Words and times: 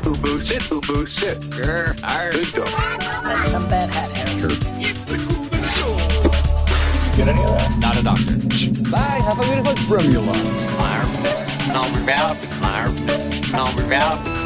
Sit, 0.00 0.12
boo 0.14 0.22
boo, 0.22 0.40
sit, 0.40 0.70
boo 0.70 0.80
boo, 0.80 1.06
sit. 1.06 1.38
Grr, 1.50 1.92
arr. 2.02 2.32
Good 2.32 2.52
dog. 2.54 2.68
That's 3.22 3.50
some 3.50 3.68
bad 3.68 3.92
hat 3.92 4.10
hair. 4.16 4.48
It's 4.80 5.12
a 5.12 5.18
cool 5.18 5.44
show. 5.76 5.96
Get 7.16 7.28
any 7.28 7.42
of 7.42 7.50
that? 7.58 7.78
Not 7.78 7.98
a 7.98 8.02
doctor. 8.02 8.36
Bye, 8.90 9.20
have 9.20 9.38
a 9.38 9.42
beautiful 9.42 9.76
formula. 9.84 10.32
Number 11.68 12.00
valve. 12.00 12.40
Number 13.52 13.82
valve. 13.82 14.26
I 14.26 14.39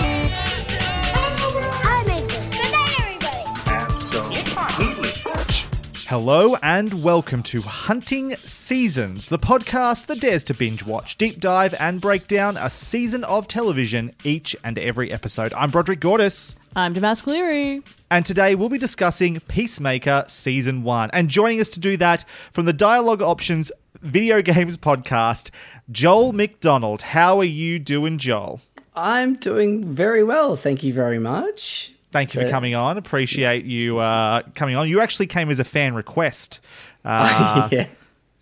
Hello 6.15 6.55
and 6.63 7.03
welcome 7.03 7.43
to 7.43 7.61
Hunting 7.61 8.37
Seasons, 8.37 9.31
the 9.31 9.37
podcast 9.37 10.07
that 10.07 10.21
dares 10.21 10.45
to 10.45 10.55
binge 10.55 10.85
watch, 10.85 11.19
deep 11.19 11.41
dive, 11.41 11.75
and 11.81 12.01
break 12.01 12.29
down 12.29 12.57
a 12.57 12.71
season 12.71 13.25
of 13.25 13.49
television 13.49 14.13
each 14.23 14.55
and 14.63 14.79
every 14.79 15.11
episode. 15.11 15.53
I'm 15.55 15.73
Broderick 15.73 15.99
Gordis. 15.99 16.55
I'm 16.77 16.93
Damas 16.93 17.21
Cleary. 17.21 17.83
And 18.13 18.25
today 18.25 18.55
we'll 18.55 18.69
be 18.69 18.79
discussing 18.79 19.41
Peacemaker 19.49 20.25
Season 20.29 20.85
1. 20.85 21.11
And 21.13 21.29
joining 21.29 21.61
us 21.61 21.69
to 21.71 21.81
do 21.81 21.97
that 21.97 22.25
from 22.53 22.67
the 22.67 22.73
Dialogue 22.73 23.21
Options 23.21 23.73
Video 24.01 24.41
Games 24.41 24.77
Podcast, 24.77 25.51
Joel 25.91 26.33
McDonald. 26.33 27.03
How 27.03 27.41
are 27.41 27.43
you 27.43 27.81
doing, 27.81 28.19
Joel? 28.19 28.61
I'm 28.95 29.35
doing 29.35 29.85
very 29.85 30.23
well, 30.23 30.55
thank 30.55 30.85
you 30.85 30.95
very 30.95 31.19
much. 31.19 31.94
Thank 32.15 32.33
you 32.33 32.43
for 32.43 32.49
coming 32.49 32.77
on. 32.77 32.97
Appreciate 32.97 33.65
you 33.65 33.99
uh, 33.99 34.43
coming 34.55 34.77
on. 34.77 34.89
You 34.89 35.01
actually 35.01 35.27
came 35.27 35.51
as 35.51 35.59
a 35.59 35.65
fan 35.65 35.95
request. 35.97 36.61
Uh, 37.05 37.69
yeah. 37.73 37.89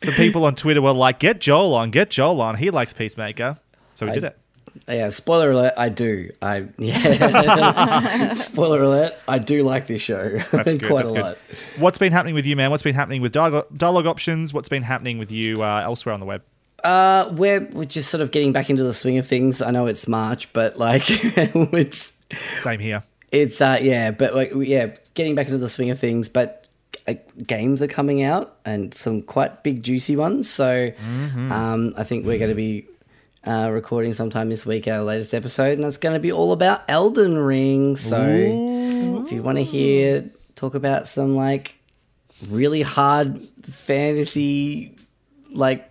Some 0.05 0.13
people 0.13 0.45
on 0.45 0.57
Twitter 0.57 0.83
were 0.83 0.93
like, 0.93 1.19
get 1.19 1.41
Joel 1.41 1.75
on, 1.75 1.91
get 1.91 2.11
Joel 2.11 2.43
on. 2.43 2.57
He 2.57 2.69
likes 2.69 2.93
Peacemaker. 2.93 3.57
So 3.95 4.05
we 4.05 4.13
I- 4.13 4.15
did 4.15 4.25
it. 4.25 4.39
Yeah, 4.89 5.09
spoiler 5.09 5.53
alert, 5.53 5.75
I 5.77 5.89
do. 5.89 6.31
I 6.41 6.67
yeah. 6.77 8.33
spoiler 8.33 8.83
alert, 8.83 9.15
I 9.27 9.39
do 9.39 9.63
like 9.63 9.87
this 9.87 10.03
show. 10.03 10.29
That's 10.51 10.51
Quite 10.51 10.81
good. 10.81 10.83
a 10.83 10.95
that's 10.95 11.11
lot. 11.11 11.39
What's 11.79 11.99
been 11.99 12.13
happening 12.13 12.35
with 12.35 12.45
you, 12.47 12.57
man? 12.57 12.71
What's 12.71 12.83
been 12.83 12.95
happening 12.95 13.23
with 13.23 13.33
dialogue, 13.33 13.67
dialogue 13.77 14.07
options? 14.07 14.53
What's 14.53 14.69
been 14.71 14.83
happening 14.83 15.19
with 15.19 15.31
you 15.31 15.63
uh, 15.63 15.81
elsewhere 15.83 16.15
on 16.15 16.21
the 16.21 16.27
web? 16.27 16.43
Uh, 16.85 17.33
we're 17.37 17.61
we're 17.73 17.85
just 17.85 18.11
sort 18.11 18.21
of 18.23 18.31
getting 18.33 18.53
back 18.53 18.71
into 18.71 18.83
the 18.83 18.95
swing 18.95 19.19
of 19.19 19.27
things. 19.27 19.61
I 19.63 19.71
know 19.73 19.87
it's 19.87 20.09
March, 20.09 20.53
but 20.53 20.79
like 20.79 21.05
it's 21.07 22.19
Same 22.55 22.81
here. 22.81 23.03
It's 23.33 23.61
uh 23.61 23.79
yeah, 23.81 24.13
but 24.13 24.35
like 24.35 24.53
yeah, 24.55 24.95
getting 25.15 25.35
back 25.35 25.47
into 25.47 25.59
the 25.59 25.69
swing 25.69 25.91
of 25.91 25.99
things. 25.99 26.29
But 26.29 26.69
uh, 27.09 27.15
games 27.47 27.83
are 27.83 27.89
coming 27.89 28.23
out 28.23 28.59
and 28.65 28.95
some 28.95 29.23
quite 29.23 29.65
big 29.65 29.83
juicy 29.83 30.15
ones. 30.15 30.49
So 30.49 30.93
um, 31.53 31.95
I 31.97 32.05
think 32.05 32.27
we're 32.27 32.39
going 32.39 32.51
to 32.51 32.55
be 32.55 32.87
uh, 33.45 33.71
recording 33.73 34.15
sometime 34.15 34.51
this 34.51 34.65
week 34.65 34.87
our 34.87 35.03
latest 35.03 35.35
episode, 35.35 35.73
and 35.73 35.85
that's 35.85 35.97
going 35.97 36.15
to 36.15 36.21
be 36.21 36.31
all 36.31 36.53
about 36.53 36.83
Elden 36.89 37.39
Ring. 37.39 37.97
So 37.97 38.23
if 39.25 39.33
you 39.33 39.43
want 39.43 39.59
to 39.59 39.65
hear 39.65 40.31
talk 40.55 40.75
about 40.75 41.09
some 41.09 41.35
like 41.35 41.75
really 42.49 42.83
hard 42.83 43.41
fantasy 43.63 44.95
like 45.51 45.89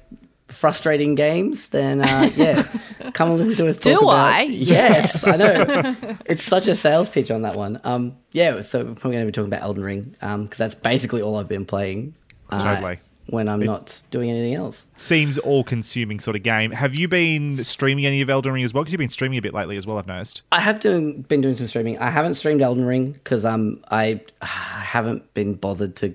frustrating 0.51 1.15
games, 1.15 1.69
then 1.69 2.01
uh, 2.01 2.29
yeah, 2.35 2.63
come 3.13 3.29
and 3.29 3.37
listen 3.37 3.55
to 3.55 3.67
us. 3.67 3.77
Do 3.77 3.93
talk 3.93 4.01
about- 4.03 4.15
I? 4.15 4.41
Yes, 4.49 5.27
I 5.27 5.37
know. 5.37 5.95
It's 6.25 6.43
such 6.43 6.67
a 6.67 6.75
sales 6.75 7.09
pitch 7.09 7.31
on 7.31 7.41
that 7.43 7.55
one. 7.55 7.79
Um, 7.83 8.15
yeah, 8.31 8.61
so 8.61 8.79
we're 8.79 8.93
probably 8.95 9.13
going 9.13 9.25
to 9.25 9.31
be 9.31 9.31
talking 9.31 9.51
about 9.51 9.63
Elden 9.63 9.83
Ring 9.83 10.15
because 10.19 10.57
that's 10.57 10.75
basically 10.75 11.21
all 11.21 11.35
I've 11.37 11.49
been 11.49 11.65
playing. 11.65 12.13
uh, 12.49 12.75
Totally. 12.75 12.99
When 13.27 13.47
I'm 13.47 13.61
not 13.61 14.01
doing 14.11 14.29
anything 14.29 14.55
else. 14.55 14.87
Seems 14.97 15.37
all 15.37 15.63
consuming 15.63 16.19
sort 16.19 16.35
of 16.35 16.43
game. 16.43 16.71
Have 16.71 16.95
you 16.95 17.07
been 17.07 17.63
streaming 17.63 18.05
any 18.05 18.19
of 18.21 18.29
Elden 18.29 18.51
Ring 18.51 18.63
as 18.63 18.73
well? 18.73 18.83
Because 18.83 18.91
you've 18.91 18.99
been 18.99 19.09
streaming 19.09 19.37
a 19.37 19.41
bit 19.41 19.53
lately 19.53 19.77
as 19.77 19.85
well, 19.87 19.97
I've 19.97 20.07
noticed. 20.07 20.41
I 20.51 20.59
have 20.59 20.79
doing, 20.81 21.21
been 21.21 21.39
doing 21.39 21.55
some 21.55 21.67
streaming. 21.67 21.97
I 21.99 22.09
haven't 22.09 22.35
streamed 22.35 22.61
Elden 22.61 22.83
Ring 22.83 23.13
because 23.13 23.45
um, 23.45 23.81
I 23.89 24.19
uh, 24.41 24.45
haven't 24.47 25.33
been 25.33 25.53
bothered 25.53 25.95
to. 25.97 26.13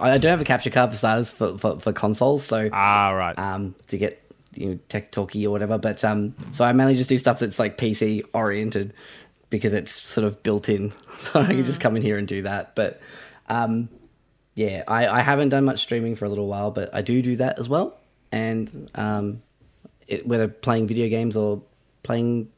I 0.00 0.18
don't 0.18 0.30
have 0.30 0.40
a 0.40 0.44
capture 0.44 0.70
card 0.70 0.90
for 0.90 0.96
starters 0.96 1.30
for, 1.32 1.58
for, 1.58 1.78
for 1.80 1.92
consoles, 1.92 2.44
so 2.44 2.68
Ah, 2.72 3.10
right. 3.12 3.38
um, 3.38 3.74
to 3.88 3.98
get 3.98 4.18
you 4.54 4.68
know 4.70 4.78
tech 4.88 5.10
talky 5.12 5.46
or 5.46 5.50
whatever. 5.50 5.78
But 5.78 6.04
um, 6.04 6.34
so 6.50 6.64
I 6.64 6.72
mainly 6.72 6.94
just 6.96 7.08
do 7.08 7.18
stuff 7.18 7.38
that's 7.38 7.58
like 7.58 7.78
PC 7.78 8.22
oriented 8.34 8.92
because 9.50 9.74
it's 9.74 9.92
sort 9.92 10.26
of 10.26 10.42
built 10.42 10.68
in, 10.68 10.92
so 11.16 11.40
I 11.40 11.46
can 11.46 11.64
just 11.64 11.80
come 11.80 11.96
in 11.96 12.02
here 12.02 12.16
and 12.18 12.26
do 12.28 12.42
that. 12.42 12.74
But 12.74 13.00
um, 13.48 13.88
yeah, 14.54 14.84
I, 14.88 15.06
I 15.08 15.20
haven't 15.20 15.50
done 15.50 15.64
much 15.64 15.80
streaming 15.80 16.14
for 16.14 16.24
a 16.24 16.28
little 16.28 16.46
while, 16.46 16.70
but 16.70 16.94
I 16.94 17.02
do 17.02 17.22
do 17.22 17.36
that 17.36 17.58
as 17.58 17.68
well. 17.68 17.98
And 18.30 18.90
um, 18.94 19.42
it, 20.08 20.26
whether 20.26 20.48
playing 20.48 20.86
video 20.86 21.08
games 21.08 21.36
or 21.36 21.62
playing 22.02 22.48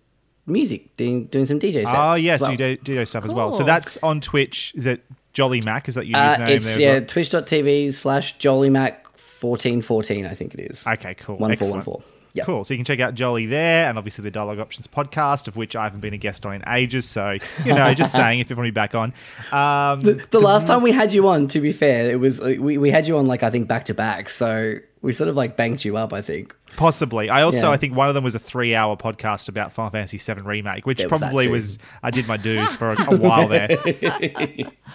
music, 0.46 0.96
doing 0.96 1.26
doing 1.26 1.46
some 1.46 1.58
DJ 1.58 1.84
sets. 1.84 1.90
Oh, 1.92 2.14
yes, 2.14 2.40
well. 2.40 2.50
you 2.52 2.56
do, 2.56 2.76
do 2.76 2.94
those 2.94 3.10
stuff 3.10 3.24
as 3.24 3.32
well. 3.34 3.52
So 3.52 3.64
that's 3.64 3.98
on 4.02 4.20
Twitch. 4.20 4.72
Is 4.76 4.86
it 4.86 5.04
Jolly 5.34 5.60
Mac? 5.64 5.88
Is 5.88 5.94
that 5.96 6.06
your 6.06 6.18
Uh, 6.18 6.46
it's 6.48 6.76
there? 6.76 6.80
yeah, 6.80 6.92
well? 7.00 7.06
twitch.tv 7.06 7.92
slash 7.92 8.38
Jolly 8.38 8.70
Mac 8.70 9.04
1414, 9.42 10.24
I 10.26 10.34
think 10.34 10.54
it 10.54 10.60
is. 10.70 10.86
Okay, 10.86 11.14
cool. 11.14 11.36
1414. 11.36 11.78
Excellent. 12.00 12.10
Yeah. 12.36 12.44
Cool. 12.44 12.64
So 12.64 12.74
you 12.74 12.78
can 12.78 12.84
check 12.84 12.98
out 12.98 13.14
Jolly 13.14 13.46
there, 13.46 13.88
and 13.88 13.96
obviously 13.96 14.22
the 14.24 14.30
Dialogue 14.32 14.58
Options 14.58 14.88
podcast, 14.88 15.46
of 15.46 15.56
which 15.56 15.76
I 15.76 15.84
haven't 15.84 16.00
been 16.00 16.14
a 16.14 16.18
guest 16.18 16.44
on 16.44 16.54
in 16.54 16.64
ages. 16.66 17.04
So 17.08 17.36
you 17.64 17.72
know, 17.74 17.94
just 17.94 18.10
saying 18.20 18.40
if 18.40 18.50
you 18.50 18.56
want 18.56 18.66
to 18.66 18.72
be 18.72 18.74
back 18.74 18.94
on. 18.96 19.12
Um, 19.52 20.00
The 20.00 20.40
last 20.40 20.66
time 20.66 20.82
we 20.82 20.90
had 20.90 21.12
you 21.14 21.28
on, 21.28 21.46
to 21.48 21.60
be 21.60 21.70
fair, 21.70 22.10
it 22.10 22.18
was 22.18 22.40
uh, 22.40 22.56
we, 22.58 22.76
we 22.76 22.90
had 22.90 23.06
you 23.06 23.18
on 23.18 23.26
like 23.28 23.44
I 23.44 23.50
think 23.50 23.68
back 23.68 23.84
to 23.84 23.94
back, 23.94 24.28
so 24.30 24.74
we 25.04 25.12
sort 25.12 25.28
of 25.28 25.36
like 25.36 25.56
banked 25.56 25.84
you 25.84 25.96
up. 25.96 26.12
I 26.12 26.20
think. 26.22 26.54
Possibly. 26.76 27.30
I 27.30 27.42
also, 27.42 27.68
Yeah. 27.68 27.74
I 27.74 27.76
think 27.76 27.94
one 27.94 28.08
of 28.08 28.14
them 28.16 28.24
was 28.24 28.34
a 28.34 28.40
three-hour 28.40 28.96
podcast 28.96 29.48
about 29.48 29.72
Final 29.72 29.90
Fantasy 29.92 30.18
VII 30.18 30.40
Remake, 30.42 30.86
which 30.86 30.98
There 30.98 31.08
probably 31.08 31.46
too. 31.46 31.52
was. 31.52 31.78
I 32.02 32.10
did 32.10 32.26
my 32.26 32.36
dues 32.36 32.74
for 32.74 32.90
a, 32.90 32.96
a 33.14 33.16
while 33.16 33.46
there. 33.46 33.68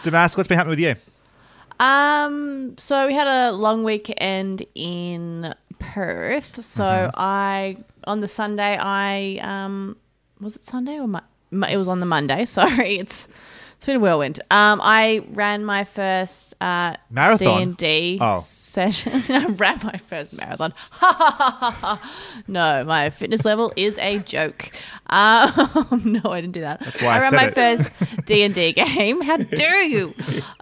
Damas, 0.04 0.36
what's 0.36 0.48
been 0.50 0.58
happening 0.58 0.72
with 0.72 0.80
you? 0.80 0.96
Um, 1.80 2.76
so 2.78 3.08
we 3.08 3.14
had 3.14 3.28
a 3.28 3.52
long 3.54 3.84
weekend 3.86 4.66
in 4.76 5.54
Perth. 5.80 6.62
So 6.62 6.84
Mm-hmm. 6.84 7.12
I 7.16 7.78
on 8.06 8.20
the 8.22 8.28
Sunday 8.28 8.78
I 8.78 9.38
um 9.42 9.96
was 10.42 10.56
it 10.58 10.66
Sunday 10.66 11.00
or 11.00 11.08
my, 11.08 11.22
Mo- 11.52 11.68
it 11.68 11.78
was 11.78 11.88
on 11.88 12.00
the 12.02 12.06
Monday. 12.06 12.44
Sorry, 12.60 12.98
it's 13.00 13.28
it's 13.80 13.86
been 13.86 13.96
a 13.96 14.00
whirlwind. 14.02 14.42
Um, 14.52 14.82
I 14.84 15.26
ran 15.32 15.64
my 15.64 15.86
first 15.86 16.54
uh 16.60 16.98
Marathon? 17.10 17.76
D&D 17.76 18.18
Oh. 18.20 18.40
session. 18.40 19.22
I 19.30 19.46
ran 19.46 19.80
my 19.84 19.96
first 19.98 20.34
marathon. 20.38 20.74
no, 22.50 22.84
my 22.86 23.10
fitness 23.10 23.46
level 23.46 23.72
is 23.78 23.98
a 24.00 24.20
joke. 24.20 24.72
Um, 25.08 26.02
no, 26.24 26.30
I 26.32 26.42
didn't 26.42 26.54
do 26.54 26.62
that. 26.62 26.82
That's 26.82 27.02
why 27.02 27.18
I 27.18 27.20
ran 27.20 27.32
said 27.32 27.38
my 27.38 27.48
it. 27.48 27.54
first 27.56 28.26
D 28.26 28.44
and 28.44 28.54
D 28.54 28.74
game. 28.74 29.22
How 29.22 29.38
dare 29.38 29.82
you? 29.84 30.14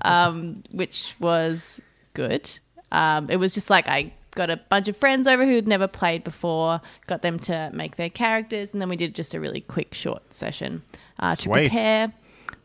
Um, 0.03 0.61
which 0.71 1.15
was 1.19 1.81
good. 2.13 2.49
Um, 2.91 3.29
it 3.31 3.37
was 3.37 3.53
just 3.53 3.69
like 3.71 3.87
I 3.87 4.13
got 4.35 4.51
a 4.51 4.57
bunch 4.69 4.87
of 4.87 4.95
friends 4.95 5.27
over 5.27 5.43
who'd 5.43 5.67
never 5.67 5.87
played 5.87 6.23
before, 6.23 6.79
got 7.07 7.23
them 7.23 7.39
to 7.39 7.71
make 7.73 7.95
their 7.95 8.11
characters, 8.11 8.73
and 8.73 8.79
then 8.81 8.89
we 8.89 8.95
did 8.95 9.15
just 9.15 9.33
a 9.33 9.39
really 9.39 9.61
quick, 9.61 9.95
short 9.95 10.33
session 10.33 10.83
uh, 11.19 11.33
to 11.35 11.49
prepare 11.49 12.13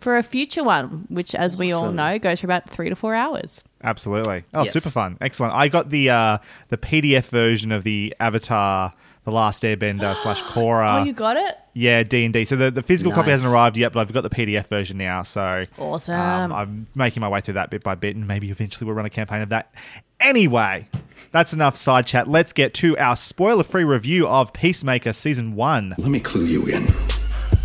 for 0.03 0.17
a 0.19 0.23
future 0.23 0.63
one, 0.65 1.07
which, 1.09 1.35
as 1.35 1.57
we 1.57 1.73
all 1.73 1.91
know, 1.93 2.19
goes 2.19 2.41
for 2.41 2.47
about 2.47 2.69
three 2.69 2.89
to 2.89 2.97
four 2.97 3.15
hours. 3.15 3.65
Absolutely. 3.83 4.45
Oh, 4.53 4.65
Yes. 4.65 4.73
super 4.73 4.91
fun. 4.91 5.17
Excellent. 5.21 5.55
I 5.55 5.69
got 5.69 5.91
the 5.91 6.11
uh, 6.11 6.39
the 6.69 6.77
PDF 6.77 7.25
version 7.27 7.73
of 7.73 7.85
the 7.85 8.15
Avatar, 8.21 8.93
The 9.25 9.31
Last 9.33 9.63
Airbender 9.63 10.17
slash 10.23 10.43
Korra. 10.43 11.01
oh, 11.01 11.05
you 11.05 11.13
got 11.13 11.37
it? 11.37 11.57
Yeah, 11.75 12.03
D 12.03 12.25
and 12.27 12.35
D. 12.35 12.45
So 12.45 12.55
the, 12.57 12.71
the 12.71 12.83
physical 12.83 13.13
copy 13.13 13.31
hasn't 13.31 13.51
arrived 13.51 13.79
yet, 13.79 13.93
but 13.95 14.01
I've 14.01 14.13
got 14.13 14.21
the 14.23 14.31
PDF 14.31 14.67
version 14.67 14.99
now. 14.99 15.23
So 15.23 15.65
Awesome. 15.79 16.15
um, 16.21 16.53
I'm 16.53 16.87
making 16.95 17.23
my 17.23 17.29
way 17.29 17.41
through 17.41 17.55
that 17.55 17.71
bit 17.71 17.83
by 17.83 17.95
bit, 17.95 18.15
and 18.15 18.29
maybe 18.29 18.51
eventually 18.51 18.87
we'll 18.87 18.95
run 18.95 19.07
a 19.07 19.11
campaign 19.11 19.41
of 19.41 19.49
that. 19.49 19.73
Anyway, 20.21 20.87
that's 21.31 21.53
enough 21.55 21.77
side 21.79 22.07
chat. 22.07 22.29
Let's 22.29 22.53
get 22.53 22.75
to 22.75 22.97
our 22.99 23.17
spoiler-free 23.17 23.85
review 23.85 24.29
of 24.29 24.53
Peacemaker 24.53 25.13
season 25.15 25.55
one. 25.57 25.95
Let 25.97 26.11
me 26.11 26.21
clue 26.21 26.45
you 26.45 26.67
in. 26.67 26.87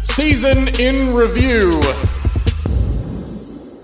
Season 0.04 0.70
in 0.80 1.14
review. 1.14 1.82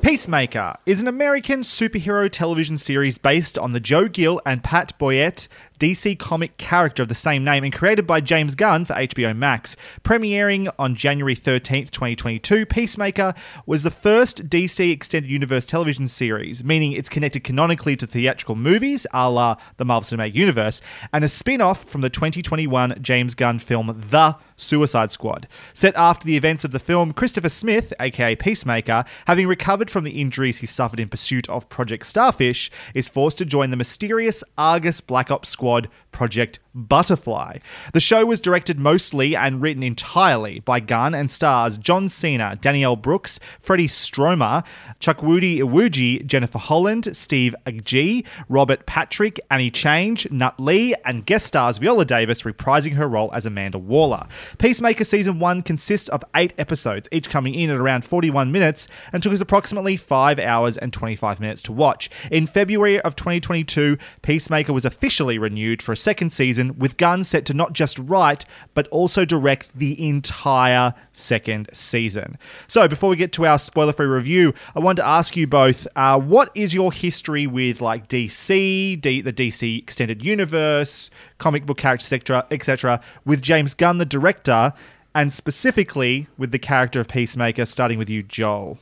Peacemaker 0.04 0.76
is 0.86 1.02
an 1.02 1.08
American 1.08 1.62
superhero 1.62 2.30
television 2.30 2.78
series 2.78 3.18
based 3.18 3.58
on 3.58 3.72
the 3.72 3.80
Joe 3.80 4.10
Gill 4.10 4.42
and 4.46 4.62
Pat 4.62 5.00
Boyette 5.00 5.48
DC 5.80 6.18
comic 6.20 6.58
character 6.58 7.04
of 7.04 7.10
the 7.10 7.16
same 7.16 7.44
name 7.44 7.64
and 7.64 7.74
created 7.74 8.08
by 8.08 8.22
James 8.22 8.56
Gunn 8.56 8.86
for 8.86 8.94
HBO 8.94 9.36
Max. 9.36 9.76
Premiering 10.04 10.72
on 10.80 10.96
January 10.96 11.36
13th, 11.36 11.90
2022, 11.90 12.66
Peacemaker 12.66 13.34
was 13.66 13.84
the 13.84 13.92
first 13.92 14.50
DC 14.50 14.92
Extended 14.92 15.30
Universe 15.30 15.66
television 15.66 16.08
series, 16.08 16.64
meaning 16.64 16.94
it's 16.94 17.10
connected 17.10 17.44
canonically 17.44 17.96
to 17.98 18.08
theatrical 18.08 18.56
movies, 18.56 19.08
a 19.14 19.30
la 19.30 19.56
the 19.78 19.86
Marvel 19.86 20.18
Cinematic 20.18 20.36
Universe, 20.36 20.82
and 21.12 21.24
a 21.24 21.28
spin 21.28 21.60
off 21.60 21.84
from 21.84 22.02
the 22.02 22.10
2021 22.10 23.00
James 23.02 23.36
Gunn 23.36 23.60
film 23.60 24.06
The 24.10 24.38
Suicide 24.56 25.12
Squad. 25.12 25.48
Set 25.74 25.96
after 25.96 26.26
the 26.26 26.38
events 26.38 26.64
of 26.64 26.72
the 26.72 26.80
film, 26.80 27.12
Christopher 27.14 27.50
Smith, 27.50 27.92
aka 28.00 28.36
Peacemaker, 28.36 29.04
having 29.28 29.48
recovered 29.48 29.90
from 29.90 30.04
the 30.04 30.22
injuries 30.22 30.58
he 30.58 30.68
suffered 30.68 31.00
in 31.00 31.10
pursuit 31.10 31.50
of 31.50 31.68
Project 31.70 32.06
Starfish, 32.06 32.72
is 32.94 33.10
forced 33.10 33.38
to 33.40 33.46
join 33.46 33.72
the 33.72 33.78
mysterious 33.78 34.44
Argus 34.58 35.02
Black 35.02 35.32
Ops 35.32 35.50
Squad 35.50 35.63
squad 35.64 35.88
Project 36.14 36.60
Butterfly. 36.76 37.58
The 37.94 38.00
show 38.00 38.26
was 38.26 38.40
directed 38.40 38.80
mostly 38.80 39.36
and 39.36 39.62
written 39.62 39.84
entirely 39.84 40.60
by 40.60 40.80
Gunn 40.80 41.14
and 41.14 41.30
stars 41.30 41.78
John 41.78 42.10
Cena, 42.10 42.56
Danielle 42.60 42.96
Brooks, 42.96 43.40
Freddie 43.60 43.88
Stroma, 43.88 44.64
Chukwudi 45.00 45.58
Iwuji, 45.58 46.26
Jennifer 46.26 46.58
Holland, 46.58 47.16
Steve 47.16 47.56
Agee, 47.66 48.26
Robert 48.50 48.86
Patrick, 48.86 49.40
Annie 49.52 49.70
Chang, 49.70 50.16
Nhut 50.16 50.54
Le, 50.58 50.96
and 51.06 51.26
guest 51.26 51.46
stars 51.46 51.78
Viola 51.78 52.06
Davis 52.06 52.44
reprising 52.44 52.94
her 52.94 53.08
role 53.08 53.32
as 53.34 53.46
Amanda 53.46 53.78
Waller. 53.78 54.28
Peacemaker 54.58 55.04
Season 55.04 55.40
1 55.40 55.62
consists 55.62 56.10
of 56.10 56.24
eight 56.36 56.54
episodes, 56.58 57.08
each 57.12 57.30
coming 57.30 57.54
in 57.54 57.70
at 57.70 57.78
around 57.78 58.06
41 58.06 58.52
minutes, 58.52 58.88
and 59.12 59.22
took 59.22 59.34
us 59.34 59.42
approximately 59.42 59.98
5 59.98 60.40
hours 60.40 60.78
and 60.78 60.94
25 60.94 61.40
minutes 61.40 61.62
to 61.64 61.72
watch. 61.72 62.10
In 62.32 62.48
February 62.48 63.00
of 63.02 63.16
2022, 63.16 63.98
Peacemaker 64.22 64.74
was 64.74 64.86
officially 64.86 65.38
renewed 65.38 65.82
for 65.82 65.92
a 65.92 65.98
second 66.04 66.32
season, 66.32 66.78
with 66.78 66.98
Gunn 66.98 67.24
set 67.24 67.46
to 67.46 67.54
not 67.54 67.74
just 67.74 67.98
write, 67.98 68.46
but 68.74 68.88
also 68.90 69.26
direct 69.26 69.78
the 69.78 70.08
entire 70.08 70.94
second 71.14 71.70
season. 71.74 72.38
So, 72.68 72.88
before 72.88 73.10
we 73.10 73.16
get 73.16 73.32
to 73.34 73.46
our 73.46 73.58
spoiler 73.58 73.94
free 73.94 74.06
review, 74.06 74.54
I 74.76 74.80
wanted 74.80 75.02
to 75.02 75.08
ask 75.08 75.36
you 75.36 75.48
both 75.48 75.88
uh, 75.96 76.20
what 76.20 76.52
is 76.56 76.74
your 76.74 76.92
history 76.92 77.48
with 77.48 77.82
like 77.82 78.10
DC, 78.10 79.00
D- 79.00 79.22
the 79.22 79.34
DC 79.34 79.80
Extended 79.80 80.24
Universe, 80.24 81.10
comic 81.38 81.66
book 81.66 81.78
characters, 81.78 82.12
etc., 82.12 82.46
etc., 82.52 83.02
with 83.26 83.42
James 83.42 83.74
Gunn, 83.74 83.98
the 83.98 84.06
director, 84.06 84.74
and 85.16 85.32
specifically 85.32 86.28
with 86.38 86.52
the 86.52 86.60
character 86.60 87.00
of 87.00 87.08
Peacemaker, 87.08 87.66
starting 87.66 87.98
with 87.98 88.10
you, 88.10 88.24
Joel? 88.24 88.78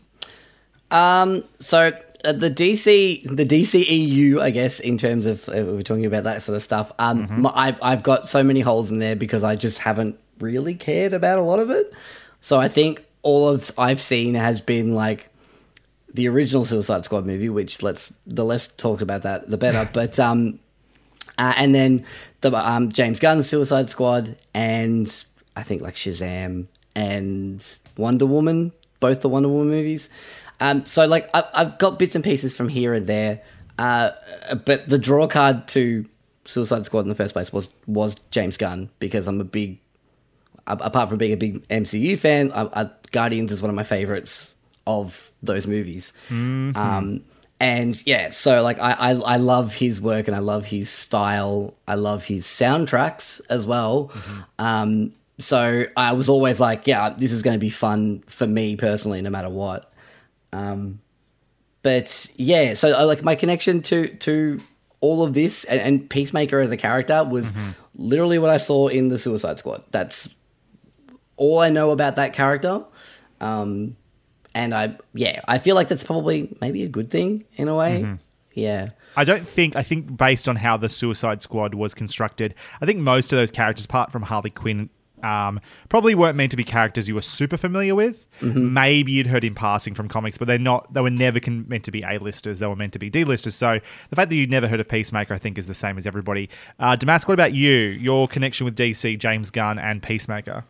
Um, 0.89 1.43
so 1.59 1.91
the 2.23 2.51
DC, 2.51 3.23
the 3.35 3.45
DCEU, 3.45 4.39
I 4.39 4.51
guess, 4.51 4.79
in 4.79 4.97
terms 4.97 5.25
of 5.25 5.47
uh, 5.49 5.63
we're 5.65 5.81
talking 5.81 6.05
about 6.05 6.23
that 6.25 6.41
sort 6.41 6.55
of 6.55 6.63
stuff. 6.63 6.91
Um, 6.99 7.25
Mm-hmm. 7.25 7.41
my, 7.41 7.51
I've 7.55 7.79
I've 7.81 8.03
got 8.03 8.27
so 8.29 8.43
many 8.43 8.59
holes 8.61 8.91
in 8.91 8.99
there 8.99 9.15
because 9.15 9.43
I 9.43 9.55
just 9.55 9.79
haven't 9.79 10.19
really 10.39 10.75
cared 10.75 11.13
about 11.13 11.37
a 11.39 11.41
lot 11.41 11.59
of 11.59 11.69
it. 11.69 11.91
So 12.39 12.59
I 12.59 12.67
think 12.67 13.05
all 13.23 13.49
of 13.49 13.71
I've 13.77 14.01
seen 14.01 14.35
has 14.35 14.61
been 14.61 14.93
like 14.95 15.29
the 16.13 16.27
original 16.27 16.65
Suicide 16.65 17.05
Squad 17.05 17.25
movie, 17.25 17.49
which 17.49 17.81
let's 17.81 18.13
the 18.27 18.43
less 18.45 18.67
talked 18.67 19.01
about 19.01 19.21
that 19.23 19.49
the 19.49 19.57
better. 19.57 19.89
but 19.93 20.19
um, 20.19 20.59
uh, 21.37 21.53
and 21.57 21.73
then 21.73 22.05
the 22.41 22.51
um, 22.55 22.91
James 22.91 23.19
Gunn's 23.19 23.47
Suicide 23.47 23.89
Squad, 23.89 24.35
and 24.53 25.23
I 25.55 25.63
think 25.63 25.81
like 25.81 25.95
Shazam 25.95 26.67
and 26.95 27.63
Wonder 27.97 28.25
Woman, 28.25 28.73
both 28.99 29.21
the 29.21 29.29
Wonder 29.29 29.49
Woman 29.49 29.69
movies. 29.69 30.09
Um, 30.61 30.85
so 30.85 31.05
like 31.07 31.29
I, 31.33 31.43
I've 31.53 31.77
got 31.79 31.99
bits 31.99 32.15
and 32.15 32.23
pieces 32.23 32.55
from 32.55 32.69
here 32.69 32.93
and 32.93 33.07
there, 33.07 33.41
uh, 33.77 34.11
but 34.63 34.87
the 34.87 34.99
draw 34.99 35.27
card 35.27 35.67
to 35.69 36.05
Suicide 36.45 36.85
Squad 36.85 37.01
in 37.01 37.09
the 37.09 37.15
first 37.15 37.33
place 37.33 37.51
was 37.51 37.69
was 37.87 38.15
James 38.29 38.57
Gunn 38.57 38.89
because 38.99 39.27
I'm 39.27 39.41
a 39.41 39.43
big, 39.43 39.79
apart 40.67 41.09
from 41.09 41.17
being 41.17 41.33
a 41.33 41.37
big 41.37 41.67
MCU 41.67 42.17
fan, 42.17 42.51
I, 42.53 42.69
I, 42.83 42.89
Guardians 43.11 43.51
is 43.51 43.61
one 43.61 43.69
of 43.69 43.75
my 43.75 43.83
favorites 43.83 44.55
of 44.85 45.31
those 45.41 45.65
movies. 45.67 46.13
Um, 46.77 47.25
and 47.59 48.07
yeah, 48.07 48.31
so 48.31 48.61
like 48.63 48.79
I, 48.79 48.91
I 48.93 49.11
I 49.13 49.37
love 49.37 49.75
his 49.75 49.99
work 50.01 50.27
and 50.27 50.35
I 50.35 50.39
love 50.39 50.65
his 50.65 50.89
style. 50.89 51.75
I 51.87 51.95
love 51.95 52.25
his 52.25 52.45
soundtracks 52.45 53.41
as 53.49 53.65
well. 53.67 54.11
Um, 54.59 55.13
so 55.39 55.85
I 55.97 56.13
was 56.13 56.29
always 56.29 56.59
like, 56.59 56.85
yeah, 56.85 57.09
this 57.09 57.31
is 57.31 57.41
going 57.41 57.55
to 57.55 57.59
be 57.59 57.69
fun 57.69 58.23
for 58.27 58.45
me 58.45 58.75
personally, 58.75 59.21
no 59.23 59.29
matter 59.31 59.49
what. 59.49 59.90
Um, 60.53 61.01
but 61.83 62.29
yeah, 62.35 62.73
so 62.73 62.97
uh, 62.97 63.05
like 63.05 63.23
my 63.23 63.35
connection 63.35 63.81
to 63.83 64.09
to 64.17 64.59
all 64.99 65.23
of 65.23 65.33
this 65.33 65.63
and, 65.65 65.81
and 65.81 66.09
Peacemaker 66.09 66.59
as 66.59 66.71
a 66.71 66.77
character 66.77 67.23
was 67.23 67.51
literally 67.95 68.37
what 68.37 68.51
I 68.51 68.57
saw 68.57 68.87
in 68.87 69.07
the 69.07 69.17
Suicide 69.17 69.57
Squad. 69.57 69.83
That's 69.91 70.35
all 71.37 71.59
I 71.59 71.69
know 71.69 71.89
about 71.91 72.17
that 72.17 72.33
character. 72.33 72.83
Um, 73.39 73.97
and 74.53 74.75
I 74.75 74.97
yeah, 75.13 75.41
I 75.47 75.57
feel 75.57 75.75
like 75.75 75.87
that's 75.87 76.03
probably 76.03 76.55
maybe 76.61 76.83
a 76.83 76.89
good 76.89 77.09
thing 77.09 77.45
in 77.55 77.67
a 77.67 77.75
way. 77.75 78.17
Yeah. 78.53 78.87
I 79.15 79.23
don't 79.23 79.47
think 79.47 79.75
I 79.75 79.83
think 79.83 80.15
based 80.15 80.47
on 80.47 80.55
how 80.55 80.77
the 80.77 80.89
Suicide 80.89 81.41
Squad 81.41 81.73
was 81.73 81.93
constructed, 81.93 82.55
I 82.81 82.85
think 82.85 82.99
most 82.99 83.33
of 83.33 83.37
those 83.37 83.51
characters, 83.51 83.85
apart 83.85 84.11
from 84.11 84.23
Harley 84.23 84.49
Quinn, 84.49 84.89
um, 85.23 85.59
probably 85.89 86.15
weren't 86.15 86.35
meant 86.35 86.51
to 86.51 86.57
be 86.57 86.63
characters 86.63 87.07
you 87.07 87.15
were 87.15 87.21
super 87.21 87.57
familiar 87.57 87.95
with. 87.95 88.25
Maybe 88.41 89.11
you'd 89.11 89.27
heard 89.27 89.43
in 89.43 89.55
passing 89.55 89.93
from 89.93 90.07
comics, 90.07 90.37
but 90.37 90.47
they're 90.47 90.57
not. 90.57 90.93
They 90.93 91.01
were 91.01 91.09
never 91.09 91.39
con- 91.39 91.65
meant 91.67 91.83
to 91.85 91.91
be 91.91 92.03
A-listers. 92.03 92.59
They 92.59 92.67
were 92.67 92.75
meant 92.75 92.93
to 92.93 92.99
be 92.99 93.09
D-listers. 93.09 93.55
So 93.55 93.79
the 94.09 94.15
fact 94.15 94.29
that 94.29 94.35
you'd 94.35 94.49
never 94.49 94.67
heard 94.67 94.79
of 94.79 94.87
Peacemaker, 94.87 95.33
I 95.33 95.37
think, 95.37 95.57
is 95.57 95.67
the 95.67 95.73
same 95.73 95.97
as 95.97 96.07
everybody. 96.07 96.49
Uh, 96.79 96.95
Damask, 96.95 97.27
what 97.27 97.33
about 97.33 97.53
you? 97.53 97.71
Your 97.71 98.27
connection 98.27 98.65
with 98.65 98.75
DC, 98.75 99.17
James 99.19 99.51
Gunn, 99.51 99.79
and 99.79 100.01
Peacemaker? 100.01 100.63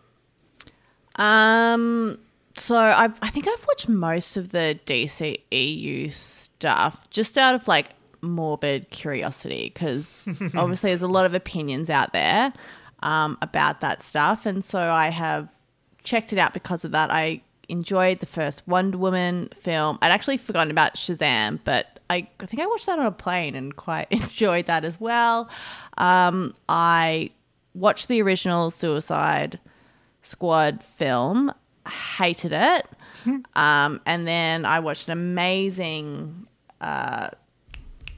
Um, 1.16 2.18
so 2.56 2.78
I've, 2.78 3.18
I 3.22 3.30
think 3.30 3.48
I've 3.48 3.66
watched 3.68 3.90
most 3.90 4.38
of 4.38 4.50
the 4.50 4.80
DC 4.86 5.40
EU 5.52 6.10
stuff 6.10 7.10
just 7.10 7.38
out 7.38 7.56
of 7.56 7.68
like 7.68 7.90
morbid 8.22 8.90
curiosity 8.92 9.72
because 9.74 10.28
obviously 10.56 10.92
there's 10.92 11.02
a 11.02 11.08
lot 11.08 11.26
of 11.26 11.34
opinions 11.34 11.90
out 11.90 12.14
there 12.14 12.54
um, 13.02 13.38
about 13.42 13.82
that 13.82 14.02
stuff, 14.02 14.46
and 14.46 14.64
so 14.64 14.80
I 14.80 15.10
have 15.10 15.54
checked 16.04 16.34
it 16.34 16.40
out 16.40 16.54
because 16.54 16.84
of 16.84 16.92
that. 16.92 17.12
I 17.12 17.42
enjoyed 17.70 18.20
the 18.20 18.26
first 18.26 18.68
Wonder 18.68 18.98
Woman 18.98 19.50
film. 19.60 19.98
I'd 20.02 20.12
actually 20.12 20.38
forgotten 20.38 20.72
about 20.72 20.96
Shazam, 20.96 21.60
but 21.64 22.00
I, 22.10 22.28
I 22.40 22.46
think 22.46 22.62
I 22.62 22.66
watched 22.66 22.86
that 22.88 23.00
on 23.00 23.06
a 23.06 23.12
plane 23.12 23.56
and 23.56 23.76
quite 23.76 24.08
enjoyed 24.12 24.66
that 24.66 24.84
as 24.84 25.00
well. 25.00 25.50
Um, 25.98 26.54
I 26.68 27.32
watched 27.74 28.10
the 28.10 28.22
original 28.22 28.70
Suicide 28.70 29.60
Squad 30.22 30.84
film, 30.84 31.54
hated 32.18 32.52
it. 32.52 32.86
um, 33.56 34.02
and 34.06 34.28
then 34.28 34.66
I 34.66 34.82
watched 34.82 35.08
an 35.08 35.14
amazing, 35.14 36.48
uh, 36.82 37.30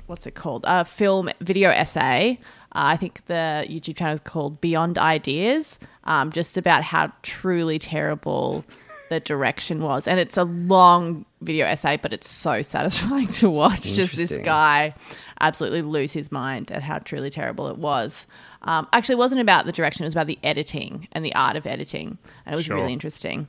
what's 0.07 0.25
it 0.25 0.33
called? 0.33 0.65
A 0.67 0.83
film 0.85 1.29
video 1.39 1.69
essay. 1.69 2.39
Uh, 2.75 2.93
I 2.93 2.97
think 2.97 3.25
the 3.25 3.65
YouTube 3.69 3.95
channel 3.97 4.13
is 4.13 4.19
called 4.19 4.59
Beyond 4.61 4.97
Ideas, 4.97 5.77
um, 6.05 6.31
just 6.31 6.57
about 6.57 6.83
how 6.83 7.11
truly 7.21 7.77
terrible 7.79 8.65
the 9.09 9.19
direction 9.19 9.81
was. 9.83 10.07
And 10.07 10.19
it's 10.19 10.37
a 10.37 10.43
long 10.43 11.25
video 11.41 11.65
essay, 11.67 11.97
but 11.97 12.13
it's 12.13 12.29
so 12.29 12.61
satisfying 12.61 13.27
to 13.27 13.49
watch. 13.49 13.81
Just 13.83 14.15
this 14.15 14.37
guy 14.39 14.93
absolutely 15.39 15.81
lose 15.81 16.13
his 16.13 16.31
mind 16.31 16.71
at 16.71 16.81
how 16.81 16.99
truly 16.99 17.29
terrible 17.29 17.67
it 17.67 17.77
was. 17.77 18.25
Um, 18.63 18.87
actually, 18.93 19.13
it 19.13 19.19
wasn't 19.19 19.41
about 19.41 19.65
the 19.65 19.71
direction, 19.71 20.03
it 20.03 20.07
was 20.07 20.13
about 20.15 20.27
the 20.27 20.39
editing 20.43 21.07
and 21.11 21.23
the 21.23 21.35
art 21.35 21.55
of 21.55 21.67
editing. 21.67 22.17
And 22.45 22.53
it 22.53 22.55
was 22.55 22.65
Sure. 22.65 22.77
really 22.77 22.93
interesting. 22.93 23.47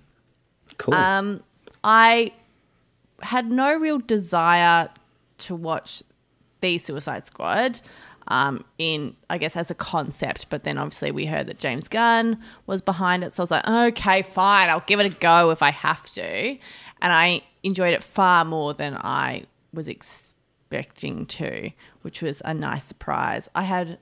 Cool. 0.76 0.94
Um, 0.94 1.42
I 1.84 2.32
had 3.22 3.50
no 3.50 3.74
real 3.76 3.98
desire 4.00 4.88
to 5.38 5.54
watch 5.54 6.02
the 6.60 6.78
Suicide 6.78 7.26
Squad 7.26 7.80
um, 8.28 8.64
in, 8.78 9.16
I 9.30 9.38
guess, 9.38 9.56
as 9.56 9.70
a 9.70 9.74
concept. 9.74 10.46
But 10.50 10.64
then 10.64 10.78
obviously 10.78 11.10
we 11.10 11.26
heard 11.26 11.46
that 11.48 11.58
James 11.58 11.88
Gunn 11.88 12.38
was 12.66 12.80
behind 12.82 13.24
it. 13.24 13.32
So 13.32 13.42
I 13.42 13.44
was 13.44 13.50
like, 13.50 13.68
okay, 13.68 14.22
fine, 14.22 14.70
I'll 14.70 14.84
give 14.86 15.00
it 15.00 15.06
a 15.06 15.10
go 15.10 15.50
if 15.50 15.62
I 15.62 15.70
have 15.70 16.06
to. 16.12 16.22
And 16.22 17.12
I 17.12 17.42
enjoyed 17.62 17.94
it 17.94 18.02
far 18.02 18.44
more 18.44 18.72
than 18.74 18.96
I 18.96 19.44
was 19.72 19.88
expecting 19.88 21.26
to, 21.26 21.70
which 22.02 22.22
was 22.22 22.40
a 22.44 22.54
nice 22.54 22.84
surprise. 22.84 23.48
I 23.54 23.62
had 23.64 23.98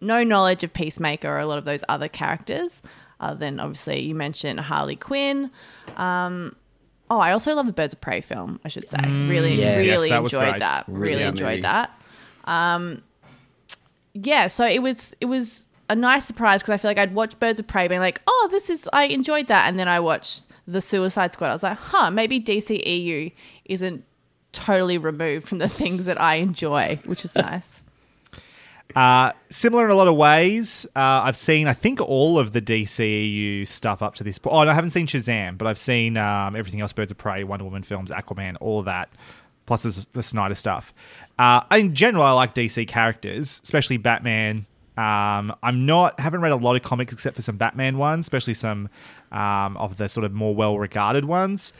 no 0.00 0.22
knowledge 0.22 0.62
of 0.62 0.72
Peacemaker 0.72 1.28
or 1.28 1.38
a 1.38 1.46
lot 1.46 1.58
of 1.58 1.64
those 1.64 1.82
other 1.88 2.08
characters, 2.08 2.82
other 3.18 3.38
than 3.38 3.58
obviously 3.60 4.00
you 4.02 4.14
mentioned 4.14 4.60
Harley 4.60 4.96
Quinn. 4.96 5.50
Um, 5.96 6.54
oh, 7.10 7.18
I 7.18 7.32
also 7.32 7.54
love 7.54 7.66
the 7.66 7.72
Birds 7.72 7.94
of 7.94 8.00
Prey 8.00 8.20
film. 8.20 8.60
I 8.64 8.68
should 8.68 8.86
say, 8.86 8.98
really, 9.04 9.54
Yes. 9.54 9.76
really 9.76 10.08
Yes, 10.08 10.10
that 10.10 10.22
enjoyed 10.22 10.48
great. 10.50 10.58
that. 10.60 10.84
Really 10.86 11.10
Really, 11.16 11.22
enjoyed 11.24 11.48
movie. 11.50 11.62
that. 11.62 11.90
Um, 12.44 13.02
yeah, 14.22 14.46
so 14.46 14.64
it 14.64 14.82
was 14.82 15.14
it 15.20 15.26
was 15.26 15.68
a 15.88 15.94
nice 15.94 16.24
surprise 16.24 16.62
because 16.62 16.74
I 16.74 16.76
feel 16.78 16.90
like 16.90 16.98
I'd 16.98 17.14
watched 17.14 17.38
Birds 17.38 17.60
of 17.60 17.66
Prey, 17.66 17.88
being 17.88 18.00
like, 18.00 18.20
oh, 18.26 18.48
this 18.50 18.70
is 18.70 18.88
I 18.92 19.04
enjoyed 19.04 19.48
that, 19.48 19.68
and 19.68 19.78
then 19.78 19.88
I 19.88 20.00
watched 20.00 20.44
the 20.66 20.80
Suicide 20.80 21.32
Squad. 21.32 21.50
I 21.50 21.52
was 21.52 21.62
like, 21.62 21.78
huh, 21.78 22.10
maybe 22.10 22.40
DCEU 22.40 23.32
isn't 23.66 24.04
totally 24.52 24.98
removed 24.98 25.48
from 25.48 25.58
the 25.58 25.68
things 25.80 26.06
that 26.06 26.20
I 26.20 26.36
enjoy, 26.36 26.98
which 27.04 27.24
is 27.24 27.34
nice. 27.34 27.82
Uh, 28.94 29.32
similar 29.50 29.84
in 29.84 29.90
a 29.90 29.94
lot 29.94 30.08
of 30.08 30.16
ways. 30.16 30.86
Uh, 30.96 31.00
I've 31.24 31.36
seen, 31.36 31.66
I 31.66 31.74
think, 31.74 32.00
all 32.00 32.38
of 32.38 32.52
the 32.52 32.62
DCEU 32.62 33.68
stuff 33.68 34.00
up 34.00 34.14
to 34.14 34.24
this 34.24 34.38
point. 34.38 34.54
Oh, 34.54 34.58
I 34.60 34.72
haven't 34.72 34.92
seen 34.92 35.06
Shazam, 35.06 35.58
but 35.58 35.66
I've 35.66 35.76
seen 35.76 36.16
um, 36.16 36.56
everything 36.56 36.80
else: 36.80 36.94
Birds 36.94 37.10
of 37.10 37.18
Prey, 37.18 37.44
Wonder 37.44 37.64
Woman 37.64 37.82
films, 37.82 38.10
Aquaman, 38.10 38.56
all 38.58 38.82
that, 38.84 39.10
plus 39.66 39.82
the, 39.82 40.06
the 40.12 40.22
Snyder 40.22 40.54
stuff. 40.54 40.94
Uh, 41.38 41.62
in 41.72 41.94
general, 41.94 42.24
I 42.24 42.32
like 42.32 42.54
DC 42.54 42.86
characters, 42.88 43.60
especially 43.62 43.96
Batman. 43.98 44.66
Um, 44.96 45.54
I'm 45.62 45.84
not 45.84 46.18
haven't 46.18 46.40
read 46.40 46.52
a 46.52 46.56
lot 46.56 46.76
of 46.76 46.82
comics 46.82 47.12
except 47.12 47.36
for 47.36 47.42
some 47.42 47.56
Batman 47.58 47.98
ones, 47.98 48.24
especially 48.24 48.54
some 48.54 48.88
um, 49.30 49.76
of 49.76 49.98
the 49.98 50.08
sort 50.08 50.24
of 50.24 50.32
more 50.32 50.54
well-regarded 50.54 51.26
ones. 51.26 51.74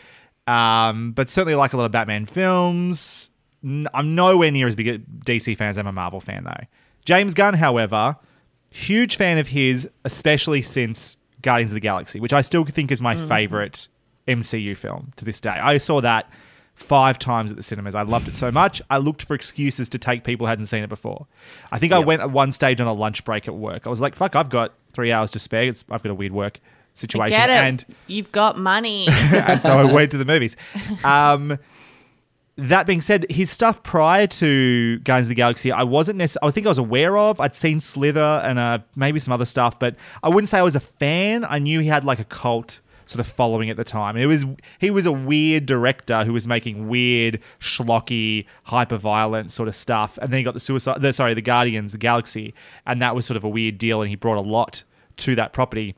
Um, 0.47 1.13
but 1.13 1.29
certainly 1.29 1.55
like 1.55 1.73
a 1.73 1.77
lot 1.77 1.87
of 1.87 1.93
Batman 1.93 2.27
films. 2.27 3.31
N- 3.65 3.89
I'm 3.95 4.15
nowhere 4.15 4.51
near 4.51 4.69
as 4.69 4.77
big 4.77 4.89
a 4.89 4.99
DC 4.99 5.57
fan 5.57 5.71
as 5.71 5.79
I'm 5.79 5.87
a 5.87 5.93
Marvel 5.93 6.21
fan, 6.21 6.45
though. 6.45 6.67
James 7.05 7.35
Gunn, 7.35 7.55
however, 7.55 8.17
huge 8.69 9.17
fan 9.17 9.39
of 9.39 9.49
his, 9.49 9.89
especially 10.05 10.61
since 10.61 11.17
Guardians 11.41 11.73
of 11.73 11.75
the 11.75 11.81
Galaxy, 11.81 12.21
which 12.21 12.33
I 12.33 12.43
still 12.43 12.65
think 12.65 12.93
is 12.93 13.01
my 13.01 13.15
favorite 13.29 13.89
MCU 14.29 14.77
film 14.77 15.13
to 15.17 15.25
this 15.25 15.41
day. 15.41 15.51
I 15.51 15.79
saw 15.79 16.01
that 16.03 16.29
five 16.77 17.19
times 17.19 17.51
at 17.51 17.57
the 17.57 17.63
cinemas. 17.63 17.95
I 17.95 18.03
loved 18.03 18.29
it 18.29 18.37
so 18.37 18.53
much. 18.53 18.81
I 18.91 18.99
looked 18.99 19.23
for 19.23 19.35
excuses 19.35 19.89
to 19.89 19.99
take 19.99 20.25
people 20.25 20.47
who 20.47 20.51
hadn't 20.51 20.67
seen 20.67 20.85
it 20.85 20.89
before. 20.89 21.27
I 21.73 21.79
think 21.79 21.93
I 21.93 21.99
went 21.99 22.21
at 22.23 22.31
one 22.31 22.53
stage 22.53 22.81
on 22.81 22.87
a 22.87 22.93
lunch 22.93 23.25
break 23.25 23.49
at 23.49 23.55
work. 23.55 23.87
I 23.87 23.91
was 23.91 24.01
like, 24.01 24.15
"Fuck, 24.15 24.37
I've 24.37 24.51
got 24.51 24.75
three 24.93 25.11
hours 25.11 25.31
to 25.33 25.39
spare. 25.39 25.65
It's, 25.65 25.85
I've 25.91 26.03
got 26.03 26.11
a 26.11 26.15
weird 26.15 26.33
work 26.33 26.61
situation." 26.93 27.37
Get 27.37 27.51
it? 27.51 27.55
And 27.55 27.85
You've 28.07 28.31
got 28.31 28.59
money. 28.59 29.09
and 29.11 29.61
so 29.61 29.71
I 29.71 29.85
went 29.85 30.13
to 30.13 30.19
the 30.19 30.27
movies. 30.27 30.55
Um, 31.03 31.59
that 32.59 32.87
being 32.87 33.01
said, 33.01 33.27
his 33.31 33.51
stuff 33.51 33.83
prior 33.83 34.27
to 34.27 34.99
Guardians 35.01 35.27
of 35.27 35.31
the 35.31 35.35
Galaxy, 35.35 35.73
I 35.73 35.83
wasn't 35.83 36.19
necessarily. 36.19 36.51
I 36.51 36.53
think 36.53 36.67
I 36.67 36.71
was 36.71 36.79
aware 36.79 37.17
of. 37.17 37.41
I'd 37.41 37.55
seen 37.55 37.81
Slither 37.81 38.21
and 38.45 38.59
uh, 38.59 38.79
maybe 38.95 39.19
some 39.19 39.33
other 39.33 39.45
stuff, 39.47 39.79
but 39.79 39.97
I 40.23 40.29
wouldn't 40.29 40.51
say 40.51 40.59
I 40.59 40.63
was 40.63 40.77
a 40.77 40.81
fan. 40.81 41.45
I 41.49 41.59
knew 41.59 41.81
he 41.81 41.89
had 41.89 42.05
like 42.05 42.19
a 42.19 42.25
cult 42.25 42.81
sort 43.07 43.21
of 43.21 43.27
following 43.27 43.71
at 43.71 43.77
the 43.77 43.85
time. 43.85 44.17
And 44.17 44.23
it 44.23 44.27
was 44.27 44.45
he 44.79 44.91
was 44.91 45.07
a 45.07 45.13
weird 45.13 45.65
director 45.65 46.25
who 46.25 46.33
was 46.33 46.47
making 46.47 46.89
weird, 46.89 47.41
schlocky, 47.59 48.47
hyper 48.65 48.99
violent 48.99 49.53
sort 49.53 49.69
of 49.69 49.77
stuff. 49.77 50.19
And 50.21 50.33
then 50.33 50.39
he 50.39 50.45
got 50.45 50.55
the 50.55 50.61
Suicide. 50.61 51.01
The, 51.01 51.13
sorry, 51.13 51.35
the 51.35 51.43
Guardians, 51.43 51.93
the 51.93 51.99
Galaxy, 51.99 52.53
and 52.85 53.01
that 53.01 53.15
was 53.15 53.25
sort 53.25 53.37
of 53.37 53.45
a 53.45 53.49
weird 53.49 53.79
deal. 53.79 54.03
And 54.03 54.11
he 54.11 54.17
brought 54.17 54.39
a 54.39 54.43
lot 54.43 54.85
to 55.19 55.35
that 55.37 55.53
property. 55.53 55.97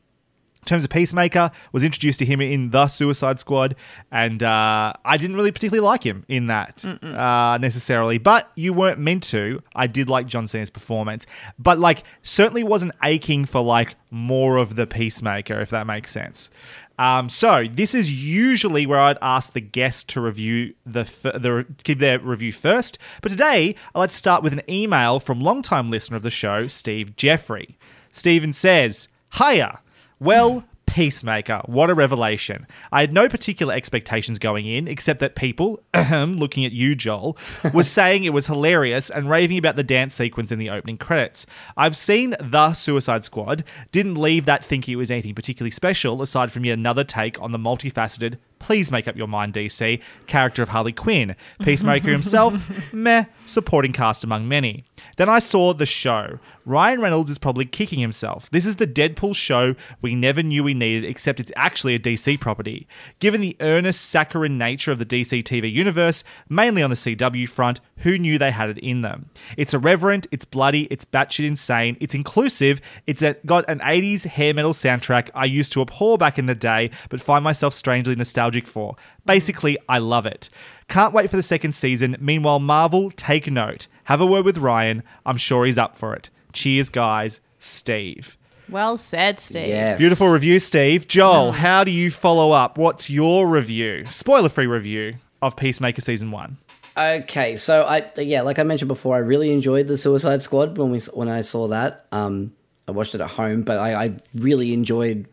In 0.62 0.64
terms 0.64 0.84
of 0.84 0.90
Peacemaker, 0.90 1.50
was 1.72 1.82
introduced 1.84 2.18
to 2.18 2.26
him 2.26 2.40
in 2.40 2.70
the 2.70 2.88
Suicide 2.88 3.38
Squad, 3.38 3.76
and 4.10 4.42
uh, 4.42 4.92
I 5.04 5.16
didn't 5.16 5.36
really 5.36 5.52
particularly 5.52 5.86
like 5.86 6.02
him 6.02 6.26
in 6.28 6.46
that 6.46 6.84
uh, 6.84 7.58
necessarily. 7.58 8.18
But 8.18 8.50
you 8.54 8.72
weren't 8.74 8.98
meant 8.98 9.22
to. 9.24 9.62
I 9.74 9.86
did 9.86 10.10
like 10.10 10.26
John 10.26 10.46
Cena's 10.46 10.68
performance, 10.68 11.26
but 11.58 11.78
like 11.78 12.02
certainly 12.22 12.64
wasn't 12.64 12.92
aching 13.02 13.46
for 13.46 13.62
like 13.62 13.94
more 14.10 14.56
of 14.56 14.74
the 14.74 14.86
Peacemaker, 14.86 15.58
if 15.60 15.70
that 15.70 15.86
makes 15.86 16.10
sense. 16.10 16.50
Um, 16.98 17.28
so 17.28 17.66
this 17.70 17.94
is 17.94 18.10
usually 18.10 18.84
where 18.84 18.98
I'd 18.98 19.18
ask 19.22 19.52
the 19.52 19.60
guest 19.60 20.08
to 20.10 20.20
review 20.20 20.74
the 20.84 21.04
the 21.04 21.66
give 21.84 22.00
their 22.00 22.18
review 22.18 22.52
first. 22.52 22.98
But 23.22 23.30
today 23.30 23.76
I'd 23.94 23.98
like 23.98 24.10
to 24.10 24.16
start 24.16 24.42
with 24.42 24.52
an 24.52 24.62
email 24.68 25.20
from 25.20 25.40
longtime 25.40 25.90
listener 25.90 26.16
of 26.16 26.22
the 26.22 26.30
show, 26.30 26.66
Steve 26.66 27.14
Jeffrey. 27.16 27.78
Stephen 28.10 28.52
says, 28.52 29.08
"Hiya." 29.34 29.80
Well, 30.20 30.64
Peacemaker, 30.88 31.60
what 31.66 31.90
a 31.90 31.94
revelation. 31.94 32.66
I 32.90 33.00
had 33.00 33.12
no 33.12 33.28
particular 33.28 33.74
expectations 33.74 34.38
going 34.38 34.66
in, 34.66 34.88
except 34.88 35.20
that 35.20 35.36
people, 35.36 35.82
looking 35.94 36.64
at 36.64 36.72
you, 36.72 36.94
Joel, 36.94 37.36
was 37.74 37.90
saying 37.90 38.24
it 38.24 38.32
was 38.32 38.46
hilarious 38.46 39.10
and 39.10 39.28
raving 39.28 39.58
about 39.58 39.76
the 39.76 39.84
dance 39.84 40.14
sequence 40.14 40.50
in 40.50 40.58
the 40.58 40.70
opening 40.70 40.96
credits. 40.96 41.44
I've 41.76 41.96
seen 41.96 42.34
The 42.40 42.72
Suicide 42.72 43.22
Squad, 43.22 43.64
didn't 43.92 44.14
leave 44.14 44.46
that 44.46 44.64
thinking 44.64 44.94
it 44.94 44.96
was 44.96 45.10
anything 45.10 45.34
particularly 45.34 45.70
special, 45.70 46.22
aside 46.22 46.50
from 46.50 46.64
yet 46.64 46.78
another 46.78 47.04
take 47.04 47.40
on 47.40 47.52
the 47.52 47.58
multifaceted, 47.58 48.38
please 48.58 48.90
make 48.90 49.08
up 49.08 49.16
your 49.16 49.28
mind, 49.28 49.54
DC, 49.54 50.00
character 50.26 50.62
of 50.62 50.70
Harley 50.70 50.92
Quinn. 50.92 51.36
Peacemaker 51.60 52.10
himself, 52.10 52.54
meh, 52.92 53.24
supporting 53.46 53.92
cast 53.92 54.24
among 54.24 54.48
many. 54.48 54.84
Then 55.16 55.28
I 55.28 55.38
saw 55.38 55.72
the 55.72 55.86
show. 55.86 56.38
Ryan 56.68 57.00
Reynolds 57.00 57.30
is 57.30 57.38
probably 57.38 57.64
kicking 57.64 57.98
himself. 57.98 58.50
This 58.50 58.66
is 58.66 58.76
the 58.76 58.86
Deadpool 58.86 59.34
show 59.34 59.74
we 60.02 60.14
never 60.14 60.42
knew 60.42 60.62
we 60.62 60.74
needed, 60.74 61.08
except 61.08 61.40
it's 61.40 61.52
actually 61.56 61.94
a 61.94 61.98
DC 61.98 62.38
property. 62.40 62.86
Given 63.20 63.40
the 63.40 63.56
earnest, 63.60 64.02
saccharine 64.02 64.58
nature 64.58 64.92
of 64.92 64.98
the 64.98 65.06
DC 65.06 65.42
TV 65.44 65.72
universe, 65.72 66.24
mainly 66.50 66.82
on 66.82 66.90
the 66.90 66.96
CW 66.96 67.48
front, 67.48 67.80
who 67.98 68.18
knew 68.18 68.38
they 68.38 68.50
had 68.50 68.68
it 68.68 68.78
in 68.78 69.00
them? 69.00 69.30
It's 69.56 69.72
irreverent, 69.72 70.26
it's 70.30 70.44
bloody, 70.44 70.82
it's 70.90 71.06
batshit 71.06 71.46
insane, 71.46 71.96
it's 72.00 72.14
inclusive, 72.14 72.82
it's 73.06 73.22
got 73.46 73.68
an 73.68 73.78
80s 73.80 74.26
hair 74.26 74.52
metal 74.52 74.74
soundtrack 74.74 75.30
I 75.34 75.46
used 75.46 75.72
to 75.72 75.80
abhor 75.80 76.18
back 76.18 76.38
in 76.38 76.44
the 76.46 76.54
day, 76.54 76.90
but 77.08 77.20
find 77.20 77.42
myself 77.42 77.72
strangely 77.72 78.14
nostalgic 78.14 78.47
for. 78.66 78.96
Basically, 79.26 79.76
I 79.88 79.98
love 79.98 80.26
it. 80.26 80.48
Can't 80.88 81.12
wait 81.12 81.30
for 81.30 81.36
the 81.36 81.42
second 81.42 81.74
season. 81.74 82.16
Meanwhile, 82.18 82.60
Marvel, 82.60 83.10
take 83.10 83.50
note. 83.50 83.86
Have 84.04 84.20
a 84.20 84.26
word 84.26 84.44
with 84.44 84.58
Ryan. 84.58 85.02
I'm 85.26 85.36
sure 85.36 85.66
he's 85.66 85.78
up 85.78 85.96
for 85.96 86.14
it. 86.14 86.30
Cheers, 86.52 86.88
guys. 86.88 87.40
Steve. 87.60 88.36
well 88.68 88.96
said, 88.96 89.40
Steve. 89.40 89.68
Yes. 89.68 89.98
Beautiful 89.98 90.28
review, 90.28 90.60
Steve. 90.60 91.08
Joel, 91.08 91.52
how 91.52 91.84
do 91.84 91.90
you 91.90 92.10
follow 92.10 92.52
up? 92.52 92.78
What's 92.78 93.10
your 93.10 93.46
review? 93.46 94.06
Spoiler 94.06 94.48
free 94.48 94.66
review 94.66 95.14
of 95.42 95.56
Peacemaker 95.56 96.00
Season 96.00 96.30
1. 96.30 96.56
Okay, 96.96 97.54
so 97.56 97.84
I 97.84 98.10
yeah, 98.16 98.42
like 98.42 98.58
I 98.58 98.64
mentioned 98.64 98.88
before, 98.88 99.14
I 99.14 99.20
really 99.20 99.52
enjoyed 99.52 99.86
the 99.86 99.96
Suicide 99.96 100.42
Squad 100.42 100.76
when 100.78 100.90
we 100.90 100.98
when 101.12 101.28
I 101.28 101.42
saw 101.42 101.68
that. 101.68 102.06
Um, 102.10 102.52
I 102.88 102.90
watched 102.90 103.14
it 103.14 103.20
at 103.20 103.30
home, 103.30 103.62
but 103.62 103.78
I, 103.78 104.04
I 104.06 104.16
really 104.34 104.72
enjoyed 104.72 105.28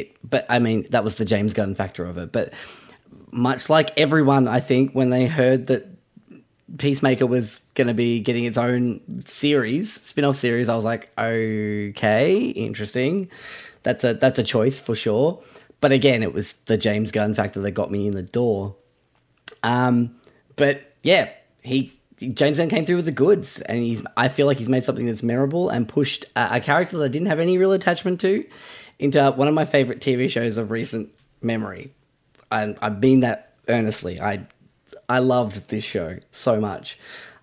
it. 0.00 0.16
But 0.28 0.46
I 0.48 0.58
mean, 0.58 0.86
that 0.90 1.04
was 1.04 1.16
the 1.16 1.24
James 1.24 1.54
Gunn 1.54 1.74
factor 1.74 2.04
of 2.04 2.18
it. 2.18 2.32
But 2.32 2.52
much 3.30 3.68
like 3.68 3.96
everyone, 3.98 4.48
I 4.48 4.60
think 4.60 4.92
when 4.92 5.10
they 5.10 5.26
heard 5.26 5.66
that 5.66 5.86
Peacemaker 6.78 7.26
was 7.26 7.60
going 7.74 7.88
to 7.88 7.94
be 7.94 8.20
getting 8.20 8.44
its 8.44 8.56
own 8.56 9.00
series, 9.24 9.92
spin-off 9.92 10.36
series, 10.36 10.68
I 10.68 10.76
was 10.76 10.84
like, 10.84 11.10
okay, 11.18 12.40
interesting. 12.46 13.30
That's 13.82 14.04
a 14.04 14.14
that's 14.14 14.38
a 14.38 14.44
choice 14.44 14.78
for 14.78 14.94
sure. 14.94 15.42
But 15.80 15.92
again, 15.92 16.22
it 16.22 16.32
was 16.32 16.52
the 16.52 16.78
James 16.78 17.10
Gunn 17.10 17.34
factor 17.34 17.60
that 17.60 17.72
got 17.72 17.90
me 17.90 18.06
in 18.06 18.14
the 18.14 18.22
door. 18.22 18.76
Um, 19.62 20.16
but 20.56 20.80
yeah, 21.02 21.30
he 21.62 21.98
James 22.20 22.58
Gunn 22.58 22.68
came 22.68 22.84
through 22.84 22.96
with 22.96 23.04
the 23.04 23.12
goods, 23.12 23.60
and 23.62 23.78
he's. 23.78 24.04
I 24.16 24.28
feel 24.28 24.46
like 24.46 24.58
he's 24.58 24.68
made 24.68 24.84
something 24.84 25.06
that's 25.06 25.22
memorable 25.22 25.68
and 25.68 25.88
pushed 25.88 26.24
a, 26.36 26.56
a 26.56 26.60
character 26.60 26.98
that 26.98 27.04
I 27.04 27.08
didn't 27.08 27.28
have 27.28 27.40
any 27.40 27.58
real 27.58 27.72
attachment 27.72 28.20
to 28.20 28.44
into 28.98 29.30
one 29.32 29.48
of 29.48 29.54
my 29.54 29.64
favorite 29.64 30.00
TV 30.00 30.30
shows 30.30 30.56
of 30.56 30.70
recent 30.70 31.10
memory. 31.40 31.92
And 32.50 32.78
I 32.80 32.90
mean 32.90 33.20
that 33.20 33.54
earnestly. 33.68 34.20
I 34.20 34.46
I 35.08 35.18
loved 35.18 35.68
this 35.68 35.84
show 35.84 36.18
so 36.30 36.60
much. 36.60 36.98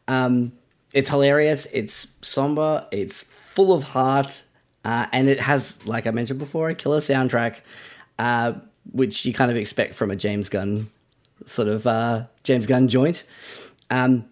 Um, 0.08 0.54
it's 0.94 1.10
hilarious. 1.10 1.68
It's 1.68 2.16
somber. 2.22 2.88
It's 2.92 3.24
full 3.24 3.74
of 3.74 3.84
heart, 3.84 4.44
uh, 4.84 5.08
and 5.12 5.28
it 5.30 5.40
has, 5.40 5.86
like 5.86 6.08
I 6.08 6.12
mentioned 6.12 6.40
before, 6.40 6.70
a 6.70 6.76
killer 6.76 7.00
soundtrack, 7.00 7.58
uh, 8.18 8.54
which 8.92 9.26
you 9.26 9.34
kind 9.34 9.52
of 9.52 9.58
expect 9.58 9.94
from 9.96 10.10
a 10.10 10.16
James 10.16 10.50
Gunn 10.50 10.90
sort 11.46 11.68
of 11.68 11.86
uh, 11.86 12.24
James 12.44 12.66
Gunn 12.66 12.88
joint. 12.88 13.24
Um, 13.90 14.26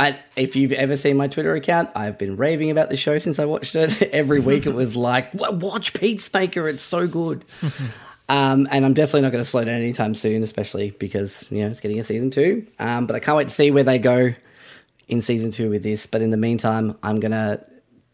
I, 0.00 0.18
if 0.34 0.56
you've 0.56 0.72
ever 0.72 0.96
seen 0.96 1.18
my 1.18 1.28
Twitter 1.28 1.54
account, 1.54 1.90
I've 1.94 2.16
been 2.16 2.36
raving 2.36 2.70
about 2.70 2.88
the 2.88 2.96
show 2.96 3.18
since 3.18 3.38
I 3.38 3.44
watched 3.44 3.76
it. 3.76 4.00
Every 4.14 4.40
week 4.40 4.64
it 4.64 4.72
was 4.72 4.96
like, 4.96 5.34
"Wa- 5.34 5.50
watch 5.50 5.92
Peacemaker, 5.92 6.66
it's 6.68 6.82
so 6.82 7.06
good. 7.06 7.44
um, 8.30 8.66
and 8.70 8.86
I'm 8.86 8.94
definitely 8.94 9.20
not 9.20 9.32
going 9.32 9.44
to 9.44 9.48
slow 9.50 9.62
down 9.62 9.74
anytime 9.74 10.14
soon, 10.14 10.42
especially 10.42 10.92
because, 10.92 11.46
you 11.52 11.62
know, 11.62 11.68
it's 11.70 11.80
getting 11.80 12.00
a 12.00 12.04
season 12.04 12.30
two. 12.30 12.66
Um, 12.78 13.06
but 13.06 13.14
I 13.14 13.18
can't 13.20 13.36
wait 13.36 13.48
to 13.48 13.54
see 13.54 13.70
where 13.70 13.82
they 13.84 13.98
go 13.98 14.32
in 15.06 15.20
season 15.20 15.50
two 15.50 15.68
with 15.68 15.82
this. 15.82 16.06
But 16.06 16.22
in 16.22 16.30
the 16.30 16.38
meantime, 16.38 16.96
I'm 17.02 17.20
going 17.20 17.32
to 17.32 17.62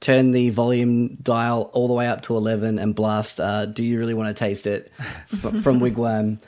turn 0.01 0.33
the 0.33 0.51
volume 0.51 1.15
dial 1.23 1.71
all 1.73 1.87
the 1.87 1.95
way 1.95 2.09
up 2.09 2.23
to 2.23 2.37
11 2.37 2.81
and 2.81 2.97
blast 2.97 3.39
uh, 3.39 3.65
Do 3.67 3.85
You 3.85 4.01
Really 4.01 4.15
Want 4.15 4.29
to 4.29 4.35
Taste 4.35 4.67
It 4.67 4.91
f- 5.33 5.63
from 5.63 5.79
Wig 5.79 5.97
Wam 5.97 6.41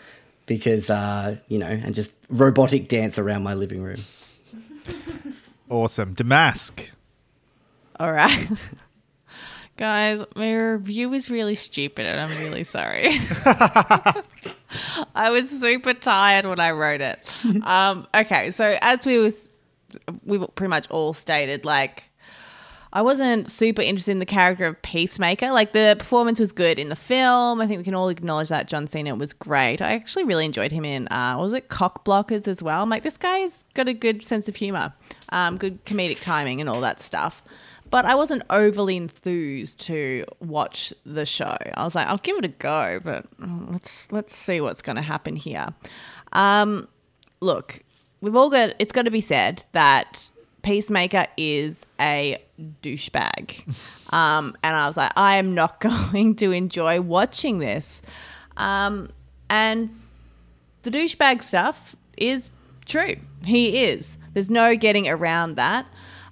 because, 0.46 0.90
uh, 0.90 1.36
you 1.46 1.58
know, 1.58 1.66
and 1.66 1.94
just 1.94 2.12
robotic 2.28 2.88
dance 2.88 3.20
around 3.20 3.44
my 3.44 3.54
living 3.54 3.84
room. 3.84 4.00
Awesome. 5.70 6.14
Damask. 6.14 6.88
All 8.00 8.12
right. 8.12 8.48
Guys, 9.76 10.20
my 10.34 10.52
review 10.54 11.08
was 11.08 11.30
really 11.30 11.54
stupid 11.54 12.04
and 12.04 12.18
I'm 12.20 12.36
really 12.40 12.64
sorry. 12.64 13.10
I 15.14 15.30
was 15.30 15.48
super 15.48 15.94
tired 15.94 16.46
when 16.46 16.58
I 16.58 16.72
wrote 16.72 17.00
it. 17.00 17.32
Um, 17.62 18.06
okay, 18.14 18.50
so 18.50 18.76
as 18.80 19.06
we 19.06 19.18
was 19.18 19.56
we 20.24 20.38
pretty 20.38 20.68
much 20.68 20.88
all 20.90 21.12
stated, 21.14 21.64
like 21.64 22.04
I 22.92 23.02
wasn't 23.02 23.50
super 23.50 23.82
interested 23.82 24.12
in 24.12 24.18
the 24.18 24.26
character 24.26 24.64
of 24.64 24.80
Peacemaker. 24.82 25.50
Like 25.50 25.72
the 25.72 25.96
performance 25.98 26.40
was 26.40 26.52
good 26.52 26.78
in 26.78 26.88
the 26.88 26.96
film. 26.96 27.60
I 27.60 27.66
think 27.66 27.78
we 27.78 27.84
can 27.84 27.94
all 27.94 28.08
acknowledge 28.08 28.48
that 28.48 28.68
John 28.68 28.86
Cena 28.86 29.14
was 29.14 29.32
great. 29.32 29.82
I 29.82 29.92
actually 29.92 30.24
really 30.24 30.44
enjoyed 30.44 30.72
him 30.72 30.84
in 30.84 31.06
uh, 31.08 31.36
was 31.38 31.52
it 31.52 31.68
Cock 31.68 32.04
Blockers 32.04 32.48
as 32.48 32.62
well. 32.62 32.82
I'm 32.82 32.88
like, 32.88 33.02
this 33.02 33.16
guy's 33.16 33.64
got 33.74 33.88
a 33.88 33.94
good 33.94 34.24
sense 34.24 34.48
of 34.48 34.56
humor, 34.56 34.92
um, 35.30 35.58
good 35.58 35.84
comedic 35.84 36.20
timing, 36.20 36.60
and 36.60 36.68
all 36.68 36.80
that 36.80 37.00
stuff. 37.00 37.42
But 37.90 38.04
I 38.04 38.14
wasn't 38.14 38.42
overly 38.50 38.96
enthused 38.96 39.80
to 39.86 40.24
watch 40.40 40.92
the 41.06 41.24
show. 41.24 41.56
I 41.74 41.84
was 41.84 41.94
like, 41.94 42.06
I'll 42.06 42.18
give 42.18 42.36
it 42.36 42.44
a 42.44 42.48
go, 42.48 43.00
but 43.02 43.26
let's 43.38 44.10
let's 44.12 44.34
see 44.34 44.60
what's 44.60 44.82
going 44.82 44.96
to 44.96 45.02
happen 45.02 45.36
here. 45.36 45.68
Um, 46.32 46.88
look, 47.40 47.82
we've 48.20 48.36
all 48.36 48.50
got. 48.50 48.74
It's 48.78 48.92
got 48.92 49.02
to 49.02 49.10
be 49.10 49.20
said 49.20 49.64
that 49.72 50.30
Peacemaker 50.62 51.26
is 51.36 51.86
a 52.00 52.42
douchebag, 52.82 54.12
um, 54.12 54.56
and 54.62 54.76
I 54.76 54.86
was 54.86 54.96
like, 54.96 55.12
I 55.16 55.36
am 55.36 55.54
not 55.54 55.80
going 56.12 56.34
to 56.36 56.52
enjoy 56.52 57.00
watching 57.00 57.58
this. 57.58 58.02
Um, 58.56 59.08
and 59.48 59.90
the 60.82 60.90
douchebag 60.90 61.42
stuff 61.42 61.96
is 62.16 62.50
true. 62.86 63.16
He 63.44 63.84
is. 63.84 64.18
There's 64.34 64.50
no 64.50 64.76
getting 64.76 65.08
around 65.08 65.56
that. 65.56 65.86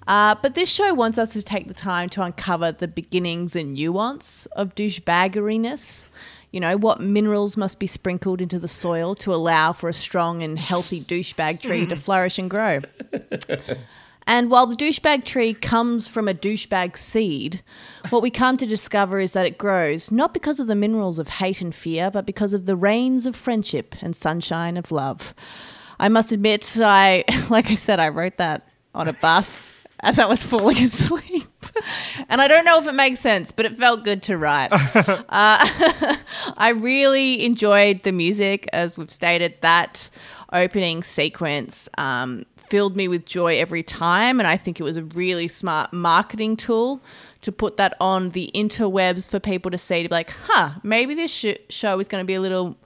Uh, 0.07 0.35
but 0.41 0.55
this 0.55 0.69
show 0.69 0.93
wants 0.93 1.17
us 1.17 1.33
to 1.33 1.41
take 1.41 1.67
the 1.67 1.73
time 1.73 2.07
to 2.09 2.23
uncover 2.23 2.71
the 2.71 2.87
beginnings 2.87 3.55
and 3.55 3.73
nuance 3.73 4.45
of 4.53 4.73
douchebaggeriness. 4.73 6.05
You 6.51 6.61
know, 6.61 6.77
what 6.77 7.01
minerals 7.01 7.57
must 7.57 7.77
be 7.77 7.87
sprinkled 7.87 8.41
into 8.41 8.57
the 8.57 8.69
soil 8.69 9.15
to 9.15 9.33
allow 9.33 9.73
for 9.73 9.89
a 9.89 9.93
strong 9.93 10.41
and 10.43 10.57
healthy 10.57 11.01
douchebag 11.01 11.61
tree 11.61 11.85
to 11.87 11.95
flourish 11.97 12.39
and 12.39 12.49
grow. 12.49 12.79
And 14.27 14.51
while 14.51 14.67
the 14.67 14.75
douchebag 14.75 15.23
tree 15.23 15.53
comes 15.53 16.07
from 16.07 16.27
a 16.27 16.33
douchebag 16.33 16.97
seed, 16.97 17.63
what 18.09 18.21
we 18.21 18.29
come 18.29 18.57
to 18.57 18.65
discover 18.65 19.21
is 19.21 19.31
that 19.31 19.45
it 19.45 19.57
grows 19.57 20.11
not 20.11 20.33
because 20.33 20.59
of 20.59 20.67
the 20.67 20.75
minerals 20.75 21.17
of 21.17 21.29
hate 21.29 21.61
and 21.61 21.73
fear, 21.73 22.11
but 22.11 22.25
because 22.25 22.51
of 22.51 22.65
the 22.65 22.75
rains 22.75 23.25
of 23.25 23.35
friendship 23.37 23.95
and 24.01 24.15
sunshine 24.15 24.75
of 24.75 24.91
love. 24.91 25.33
I 25.97 26.09
must 26.09 26.33
admit, 26.33 26.77
I, 26.79 27.23
like 27.49 27.71
I 27.71 27.75
said, 27.75 27.99
I 28.01 28.09
wrote 28.09 28.37
that 28.37 28.67
on 28.93 29.07
a 29.07 29.13
bus 29.13 29.71
as 30.01 30.19
I 30.19 30.25
was 30.25 30.43
falling 30.43 30.77
asleep. 30.83 31.47
and 32.27 32.41
I 32.41 32.47
don't 32.49 32.65
know 32.65 32.79
if 32.79 32.87
it 32.87 32.93
makes 32.93 33.21
sense, 33.21 33.51
but 33.51 33.65
it 33.65 33.77
felt 33.77 34.03
good 34.03 34.23
to 34.23 34.37
write. 34.37 34.69
uh, 35.29 36.17
I 36.57 36.75
really 36.77 37.45
enjoyed 37.45 38.03
the 38.03 38.11
music, 38.11 38.67
as 38.73 38.97
we've 38.97 39.11
stated, 39.11 39.55
that 39.61 40.09
opening 40.51 41.01
sequence. 41.03 41.87
Um, 41.97 42.45
filled 42.69 42.95
me 42.95 43.07
with 43.07 43.25
joy 43.25 43.57
every 43.57 43.83
time. 43.83 44.39
And 44.39 44.47
I 44.47 44.57
think 44.57 44.79
it 44.79 44.83
was 44.83 44.97
a 44.97 45.03
really 45.03 45.47
smart 45.47 45.93
marketing 45.93 46.57
tool 46.57 47.01
to 47.41 47.51
put 47.51 47.77
that 47.77 47.95
on 47.99 48.29
the 48.29 48.51
interwebs 48.53 49.29
for 49.29 49.39
people 49.39 49.71
to 49.71 49.77
see 49.77 50.03
to 50.03 50.09
be 50.09 50.13
like, 50.13 50.31
huh, 50.31 50.71
maybe 50.83 51.15
this 51.15 51.31
sh- 51.31 51.55
show 51.69 51.99
is 51.99 52.07
going 52.07 52.23
to 52.23 52.27
be 52.27 52.33
a 52.33 52.41
little 52.41 52.77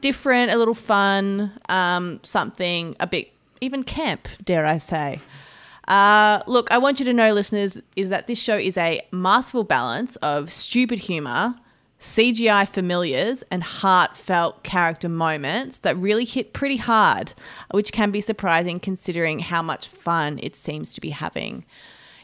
different, 0.00 0.50
a 0.50 0.56
little 0.56 0.74
fun, 0.74 1.52
um, 1.68 2.20
something 2.22 2.96
a 3.00 3.06
bit 3.06 3.30
even 3.60 3.82
camp, 3.82 4.26
dare 4.44 4.66
I 4.66 4.78
say. 4.78 5.20
Uh, 5.86 6.42
look, 6.46 6.70
I 6.70 6.78
want 6.78 7.00
you 7.00 7.06
to 7.06 7.12
know, 7.12 7.32
listeners, 7.32 7.78
is 7.96 8.10
that 8.10 8.26
this 8.26 8.38
show 8.38 8.56
is 8.56 8.78
a 8.78 9.02
masterful 9.12 9.64
balance 9.64 10.16
of 10.16 10.50
stupid 10.52 11.00
humor, 11.00 11.54
CGI 12.00 12.66
familiars, 12.66 13.44
and 13.50 13.62
heartfelt 13.62 14.62
character 14.62 15.08
moments 15.08 15.80
that 15.80 15.98
really 15.98 16.24
hit 16.24 16.54
pretty 16.54 16.78
hard, 16.78 17.34
which 17.72 17.92
can 17.92 18.10
be 18.10 18.22
surprising 18.22 18.80
considering 18.80 19.38
how 19.38 19.60
much 19.60 19.86
fun 19.86 20.40
it 20.42 20.56
seems 20.56 20.94
to 20.94 21.00
be 21.02 21.10
having. 21.10 21.66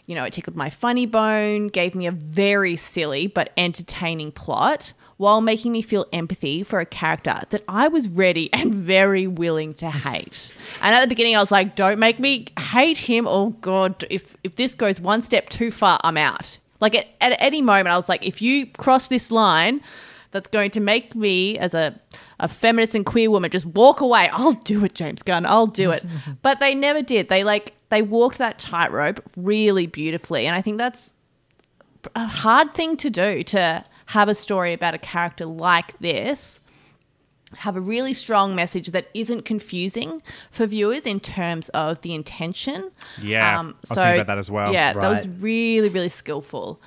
You 0.06 0.14
know, 0.14 0.24
it 0.24 0.32
tickled 0.32 0.56
my 0.56 0.70
funny 0.70 1.04
bone, 1.04 1.68
gave 1.68 1.94
me 1.94 2.06
a 2.06 2.12
very 2.12 2.76
silly 2.76 3.26
but 3.26 3.52
entertaining 3.58 4.32
plot, 4.32 4.94
while 5.18 5.42
making 5.42 5.72
me 5.72 5.82
feel 5.82 6.06
empathy 6.10 6.62
for 6.62 6.80
a 6.80 6.86
character 6.86 7.42
that 7.50 7.62
I 7.68 7.88
was 7.88 8.08
ready 8.08 8.50
and 8.54 8.74
very 8.74 9.26
willing 9.26 9.74
to 9.74 9.90
hate. 9.90 10.52
And 10.80 10.94
at 10.94 11.02
the 11.02 11.06
beginning, 11.06 11.36
I 11.36 11.40
was 11.40 11.52
like, 11.52 11.76
"Don't 11.76 11.98
make 11.98 12.18
me 12.18 12.46
hate 12.58 12.98
him." 12.98 13.26
Oh 13.28 13.50
God, 13.60 14.06
if 14.08 14.36
if 14.42 14.56
this 14.56 14.74
goes 14.74 15.00
one 15.00 15.20
step 15.20 15.50
too 15.50 15.70
far, 15.70 16.00
I'm 16.02 16.16
out. 16.16 16.58
Like 16.80 16.94
at, 16.94 17.06
at 17.20 17.36
any 17.40 17.62
moment, 17.62 17.88
I 17.88 17.96
was 17.96 18.08
like, 18.08 18.24
if 18.24 18.40
you 18.42 18.66
cross 18.66 19.08
this 19.08 19.30
line, 19.30 19.80
that's 20.30 20.48
going 20.48 20.70
to 20.72 20.80
make 20.80 21.14
me 21.14 21.58
as 21.58 21.74
a 21.74 21.98
a 22.38 22.48
feminist 22.48 22.94
and 22.94 23.06
queer 23.06 23.30
woman 23.30 23.50
just 23.50 23.64
walk 23.64 24.00
away. 24.00 24.28
I'll 24.30 24.52
do 24.52 24.84
it, 24.84 24.94
James 24.94 25.22
Gunn. 25.22 25.46
I'll 25.46 25.66
do 25.66 25.90
it. 25.90 26.04
but 26.42 26.60
they 26.60 26.74
never 26.74 27.02
did. 27.02 27.28
They 27.28 27.44
like 27.44 27.72
they 27.88 28.02
walked 28.02 28.38
that 28.38 28.58
tightrope 28.58 29.22
really 29.36 29.86
beautifully, 29.86 30.46
and 30.46 30.54
I 30.54 30.62
think 30.62 30.78
that's 30.78 31.12
a 32.14 32.26
hard 32.26 32.74
thing 32.74 32.96
to 32.98 33.10
do 33.10 33.42
to 33.44 33.84
have 34.06 34.28
a 34.28 34.34
story 34.34 34.72
about 34.72 34.94
a 34.94 34.98
character 34.98 35.46
like 35.46 35.98
this 35.98 36.60
have 37.54 37.76
a 37.76 37.80
really 37.80 38.12
strong 38.12 38.54
message 38.54 38.88
that 38.88 39.08
isn't 39.14 39.42
confusing 39.42 40.20
for 40.50 40.66
viewers 40.66 41.06
in 41.06 41.20
terms 41.20 41.68
of 41.70 42.00
the 42.02 42.14
intention. 42.14 42.90
Yeah, 43.20 43.60
I 43.60 43.62
was 43.62 43.74
thinking 43.88 44.14
about 44.14 44.26
that 44.26 44.38
as 44.38 44.50
well. 44.50 44.72
Yeah, 44.72 44.92
that 44.92 45.08
was 45.08 45.28
really, 45.28 45.88
really 45.88 46.08
skillful. 46.08 46.80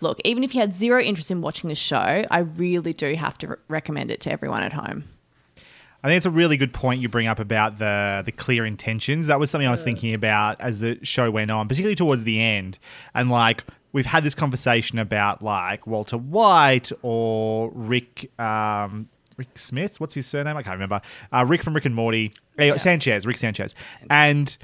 Look, 0.00 0.20
even 0.24 0.44
if 0.44 0.54
you 0.54 0.60
had 0.60 0.74
zero 0.74 1.00
interest 1.00 1.30
in 1.30 1.40
watching 1.40 1.68
the 1.68 1.74
show, 1.74 2.24
I 2.30 2.38
really 2.38 2.92
do 2.92 3.14
have 3.14 3.38
to 3.38 3.48
re- 3.48 3.56
recommend 3.68 4.10
it 4.10 4.20
to 4.22 4.32
everyone 4.32 4.62
at 4.62 4.74
home. 4.74 5.04
I 6.02 6.08
think 6.08 6.18
it's 6.18 6.26
a 6.26 6.30
really 6.30 6.56
good 6.56 6.72
point 6.72 7.00
you 7.00 7.08
bring 7.08 7.26
up 7.26 7.40
about 7.40 7.78
the 7.78 8.22
the 8.24 8.32
clear 8.32 8.64
intentions. 8.64 9.26
That 9.26 9.40
was 9.40 9.50
something 9.50 9.66
I 9.66 9.70
was 9.70 9.82
thinking 9.82 10.14
about 10.14 10.60
as 10.60 10.80
the 10.80 10.98
show 11.02 11.30
went 11.30 11.50
on, 11.50 11.66
particularly 11.68 11.96
towards 11.96 12.24
the 12.24 12.40
end. 12.40 12.78
And 13.14 13.30
like 13.30 13.64
we've 13.92 14.06
had 14.06 14.22
this 14.22 14.34
conversation 14.34 14.98
about 14.98 15.42
like 15.42 15.86
Walter 15.86 16.18
White 16.18 16.92
or 17.02 17.70
Rick 17.72 18.30
um, 18.38 19.08
Rick 19.36 19.58
Smith. 19.58 20.00
What's 20.00 20.14
his 20.14 20.26
surname? 20.26 20.56
I 20.56 20.62
can't 20.62 20.74
remember. 20.74 21.00
Uh, 21.32 21.44
Rick 21.46 21.62
from 21.62 21.74
Rick 21.74 21.84
and 21.84 21.94
Morty. 21.94 22.32
Eh, 22.58 22.76
Sanchez. 22.76 23.26
Rick 23.26 23.36
Sanchez. 23.38 23.74
And 24.10 24.56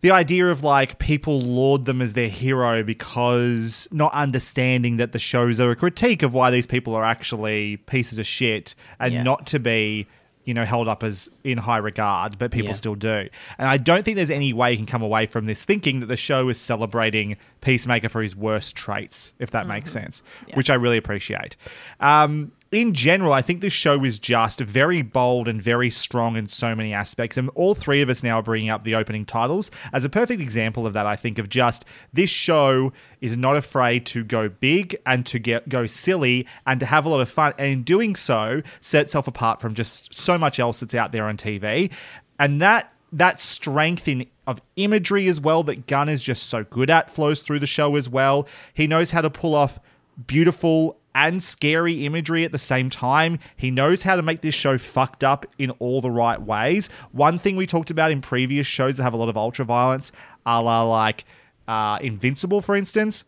the 0.00 0.10
idea 0.10 0.50
of 0.50 0.62
like 0.62 0.98
people 0.98 1.40
laud 1.40 1.86
them 1.86 2.02
as 2.02 2.12
their 2.12 2.28
hero 2.28 2.82
because 2.82 3.88
not 3.90 4.12
understanding 4.12 4.96
that 4.98 5.12
the 5.12 5.18
shows 5.18 5.60
are 5.60 5.70
a 5.70 5.76
critique 5.76 6.22
of 6.22 6.34
why 6.34 6.50
these 6.50 6.66
people 6.66 6.94
are 6.94 7.04
actually 7.04 7.78
pieces 7.78 8.18
of 8.18 8.26
shit 8.26 8.74
and 9.00 9.14
Yeah. 9.14 9.22
not 9.22 9.46
to 9.48 9.58
be 9.58 10.06
you 10.44 10.52
know 10.52 10.66
held 10.66 10.88
up 10.88 11.02
as 11.02 11.30
in 11.42 11.56
high 11.56 11.78
regard 11.78 12.36
but 12.36 12.50
people 12.50 12.66
Yeah. 12.66 12.72
still 12.74 12.94
do 12.94 13.30
and 13.56 13.66
i 13.66 13.78
don't 13.78 14.04
think 14.04 14.16
there's 14.16 14.30
any 14.30 14.52
way 14.52 14.72
you 14.72 14.76
can 14.76 14.84
come 14.84 15.00
away 15.00 15.24
from 15.24 15.46
this 15.46 15.64
thinking 15.64 16.00
that 16.00 16.06
the 16.06 16.18
show 16.18 16.50
is 16.50 16.60
celebrating 16.60 17.38
peacemaker 17.62 18.10
for 18.10 18.20
his 18.20 18.36
worst 18.36 18.76
traits 18.76 19.32
if 19.38 19.52
that 19.52 19.66
makes 19.66 19.90
sense 19.90 20.22
which 20.52 20.68
i 20.68 20.74
really 20.74 20.98
appreciate 20.98 21.56
um, 22.00 22.52
in 22.74 22.92
general, 22.92 23.32
I 23.32 23.40
think 23.40 23.60
this 23.60 23.72
show 23.72 24.04
is 24.04 24.18
just 24.18 24.58
very 24.58 25.00
bold 25.00 25.46
and 25.46 25.62
very 25.62 25.90
strong 25.90 26.36
in 26.36 26.48
so 26.48 26.74
many 26.74 26.92
aspects. 26.92 27.36
And 27.36 27.48
all 27.50 27.74
three 27.74 28.02
of 28.02 28.08
us 28.08 28.22
now 28.22 28.40
are 28.40 28.42
bringing 28.42 28.68
up 28.68 28.82
the 28.82 28.96
opening 28.96 29.24
titles 29.24 29.70
as 29.92 30.04
a 30.04 30.08
perfect 30.08 30.40
example 30.40 30.86
of 30.86 30.92
that. 30.94 31.06
I 31.06 31.14
think 31.14 31.38
of 31.38 31.48
just 31.48 31.84
this 32.12 32.30
show 32.30 32.92
is 33.20 33.36
not 33.36 33.56
afraid 33.56 34.06
to 34.06 34.24
go 34.24 34.48
big 34.48 34.96
and 35.06 35.24
to 35.26 35.38
get 35.38 35.68
go 35.68 35.86
silly 35.86 36.46
and 36.66 36.80
to 36.80 36.86
have 36.86 37.06
a 37.06 37.08
lot 37.08 37.20
of 37.20 37.30
fun. 37.30 37.52
And 37.58 37.68
in 37.68 37.82
doing 37.84 38.16
so, 38.16 38.62
set 38.80 39.02
itself 39.02 39.28
apart 39.28 39.60
from 39.60 39.74
just 39.74 40.12
so 40.12 40.36
much 40.36 40.58
else 40.58 40.80
that's 40.80 40.94
out 40.94 41.12
there 41.12 41.26
on 41.26 41.36
TV. 41.36 41.92
And 42.38 42.60
that 42.60 42.92
that 43.12 43.38
strength 43.38 44.08
in 44.08 44.26
of 44.46 44.60
imagery 44.76 45.28
as 45.28 45.40
well 45.40 45.62
that 45.62 45.86
Gunn 45.86 46.08
is 46.08 46.22
just 46.22 46.44
so 46.44 46.64
good 46.64 46.90
at 46.90 47.10
flows 47.10 47.40
through 47.40 47.60
the 47.60 47.66
show 47.66 47.94
as 47.96 48.08
well. 48.08 48.48
He 48.74 48.86
knows 48.86 49.12
how 49.12 49.20
to 49.20 49.30
pull 49.30 49.54
off 49.54 49.78
beautiful 50.26 50.98
and 51.14 51.42
scary 51.42 52.04
imagery 52.06 52.44
at 52.44 52.52
the 52.52 52.58
same 52.58 52.90
time. 52.90 53.38
He 53.56 53.70
knows 53.70 54.02
how 54.02 54.16
to 54.16 54.22
make 54.22 54.40
this 54.40 54.54
show 54.54 54.78
fucked 54.78 55.22
up 55.22 55.46
in 55.58 55.70
all 55.72 56.00
the 56.00 56.10
right 56.10 56.40
ways. 56.40 56.88
One 57.12 57.38
thing 57.38 57.56
we 57.56 57.66
talked 57.66 57.90
about 57.90 58.10
in 58.10 58.20
previous 58.20 58.66
shows 58.66 58.96
that 58.96 59.02
have 59.02 59.14
a 59.14 59.16
lot 59.16 59.28
of 59.28 59.36
ultra 59.36 59.64
violence, 59.64 60.12
a 60.44 60.60
la 60.60 60.82
like 60.82 61.24
uh, 61.68 61.98
Invincible, 62.00 62.60
for 62.60 62.76
instance, 62.76 63.24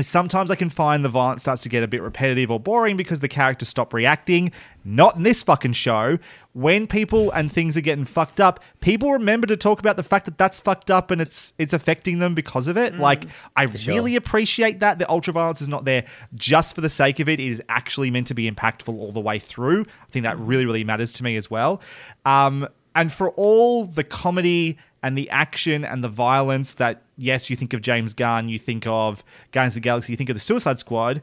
sometimes 0.00 0.50
I 0.50 0.54
can 0.54 0.70
find 0.70 1.04
the 1.04 1.08
violence 1.08 1.42
starts 1.42 1.62
to 1.62 1.68
get 1.68 1.82
a 1.82 1.88
bit 1.88 2.00
repetitive 2.00 2.50
or 2.50 2.58
boring 2.58 2.96
because 2.96 3.20
the 3.20 3.28
characters 3.28 3.68
stop 3.68 3.92
reacting. 3.92 4.52
Not 4.84 5.16
in 5.16 5.22
this 5.22 5.42
fucking 5.42 5.74
show. 5.74 6.18
When 6.54 6.86
people 6.86 7.30
and 7.32 7.52
things 7.52 7.76
are 7.76 7.82
getting 7.82 8.04
fucked 8.04 8.40
up, 8.40 8.60
people 8.80 9.12
remember 9.12 9.46
to 9.46 9.56
talk 9.56 9.80
about 9.80 9.96
the 9.96 10.02
fact 10.02 10.24
that 10.24 10.38
that's 10.38 10.60
fucked 10.60 10.90
up 10.90 11.10
and 11.10 11.20
it's 11.20 11.52
it's 11.58 11.72
affecting 11.72 12.18
them 12.18 12.34
because 12.34 12.68
of 12.68 12.76
it. 12.76 12.94
like 12.94 13.26
I 13.56 13.66
sure. 13.66 13.94
really 13.94 14.16
appreciate 14.16 14.80
that 14.80 14.98
the 14.98 15.08
ultra 15.10 15.32
violence 15.32 15.60
is 15.60 15.68
not 15.68 15.84
there 15.84 16.04
just 16.34 16.74
for 16.74 16.80
the 16.80 16.88
sake 16.88 17.20
of 17.20 17.28
it. 17.28 17.38
It 17.38 17.46
is 17.46 17.62
actually 17.68 18.10
meant 18.10 18.26
to 18.28 18.34
be 18.34 18.50
impactful 18.50 18.96
all 18.96 19.12
the 19.12 19.20
way 19.20 19.38
through. 19.38 19.82
I 19.82 20.10
think 20.10 20.24
that 20.24 20.38
really 20.38 20.66
really 20.66 20.84
matters 20.84 21.12
to 21.14 21.24
me 21.24 21.36
as 21.36 21.50
well. 21.50 21.80
Um, 22.24 22.68
and 22.94 23.12
for 23.12 23.30
all 23.30 23.86
the 23.86 24.04
comedy 24.04 24.78
and 25.02 25.16
the 25.18 25.28
action 25.30 25.84
and 25.84 26.02
the 26.02 26.08
violence 26.08 26.74
that 26.74 27.02
yes 27.16 27.50
you 27.50 27.56
think 27.56 27.72
of 27.72 27.82
James 27.82 28.14
Gunn, 28.14 28.48
you 28.48 28.58
think 28.58 28.86
of 28.86 29.24
Guardians 29.50 29.72
of 29.72 29.82
the 29.82 29.86
Galaxy, 29.88 30.12
you 30.12 30.16
think 30.16 30.30
of 30.30 30.36
the 30.36 30.40
Suicide 30.40 30.78
Squad. 30.78 31.22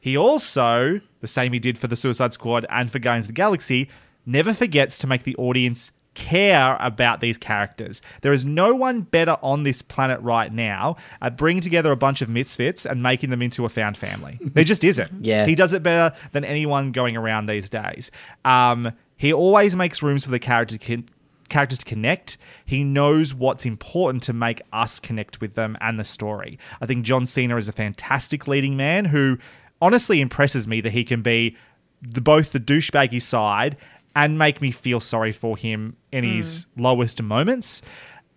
He 0.00 0.16
also, 0.16 1.00
the 1.20 1.26
same 1.26 1.52
he 1.52 1.58
did 1.58 1.76
for 1.76 1.88
the 1.88 1.96
Suicide 1.96 2.32
Squad 2.32 2.64
and 2.70 2.90
for 2.90 2.98
Guardians 2.98 3.24
of 3.24 3.28
the 3.28 3.32
Galaxy, 3.34 3.88
never 4.24 4.54
forgets 4.54 4.98
to 4.98 5.06
make 5.06 5.24
the 5.24 5.34
audience 5.36 5.90
care 6.14 6.76
about 6.80 7.20
these 7.20 7.38
characters. 7.38 8.02
There 8.22 8.32
is 8.32 8.44
no 8.44 8.74
one 8.74 9.02
better 9.02 9.36
on 9.40 9.62
this 9.62 9.82
planet 9.82 10.20
right 10.20 10.52
now 10.52 10.96
at 11.22 11.36
bringing 11.36 11.60
together 11.62 11.92
a 11.92 11.96
bunch 11.96 12.22
of 12.22 12.28
misfits 12.28 12.84
and 12.84 13.02
making 13.02 13.30
them 13.30 13.40
into 13.40 13.64
a 13.64 13.68
found 13.68 13.96
family. 13.96 14.38
There 14.40 14.64
just 14.64 14.82
isn't. 14.84 15.08
Yeah. 15.28 15.46
He 15.46 15.54
does 15.54 15.72
it 15.72 15.82
better 15.82 16.16
than 16.32 16.44
anyone 16.44 16.90
going 16.90 17.16
around 17.16 17.46
these 17.46 17.68
days. 17.68 18.10
Um, 18.44 18.92
he 19.16 19.32
always 19.32 19.76
makes 19.76 20.02
rooms 20.02 20.24
for 20.24 20.30
the 20.30 20.38
characters 20.38 20.78
to, 20.78 21.04
characters 21.48 21.78
to 21.80 21.84
connect. 21.84 22.36
He 22.64 22.84
knows 22.84 23.34
what's 23.34 23.64
important 23.64 24.22
to 24.24 24.32
make 24.32 24.62
us 24.72 25.00
connect 25.00 25.40
with 25.40 25.54
them 25.54 25.76
and 25.80 25.98
the 25.98 26.04
story. 26.04 26.58
I 26.80 26.86
think 26.86 27.04
John 27.04 27.26
Cena 27.26 27.56
is 27.56 27.68
a 27.68 27.72
fantastic 27.72 28.46
leading 28.46 28.76
man 28.76 29.06
who 29.06 29.38
honestly 29.80 30.20
impresses 30.20 30.66
me 30.66 30.80
that 30.80 30.92
he 30.92 31.04
can 31.04 31.22
be 31.22 31.56
the, 32.02 32.20
both 32.20 32.52
the 32.52 32.60
douchebaggy 32.60 33.22
side 33.22 33.76
and 34.14 34.38
make 34.38 34.60
me 34.60 34.70
feel 34.70 35.00
sorry 35.00 35.32
for 35.32 35.56
him 35.56 35.96
in 36.10 36.24
his 36.24 36.66
lowest 36.76 37.22
moments. 37.22 37.82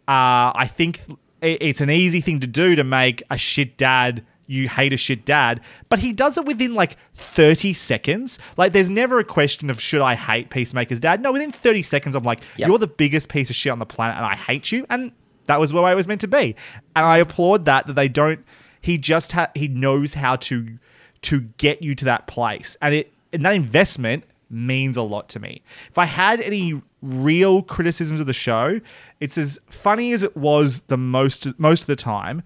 Uh, 0.07 0.53
I 0.53 0.69
think 0.69 1.01
it's 1.41 1.81
an 1.81 1.89
easy 1.89 2.21
thing 2.21 2.39
to 2.41 2.47
do 2.47 2.75
to 2.75 2.83
make 2.83 3.23
a 3.29 3.37
shit 3.37 3.77
dad 3.77 4.23
you 4.51 4.67
hate 4.67 4.91
a 4.91 4.97
shit 4.97 5.25
dad, 5.25 5.61
but 5.89 5.99
he 5.99 6.11
does 6.11 6.37
it 6.37 6.45
within 6.45 6.73
like 6.75 6.97
30 7.15 7.73
seconds. 7.73 8.37
Like, 8.57 8.73
there's 8.73 8.89
never 8.89 9.19
a 9.19 9.23
question 9.23 9.69
of 9.69 9.79
should 9.81 10.01
I 10.01 10.15
hate 10.15 10.49
Peacemaker's 10.49 10.99
dad? 10.99 11.21
No, 11.21 11.31
within 11.31 11.51
30 11.51 11.83
seconds, 11.83 12.15
I'm 12.15 12.23
like, 12.23 12.41
Yep. 12.57 12.67
you're 12.67 12.77
the 12.77 12.87
biggest 12.87 13.29
piece 13.29 13.49
of 13.49 13.55
shit 13.55 13.71
on 13.71 13.79
the 13.79 13.85
planet 13.85 14.17
and 14.17 14.25
I 14.25 14.35
hate 14.35 14.71
you. 14.71 14.85
And 14.89 15.11
that 15.45 15.59
was 15.59 15.71
where 15.71 15.83
I 15.83 15.95
was 15.95 16.05
meant 16.05 16.21
to 16.21 16.27
be. 16.27 16.55
And 16.95 17.05
I 17.05 17.17
applaud 17.17 17.65
that, 17.65 17.87
that 17.87 17.93
they 17.93 18.09
don't, 18.09 18.43
he 18.81 18.97
just, 18.97 19.31
ha- 19.31 19.51
he 19.55 19.67
knows 19.67 20.15
how 20.15 20.35
to, 20.37 20.77
to 21.23 21.41
get 21.57 21.81
you 21.81 21.95
to 21.95 22.05
that 22.05 22.27
place. 22.27 22.75
And 22.81 22.93
it, 22.93 23.13
and 23.31 23.45
that 23.45 23.53
investment 23.55 24.25
means 24.49 24.97
a 24.97 25.01
lot 25.01 25.29
to 25.29 25.39
me. 25.39 25.61
If 25.89 25.97
I 25.97 26.05
had 26.05 26.41
any 26.41 26.81
real 27.01 27.63
criticisms 27.63 28.19
of 28.19 28.27
the 28.27 28.33
show, 28.33 28.81
it's 29.21 29.37
as 29.37 29.59
funny 29.69 30.11
as 30.11 30.23
it 30.23 30.35
was 30.35 30.81
the 30.87 30.97
most 30.97 31.57
most 31.57 31.81
of 31.83 31.87
the 31.87 31.95
time. 31.95 32.43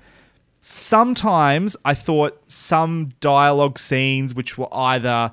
Sometimes 0.68 1.78
I 1.86 1.94
thought 1.94 2.42
some 2.48 3.12
dialogue 3.20 3.78
scenes 3.78 4.34
which 4.34 4.58
were 4.58 4.68
either 4.74 5.32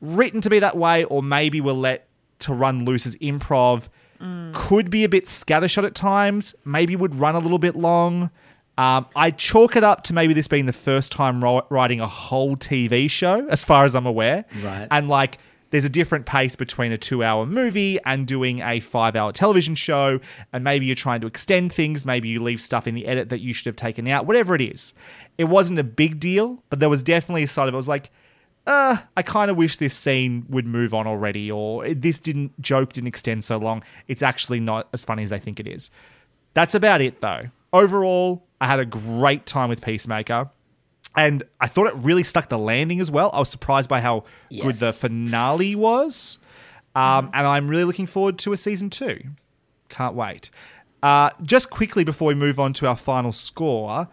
written 0.00 0.40
to 0.40 0.48
be 0.48 0.60
that 0.60 0.76
way 0.76 1.02
or 1.02 1.20
maybe 1.20 1.60
were 1.60 1.72
let 1.72 2.06
to 2.38 2.54
run 2.54 2.84
loose 2.84 3.04
as 3.04 3.16
improv 3.16 3.88
could 4.54 4.88
be 4.88 5.02
a 5.02 5.08
bit 5.08 5.24
scattershot 5.24 5.84
at 5.84 5.96
times, 5.96 6.54
maybe 6.64 6.94
would 6.94 7.16
run 7.16 7.34
a 7.34 7.40
little 7.40 7.58
bit 7.58 7.74
long. 7.74 8.30
Um, 8.76 9.06
I 9.16 9.32
chalk 9.32 9.74
it 9.74 9.82
up 9.82 10.04
to 10.04 10.12
maybe 10.12 10.32
this 10.32 10.46
being 10.46 10.66
the 10.66 10.72
first 10.72 11.10
time 11.10 11.42
ro- 11.42 11.66
writing 11.70 12.00
a 12.00 12.06
whole 12.06 12.56
TV 12.56 13.10
show, 13.10 13.48
as 13.48 13.64
far 13.64 13.84
as 13.84 13.96
I'm 13.96 14.06
aware. 14.06 14.44
Right. 14.62 14.86
And 14.92 15.08
like, 15.08 15.38
there's 15.70 15.84
a 15.84 15.90
different 15.90 16.26
pace 16.26 16.56
between 16.56 16.92
a 16.92 16.98
two 16.98 17.22
hour 17.22 17.46
movie 17.46 17.98
and 18.04 18.26
doing 18.26 18.60
a 18.60 18.80
five 18.80 19.14
hour 19.16 19.32
television 19.32 19.74
show. 19.74 20.20
And 20.52 20.64
maybe 20.64 20.86
you're 20.86 20.94
trying 20.94 21.20
to 21.20 21.26
extend 21.26 21.72
things. 21.72 22.04
Maybe 22.04 22.28
you 22.28 22.42
leave 22.42 22.60
stuff 22.60 22.86
in 22.86 22.94
the 22.94 23.06
edit 23.06 23.28
that 23.28 23.40
you 23.40 23.52
should 23.52 23.66
have 23.66 23.76
taken 23.76 24.08
out, 24.08 24.26
whatever 24.26 24.54
it 24.54 24.60
is. 24.60 24.94
It 25.36 25.44
wasn't 25.44 25.78
a 25.78 25.84
big 25.84 26.18
deal, 26.18 26.62
but 26.70 26.80
there 26.80 26.88
was 26.88 27.02
definitely 27.02 27.42
a 27.42 27.48
side 27.48 27.68
of 27.68 27.74
it 27.74 27.76
was 27.76 27.88
like, 27.88 28.10
uh, 28.66 28.98
I 29.16 29.22
kind 29.22 29.50
of 29.50 29.56
wish 29.56 29.78
this 29.78 29.94
scene 29.94 30.44
would 30.50 30.66
move 30.66 30.92
on 30.92 31.06
already, 31.06 31.50
or 31.50 31.88
this 31.94 32.18
didn't 32.18 32.60
joke 32.60 32.92
didn't 32.92 33.08
extend 33.08 33.42
so 33.44 33.56
long. 33.56 33.82
It's 34.08 34.22
actually 34.22 34.60
not 34.60 34.88
as 34.92 35.04
funny 35.04 35.22
as 35.22 35.30
they 35.30 35.38
think 35.38 35.58
it 35.58 35.66
is. 35.66 35.90
That's 36.52 36.74
about 36.74 37.00
it, 37.00 37.20
though. 37.22 37.44
Overall, 37.72 38.46
I 38.60 38.66
had 38.66 38.78
a 38.78 38.84
great 38.84 39.46
time 39.46 39.70
with 39.70 39.80
Peacemaker, 39.80 40.50
and 41.16 41.42
I 41.60 41.66
thought 41.68 41.86
it 41.88 41.94
really 41.96 42.24
stuck 42.24 42.48
the 42.48 42.58
landing 42.58 43.00
as 43.00 43.10
well. 43.10 43.30
I 43.32 43.38
was 43.38 43.48
surprised 43.48 43.88
by 43.88 44.00
how 44.00 44.24
good 44.50 44.76
the 44.76 44.92
finale 44.92 45.74
was, 45.74 46.38
um, 46.94 47.30
and 47.34 47.46
I'm 47.46 47.68
really 47.68 47.84
looking 47.84 48.06
forward 48.06 48.38
to 48.40 48.52
a 48.52 48.56
season 48.56 48.90
two. 48.90 49.20
Can't 49.88 50.14
wait. 50.14 50.50
Uh, 51.02 51.30
just 51.42 51.70
quickly 51.70 52.04
before 52.04 52.28
we 52.28 52.34
move 52.34 52.58
on 52.60 52.72
to 52.74 52.86
our 52.86 52.96
final 52.96 53.32
score, 53.32 54.08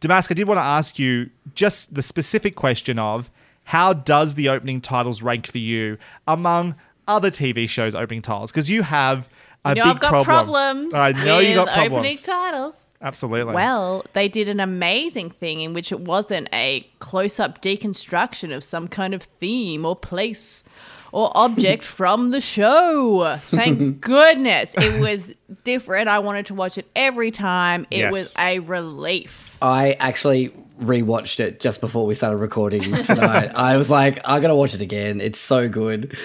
Damask, 0.00 0.30
I 0.30 0.34
did 0.34 0.46
want 0.46 0.58
to 0.58 0.62
ask 0.62 0.98
you 0.98 1.30
just 1.54 1.94
the 1.94 2.02
specific 2.02 2.54
question 2.54 2.98
of 2.98 3.30
how 3.64 3.92
does 3.92 4.34
the 4.34 4.48
opening 4.48 4.80
titles 4.80 5.22
rank 5.22 5.46
for 5.46 5.58
you 5.58 5.98
among 6.28 6.76
other 7.08 7.30
TV 7.30 7.68
shows' 7.68 7.94
opening 7.94 8.22
titles? 8.22 8.52
Because 8.52 8.68
you 8.70 8.82
have 8.82 9.28
a 9.64 9.70
You 9.70 9.76
know, 9.76 9.84
big 9.84 9.94
I've 9.94 10.00
got 10.00 10.24
problem. 10.24 10.90
problems. 10.90 10.94
I 10.94 11.12
know 11.24 11.38
you 11.40 11.54
got 11.54 11.68
problems. 11.68 11.92
Opening 11.94 12.18
titles. 12.18 12.85
Absolutely. 13.02 13.54
Well, 13.54 14.04
they 14.14 14.28
did 14.28 14.48
an 14.48 14.60
amazing 14.60 15.30
thing 15.30 15.60
in 15.60 15.74
which 15.74 15.92
it 15.92 16.00
wasn't 16.00 16.48
a 16.52 16.86
close 16.98 17.38
up 17.38 17.60
deconstruction 17.62 18.54
of 18.54 18.64
some 18.64 18.88
kind 18.88 19.12
of 19.14 19.22
theme 19.22 19.84
or 19.84 19.94
place 19.94 20.64
or 21.12 21.30
object 21.34 21.84
from 21.98 22.30
the 22.30 22.40
show. 22.40 23.38
Thank 23.46 24.00
goodness. 24.00 24.72
It 24.76 25.00
was 25.00 25.32
different. 25.64 26.08
I 26.08 26.18
wanted 26.20 26.46
to 26.46 26.54
watch 26.54 26.78
it 26.78 26.86
every 26.96 27.30
time. 27.30 27.86
It 27.90 27.98
Yes. 27.98 28.12
was 28.12 28.34
a 28.38 28.60
relief. 28.60 29.56
I 29.62 29.92
actually 29.92 30.52
rewatched 30.80 31.40
it 31.40 31.58
just 31.60 31.80
before 31.80 32.04
we 32.04 32.14
started 32.14 32.36
recording 32.36 32.82
tonight. 32.82 33.46
I 33.54 33.76
was 33.78 33.90
like, 33.90 34.18
I 34.26 34.40
gotta 34.40 34.54
watch 34.54 34.74
it 34.74 34.82
again. 34.82 35.20
It's 35.22 35.38
so 35.38 35.68
good. 35.70 36.16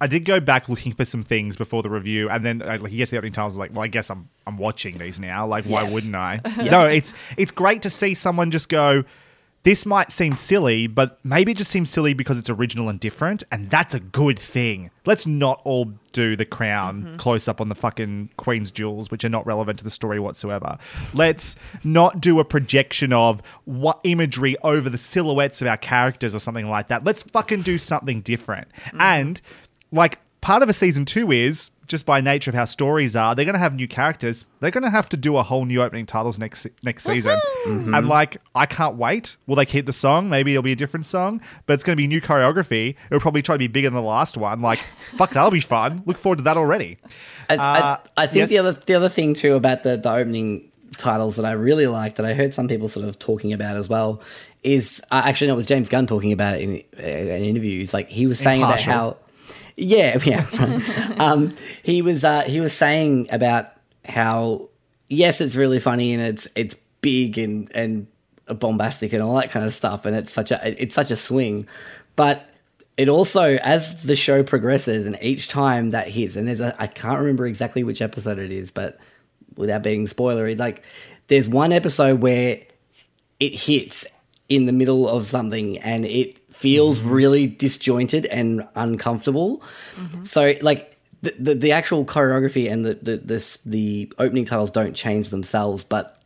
I 0.00 0.06
did 0.06 0.24
go 0.24 0.38
back 0.40 0.68
looking 0.68 0.92
for 0.92 1.04
some 1.04 1.22
things 1.24 1.56
before 1.56 1.82
the 1.82 1.90
review, 1.90 2.28
and 2.30 2.44
then 2.44 2.62
uh, 2.62 2.78
like 2.80 2.92
you 2.92 2.98
get 2.98 3.06
to 3.06 3.10
the 3.12 3.18
opening 3.18 3.32
titles, 3.32 3.56
like, 3.56 3.72
well, 3.72 3.82
I 3.82 3.88
guess 3.88 4.10
I'm 4.10 4.28
I'm 4.46 4.56
watching 4.58 4.98
these 4.98 5.18
now. 5.18 5.46
Like, 5.46 5.64
why 5.64 5.82
Yeah. 5.82 5.92
wouldn't 5.92 6.14
I? 6.14 6.40
no, 6.70 6.86
it's 6.86 7.14
it's 7.36 7.50
great 7.52 7.82
to 7.82 7.90
see 7.90 8.14
someone 8.14 8.50
just 8.50 8.68
go. 8.68 9.04
This 9.64 9.84
might 9.84 10.12
seem 10.12 10.36
silly, 10.36 10.86
but 10.86 11.18
maybe 11.24 11.50
it 11.50 11.58
just 11.58 11.70
seems 11.70 11.90
silly 11.90 12.14
because 12.14 12.38
it's 12.38 12.48
original 12.48 12.88
and 12.88 12.98
different, 12.98 13.42
and 13.50 13.68
that's 13.68 13.92
a 13.92 13.98
good 14.00 14.38
thing. 14.38 14.90
Let's 15.04 15.26
not 15.26 15.60
all 15.64 15.92
do 16.12 16.36
the 16.36 16.44
crown 16.46 17.16
close 17.18 17.48
up 17.48 17.60
on 17.60 17.68
the 17.68 17.74
fucking 17.74 18.30
Queen's 18.36 18.70
jewels, 18.70 19.10
which 19.10 19.24
are 19.24 19.28
not 19.28 19.44
relevant 19.46 19.78
to 19.80 19.84
the 19.84 19.90
story 19.90 20.20
whatsoever. 20.20 20.78
Let's 21.12 21.56
not 21.82 22.20
do 22.20 22.38
a 22.38 22.44
projection 22.44 23.12
of 23.12 23.42
what 23.64 24.00
imagery 24.04 24.56
over 24.62 24.88
the 24.88 24.96
silhouettes 24.96 25.60
of 25.60 25.66
our 25.66 25.76
characters 25.76 26.36
or 26.36 26.38
something 26.38 26.70
like 26.70 26.86
that. 26.88 27.02
Let's 27.04 27.24
fucking 27.24 27.62
do 27.62 27.78
something 27.78 28.20
different. 28.20 28.68
And 28.98 29.40
like 29.92 30.18
part 30.40 30.62
of 30.62 30.68
a 30.68 30.72
season 30.72 31.04
two 31.04 31.32
is 31.32 31.70
just 31.86 32.04
by 32.04 32.20
nature 32.20 32.50
of 32.50 32.54
how 32.54 32.64
stories 32.66 33.16
are, 33.16 33.34
they're 33.34 33.46
going 33.46 33.54
to 33.54 33.58
have 33.58 33.74
new 33.74 33.88
characters. 33.88 34.44
They're 34.60 34.70
going 34.70 34.84
to 34.84 34.90
have 34.90 35.08
to 35.08 35.16
do 35.16 35.36
a 35.38 35.42
whole 35.42 35.64
new 35.64 35.80
opening 35.82 36.04
titles 36.04 36.38
next 36.38 36.66
next 36.82 37.04
season. 37.04 37.40
And 37.66 38.08
like, 38.08 38.36
I 38.54 38.66
can't 38.66 38.96
wait. 38.96 39.36
Will 39.46 39.56
they 39.56 39.64
keep 39.66 39.86
the 39.86 39.92
song? 39.92 40.28
Maybe 40.28 40.52
it'll 40.52 40.62
be 40.62 40.72
a 40.72 40.76
different 40.76 41.06
song, 41.06 41.40
but 41.66 41.74
it's 41.74 41.82
going 41.82 41.96
to 41.96 42.00
be 42.00 42.06
new 42.06 42.20
choreography. 42.20 42.94
It'll 43.06 43.20
probably 43.20 43.42
try 43.42 43.54
to 43.54 43.58
be 43.58 43.68
bigger 43.68 43.88
than 43.88 43.94
the 43.94 44.02
last 44.02 44.36
one. 44.36 44.60
Like, 44.60 44.80
fuck, 45.16 45.30
that'll 45.30 45.50
be 45.50 45.60
fun. 45.60 46.02
Look 46.04 46.18
forward 46.18 46.38
to 46.38 46.44
that 46.44 46.56
already. 46.56 46.98
I, 47.48 47.56
Uh, 47.56 47.98
I, 48.16 48.22
I 48.24 48.26
think 48.26 48.42
yes? 48.42 48.50
the 48.50 48.58
other 48.58 48.72
the 48.72 48.94
other 48.94 49.08
thing 49.08 49.32
too 49.34 49.54
about 49.54 49.82
the, 49.82 49.96
the 49.96 50.10
opening 50.10 50.70
titles 50.98 51.36
that 51.36 51.44
I 51.46 51.52
really 51.52 51.86
liked 51.86 52.16
that 52.16 52.26
I 52.26 52.34
heard 52.34 52.52
some 52.52 52.68
people 52.68 52.88
sort 52.88 53.06
of 53.08 53.18
talking 53.18 53.52
about 53.52 53.76
as 53.76 53.88
well 53.88 54.20
is 54.62 55.00
uh, 55.10 55.22
actually 55.24 55.46
no, 55.46 55.54
it 55.54 55.56
was 55.56 55.66
James 55.66 55.88
Gunn 55.88 56.06
talking 56.06 56.32
about 56.32 56.56
it 56.56 56.62
in 56.62 56.82
uh, 56.98 57.02
an 57.06 57.44
interview. 57.44 57.78
He's 57.80 57.94
like 57.94 58.08
he 58.08 58.26
was 58.26 58.38
saying 58.38 58.60
Impartial. 58.60 58.92
about 58.92 59.16
how 59.16 59.16
yeah 59.78 60.18
yeah. 60.24 61.14
Um, 61.18 61.54
he 61.82 62.02
was 62.02 62.24
uh, 62.24 62.42
he 62.42 62.60
was 62.60 62.72
saying 62.72 63.28
about 63.30 63.72
how 64.04 64.68
yes 65.08 65.40
it's 65.40 65.56
really 65.56 65.80
funny 65.80 66.12
and 66.12 66.22
it's 66.22 66.48
it's 66.56 66.74
big 67.00 67.38
and 67.38 67.70
and 67.74 68.06
bombastic 68.58 69.12
and 69.12 69.22
all 69.22 69.36
that 69.36 69.50
kind 69.50 69.64
of 69.64 69.74
stuff 69.74 70.04
and 70.06 70.16
it's 70.16 70.32
such 70.32 70.50
a 70.50 70.82
it's 70.82 70.94
such 70.94 71.10
a 71.10 71.16
swing. 71.16 71.66
But 72.16 72.48
it 72.96 73.08
also 73.08 73.54
as 73.56 74.02
the 74.02 74.16
show 74.16 74.42
progresses 74.42 75.06
and 75.06 75.16
each 75.22 75.48
time 75.48 75.90
that 75.90 76.08
hits 76.08 76.34
and 76.34 76.48
there's 76.48 76.60
a 76.60 76.74
I 76.78 76.88
can't 76.88 77.18
remember 77.20 77.46
exactly 77.46 77.84
which 77.84 78.02
episode 78.02 78.38
it 78.38 78.50
is 78.50 78.70
but 78.70 78.98
without 79.56 79.82
being 79.82 80.06
spoilery 80.06 80.58
like 80.58 80.82
there's 81.28 81.48
one 81.48 81.72
episode 81.72 82.20
where 82.20 82.60
it 83.38 83.54
hits 83.54 84.04
in 84.48 84.66
the 84.66 84.72
middle 84.72 85.08
of 85.08 85.26
something 85.26 85.78
and 85.78 86.04
it 86.04 86.38
feels 86.58 86.98
mm-hmm. 86.98 87.10
really 87.10 87.46
disjointed 87.46 88.26
and 88.26 88.66
uncomfortable 88.74 89.62
mm-hmm. 89.94 90.22
so 90.24 90.54
like 90.60 90.96
the, 91.22 91.34
the, 91.38 91.54
the 91.54 91.72
actual 91.72 92.04
choreography 92.04 92.70
and 92.70 92.84
the 92.84 92.94
the, 92.94 93.16
this, 93.18 93.58
the 93.58 94.12
opening 94.18 94.44
titles 94.44 94.70
don't 94.70 94.94
change 94.94 95.28
themselves 95.28 95.84
but 95.84 96.20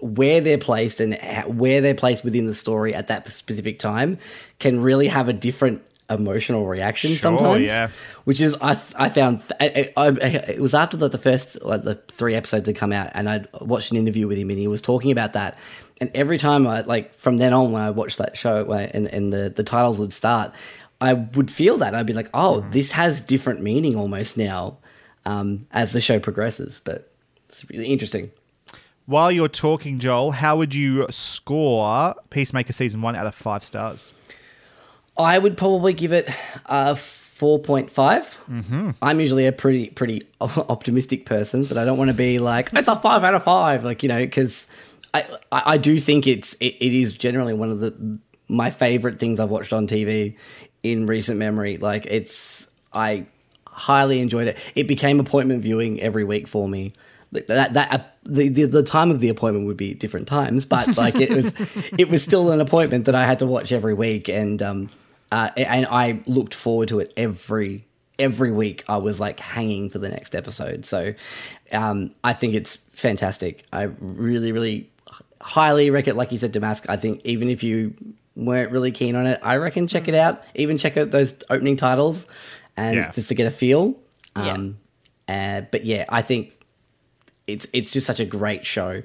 where 0.00 0.40
they're 0.40 0.58
placed 0.58 1.00
and 1.00 1.18
where 1.46 1.80
they're 1.80 1.94
placed 1.94 2.24
within 2.24 2.46
the 2.46 2.54
story 2.54 2.94
at 2.94 3.06
that 3.06 3.28
specific 3.30 3.78
time 3.78 4.18
can 4.58 4.80
really 4.80 5.06
have 5.06 5.28
a 5.28 5.32
different 5.32 5.82
emotional 6.10 6.66
reaction 6.66 7.16
sometimes. 7.16 7.68
yeah. 7.68 7.88
Which 8.24 8.40
is 8.40 8.56
I 8.60 8.78
I 8.96 9.08
found 9.08 9.42
I, 9.60 9.92
I, 9.96 10.06
I, 10.06 10.08
it 10.08 10.60
was 10.60 10.74
after 10.74 10.96
the, 10.96 11.08
the 11.08 11.18
first 11.18 11.62
like 11.62 11.84
the 11.84 11.94
three 12.08 12.34
episodes 12.34 12.66
had 12.66 12.76
come 12.76 12.92
out 12.92 13.10
and 13.14 13.28
I 13.28 13.44
watched 13.60 13.90
an 13.90 13.96
interview 13.96 14.26
with 14.26 14.38
him 14.38 14.50
and 14.50 14.58
he 14.58 14.68
was 14.68 14.80
talking 14.80 15.10
about 15.10 15.34
that. 15.34 15.58
And 16.04 16.14
every 16.14 16.36
time 16.36 16.66
I 16.66 16.82
like 16.82 17.14
from 17.14 17.38
then 17.38 17.54
on 17.54 17.72
when 17.72 17.80
I 17.80 17.88
watched 17.88 18.18
that 18.18 18.36
show 18.36 18.62
when, 18.62 18.90
and 18.92 19.06
and 19.06 19.32
the 19.32 19.48
the 19.48 19.64
titles 19.64 19.98
would 19.98 20.12
start, 20.12 20.52
I 21.00 21.14
would 21.14 21.50
feel 21.50 21.78
that 21.78 21.94
I'd 21.94 22.04
be 22.04 22.12
like, 22.12 22.28
oh, 22.34 22.60
this 22.72 22.90
has 22.90 23.22
different 23.22 23.62
meaning 23.62 23.96
almost 23.96 24.36
now 24.36 24.76
um, 25.24 25.66
as 25.70 25.92
the 25.92 26.02
show 26.02 26.20
progresses. 26.20 26.82
But 26.84 27.10
it's 27.48 27.66
really 27.70 27.86
interesting. 27.86 28.32
While 29.06 29.32
you're 29.32 29.48
talking, 29.48 29.98
Joel, 29.98 30.32
how 30.32 30.58
would 30.58 30.74
you 30.74 31.06
score 31.08 32.14
Peacemaker 32.28 32.74
season 32.74 33.00
one 33.00 33.16
out 33.16 33.26
of 33.26 33.34
five 33.34 33.64
stars? 33.64 34.12
I 35.16 35.38
would 35.38 35.56
probably 35.56 35.94
give 35.94 36.12
it 36.12 36.28
a 36.66 36.94
Mm-hmm. 38.50 38.90
I'm 39.00 39.20
usually 39.20 39.46
a 39.46 39.52
pretty 39.52 39.88
pretty 39.88 40.20
optimistic 40.38 41.24
person, 41.24 41.64
but 41.64 41.78
I 41.78 41.86
don't 41.86 41.96
want 41.96 42.10
to 42.10 42.16
be 42.16 42.40
like 42.40 42.74
it's 42.74 42.88
a 42.88 42.96
five 42.96 43.24
out 43.24 43.34
of 43.34 43.42
five, 43.42 43.84
like 43.84 44.02
you 44.02 44.10
know, 44.10 44.18
because 44.18 44.66
I, 45.14 45.26
I 45.52 45.78
do 45.78 45.98
think 46.00 46.26
it's 46.26 46.54
it, 46.54 46.76
it 46.80 46.92
is 46.92 47.16
generally 47.16 47.54
one 47.54 47.70
of 47.70 47.80
the 47.80 48.18
my 48.48 48.70
favorite 48.70 49.18
things 49.18 49.40
I've 49.40 49.50
watched 49.50 49.72
on 49.72 49.86
TV 49.86 50.36
in 50.82 51.06
recent 51.06 51.38
memory. 51.38 51.78
Like 51.78 52.06
it's 52.06 52.72
I 52.92 53.26
highly 53.66 54.20
enjoyed 54.20 54.48
it. 54.48 54.58
It 54.74 54.88
became 54.88 55.20
appointment 55.20 55.62
viewing 55.62 56.00
every 56.00 56.24
week 56.24 56.48
for 56.48 56.68
me. 56.68 56.92
That 57.32 57.72
that 57.72 57.92
uh, 57.92 57.98
the, 58.24 58.48
the 58.48 58.64
the 58.66 58.82
time 58.82 59.10
of 59.10 59.20
the 59.20 59.28
appointment 59.28 59.66
would 59.66 59.76
be 59.76 59.94
different 59.94 60.28
times, 60.28 60.64
but 60.64 60.96
like 60.96 61.16
it 61.16 61.30
was 61.30 61.52
it 61.98 62.08
was 62.08 62.22
still 62.22 62.50
an 62.50 62.60
appointment 62.60 63.06
that 63.06 63.14
I 63.14 63.24
had 63.24 63.38
to 63.40 63.46
watch 63.46 63.72
every 63.72 63.94
week, 63.94 64.28
and 64.28 64.62
um 64.62 64.90
uh, 65.32 65.50
and 65.56 65.86
I 65.86 66.22
looked 66.26 66.54
forward 66.54 66.88
to 66.88 67.00
it 67.00 67.12
every 67.16 67.86
every 68.18 68.52
week. 68.52 68.84
I 68.88 68.98
was 68.98 69.18
like 69.18 69.40
hanging 69.40 69.90
for 69.90 69.98
the 69.98 70.08
next 70.08 70.34
episode. 70.36 70.84
So 70.84 71.14
um 71.72 72.14
I 72.22 72.34
think 72.34 72.54
it's 72.54 72.76
fantastic. 72.92 73.64
I 73.72 73.90
really 73.98 74.52
really 74.52 74.90
highly 75.44 75.90
recommend. 75.90 76.16
Like 76.16 76.32
you 76.32 76.38
said, 76.38 76.52
Damask. 76.52 76.88
I 76.88 76.96
think 76.96 77.20
even 77.24 77.50
if 77.50 77.62
you 77.62 77.94
weren't 78.34 78.72
really 78.72 78.90
keen 78.90 79.14
on 79.14 79.26
it, 79.26 79.38
I 79.42 79.56
reckon 79.56 79.86
check 79.86 80.08
it 80.08 80.14
out. 80.14 80.42
Even 80.54 80.78
check 80.78 80.96
out 80.96 81.10
those 81.10 81.34
opening 81.50 81.76
titles, 81.76 82.26
and 82.78 82.96
Yeah. 82.96 83.10
just 83.10 83.28
to 83.28 83.34
get 83.34 83.46
a 83.46 83.50
feel. 83.50 83.94
Yeah. 84.36 84.52
Um, 84.52 84.78
uh, 85.28 85.60
but 85.70 85.84
yeah, 85.84 86.06
I 86.08 86.22
think 86.22 86.58
it's 87.46 87.66
it's 87.74 87.92
just 87.92 88.06
such 88.06 88.20
a 88.20 88.24
great 88.24 88.64
show. 88.64 89.02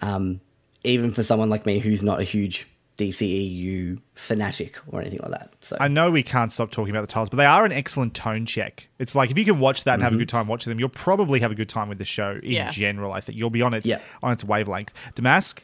Um, 0.00 0.40
even 0.82 1.10
for 1.10 1.22
someone 1.22 1.50
like 1.50 1.66
me 1.66 1.78
who's 1.78 2.02
not 2.02 2.20
a 2.20 2.24
huge 2.24 2.66
DCEU 2.98 4.00
fanatic 4.14 4.78
or 4.88 5.00
anything 5.00 5.20
like 5.22 5.32
that. 5.32 5.52
So 5.60 5.76
I 5.80 5.88
know 5.88 6.10
we 6.10 6.22
can't 6.22 6.50
stop 6.52 6.70
talking 6.70 6.90
about 6.90 7.02
the 7.02 7.06
titles, 7.06 7.28
but 7.30 7.36
they 7.36 7.44
are 7.44 7.64
an 7.64 7.72
excellent 7.72 8.14
tone 8.14 8.46
check. 8.46 8.88
It's 8.98 9.14
like 9.14 9.30
if 9.30 9.38
you 9.38 9.44
can 9.44 9.58
watch 9.60 9.84
that 9.84 9.94
and 9.94 10.02
have 10.02 10.14
a 10.14 10.16
good 10.16 10.28
time 10.28 10.46
watching 10.48 10.70
them, 10.70 10.78
you'll 10.80 10.88
probably 10.88 11.40
have 11.40 11.50
a 11.50 11.54
good 11.54 11.68
time 11.68 11.88
with 11.88 11.98
the 11.98 12.04
show 12.04 12.38
in 12.42 12.52
Yeah. 12.52 12.70
general. 12.70 13.12
I 13.12 13.20
think 13.20 13.38
you'll 13.38 13.50
be 13.50 13.62
on 13.62 13.74
its 13.74 13.86
Yeah. 13.86 14.00
on 14.22 14.32
its 14.32 14.44
wavelength. 14.44 14.92
Damask, 15.14 15.60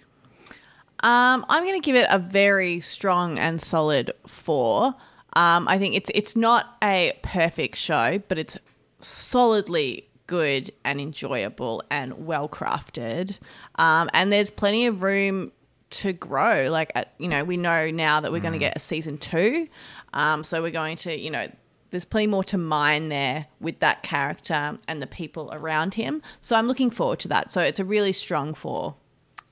Um, 1.04 1.44
I'm 1.48 1.64
going 1.64 1.80
to 1.80 1.84
give 1.84 1.96
it 1.96 2.06
a 2.10 2.18
very 2.18 2.78
strong 2.80 3.38
and 3.38 3.60
solid 3.60 4.12
four. 4.26 4.94
Um, 5.34 5.66
I 5.66 5.78
think 5.78 5.94
it's 5.96 6.10
it's 6.14 6.36
not 6.36 6.76
a 6.82 7.12
perfect 7.22 7.76
show, 7.76 8.20
but 8.28 8.38
it's 8.38 8.56
solidly 9.00 10.08
good 10.26 10.70
and 10.84 11.00
enjoyable 11.00 11.82
and 11.90 12.26
well 12.26 12.48
crafted. 12.48 13.38
Um, 13.76 14.08
and 14.12 14.32
there's 14.32 14.50
plenty 14.50 14.86
of 14.86 15.02
room 15.02 15.50
to 15.92 16.12
grow. 16.12 16.68
Like 16.70 16.92
uh, 16.94 17.04
you 17.18 17.28
know, 17.28 17.44
we 17.44 17.56
know 17.56 17.90
now 17.90 18.20
that 18.20 18.32
we're 18.32 18.40
going 18.40 18.52
to 18.52 18.58
get 18.58 18.76
a 18.76 18.80
season 18.80 19.18
two, 19.18 19.68
um, 20.12 20.44
so 20.44 20.62
we're 20.62 20.70
going 20.70 20.96
to 20.98 21.18
you 21.18 21.30
know. 21.30 21.48
There's 21.90 22.06
plenty 22.06 22.26
more 22.26 22.42
to 22.44 22.56
mine 22.56 23.10
there 23.10 23.48
with 23.60 23.80
that 23.80 24.02
character 24.02 24.78
and 24.88 25.02
the 25.02 25.06
people 25.06 25.50
around 25.52 25.92
him. 25.92 26.22
So 26.40 26.56
I'm 26.56 26.66
looking 26.66 26.88
forward 26.88 27.18
to 27.20 27.28
that. 27.28 27.52
So 27.52 27.60
it's 27.60 27.78
a 27.78 27.84
really 27.84 28.14
strong 28.14 28.54
four. 28.54 28.94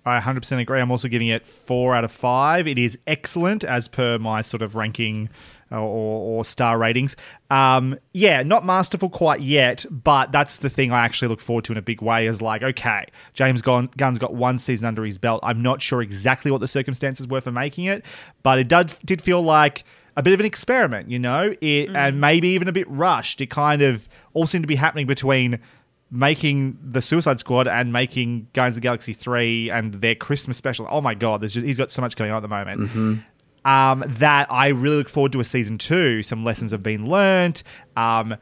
I 0.07 0.19
100% 0.19 0.59
agree. 0.59 0.81
I'm 0.81 0.91
also 0.91 1.09
giving 1.09 1.29
it 1.29 1.47
four 1.47 1.95
out 1.95 2.05
of 2.05 2.11
five. 2.11 2.67
It 2.67 2.79
is 2.79 2.99
excellent 3.07 3.63
as 3.63 3.89
per 3.89 4.19
my 4.19 4.41
sort 4.41 4.63
of 4.63 4.75
ranking 4.75 5.29
Uh, 5.73 5.81
or, 5.81 6.39
or 6.39 6.45
star 6.45 6.79
ratings. 6.79 7.15
Um, 7.49 7.97
yeah, 8.13 8.43
not 8.43 8.65
masterful 8.65 9.09
quite 9.09 9.41
yet, 9.41 9.87
but 9.89 10.33
that's 10.33 10.57
the 10.57 10.69
thing 10.69 10.91
I 10.91 11.05
actually 11.05 11.29
look 11.29 11.41
forward 11.41 11.65
to 11.67 11.73
in 11.73 11.79
a 11.79 11.83
big 11.83 12.03
way. 12.03 12.27
Is 12.27 12.43
like, 12.43 12.65
okay, 12.65 13.07
James 13.35 13.63
Gunn, 13.63 13.89
Gunn's 13.97 14.19
got 14.19 14.35
one 14.35 14.59
season 14.59 14.87
under 14.87 15.05
his 15.05 15.19
belt. 15.19 15.39
I'm 15.45 15.63
not 15.63 15.81
sure 15.81 16.03
exactly 16.03 16.51
what 16.51 16.61
the 16.61 16.67
circumstances 16.67 17.29
were 17.29 17.41
for 17.41 17.53
making 17.53 17.85
it, 17.85 18.05
but 18.43 18.59
it 18.59 18.67
did 18.67 18.93
did 19.05 19.23
feel 19.23 19.43
like 19.43 19.85
a 20.17 20.23
bit 20.23 20.33
of 20.33 20.41
an 20.41 20.47
experiment, 20.47 21.09
you 21.09 21.21
know, 21.21 21.55
it, 21.61 21.89
mm. 21.89 21.95
and 21.95 22.21
maybe 22.21 22.49
even 22.49 22.67
a 22.67 22.73
bit 22.73 22.89
rushed. 22.91 23.41
It 23.41 23.47
kind 23.47 23.81
of 23.81 24.09
all 24.33 24.49
seemed 24.49 24.65
to 24.65 24.69
be 24.69 24.75
happening 24.75 25.07
between 25.07 25.61
making 26.11 26.79
the 26.83 27.01
Suicide 27.01 27.39
Squad 27.39 27.69
and 27.69 27.93
making 27.93 28.49
Guardians 28.53 28.77
of 28.77 28.83
the 28.83 28.85
Galaxy 28.85 29.13
3 29.13 29.71
and 29.71 29.95
their 29.95 30.15
Christmas 30.15 30.57
special. 30.57 30.87
Oh 30.91 31.01
my 31.01 31.15
god, 31.15 31.41
there's 31.41 31.55
just, 31.55 31.65
he's 31.65 31.79
got 31.79 31.91
so 31.93 32.03
much 32.03 32.17
going 32.17 32.31
on 32.31 32.39
at 32.39 32.43
the 32.43 32.49
moment. 32.49 32.81
Mm-hmm. 32.81 33.15
Um, 33.65 34.05
that 34.07 34.51
I 34.51 34.69
really 34.69 34.97
look 34.97 35.09
forward 35.09 35.33
to 35.33 35.41
a 35.41 35.45
season 35.45 35.79
two. 35.79 36.23
Some 36.23 36.45
lessons 36.45 36.73
have 36.73 36.83
been 36.83 37.07
learnt. 37.07 37.63
Um, 37.97 38.37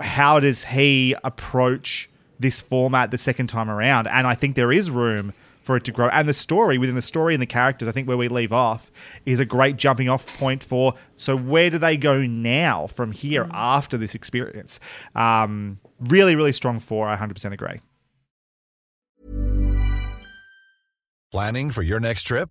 how 0.00 0.40
does 0.40 0.64
he 0.64 1.14
approach 1.24 2.08
this 2.38 2.60
format 2.60 3.10
the 3.10 3.18
second 3.18 3.48
time 3.48 3.70
around? 3.70 4.08
And 4.08 4.26
I 4.26 4.34
think 4.34 4.56
there 4.56 4.72
is 4.72 4.90
room 4.90 5.32
for 5.62 5.76
it 5.76 5.84
to 5.84 5.92
grow. 5.92 6.08
And 6.08 6.28
the 6.28 6.32
story 6.32 6.76
within 6.78 6.94
the 6.94 7.02
story 7.02 7.34
and 7.34 7.42
the 7.42 7.46
characters, 7.46 7.88
I 7.88 7.92
think 7.92 8.08
where 8.08 8.16
we 8.16 8.28
leave 8.28 8.52
off 8.52 8.90
is 9.24 9.40
a 9.40 9.44
great 9.44 9.76
jumping 9.76 10.08
off 10.08 10.38
point 10.38 10.62
for. 10.62 10.94
So 11.16 11.36
where 11.36 11.70
do 11.70 11.78
they 11.78 11.96
go 11.96 12.22
now 12.22 12.88
from 12.88 13.12
here 13.12 13.48
after 13.52 13.96
this 13.96 14.14
experience? 14.14 14.80
Um, 15.14 15.78
really, 16.00 16.34
really 16.34 16.52
strong 16.52 16.80
four. 16.80 17.08
I 17.08 17.16
100% 17.16 17.52
agree. 17.52 17.80
Planning 21.30 21.70
for 21.70 21.82
your 21.82 22.00
next 22.00 22.24
trip? 22.24 22.50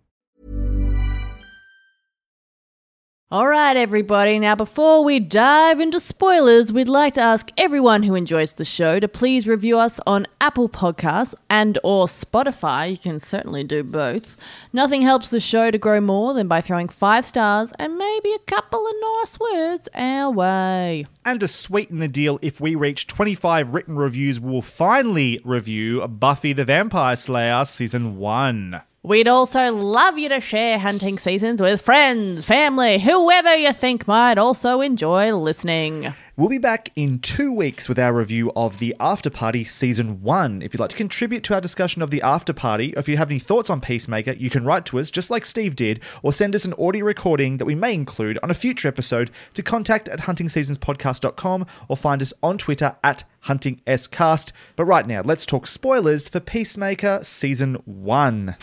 All 3.31 3.47
right, 3.47 3.77
everybody. 3.77 4.39
Now, 4.39 4.55
before 4.55 5.05
we 5.05 5.21
dive 5.21 5.79
into 5.79 6.01
spoilers, 6.01 6.73
we'd 6.73 6.89
like 6.89 7.13
to 7.13 7.21
ask 7.21 7.49
everyone 7.57 8.03
who 8.03 8.13
enjoys 8.13 8.55
the 8.55 8.65
show 8.65 8.99
to 8.99 9.07
please 9.07 9.47
review 9.47 9.79
us 9.79 10.01
on 10.05 10.27
Apple 10.41 10.67
Podcasts 10.67 11.33
and 11.49 11.77
or 11.81 12.07
Spotify. 12.07 12.91
You 12.91 12.97
can 12.97 13.21
certainly 13.21 13.63
do 13.63 13.83
both. 13.83 14.35
Nothing 14.73 15.01
helps 15.01 15.29
the 15.29 15.39
show 15.39 15.71
to 15.71 15.77
grow 15.77 16.01
more 16.01 16.33
than 16.33 16.49
by 16.49 16.59
throwing 16.59 16.89
five 16.89 17.25
stars 17.25 17.71
and 17.79 17.97
maybe 17.97 18.33
a 18.33 18.39
couple 18.39 18.85
of 18.85 18.93
nice 18.99 19.39
words 19.39 19.87
our 19.95 20.29
way. 20.29 21.05
And 21.23 21.39
to 21.39 21.47
sweeten 21.47 21.99
the 21.99 22.09
deal, 22.09 22.37
if 22.41 22.59
we 22.59 22.75
reach 22.75 23.07
25 23.07 23.73
written 23.73 23.95
reviews, 23.95 24.41
we'll 24.41 24.61
finally 24.61 25.39
review 25.45 26.05
Buffy 26.05 26.51
the 26.51 26.65
Vampire 26.65 27.15
Slayer 27.15 27.63
Season 27.63 28.17
1. 28.17 28.81
We'd 29.03 29.27
also 29.27 29.73
love 29.73 30.19
you 30.19 30.29
to 30.29 30.39
share 30.39 30.77
hunting 30.77 31.17
seasons 31.17 31.59
with 31.59 31.81
friends, 31.81 32.45
family, 32.45 32.99
whoever 32.99 33.55
you 33.55 33.73
think 33.73 34.07
might 34.07 34.37
also 34.37 34.79
enjoy 34.81 35.35
listening. 35.35 36.13
We'll 36.37 36.49
be 36.49 36.59
back 36.59 36.91
in 36.95 37.17
two 37.17 37.51
weeks 37.51 37.89
with 37.89 37.97
our 37.97 38.13
review 38.13 38.51
of 38.55 38.77
The 38.77 38.95
After 38.99 39.31
Party 39.31 39.63
Season 39.63 40.21
1. 40.21 40.61
If 40.61 40.71
you'd 40.71 40.79
like 40.79 40.91
to 40.91 40.95
contribute 40.95 41.43
to 41.45 41.55
our 41.55 41.61
discussion 41.61 42.03
of 42.03 42.11
The 42.11 42.21
After 42.21 42.53
Party, 42.53 42.95
or 42.95 42.99
if 42.99 43.09
you 43.09 43.17
have 43.17 43.31
any 43.31 43.39
thoughts 43.39 43.71
on 43.71 43.81
Peacemaker, 43.81 44.33
you 44.33 44.51
can 44.51 44.65
write 44.65 44.85
to 44.85 44.99
us 44.99 45.09
just 45.09 45.31
like 45.31 45.45
Steve 45.45 45.75
did, 45.75 45.99
or 46.21 46.31
send 46.31 46.53
us 46.53 46.63
an 46.65 46.75
audio 46.77 47.03
recording 47.03 47.57
that 47.57 47.65
we 47.65 47.73
may 47.73 47.95
include 47.95 48.37
on 48.43 48.51
a 48.51 48.53
future 48.53 48.87
episode 48.87 49.31
to 49.55 49.63
contact 49.63 50.09
at 50.09 50.19
huntingseasonspodcast.com 50.19 51.65
or 51.87 51.97
find 51.97 52.21
us 52.21 52.33
on 52.43 52.59
Twitter 52.59 52.95
at 53.03 53.23
huntingscast. 53.45 54.51
But 54.75 54.85
right 54.85 55.05
now, 55.05 55.21
let's 55.21 55.45
talk 55.45 55.67
spoilers 55.67 56.29
for 56.29 56.39
Peacemaker 56.39 57.23
Season 57.23 57.75
1. 57.85 58.55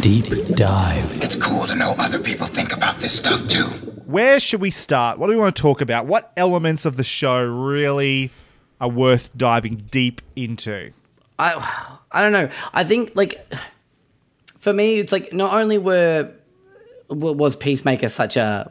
Deep 0.00 0.26
dive. 0.54 1.22
It's 1.22 1.36
cool 1.36 1.66
to 1.66 1.74
know 1.74 1.92
other 1.92 2.18
people 2.18 2.46
think 2.46 2.72
about 2.72 3.00
this 3.00 3.16
stuff 3.16 3.46
too. 3.48 3.64
Where 4.06 4.38
should 4.38 4.60
we 4.60 4.70
start? 4.70 5.18
What 5.18 5.28
do 5.28 5.32
we 5.32 5.38
want 5.38 5.56
to 5.56 5.62
talk 5.62 5.80
about? 5.80 6.06
What 6.06 6.32
elements 6.36 6.84
of 6.84 6.96
the 6.96 7.04
show 7.04 7.42
really 7.42 8.30
are 8.80 8.88
worth 8.88 9.30
diving 9.36 9.88
deep 9.90 10.20
into? 10.36 10.92
I 11.38 11.98
I 12.12 12.22
don't 12.22 12.32
know. 12.32 12.50
I 12.72 12.84
think 12.84 13.12
like 13.14 13.46
for 14.58 14.72
me, 14.72 14.98
it's 14.98 15.12
like 15.12 15.32
not 15.32 15.54
only 15.54 15.78
were 15.78 16.30
was 17.08 17.56
Peacemaker 17.56 18.08
such 18.08 18.36
a 18.36 18.70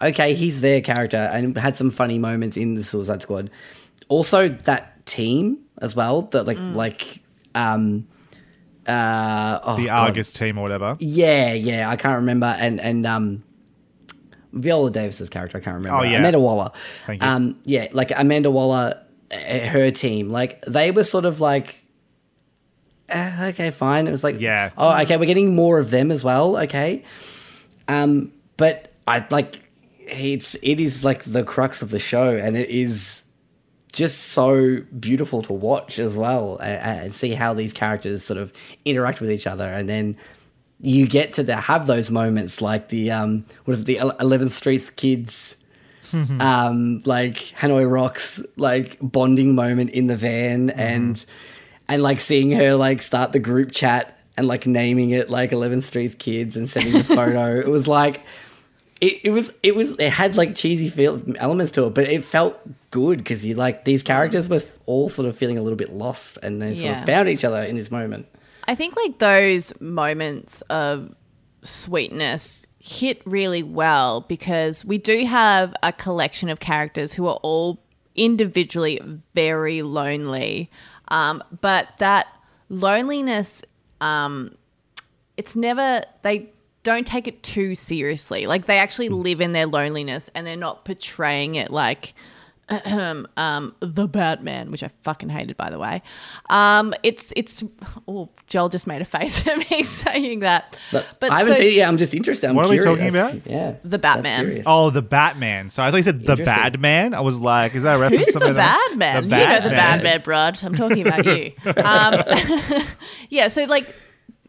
okay, 0.00 0.34
he's 0.34 0.60
their 0.60 0.80
character 0.80 1.16
and 1.16 1.56
had 1.56 1.76
some 1.76 1.90
funny 1.90 2.18
moments 2.18 2.56
in 2.56 2.74
the 2.74 2.82
Suicide 2.82 3.22
Squad. 3.22 3.50
Also, 4.12 4.48
that 4.48 5.04
team 5.06 5.58
as 5.80 5.96
well. 5.96 6.22
That 6.22 6.46
like 6.46 6.58
like 6.58 7.22
um 7.54 8.06
uh 8.86 9.58
oh, 9.62 9.76
The 9.76 9.86
God. 9.86 10.08
Argus 10.08 10.32
team 10.32 10.58
or 10.58 10.62
whatever. 10.62 10.96
Yeah, 11.00 11.52
yeah, 11.52 11.88
I 11.88 11.96
can't 11.96 12.16
remember. 12.16 12.46
And 12.46 12.80
and 12.80 13.06
um, 13.06 13.44
Viola 14.52 14.90
Davis's 14.90 15.28
character, 15.30 15.58
I 15.58 15.60
can't 15.60 15.76
remember. 15.76 15.98
Oh, 16.00 16.02
yeah. 16.02 16.18
Amanda 16.18 16.40
Waller. 16.40 16.72
Thank 17.06 17.22
you. 17.22 17.28
Um, 17.28 17.60
yeah, 17.64 17.88
like 17.92 18.10
Amanda 18.14 18.50
Waller, 18.50 19.00
uh, 19.30 19.36
her 19.68 19.90
team, 19.90 20.30
like 20.30 20.62
they 20.66 20.90
were 20.90 21.04
sort 21.04 21.24
of 21.24 21.40
like, 21.40 21.76
eh, 23.08 23.46
okay, 23.50 23.70
fine. 23.70 24.06
It 24.08 24.10
was 24.10 24.24
like, 24.24 24.40
Yeah. 24.40 24.70
oh, 24.76 25.00
okay, 25.02 25.16
we're 25.16 25.26
getting 25.26 25.54
more 25.54 25.78
of 25.78 25.90
them 25.90 26.10
as 26.10 26.24
well. 26.24 26.56
Okay, 26.58 27.04
um, 27.88 28.32
but 28.56 28.92
I 29.06 29.24
like 29.30 29.62
it's 30.00 30.54
it 30.56 30.80
is 30.80 31.04
like 31.04 31.24
the 31.24 31.44
crux 31.44 31.82
of 31.82 31.90
the 31.90 31.98
show, 32.00 32.36
and 32.36 32.56
it 32.56 32.68
is 32.68 33.21
just 33.92 34.20
so 34.20 34.80
beautiful 34.98 35.42
to 35.42 35.52
watch 35.52 35.98
as 35.98 36.16
well 36.16 36.56
and, 36.58 37.00
and 37.02 37.12
see 37.12 37.32
how 37.34 37.54
these 37.54 37.72
characters 37.72 38.24
sort 38.24 38.38
of 38.38 38.52
interact 38.84 39.20
with 39.20 39.30
each 39.30 39.46
other. 39.46 39.66
And 39.66 39.88
then 39.88 40.16
you 40.80 41.06
get 41.06 41.34
to 41.34 41.42
the, 41.42 41.56
have 41.56 41.86
those 41.86 42.10
moments 42.10 42.60
like 42.60 42.88
the 42.88 43.10
um 43.10 43.44
what 43.64 43.74
is 43.74 43.82
it 43.82 43.84
the 43.84 43.96
11th 43.96 44.50
street 44.50 44.96
kids 44.96 45.62
um 46.40 47.00
like 47.04 47.36
hanoi 47.36 47.88
rocks 47.88 48.44
like 48.56 48.98
bonding 49.00 49.54
moment 49.54 49.90
in 49.90 50.08
the 50.08 50.16
van 50.16 50.70
and 50.70 51.24
and 51.88 52.02
like 52.02 52.18
seeing 52.18 52.50
her 52.50 52.74
like 52.74 53.00
start 53.00 53.32
the 53.32 53.38
group 53.38 53.70
chat 53.70 54.18
and 54.36 54.46
like 54.46 54.66
naming 54.66 55.10
it 55.10 55.30
like 55.30 55.50
11th 55.50 55.84
street 55.84 56.18
kids 56.18 56.56
and 56.56 56.68
sending 56.68 56.96
a 56.96 57.04
photo. 57.04 57.58
It 57.58 57.68
was 57.68 57.86
like 57.86 58.22
it, 59.02 59.20
it 59.24 59.30
was 59.30 59.52
it 59.62 59.74
was 59.74 59.98
it 59.98 60.10
had 60.10 60.36
like 60.36 60.54
cheesy 60.54 60.88
feel 60.88 61.20
elements 61.36 61.72
to 61.72 61.86
it, 61.86 61.90
but 61.94 62.04
it 62.04 62.24
felt 62.24 62.56
good 62.90 63.18
because 63.18 63.44
you 63.44 63.54
like 63.54 63.84
these 63.84 64.02
characters 64.02 64.48
were 64.48 64.62
all 64.86 65.08
sort 65.08 65.26
of 65.28 65.36
feeling 65.36 65.58
a 65.58 65.62
little 65.62 65.76
bit 65.76 65.92
lost 65.92 66.38
and 66.42 66.62
they 66.62 66.74
sort 66.74 66.86
Yeah. 66.86 67.00
of 67.00 67.06
found 67.06 67.28
each 67.28 67.44
other 67.44 67.62
in 67.62 67.76
this 67.76 67.90
moment. 67.90 68.26
I 68.68 68.74
think 68.76 68.94
like 68.96 69.18
those 69.18 69.78
moments 69.80 70.60
of 70.70 71.12
sweetness 71.62 72.64
hit 72.78 73.22
really 73.26 73.62
well 73.62 74.22
because 74.28 74.84
we 74.84 74.98
do 74.98 75.24
have 75.26 75.74
a 75.82 75.92
collection 75.92 76.48
of 76.48 76.60
characters 76.60 77.12
who 77.12 77.26
are 77.26 77.38
all 77.42 77.80
individually 78.14 79.00
very 79.34 79.82
lonely. 79.82 80.70
Um, 81.08 81.42
but 81.60 81.88
that 81.98 82.26
loneliness, 82.68 83.62
um, 84.00 84.52
it's 85.36 85.56
never, 85.56 86.02
they 86.22 86.48
don't 86.82 87.06
take 87.06 87.28
it 87.28 87.42
too 87.42 87.74
seriously. 87.74 88.46
Like 88.46 88.66
they 88.66 88.78
actually 88.78 89.08
live 89.08 89.40
in 89.40 89.52
their 89.52 89.66
loneliness 89.66 90.30
and 90.34 90.46
they're 90.46 90.56
not 90.56 90.84
portraying 90.84 91.54
it 91.54 91.70
like, 91.70 92.14
um, 93.36 93.74
the 93.80 94.08
Batman, 94.08 94.70
which 94.70 94.82
I 94.82 94.90
fucking 95.02 95.28
hated, 95.28 95.56
by 95.58 95.68
the 95.68 95.78
way. 95.78 96.00
Um, 96.48 96.94
it's 97.02 97.32
it's. 97.36 97.62
Oh, 98.08 98.30
Joel 98.46 98.70
just 98.70 98.86
made 98.86 99.02
a 99.02 99.04
face 99.04 99.46
at 99.48 99.58
me 99.70 99.82
saying 99.82 100.40
that. 100.40 100.78
But, 100.90 101.04
I 101.22 101.38
haven't 101.38 101.54
so- 101.54 101.58
seen 101.58 101.68
it 101.68 101.74
yet. 101.74 101.88
I'm 101.88 101.98
just 101.98 102.14
interested. 102.14 102.48
I'm 102.48 102.56
What 102.56 102.66
are 102.66 102.70
we 102.70 102.78
talking 102.78 103.08
about? 103.08 103.46
Yeah, 103.46 103.74
The 103.84 103.98
Batman. 103.98 104.62
Oh, 104.64 104.88
the 104.90 105.02
Batman. 105.02 105.68
So 105.70 105.82
I 105.82 105.90
thought 105.90 105.98
you 105.98 106.02
said 106.02 106.20
the 106.20 106.32
Interesting. 106.32 106.44
Bad 106.46 106.80
Man. 106.80 107.14
I 107.14 107.20
was 107.20 107.38
like, 107.38 107.74
is 107.74 107.82
that 107.82 107.96
a 107.96 107.98
reference? 107.98 108.26
Who's 108.26 108.32
to 108.34 108.38
the 108.38 108.46
something 108.46 108.56
bad 108.56 108.96
man? 108.96 109.28
The 109.28 109.36
you 109.38 109.44
know 109.44 109.54
the 109.56 109.60
Batman. 109.70 109.72
bad 109.72 110.02
man, 110.02 110.20
Brod. 110.22 110.64
I'm 110.64 110.74
talking 110.74 111.06
about 111.06 111.26
you. 111.26 111.52
Um, 111.84 112.84
yeah, 113.28 113.48
so 113.48 113.64
like 113.64 113.92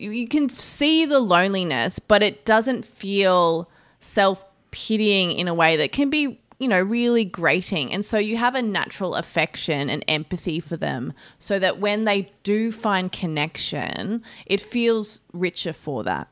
you, 0.03 0.11
you 0.11 0.27
can 0.27 0.49
see 0.49 1.05
the 1.05 1.19
loneliness, 1.19 1.97
but 1.99 2.21
it 2.21 2.45
doesn't 2.45 2.83
feel 2.85 3.69
self 3.99 4.45
pitying 4.71 5.31
in 5.31 5.47
a 5.47 5.53
way 5.53 5.77
that 5.77 5.91
can 5.91 6.09
be, 6.09 6.39
you 6.59 6.67
know, 6.67 6.81
really 6.81 7.23
grating. 7.23 7.91
And 7.93 8.03
so 8.03 8.17
you 8.17 8.37
have 8.37 8.55
a 8.55 8.61
natural 8.61 9.15
affection 9.15 9.89
and 9.89 10.03
empathy 10.07 10.59
for 10.59 10.75
them 10.75 11.13
so 11.39 11.57
that 11.59 11.79
when 11.79 12.03
they 12.03 12.31
do 12.43 12.71
find 12.71 13.11
connection, 13.11 14.21
it 14.45 14.59
feels 14.59 15.21
richer 15.31 15.73
for 15.73 16.03
that. 16.03 16.27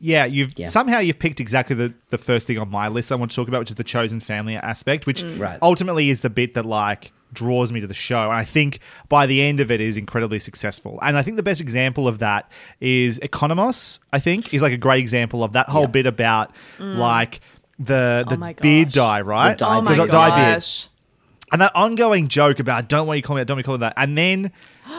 Yeah, 0.00 0.26
you've 0.26 0.58
Yeah. 0.58 0.68
somehow 0.68 0.98
you've 0.98 1.18
picked 1.18 1.40
exactly 1.40 1.74
the, 1.74 1.94
the 2.10 2.18
first 2.18 2.46
thing 2.46 2.58
on 2.58 2.70
my 2.70 2.88
list 2.88 3.10
I 3.10 3.14
want 3.14 3.30
to 3.30 3.34
talk 3.34 3.48
about, 3.48 3.60
which 3.60 3.70
is 3.70 3.76
the 3.76 3.84
chosen 3.84 4.20
family 4.20 4.56
aspect, 4.56 5.06
which 5.06 5.22
mm. 5.22 5.38
Right. 5.38 5.58
ultimately 5.62 6.10
is 6.10 6.20
the 6.20 6.28
bit 6.28 6.52
that 6.54 6.66
like 6.66 7.12
draws 7.34 7.72
me 7.72 7.80
to 7.80 7.86
the 7.86 7.94
show. 7.94 8.22
And 8.22 8.32
I 8.32 8.44
think 8.44 8.78
by 9.08 9.26
the 9.26 9.42
end 9.42 9.60
of 9.60 9.70
it 9.70 9.80
is 9.80 9.96
incredibly 9.96 10.38
successful. 10.38 10.98
And 11.02 11.16
I 11.18 11.22
think 11.22 11.36
the 11.36 11.42
best 11.42 11.60
example 11.60 12.08
of 12.08 12.20
that 12.20 12.50
is 12.80 13.18
Economos, 13.20 13.98
I 14.12 14.20
think, 14.20 14.54
is 14.54 14.62
like 14.62 14.72
a 14.72 14.76
great 14.78 15.00
example 15.00 15.44
of 15.44 15.52
that 15.52 15.68
whole 15.68 15.86
bit 15.86 16.06
about 16.06 16.54
mm. 16.78 16.96
like 16.96 17.40
the 17.78 18.24
oh 18.26 18.34
the 18.34 18.40
Oh 18.42 18.52
beard 18.62 18.86
gosh. 18.88 18.94
dye, 18.94 19.20
right? 19.20 19.58
The 19.58 19.64
dye 19.64 19.76
Oh 19.78 19.80
my 19.82 19.94
The 19.94 20.06
dye 20.06 20.52
beard. 20.52 20.64
And 21.52 21.60
that 21.60 21.72
ongoing 21.76 22.28
joke 22.28 22.58
about 22.58 22.88
don't 22.88 23.06
want 23.06 23.18
you 23.18 23.22
call 23.22 23.36
me 23.36 23.40
that, 23.40 23.46
don't 23.46 23.56
want 23.56 23.64
you 23.64 23.66
call 23.66 23.74
me 23.76 23.80
that. 23.80 23.94
And 23.96 24.16
then 24.16 24.50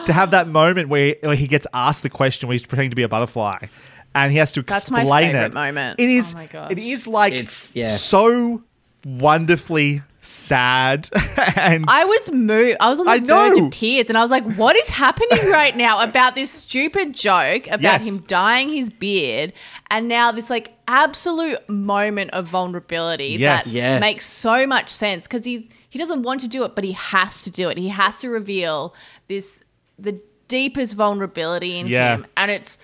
to 0.06 0.12
have 0.12 0.30
that 0.30 0.48
moment 0.48 0.88
where, 0.88 1.16
where 1.22 1.34
he 1.34 1.46
gets 1.48 1.66
asked 1.74 2.02
the 2.02 2.10
question 2.10 2.48
where 2.48 2.54
he's 2.54 2.62
pretending 2.66 2.90
to 2.90 2.96
be 2.96 3.02
a 3.02 3.08
butterfly 3.08 3.66
and 4.14 4.32
he 4.32 4.38
has 4.38 4.52
to 4.52 4.62
That's 4.62 4.90
my 4.90 5.02
explain 5.02 5.26
favourite 5.32 5.46
it. 5.46 5.54
moment. 5.54 6.00
It 6.00 6.08
is 6.08 6.32
Oh 6.32 6.36
my 6.36 6.46
gosh. 6.46 6.72
it 6.72 6.78
is 6.78 7.06
like 7.06 7.32
It's- 7.34 7.70
yeah. 7.74 7.86
so 7.88 8.62
wonderfully 9.06 10.02
sad 10.20 11.08
and 11.56 11.84
I 11.88 12.04
was 12.04 12.32
moved. 12.32 12.76
I 12.80 12.88
was 12.90 12.98
on 12.98 13.06
the 13.06 13.12
I 13.12 13.18
verge 13.20 13.56
know. 13.56 13.66
of 13.66 13.70
tears, 13.70 14.08
and 14.08 14.18
I 14.18 14.22
was 14.22 14.30
like, 14.32 14.44
"What 14.56 14.74
is 14.74 14.88
happening 14.88 15.48
right 15.50 15.76
now 15.76 16.00
about 16.02 16.34
this 16.34 16.50
stupid 16.50 17.14
joke 17.14 17.68
about 17.68 17.80
Yes. 17.82 18.04
him 18.04 18.18
dyeing 18.26 18.68
his 18.68 18.90
beard, 18.90 19.52
and 19.88 20.08
now 20.08 20.32
this 20.32 20.50
like 20.50 20.72
absolute 20.88 21.66
moment 21.68 22.32
of 22.32 22.48
vulnerability 22.48 23.36
Yes. 23.38 23.64
that 23.66 23.70
Yeah. 23.72 23.98
makes 24.00 24.26
so 24.26 24.66
much 24.66 24.90
sense 24.90 25.24
because 25.24 25.44
he's 25.44 25.62
he 25.90 25.98
doesn't 26.00 26.22
want 26.24 26.40
to 26.40 26.48
do 26.48 26.64
it, 26.64 26.74
but 26.74 26.82
he 26.84 26.92
has 26.92 27.42
to 27.44 27.50
do 27.50 27.68
it. 27.68 27.78
He 27.78 27.88
has 27.88 28.18
to 28.20 28.28
reveal 28.28 28.94
this 29.28 29.60
the 29.98 30.20
deepest 30.48 30.94
vulnerability 30.94 31.78
in 31.78 31.86
Yeah. 31.86 32.16
him, 32.16 32.26
and 32.36 32.50
it's 32.50 32.78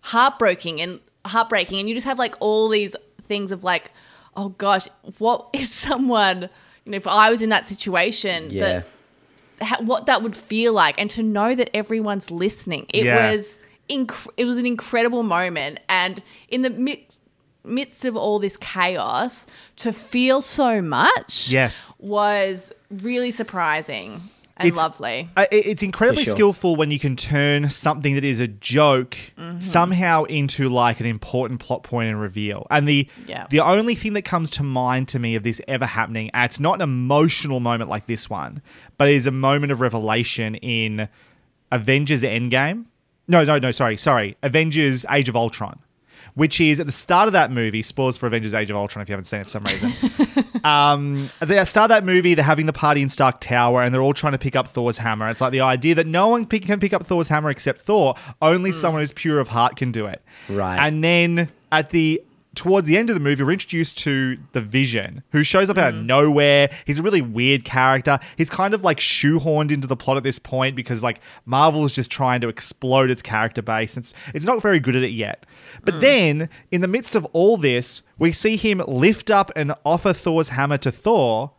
heartbreaking 0.00 0.80
and 0.80 0.98
heartbreaking, 1.24 1.78
and 1.78 1.88
you 1.88 1.94
just 1.94 2.06
have 2.06 2.18
like 2.18 2.34
all 2.40 2.68
these 2.68 2.96
things 3.28 3.52
of 3.52 3.62
like, 3.62 3.92
oh 4.38 4.50
gosh, 4.50 4.86
what 5.18 5.48
is 5.52 5.70
someone? 5.72 6.48
You 6.84 6.92
know, 6.92 6.96
if 6.96 7.06
I 7.06 7.28
was 7.30 7.42
in 7.42 7.50
that 7.50 7.66
situation, 7.66 8.50
yeah. 8.50 8.82
that 9.60 9.66
ha- 9.66 9.82
what 9.82 10.06
that 10.06 10.22
would 10.22 10.34
feel 10.36 10.72
like 10.72 10.94
and 10.98 11.10
to 11.10 11.22
know 11.22 11.54
that 11.54 11.68
everyone's 11.76 12.30
listening 12.30 12.86
it 12.94 13.04
Yeah. 13.04 13.32
was 13.32 13.58
inc- 13.90 14.28
it 14.36 14.44
was 14.44 14.56
an 14.56 14.64
incredible 14.66 15.22
moment 15.24 15.80
and 15.88 16.22
in 16.48 16.62
the 16.62 16.70
mix- 16.70 17.18
midst 17.64 18.04
of 18.04 18.16
all 18.16 18.38
this 18.38 18.56
chaos 18.56 19.46
to 19.76 19.92
feel 19.92 20.40
so 20.40 20.80
much 20.80 21.48
Yes. 21.50 21.92
was 21.98 22.72
really 22.90 23.30
surprising 23.32 24.22
and 24.58 24.68
It's- 24.68 24.76
lovely 24.82 25.28
I- 25.36 25.48
it- 25.50 25.66
it's 25.66 25.82
incredibly 25.82 26.24
sure. 26.24 26.32
skillful 26.34 26.76
when 26.76 26.90
you 26.90 26.98
can 26.98 27.16
turn 27.16 27.70
something 27.70 28.14
that 28.14 28.24
is 28.24 28.40
a 28.40 28.48
joke 28.48 29.16
Mm-hmm. 29.38 29.60
somehow 29.60 30.24
into 30.24 30.68
like 30.68 31.00
an 31.00 31.06
important 31.06 31.60
plot 31.60 31.82
point 31.84 32.08
and 32.10 32.20
reveal. 32.20 32.66
And 32.70 32.86
the 32.88 33.06
Yeah. 33.26 33.46
the 33.50 33.60
only 33.60 33.94
thing 33.94 34.12
that 34.14 34.22
comes 34.22 34.50
to 34.50 34.62
mind 34.62 35.08
to 35.08 35.18
me 35.18 35.34
of 35.36 35.42
this 35.42 35.60
ever 35.68 35.86
happening, 35.86 36.30
and 36.34 36.44
it's 36.44 36.60
not 36.60 36.74
an 36.76 36.82
emotional 36.82 37.60
moment 37.60 37.88
like 37.88 38.06
this 38.06 38.28
one, 38.28 38.60
but 38.96 39.08
it 39.08 39.14
is 39.14 39.26
a 39.26 39.30
moment 39.30 39.72
of 39.72 39.80
revelation 39.80 40.54
in 40.56 41.08
Avengers 41.70 42.22
Endgame. 42.22 42.84
No, 43.26 43.44
no, 43.44 43.58
no, 43.58 43.70
sorry, 43.70 43.96
sorry. 43.96 44.36
Avengers 44.42 45.04
Age 45.10 45.28
of 45.28 45.36
Ultron. 45.36 45.78
Which 46.38 46.60
is 46.60 46.78
at 46.78 46.86
the 46.86 46.92
start 46.92 47.26
of 47.26 47.32
that 47.32 47.50
movie, 47.50 47.82
spoilers 47.82 48.16
for 48.16 48.28
Avengers 48.28 48.54
Age 48.54 48.70
of 48.70 48.76
Ultron 48.76 49.02
if 49.02 49.08
you 49.08 49.12
haven't 49.12 49.24
seen 49.24 49.40
it 49.40 49.44
for 49.44 49.50
some 49.50 49.64
reason. 49.64 49.92
um, 50.64 51.30
at 51.40 51.48
the 51.48 51.64
start 51.64 51.86
of 51.86 51.96
that 51.96 52.04
movie, 52.04 52.34
they're 52.34 52.44
having 52.44 52.66
the 52.66 52.72
party 52.72 53.02
in 53.02 53.08
Stark 53.08 53.40
Tower 53.40 53.82
and 53.82 53.92
they're 53.92 54.02
all 54.02 54.14
trying 54.14 54.34
to 54.34 54.38
pick 54.38 54.54
up 54.54 54.68
Thor's 54.68 54.98
hammer. 54.98 55.28
It's 55.28 55.40
like 55.40 55.50
the 55.50 55.62
idea 55.62 55.96
that 55.96 56.06
no 56.06 56.28
one 56.28 56.46
pick, 56.46 56.64
can 56.64 56.78
pick 56.78 56.92
up 56.92 57.04
Thor's 57.04 57.26
hammer 57.26 57.50
except 57.50 57.82
Thor. 57.82 58.14
Only 58.40 58.70
someone 58.70 59.02
who's 59.02 59.12
pure 59.12 59.40
of 59.40 59.48
heart 59.48 59.74
can 59.74 59.90
do 59.90 60.06
it. 60.06 60.22
Right. 60.48 60.78
And 60.78 61.02
then 61.02 61.50
at 61.72 61.90
the 61.90 62.22
towards 62.58 62.86
the 62.86 62.98
end 62.98 63.08
of 63.08 63.14
the 63.14 63.20
movie, 63.20 63.42
we're 63.44 63.52
introduced 63.52 63.96
to 63.98 64.36
the 64.52 64.60
Vision, 64.60 65.22
who 65.30 65.42
shows 65.44 65.70
up 65.70 65.78
out 65.78 65.90
of 65.90 65.94
mm-hmm. 65.94 66.06
nowhere. 66.06 66.70
He's 66.84 66.98
a 66.98 67.02
really 67.02 67.22
weird 67.22 67.64
character. 67.64 68.18
He's 68.36 68.50
kind 68.50 68.74
of 68.74 68.82
like 68.82 68.98
shoehorned 68.98 69.70
into 69.70 69.86
the 69.86 69.96
plot 69.96 70.16
at 70.16 70.24
this 70.24 70.38
point 70.38 70.74
because 70.74 71.02
like 71.02 71.20
Marvel 71.46 71.84
is 71.84 71.92
just 71.92 72.10
trying 72.10 72.40
to 72.40 72.48
explode 72.48 73.10
its 73.10 73.22
character 73.22 73.62
base. 73.62 73.96
It's 73.96 74.12
it's 74.34 74.44
not 74.44 74.60
very 74.60 74.80
good 74.80 74.96
at 74.96 75.04
it 75.04 75.12
yet. 75.12 75.46
But 75.84 75.94
mm. 75.94 76.00
then, 76.00 76.48
in 76.72 76.80
the 76.80 76.88
midst 76.88 77.14
of 77.14 77.24
all 77.26 77.56
this, 77.56 78.02
we 78.18 78.32
see 78.32 78.56
him 78.56 78.82
lift 78.86 79.30
up 79.30 79.52
and 79.54 79.72
offer 79.84 80.12
Thor's 80.12 80.50
hammer 80.50 80.78
to 80.78 80.90
Thor, 80.90 81.52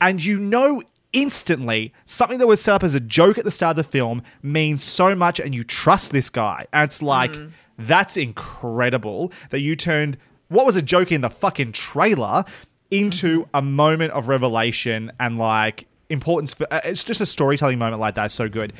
and 0.00 0.24
you 0.24 0.38
know 0.38 0.80
instantly 1.12 1.92
something 2.04 2.38
that 2.38 2.46
was 2.46 2.60
set 2.60 2.74
up 2.74 2.84
as 2.84 2.94
a 2.94 3.00
joke 3.00 3.38
at 3.38 3.44
the 3.44 3.50
start 3.50 3.76
of 3.78 3.84
the 3.84 3.90
film 3.90 4.22
means 4.42 4.82
so 4.82 5.14
much 5.14 5.40
and 5.40 5.54
you 5.54 5.64
trust 5.64 6.12
this 6.12 6.28
guy. 6.28 6.66
And 6.72 6.84
it's 6.84 7.02
like, 7.02 7.30
mm. 7.30 7.52
that's 7.78 8.16
incredible 8.16 9.32
that 9.50 9.60
you 9.60 9.76
turned 9.76 10.18
what 10.48 10.66
was 10.66 10.76
a 10.76 10.82
joke 10.82 11.12
in 11.12 11.20
the 11.20 11.30
fucking 11.30 11.72
trailer 11.72 12.44
into 12.90 13.48
a 13.52 13.60
moment 13.62 14.12
of 14.12 14.28
revelation 14.28 15.10
and 15.18 15.38
like 15.38 15.86
importance 16.08 16.54
for 16.54 16.66
uh, 16.72 16.80
it's 16.84 17.02
just 17.02 17.20
a 17.20 17.26
storytelling 17.26 17.78
moment 17.78 18.00
like 18.00 18.14
that 18.14 18.26
is 18.26 18.32
so 18.32 18.48
good 18.48 18.72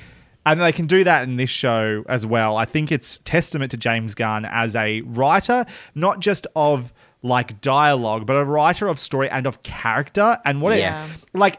and 0.45 0.61
they 0.61 0.71
can 0.71 0.87
do 0.87 1.03
that 1.03 1.25
in 1.29 1.37
this 1.37 1.51
show 1.51 2.05
as 2.09 2.25
well. 2.25 2.57
I 2.57 2.67
think 2.67 2.93
it's 2.93 3.19
testament 3.25 3.73
to 3.73 3.77
James 3.77 4.15
Gunn 4.15 4.45
as 4.45 4.77
a 4.77 5.01
writer, 5.01 5.67
not 5.97 6.21
just 6.21 6.47
of 6.55 6.95
like 7.23 7.61
dialogue, 7.61 8.27
but 8.27 8.35
a 8.35 8.45
writer 8.45 8.87
of 8.87 9.01
story 9.01 9.29
and 9.29 9.45
of 9.45 9.65
character. 9.65 10.39
And 10.45 10.63
what 10.63 10.79
Yeah. 10.79 11.05
it 11.05 11.11
like, 11.35 11.59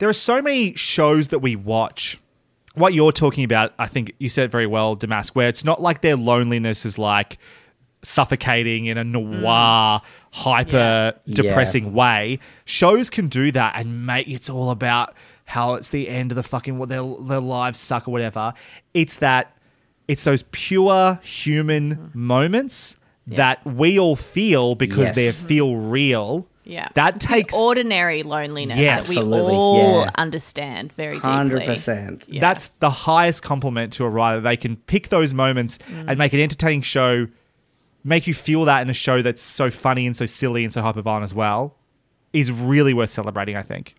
there 0.00 0.08
are 0.08 0.12
so 0.12 0.42
many 0.42 0.74
shows 0.74 1.28
that 1.28 1.38
we 1.38 1.54
watch. 1.54 2.18
What 2.74 2.92
you're 2.92 3.12
talking 3.12 3.44
about, 3.44 3.72
I 3.78 3.86
think 3.86 4.12
you 4.18 4.28
said 4.28 4.46
it 4.46 4.50
very 4.50 4.66
well, 4.66 4.96
Damask, 4.96 5.36
where 5.36 5.46
it's 5.48 5.64
not 5.64 5.80
like 5.80 6.00
their 6.00 6.16
loneliness 6.16 6.84
is 6.84 6.98
like 6.98 7.38
suffocating 8.04 8.86
in 8.86 8.98
a 8.98 9.04
mm. 9.04 9.40
noir, 9.40 10.00
hyper 10.32 11.12
depressing 11.28 11.92
way. 11.92 12.38
Shows 12.64 13.10
can 13.10 13.28
do 13.28 13.50
that 13.52 13.74
and 13.76 14.06
make 14.06 14.28
it's 14.28 14.48
all 14.48 14.70
about 14.70 15.14
how 15.46 15.74
it's 15.74 15.90
the 15.90 16.08
end 16.08 16.32
of 16.32 16.36
the 16.36 16.42
fucking 16.42 16.78
what 16.78 16.88
their 16.88 17.04
their 17.20 17.40
lives 17.40 17.78
suck 17.78 18.08
or 18.08 18.12
whatever. 18.12 18.54
It's 18.94 19.18
that 19.18 19.56
it's 20.08 20.24
those 20.24 20.44
pure 20.52 21.18
human 21.22 21.96
mm-hmm. 21.96 22.26
moments 22.26 22.96
that 23.26 23.64
we 23.64 23.98
all 23.98 24.16
feel 24.16 24.74
because 24.74 25.06
Yes. 25.06 25.14
they 25.14 25.30
feel 25.32 25.70
mm-hmm. 25.70 25.90
real. 25.90 26.46
Yeah. 26.64 26.88
That 26.94 27.16
It's 27.16 27.26
the 27.26 27.34
takes 27.34 27.54
ordinary 27.54 28.22
loneliness 28.22 28.78
Yes. 28.78 29.06
that 29.06 29.10
we 29.10 29.16
Absolutely, 29.18 29.54
all 29.54 30.00
yeah. 30.00 30.10
understand 30.16 30.92
very 30.92 31.16
deeply. 31.16 31.30
Hundred 31.30 31.64
percent. 31.64 32.26
Yeah. 32.28 32.40
That's 32.40 32.68
the 32.80 32.90
highest 32.90 33.42
compliment 33.42 33.92
to 33.94 34.04
a 34.04 34.08
writer. 34.08 34.40
They 34.40 34.56
can 34.56 34.76
pick 34.76 35.08
those 35.08 35.34
moments 35.34 35.78
mm. 35.78 36.06
and 36.08 36.18
make 36.18 36.32
an 36.32 36.40
entertaining 36.40 36.82
show, 36.82 37.26
make 38.04 38.26
you 38.26 38.34
feel 38.34 38.66
that 38.66 38.82
in 38.82 38.90
a 38.90 38.94
show 38.94 39.22
that's 39.22 39.42
so 39.42 39.70
funny 39.70 40.06
and 40.06 40.16
so 40.16 40.26
silly 40.26 40.62
and 40.62 40.72
so 40.72 40.82
hyperviolent 40.82 41.24
as 41.24 41.34
well, 41.34 41.74
is 42.32 42.52
really 42.52 42.94
worth 42.94 43.10
celebrating, 43.10 43.56
I 43.56 43.62
think. 43.62 43.94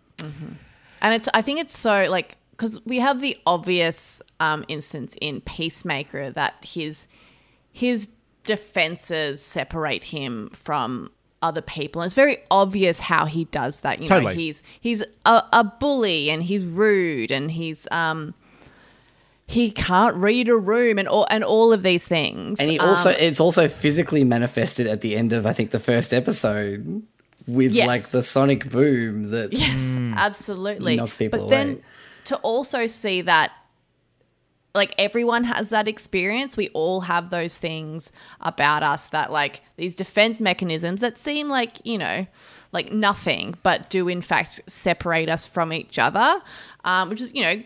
And 1.01 1.13
it's 1.13 1.27
I 1.33 1.41
think 1.41 1.59
it's 1.59 1.77
so 1.77 2.07
like 2.09 2.37
because 2.51 2.83
we 2.85 2.99
have 2.99 3.19
the 3.19 3.37
obvious 3.45 4.21
um, 4.39 4.63
instance 4.67 5.15
in 5.19 5.41
Peacemaker 5.41 6.31
that 6.31 6.55
his 6.63 7.07
his 7.71 8.09
defenses 8.43 9.41
separate 9.41 10.05
him 10.05 10.49
from 10.53 11.11
other 11.41 11.61
people. 11.61 12.01
And 12.01 12.07
it's 12.07 12.15
very 12.15 12.37
obvious 12.49 12.99
how 12.99 13.25
he 13.25 13.45
does 13.45 13.81
that. 13.81 13.99
You 13.99 14.07
know, 14.07 14.15
Totally. 14.15 14.35
he's 14.35 14.63
he's 14.79 15.03
a, 15.25 15.43
a 15.51 15.63
bully 15.63 16.29
and 16.29 16.41
he's 16.43 16.63
rude 16.63 17.31
and 17.31 17.51
he's 17.51 17.87
um 17.91 18.33
he 19.47 19.69
can't 19.71 20.15
read 20.15 20.47
a 20.49 20.55
room 20.57 20.97
and 20.97 21.07
all 21.07 21.27
and 21.29 21.43
all 21.43 21.71
of 21.71 21.83
these 21.83 22.03
things. 22.03 22.59
And 22.59 22.69
he 22.71 22.79
Um, 22.79 22.89
also 22.89 23.09
it's 23.11 23.39
also 23.39 23.67
physically 23.67 24.23
manifested 24.23 24.87
at 24.87 25.01
the 25.01 25.15
end 25.15 25.33
of 25.33 25.45
I 25.45 25.53
think 25.53 25.71
the 25.71 25.79
first 25.79 26.13
episode 26.13 27.03
with 27.47 27.71
Yes. 27.71 27.87
like 27.87 28.03
the 28.09 28.23
sonic 28.23 28.69
boom 28.71 29.29
that 29.31 29.53
Yes, 29.53 29.95
absolutely. 30.15 30.95
Knocks 30.95 31.15
people 31.15 31.41
but 31.41 31.49
then 31.49 31.69
away. 31.73 31.81
to 32.25 32.37
also 32.37 32.87
see 32.87 33.21
that 33.21 33.51
like 34.73 34.93
everyone 34.97 35.45
has 35.45 35.69
that 35.69 35.87
experience, 35.87 36.57
we 36.57 36.67
all 36.69 37.01
have 37.01 37.29
those 37.29 37.57
things 37.57 38.11
about 38.41 38.83
us 38.83 39.07
that 39.07 39.31
like 39.31 39.61
these 39.77 39.95
defense 39.95 40.41
mechanisms 40.41 40.99
that 41.01 41.17
seem 41.17 41.47
like, 41.47 41.77
you 41.85 41.97
know, 41.97 42.25
like 42.73 42.91
nothing, 42.91 43.55
but 43.63 43.89
do 43.89 44.09
in 44.09 44.21
fact 44.21 44.59
separate 44.67 45.29
us 45.29 45.47
from 45.47 45.71
each 45.71 45.97
other. 45.97 46.41
Um, 46.83 47.09
which 47.09 47.21
is, 47.21 47.33
you 47.33 47.41
know, 47.43 47.63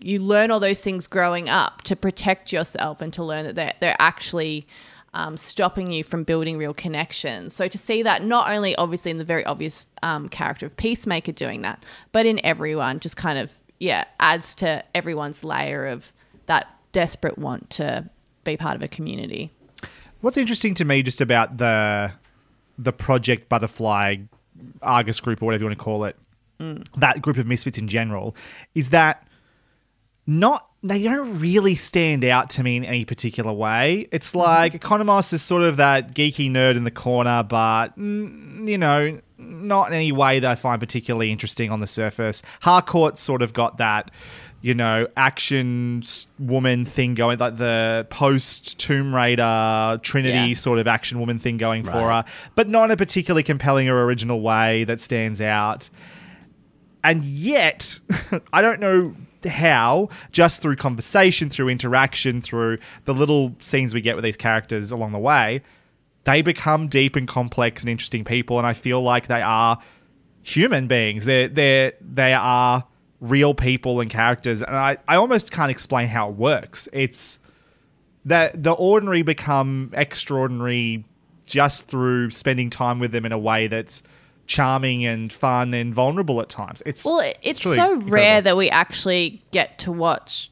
you 0.00 0.18
learn 0.18 0.50
all 0.50 0.60
those 0.60 0.80
things 0.80 1.06
growing 1.06 1.48
up 1.48 1.82
to 1.82 1.96
protect 1.96 2.52
yourself 2.52 3.00
and 3.00 3.12
to 3.12 3.24
learn 3.24 3.44
that 3.44 3.54
they're, 3.54 3.74
they're 3.80 3.96
actually 3.98 4.66
um, 5.14 5.36
stopping 5.36 5.92
you 5.92 6.04
from 6.04 6.24
building 6.24 6.56
real 6.56 6.74
connections. 6.74 7.54
So 7.54 7.68
to 7.68 7.78
see 7.78 8.02
that 8.02 8.22
not 8.22 8.50
only 8.50 8.76
obviously 8.76 9.10
in 9.10 9.18
the 9.18 9.24
very 9.24 9.44
obvious 9.44 9.88
um, 10.02 10.28
character 10.28 10.66
of 10.66 10.76
Peacemaker 10.76 11.32
doing 11.32 11.62
that, 11.62 11.84
but 12.12 12.26
in 12.26 12.44
everyone, 12.44 13.00
just 13.00 13.16
kind 13.16 13.38
of 13.38 13.50
yeah 13.78 14.04
adds 14.20 14.54
to 14.56 14.84
everyone's 14.94 15.42
layer 15.42 15.86
of 15.86 16.12
that 16.46 16.68
desperate 16.92 17.38
want 17.38 17.70
to 17.70 18.08
be 18.44 18.56
part 18.56 18.76
of 18.76 18.82
a 18.82 18.88
community. 18.88 19.50
What's 20.20 20.36
interesting 20.36 20.74
to 20.74 20.84
me 20.84 21.02
just 21.02 21.20
about 21.20 21.58
the 21.58 22.12
the 22.78 22.92
Project 22.92 23.48
Butterfly 23.48 24.16
Argus 24.82 25.20
group 25.20 25.42
or 25.42 25.46
whatever 25.46 25.64
you 25.64 25.68
want 25.68 25.78
to 25.78 25.84
call 25.84 26.04
it, 26.04 26.16
that 26.96 27.20
group 27.20 27.36
of 27.36 27.46
misfits 27.46 27.78
in 27.78 27.88
general, 27.88 28.34
is 28.74 28.90
that 28.90 29.26
not 30.26 30.66
they 30.82 31.02
don't 31.02 31.38
really 31.38 31.74
stand 31.74 32.24
out 32.24 32.48
to 32.48 32.62
me 32.62 32.76
in 32.76 32.84
any 32.84 33.04
particular 33.04 33.52
way. 33.52 34.08
It's 34.12 34.34
like 34.34 34.72
Economos 34.72 35.30
is 35.32 35.42
sort 35.42 35.62
of 35.62 35.76
that 35.76 36.14
geeky 36.14 36.50
nerd 36.50 36.76
in 36.76 36.84
the 36.84 36.90
corner, 36.90 37.42
but 37.42 37.88
mm, 37.98 38.66
you 38.66 38.78
know, 38.78 39.20
not 39.36 39.88
in 39.88 39.94
any 39.94 40.12
way 40.12 40.40
that 40.40 40.50
I 40.50 40.54
find 40.54 40.80
particularly 40.80 41.30
interesting 41.30 41.70
on 41.70 41.80
the 41.80 41.86
surface. 41.86 42.42
Harcourt's 42.62 43.20
sort 43.20 43.42
of 43.42 43.52
got 43.52 43.76
that, 43.76 44.10
you 44.62 44.72
know, 44.72 45.06
action 45.18 46.02
woman 46.38 46.86
thing 46.86 47.14
going, 47.14 47.38
like 47.38 47.58
the 47.58 48.06
post 48.08 48.78
Tomb 48.78 49.14
Raider 49.14 50.00
Trinity 50.02 50.48
Yeah. 50.50 50.54
sort 50.54 50.78
of 50.78 50.86
action 50.88 51.20
woman 51.20 51.38
thing 51.38 51.58
going 51.58 51.84
for 51.84 51.92
her, 52.10 52.24
but 52.54 52.70
not 52.70 52.86
in 52.86 52.90
a 52.92 52.96
particularly 52.96 53.42
compelling 53.42 53.90
or 53.90 54.02
original 54.04 54.40
way 54.40 54.84
that 54.84 55.02
stands 55.02 55.42
out. 55.42 55.90
And 57.04 57.22
yet, 57.22 57.98
I 58.52 58.62
don't 58.62 58.80
know 58.80 59.14
how, 59.44 60.08
just 60.32 60.62
through 60.62 60.76
conversation, 60.76 61.50
through 61.50 61.68
interaction, 61.68 62.40
through 62.40 62.78
the 63.04 63.14
little 63.14 63.54
scenes 63.60 63.94
we 63.94 64.00
get 64.00 64.16
with 64.16 64.24
these 64.24 64.36
characters 64.36 64.90
along 64.92 65.12
the 65.12 65.18
way, 65.18 65.62
they 66.24 66.42
become 66.42 66.88
deep 66.88 67.16
and 67.16 67.26
complex 67.26 67.82
and 67.82 67.90
interesting 67.90 68.24
people. 68.24 68.58
And 68.58 68.66
I 68.66 68.74
feel 68.74 69.02
like 69.02 69.26
they 69.26 69.42
are 69.42 69.78
human 70.42 70.86
beings. 70.86 71.24
They're, 71.24 71.48
they're, 71.48 71.92
they 72.00 72.34
are 72.34 72.84
real 73.20 73.54
people 73.54 74.00
and 74.00 74.10
characters. 74.10 74.62
And 74.62 74.76
I, 74.76 74.98
I 75.08 75.16
almost 75.16 75.50
can't 75.50 75.70
explain 75.70 76.08
how 76.08 76.30
it 76.30 76.36
works. 76.36 76.88
It's 76.92 77.38
that 78.24 78.62
the 78.62 78.72
ordinary 78.72 79.22
become 79.22 79.90
extraordinary 79.94 81.04
just 81.46 81.86
through 81.86 82.30
spending 82.30 82.70
time 82.70 82.98
with 82.98 83.12
them 83.12 83.24
in 83.26 83.32
a 83.32 83.38
way 83.38 83.66
that's 83.66 84.02
charming 84.50 85.06
and 85.06 85.32
fun 85.32 85.72
and 85.72 85.94
vulnerable 85.94 86.40
at 86.40 86.48
times. 86.48 86.82
It's 86.84 87.04
Well, 87.04 87.20
it- 87.20 87.38
it's, 87.40 87.64
really 87.64 87.76
so 87.76 87.92
incredible. 87.92 88.10
rare 88.10 88.42
that 88.42 88.56
we 88.56 88.68
actually 88.68 89.42
get 89.52 89.78
to 89.78 89.92
watch 89.92 90.50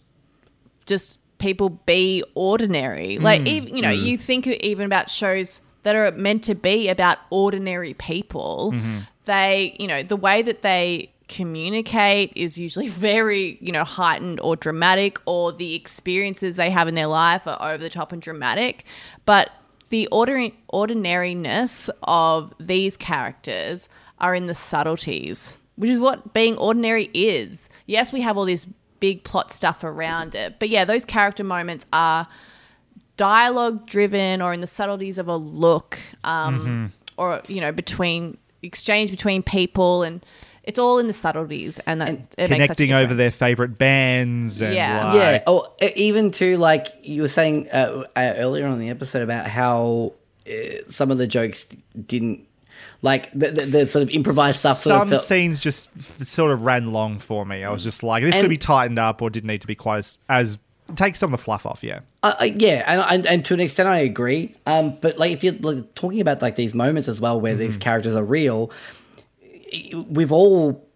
just 0.86 1.18
people 1.38 1.70
be 1.84 2.22
ordinary. 2.36 3.16
Mm, 3.18 3.22
like, 3.22 3.44
even, 3.44 3.74
you 3.74 3.82
know, 3.82 3.92
mm. 3.92 4.00
you 4.00 4.16
think 4.16 4.46
even 4.46 4.86
about 4.86 5.10
shows 5.10 5.60
that 5.82 5.96
are 5.96 6.12
meant 6.12 6.44
to 6.44 6.54
be 6.54 6.88
about 6.88 7.18
ordinary 7.30 7.94
people. 7.94 8.70
Mm-hmm. 8.72 8.98
They, 9.24 9.74
you 9.80 9.88
know, 9.88 10.04
the 10.04 10.16
way 10.16 10.42
that 10.42 10.62
they 10.62 11.10
communicate 11.26 12.32
is 12.36 12.56
usually 12.56 12.88
very, 13.08 13.58
you 13.60 13.72
know, 13.72 13.82
heightened 13.82 14.38
or 14.38 14.54
dramatic, 14.54 15.18
or 15.26 15.52
the 15.52 15.74
experiences 15.74 16.54
they 16.54 16.70
have 16.70 16.86
in 16.86 16.94
their 16.94 17.08
life 17.08 17.48
are 17.48 17.72
over 17.72 17.82
the 17.82 17.90
top 17.90 18.12
and 18.12 18.22
dramatic. 18.22 18.84
But 19.26 19.50
the 19.90 20.06
ordinary 20.08 20.58
ordinariness 20.68 21.90
of 22.02 22.52
these 22.60 22.96
characters 22.96 23.88
are 24.18 24.34
in 24.34 24.46
the 24.46 24.54
subtleties, 24.54 25.56
which 25.76 25.90
is 25.90 25.98
what 25.98 26.32
being 26.32 26.56
ordinary 26.56 27.10
is. 27.14 27.68
Yes, 27.86 28.12
we 28.12 28.20
have 28.20 28.36
all 28.36 28.44
this 28.44 28.66
big 29.00 29.24
plot 29.24 29.52
stuff 29.52 29.84
around 29.84 30.34
it, 30.34 30.58
but 30.58 30.68
yeah, 30.68 30.84
those 30.84 31.04
character 31.04 31.44
moments 31.44 31.86
are 31.92 32.26
dialogue 33.16 33.86
driven 33.86 34.42
or 34.42 34.52
in 34.52 34.60
the 34.60 34.66
subtleties 34.66 35.18
of 35.18 35.28
a 35.28 35.36
look, 35.36 35.98
um, 36.24 36.92
or 37.16 37.42
you 37.48 37.60
know, 37.60 37.72
between 37.72 38.36
exchange 38.62 39.10
between 39.10 39.42
people, 39.42 40.02
and 40.02 40.24
it's 40.68 40.78
all 40.78 40.98
in 40.98 41.06
the 41.08 41.12
subtleties, 41.12 41.80
and 41.86 42.00
that 42.00 42.10
it 42.10 42.20
makes 42.38 42.50
connecting 42.50 42.92
over 42.92 43.14
their 43.14 43.30
favorite 43.32 43.78
bands 43.78 44.60
and 44.62 44.74
Yeah. 44.74 45.06
like, 45.06 45.14
yeah. 45.16 45.42
Oh, 45.46 45.72
e- 45.82 45.92
even 45.96 46.30
to 46.32 46.56
like 46.58 46.88
you 47.02 47.22
were 47.22 47.28
saying 47.28 47.68
uh, 47.70 48.04
uh, 48.14 48.34
earlier 48.36 48.66
on 48.66 48.78
the 48.78 48.90
episode 48.90 49.22
about 49.22 49.46
how 49.48 50.12
uh, 50.46 50.52
some 50.86 51.10
of 51.10 51.18
the 51.18 51.26
jokes 51.26 51.64
didn't 52.06 52.46
like 53.00 53.30
the, 53.32 53.50
the, 53.50 53.64
the 53.66 53.86
sort 53.86 54.02
of 54.02 54.10
improvised 54.10 54.56
stuff. 54.58 54.76
Sort 54.76 54.92
Some 54.94 55.02
of 55.02 55.08
felt, 55.08 55.22
scenes 55.24 55.58
just 55.58 55.88
f- 55.98 56.22
sort 56.24 56.50
of 56.50 56.64
ran 56.64 56.92
long 56.92 57.18
for 57.18 57.46
me. 57.46 57.64
I 57.64 57.70
was 57.70 57.82
just 57.82 58.02
like, 58.02 58.22
this 58.22 58.34
And- 58.34 58.42
could 58.42 58.50
be 58.50 58.56
tightened 58.58 58.98
up 58.98 59.22
or 59.22 59.30
didn't 59.30 59.48
need 59.48 59.60
to 59.62 59.66
be 59.66 59.74
quite 59.74 59.98
as, 59.98 60.18
as 60.28 60.58
take 60.96 61.16
some 61.16 61.32
of 61.32 61.38
the 61.40 61.44
fluff 61.44 61.64
off. 61.64 61.82
Yeah, 61.84 62.00
Uh, 62.22 62.34
uh, 62.40 62.44
yeah, 62.44 62.82
and, 62.86 63.00
and 63.08 63.26
and 63.26 63.44
to 63.46 63.54
an 63.54 63.60
extent, 63.60 63.88
I 63.88 63.98
agree. 63.98 64.54
Um, 64.66 64.96
but 65.00 65.16
like 65.18 65.32
if 65.32 65.44
you're 65.44 65.54
like, 65.54 65.94
talking 65.94 66.20
about 66.20 66.42
like 66.42 66.56
these 66.56 66.74
moments 66.74 67.08
as 67.08 67.20
well, 67.20 67.40
where 67.40 67.54
these 67.54 67.76
characters 67.76 68.14
are 68.16 68.24
real, 68.24 68.70
we've 70.08 70.32
all 70.32 70.86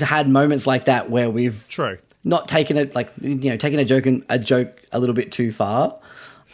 had 0.00 0.28
moments 0.28 0.66
like 0.66 0.86
that 0.86 1.10
where 1.10 1.30
we've 1.30 1.66
true. 1.68 1.98
not 2.24 2.48
taken 2.48 2.76
it 2.76 2.94
like 2.94 3.12
you 3.20 3.34
know 3.36 3.56
taken 3.56 3.78
a 3.78 3.84
joke 3.84 4.06
and 4.06 4.24
a 4.28 4.38
joke 4.38 4.82
a 4.92 4.98
little 4.98 5.14
bit 5.14 5.32
too 5.32 5.52
far. 5.52 5.98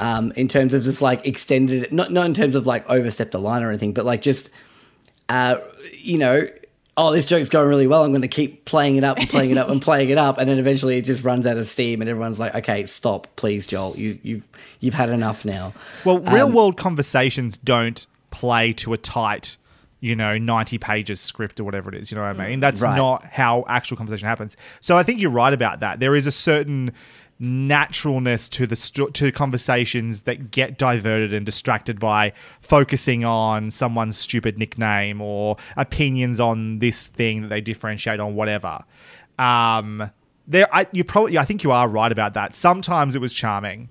Um, 0.00 0.32
in 0.34 0.48
terms 0.48 0.74
of 0.74 0.82
just 0.82 1.00
like 1.00 1.24
extended 1.24 1.92
not 1.92 2.10
not 2.10 2.26
in 2.26 2.34
terms 2.34 2.56
of 2.56 2.66
like 2.66 2.88
overstepped 2.88 3.34
a 3.34 3.38
line 3.38 3.62
or 3.62 3.68
anything, 3.68 3.92
but 3.92 4.04
like 4.04 4.22
just 4.22 4.50
uh, 5.28 5.58
you 5.92 6.18
know, 6.18 6.48
oh, 6.96 7.12
this 7.12 7.24
joke's 7.24 7.48
going 7.48 7.68
really 7.68 7.86
well. 7.86 8.04
I'm 8.04 8.10
going 8.10 8.22
to 8.22 8.28
keep 8.28 8.64
playing 8.64 8.96
it 8.96 9.04
up 9.04 9.18
and 9.18 9.28
playing 9.28 9.50
it 9.50 9.58
up 9.58 9.68
and 9.68 9.80
playing 9.90 10.10
it 10.10 10.18
up, 10.18 10.38
and 10.38 10.48
then 10.48 10.58
eventually 10.58 10.98
it 10.98 11.02
just 11.02 11.24
runs 11.24 11.46
out 11.46 11.56
of 11.56 11.68
steam, 11.68 12.00
and 12.00 12.10
everyone's 12.10 12.40
like, 12.40 12.54
okay, 12.56 12.86
stop, 12.86 13.28
please, 13.36 13.66
Joel, 13.66 13.96
you 13.96 14.18
you've 14.22 14.42
you've 14.80 14.94
had 14.94 15.08
enough 15.08 15.44
now. 15.44 15.72
Well, 16.04 16.18
real 16.18 16.46
Um, 16.46 16.52
world 16.54 16.76
conversations 16.76 17.56
don't 17.58 18.06
play 18.30 18.72
to 18.74 18.92
a 18.92 18.98
tight, 18.98 19.56
you 20.00 20.14
know, 20.14 20.36
90 20.36 20.78
pages 20.78 21.20
script 21.20 21.58
or 21.60 21.64
whatever 21.64 21.88
it 21.88 22.00
is. 22.00 22.10
You 22.10 22.16
know 22.18 22.24
what 22.26 22.38
I 22.38 22.48
mean? 22.48 22.60
That's 22.60 22.82
Right. 22.82 22.96
not 22.96 23.24
how 23.24 23.64
actual 23.68 23.96
conversation 23.96 24.28
happens. 24.28 24.56
So 24.80 24.96
I 24.98 25.02
think 25.02 25.20
you're 25.20 25.30
right 25.30 25.52
about 25.54 25.80
that. 25.80 25.98
There 26.00 26.14
is 26.14 26.26
a 26.26 26.30
certain 26.32 26.92
naturalness 27.40 28.48
to 28.48 28.66
the 28.66 28.76
sto- 28.76 29.08
to 29.08 29.30
conversations 29.32 30.22
that 30.22 30.50
get 30.50 30.78
diverted 30.78 31.32
and 31.34 31.44
distracted 31.46 31.98
by 32.00 32.32
focusing 32.60 33.24
on 33.24 33.70
someone's 33.70 34.16
stupid 34.16 34.58
nickname 34.58 35.20
or 35.20 35.56
opinions 35.76 36.40
on 36.40 36.78
this 36.78 37.06
thing 37.08 37.42
that 37.42 37.48
they 37.48 37.60
differentiate 37.60 38.20
on 38.20 38.34
whatever. 38.34 38.78
Um, 39.38 40.10
there, 40.46 40.68
I, 40.74 40.86
you 40.92 41.04
probably, 41.04 41.38
I 41.38 41.44
think 41.44 41.64
you 41.64 41.72
are 41.72 41.88
right 41.88 42.12
about 42.12 42.34
that. 42.34 42.54
Sometimes 42.54 43.14
it 43.16 43.20
was 43.20 43.32
charming, 43.32 43.88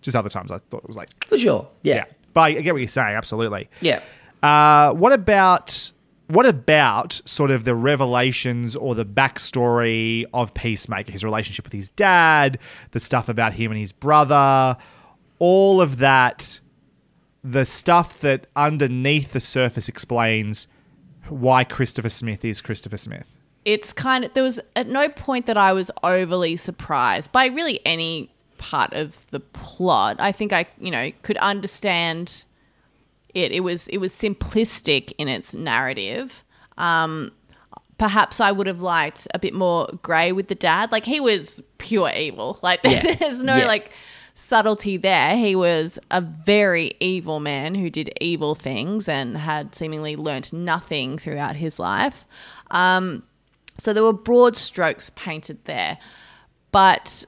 just 0.00 0.16
other 0.16 0.28
times 0.28 0.50
I 0.52 0.58
thought 0.70 0.82
it 0.82 0.86
was 0.88 0.96
like, 0.96 1.08
For 1.26 1.36
sure. 1.38 1.68
Yeah. 1.82 2.04
but 2.32 2.40
I 2.42 2.52
get 2.52 2.72
what 2.72 2.78
you're 2.80 2.88
saying, 2.88 3.16
absolutely. 3.16 3.68
Yeah. 3.80 4.00
Uh, 4.46 4.92
what 4.92 5.12
about 5.12 5.90
what 6.28 6.46
about 6.46 7.20
sort 7.24 7.50
of 7.50 7.64
the 7.64 7.74
revelations 7.74 8.76
or 8.76 8.94
the 8.94 9.04
backstory 9.04 10.24
of 10.32 10.54
Peacemaker, 10.54 11.10
his 11.10 11.24
relationship 11.24 11.64
with 11.64 11.72
his 11.72 11.88
dad, 11.88 12.58
the 12.92 13.00
stuff 13.00 13.28
about 13.28 13.54
him 13.54 13.72
and 13.72 13.80
his 13.80 13.90
brother, 13.90 14.76
all 15.40 15.80
of 15.80 15.98
that, 15.98 16.60
the 17.42 17.64
stuff 17.64 18.20
that 18.20 18.46
underneath 18.54 19.32
the 19.32 19.40
surface 19.40 19.88
explains 19.88 20.68
why 21.28 21.64
Christopher 21.64 22.08
Smith 22.08 22.44
is 22.44 22.60
Christopher 22.60 22.96
Smith. 22.96 23.28
it's 23.64 23.92
kind 23.92 24.24
of 24.24 24.32
there 24.34 24.44
was 24.44 24.60
at 24.76 24.86
no 24.86 25.08
point 25.08 25.46
that 25.46 25.56
I 25.56 25.72
was 25.72 25.90
overly 26.04 26.54
surprised 26.54 27.32
by 27.32 27.46
really 27.46 27.80
any 27.84 28.30
part 28.58 28.92
of 28.92 29.28
the 29.32 29.40
plot. 29.40 30.16
I 30.20 30.30
think 30.30 30.52
I, 30.52 30.66
you 30.78 30.92
know, 30.92 31.10
could 31.22 31.36
understand 31.38 32.44
it. 33.36 33.52
It 33.52 33.60
was 33.60 33.86
it 33.88 33.98
was 33.98 34.12
simplistic 34.12 35.12
in 35.18 35.28
its 35.28 35.54
narrative. 35.54 36.42
Um, 36.78 37.32
perhaps 37.98 38.40
I 38.40 38.52
would 38.52 38.66
have 38.66 38.80
liked 38.82 39.26
a 39.32 39.38
bit 39.38 39.54
more 39.54 39.88
grey 40.02 40.32
with 40.32 40.48
the 40.48 40.54
dad. 40.54 40.92
Like 40.92 41.04
he 41.04 41.20
was 41.20 41.62
pure 41.78 42.10
evil. 42.10 42.58
Like 42.62 42.82
there's, 42.82 43.04
Yeah. 43.04 43.14
there's 43.14 43.40
no 43.40 43.56
Yeah. 43.56 43.66
like 43.66 43.90
subtlety 44.34 44.96
there. 44.98 45.34
He 45.36 45.56
was 45.56 45.98
a 46.10 46.20
very 46.20 46.92
evil 47.00 47.40
man 47.40 47.74
who 47.74 47.88
did 47.88 48.12
evil 48.20 48.54
things 48.54 49.08
and 49.08 49.36
had 49.38 49.74
seemingly 49.74 50.14
learnt 50.16 50.52
nothing 50.52 51.16
throughout 51.18 51.56
his 51.56 51.78
life. 51.78 52.26
Um, 52.70 53.22
so 53.78 53.92
there 53.94 54.02
were 54.02 54.12
broad 54.12 54.56
strokes 54.56 55.10
painted 55.16 55.64
there. 55.64 55.96
But 56.70 57.24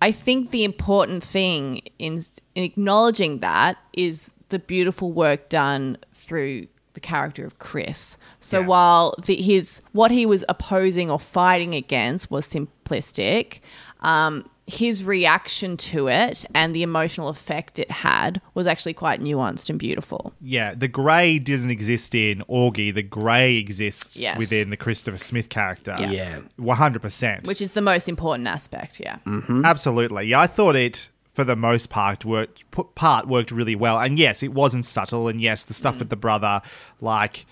I 0.00 0.12
think 0.12 0.50
the 0.50 0.62
important 0.64 1.24
thing 1.24 1.82
in, 1.98 2.24
in 2.54 2.62
acknowledging 2.64 3.40
that 3.40 3.76
is 3.92 4.29
the 4.50 4.58
beautiful 4.58 5.12
work 5.12 5.48
done 5.48 5.96
through 6.14 6.66
the 6.94 7.00
character 7.00 7.44
of 7.44 7.58
Chris. 7.60 8.16
So 8.40 8.60
Yeah. 8.60 8.66
while 8.66 9.14
the, 9.24 9.36
his 9.36 9.80
what 9.92 10.10
he 10.10 10.26
was 10.26 10.44
opposing 10.48 11.10
or 11.10 11.20
fighting 11.20 11.74
against 11.74 12.30
was 12.30 12.46
simplistic, 12.46 13.60
um, 14.00 14.44
his 14.66 15.02
reaction 15.02 15.76
to 15.76 16.06
it 16.08 16.44
and 16.54 16.74
the 16.74 16.82
emotional 16.84 17.28
effect 17.28 17.78
it 17.80 17.90
had 17.90 18.40
was 18.54 18.66
actually 18.68 18.92
quite 18.94 19.20
nuanced 19.20 19.68
and 19.68 19.78
beautiful. 19.80 20.32
Yeah, 20.40 20.74
the 20.74 20.86
grey 20.88 21.38
doesn't 21.40 21.70
exist 21.70 22.14
in 22.14 22.42
Augie. 22.48 22.94
The 22.94 23.02
grey 23.02 23.56
exists 23.56 24.16
Yes. 24.16 24.38
within 24.38 24.70
the 24.70 24.76
Christopher 24.76 25.18
Smith 25.18 25.48
character. 25.48 25.96
Yeah. 25.98 26.10
Yeah. 26.12 26.38
one 26.56 26.76
hundred 26.76 27.02
percent. 27.02 27.46
Which 27.46 27.60
is 27.60 27.72
the 27.72 27.82
most 27.82 28.08
important 28.08 28.46
aspect, 28.48 29.00
yeah. 29.00 29.18
Absolutely. 29.64 30.26
Yeah, 30.26 30.40
I 30.40 30.46
thought 30.46 30.76
it 30.76 31.10
for 31.40 31.44
the 31.44 31.56
most 31.56 31.88
part 31.88 32.26
worked 32.26 32.70
part 32.94 33.26
worked 33.26 33.50
really 33.50 33.74
well. 33.74 33.98
And 33.98 34.18
yes, 34.18 34.42
it 34.42 34.52
wasn't 34.52 34.84
subtle 34.84 35.26
and 35.26 35.40
yes, 35.40 35.64
the 35.64 35.72
stuff 35.72 35.96
mm. 35.96 36.00
with 36.00 36.10
the 36.10 36.16
brother 36.16 36.60
like 37.00 37.46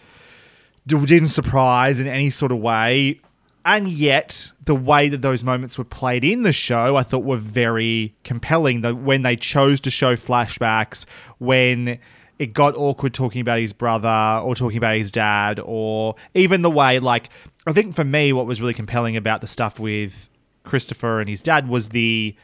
didn't 0.86 1.28
surprise 1.28 2.00
in 2.00 2.06
any 2.06 2.28
sort 2.28 2.52
of 2.52 2.58
way. 2.58 3.20
And 3.64 3.88
yet, 3.88 4.52
the 4.64 4.74
way 4.74 5.08
that 5.08 5.22
those 5.22 5.42
moments 5.42 5.78
were 5.78 5.84
played 5.84 6.22
in 6.22 6.42
the 6.42 6.52
show, 6.52 6.96
I 6.96 7.02
thought 7.02 7.24
were 7.24 7.38
very 7.38 8.14
compelling. 8.24 8.82
The, 8.82 8.94
when 8.94 9.22
they 9.22 9.36
chose 9.36 9.80
to 9.80 9.90
show 9.90 10.16
flashbacks, 10.16 11.06
when 11.38 11.98
it 12.38 12.52
got 12.52 12.76
awkward 12.76 13.14
talking 13.14 13.40
about 13.40 13.58
his 13.58 13.72
brother 13.72 14.42
or 14.42 14.54
talking 14.54 14.78
about 14.78 14.96
his 14.96 15.10
dad, 15.10 15.60
or 15.62 16.14
even 16.34 16.62
the 16.62 16.70
way, 16.70 16.98
like, 16.98 17.30
I 17.66 17.72
think 17.72 17.94
for 17.94 18.04
me, 18.04 18.32
what 18.32 18.46
was 18.46 18.60
really 18.60 18.74
compelling 18.74 19.16
about 19.16 19.40
the 19.40 19.46
stuff 19.46 19.78
with 19.78 20.30
Christopher 20.64 21.20
and 21.20 21.28
his 21.28 21.42
dad 21.42 21.68
was 21.68 21.88
the 21.90 22.36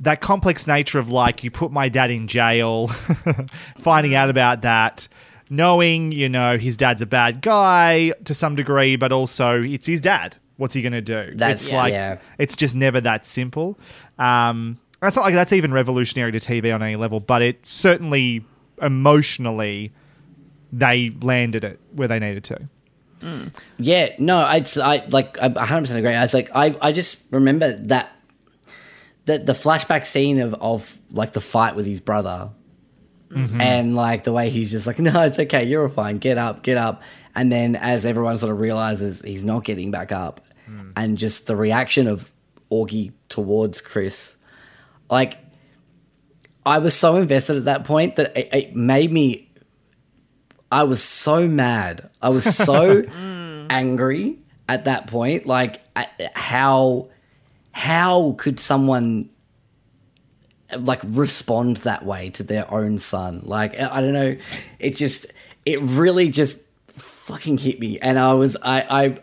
that 0.00 0.20
complex 0.20 0.66
nature 0.66 0.98
of 0.98 1.10
like 1.10 1.44
you 1.44 1.50
put 1.50 1.72
my 1.72 1.88
dad 1.88 2.10
in 2.10 2.28
jail, 2.28 2.88
finding 3.78 4.14
out 4.14 4.30
about 4.30 4.62
that, 4.62 5.08
knowing 5.48 6.12
you 6.12 6.28
know 6.28 6.58
his 6.58 6.76
dad's 6.76 7.02
a 7.02 7.06
bad 7.06 7.40
guy 7.42 8.12
to 8.24 8.34
some 8.34 8.56
degree, 8.56 8.96
but 8.96 9.12
also 9.12 9.62
it's 9.62 9.86
his 9.86 10.00
dad. 10.00 10.36
What's 10.56 10.74
he 10.74 10.82
going 10.82 10.92
to 10.92 11.00
do? 11.00 11.32
That's- 11.34 11.66
it's 11.66 11.74
like 11.74 11.92
yeah. 11.92 12.18
it's 12.38 12.56
just 12.56 12.74
never 12.74 13.00
that 13.00 13.26
simple. 13.26 13.78
Um, 14.18 14.78
that's 15.00 15.16
not 15.16 15.24
like 15.24 15.34
that's 15.34 15.52
even 15.52 15.72
revolutionary 15.72 16.32
to 16.32 16.40
TV 16.40 16.74
on 16.74 16.82
any 16.82 16.96
level, 16.96 17.20
but 17.20 17.42
it 17.42 17.66
certainly 17.66 18.44
emotionally 18.80 19.92
they 20.72 21.14
landed 21.20 21.64
it 21.64 21.80
where 21.92 22.08
they 22.08 22.18
needed 22.18 22.44
to. 22.44 22.68
Yeah, 23.78 24.10
no, 24.18 24.48
it's 24.50 24.76
I 24.76 25.04
like 25.08 25.38
I 25.38 25.48
100 25.48 25.80
percent 25.80 25.98
agree. 25.98 26.12
I 26.14 26.22
was 26.22 26.34
like 26.34 26.50
I 26.54 26.76
I 26.80 26.92
just 26.92 27.24
remember 27.30 27.72
that 27.72 28.12
that 29.26 29.46
the 29.46 29.52
flashback 29.52 30.04
scene 30.06 30.40
of 30.40 30.54
of 30.54 30.98
like 31.10 31.32
the 31.32 31.40
fight 31.40 31.76
with 31.76 31.86
his 31.86 32.00
brother, 32.00 32.50
mm-hmm. 33.28 33.60
and 33.60 33.96
like 33.96 34.24
the 34.24 34.32
way 34.32 34.50
he's 34.50 34.70
just 34.70 34.86
like, 34.86 34.98
no, 35.00 35.22
it's 35.22 35.38
okay, 35.38 35.64
you're 35.64 35.88
fine, 35.88 36.18
get 36.18 36.38
up, 36.38 36.62
get 36.62 36.76
up, 36.76 37.02
and 37.34 37.50
then 37.50 37.76
as 37.76 38.04
everyone 38.04 38.38
sort 38.38 38.52
of 38.52 38.60
realizes 38.60 39.20
he's 39.22 39.44
not 39.44 39.64
getting 39.64 39.90
back 39.90 40.12
up, 40.12 40.40
mm. 40.68 40.92
and 40.96 41.18
just 41.18 41.46
the 41.46 41.56
reaction 41.56 42.06
of 42.06 42.32
Augie 42.70 43.12
towards 43.28 43.80
Chris, 43.80 44.36
like 45.10 45.38
I 46.66 46.78
was 46.78 46.94
so 46.94 47.16
invested 47.16 47.56
at 47.56 47.64
that 47.66 47.84
point 47.84 48.16
that 48.16 48.36
it, 48.36 48.48
it 48.52 48.76
made 48.76 49.12
me 49.12 49.48
I 50.74 50.82
was 50.82 51.00
so 51.00 51.46
mad. 51.46 52.10
I 52.20 52.30
was 52.30 52.44
so 52.56 53.02
mm. 53.02 53.66
angry 53.70 54.38
at 54.68 54.86
that 54.86 55.06
point. 55.06 55.46
Like, 55.46 55.80
at 55.94 56.32
how 56.34 57.10
how 57.74 58.36
could 58.38 58.60
someone 58.60 59.28
like 60.78 61.00
respond 61.04 61.78
that 61.78 62.04
way 62.04 62.30
to 62.30 62.42
their 62.44 62.72
own 62.72 62.98
son? 62.98 63.42
Like, 63.44 63.78
I 63.78 64.00
don't 64.00 64.12
know. 64.12 64.36
It 64.78 64.96
just 64.96 65.26
it 65.66 65.80
really 65.82 66.30
just 66.30 66.60
fucking 66.96 67.58
hit 67.58 67.80
me, 67.80 67.98
and 67.98 68.16
I 68.18 68.32
was 68.34 68.56
I 68.62 68.82
I 68.82 69.18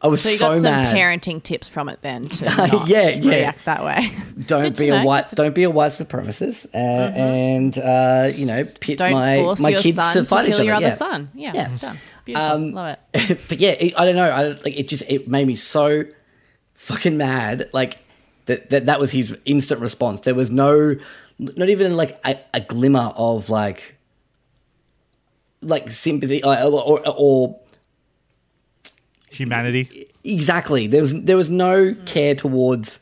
I 0.00 0.08
was 0.08 0.20
So 0.20 0.30
you 0.30 0.36
so, 0.36 0.48
got 0.48 0.54
some 0.56 0.62
mad. 0.64 0.96
parenting 0.96 1.40
tips 1.40 1.68
from 1.68 1.88
it 1.88 2.00
then 2.02 2.28
to 2.28 2.44
not 2.56 2.88
Yeah, 2.88 3.10
yeah. 3.10 3.34
react 3.36 3.64
that 3.66 3.84
way. 3.84 4.10
don't 4.46 4.76
be 4.76 4.88
a 4.88 4.98
know, 4.98 5.04
white 5.04 5.28
don't 5.30 5.54
be 5.54 5.62
a 5.62 5.70
white 5.70 5.92
supremacist 5.92 6.74
uh, 6.74 6.78
and 6.78 7.78
uh, 7.78 8.28
you 8.34 8.44
know 8.46 8.64
pit 8.64 8.98
Don't 8.98 9.12
my 9.12 9.38
force 9.38 9.60
my 9.60 9.68
your 9.68 9.80
kids 9.80 9.96
son 9.98 10.14
to 10.14 10.24
fight 10.24 10.46
kill 10.46 10.48
each 10.48 10.54
other 10.56 10.64
your 10.64 10.74
other 10.74 10.86
yeah. 10.86 10.94
son. 10.94 11.30
Yeah, 11.34 11.52
Yeah. 11.54 11.70
done. 11.80 11.98
Beautiful. 12.24 12.70
Love 12.72 12.98
it. 13.14 13.40
but 13.48 13.58
yeah, 13.60 13.70
it, 13.70 13.94
I 13.96 14.04
don't 14.04 14.16
know. 14.16 14.28
I 14.28 14.42
like 14.48 14.76
it. 14.76 14.88
Just 14.88 15.04
it 15.08 15.28
made 15.28 15.46
me 15.46 15.54
so 15.54 16.04
fucking 16.82 17.16
mad. 17.16 17.70
Like 17.72 17.98
that. 18.46 18.70
That 18.70 18.86
that 18.86 19.00
was 19.00 19.12
his 19.12 19.36
instant 19.44 19.80
response. 19.80 20.20
There 20.20 20.34
was 20.34 20.50
no, 20.50 20.96
not 21.38 21.68
even 21.68 21.96
like 21.96 22.20
a, 22.24 22.38
a 22.52 22.60
glimmer 22.60 23.12
of 23.16 23.50
like, 23.50 23.96
like 25.60 25.90
sympathy 25.90 26.42
or, 26.42 26.56
or, 26.58 27.02
or 27.08 27.60
Humanity. 29.30 30.08
exactly. 30.24 30.86
There 30.88 31.02
was 31.02 31.22
there 31.22 31.36
was 31.36 31.48
no 31.48 31.94
care 32.04 32.34
towards 32.34 33.00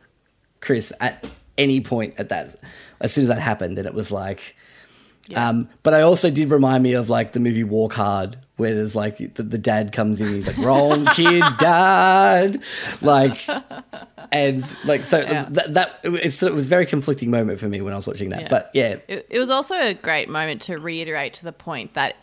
Chris 0.61 0.93
at 1.01 1.27
any 1.57 1.81
point 1.81 2.15
at 2.19 2.29
that. 2.29 2.57
As 3.01 3.15
soon 3.15 3.23
as 3.23 3.29
that 3.29 3.41
happened, 3.41 3.79
and 3.79 3.87
it 3.87 3.95
was 3.95 4.13
like. 4.13 4.57
Um, 5.35 5.69
but 5.83 5.95
I 5.95 6.03
also 6.03 6.31
did 6.31 6.51
remind 6.51 6.83
me 6.83 6.93
of 6.95 7.09
like 7.11 7.33
the 7.33 7.41
movie 7.41 7.65
Walk 7.65 7.95
Hard, 7.95 8.37
where 8.57 8.75
there's 8.75 8.95
like 8.97 9.19
the, 9.19 9.43
the 9.43 9.59
dad 9.59 9.93
comes 9.93 10.21
in, 10.21 10.29
he's 10.29 10.47
like, 10.47 10.59
"Wrong 10.59 11.07
kid, 11.15 11.43
dad," 11.59 12.61
like, 13.01 13.39
and 14.33 14.65
like 14.85 15.05
so 15.05 15.23
that 15.23 15.75
that 15.75 16.01
it 16.03 16.09
was, 16.11 16.43
it 16.43 16.55
was 16.55 16.67
a 16.67 16.71
very 16.71 16.87
conflicting 16.87 17.31
moment 17.31 17.59
for 17.61 17.69
me 17.69 17.81
when 17.81 17.93
I 17.93 17.97
was 17.97 18.07
watching 18.07 18.31
that. 18.31 18.43
Yeah. 18.43 18.49
But 18.49 18.71
yeah, 18.75 18.97
It, 19.09 19.27
it 19.31 19.39
was 19.39 19.51
also 19.51 19.75
a 19.77 19.95
great 19.95 20.29
moment 20.29 20.63
to 20.63 20.79
reiterate 20.79 21.35
to 21.35 21.45
the 21.45 21.53
point 21.53 21.95
that 21.95 22.17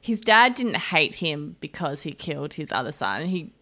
his 0.00 0.20
dad 0.20 0.54
didn't 0.54 0.76
hate 0.76 1.16
him 1.16 1.56
because 1.60 2.02
he 2.02 2.12
killed 2.12 2.54
his 2.54 2.72
other 2.72 2.92
son. 2.92 3.26
He 3.26 3.52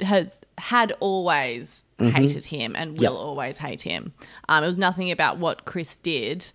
had 0.00 0.32
had 0.58 0.92
always 1.00 1.82
hated 1.98 2.44
him 2.44 2.76
and 2.76 2.92
will 2.96 3.02
Yep. 3.02 3.12
always 3.12 3.58
hate 3.58 3.82
him. 3.82 4.12
Um, 4.48 4.62
it 4.62 4.68
was 4.68 4.78
nothing 4.78 5.10
about 5.10 5.38
what 5.38 5.64
Chris 5.64 5.96
did. 5.96 6.52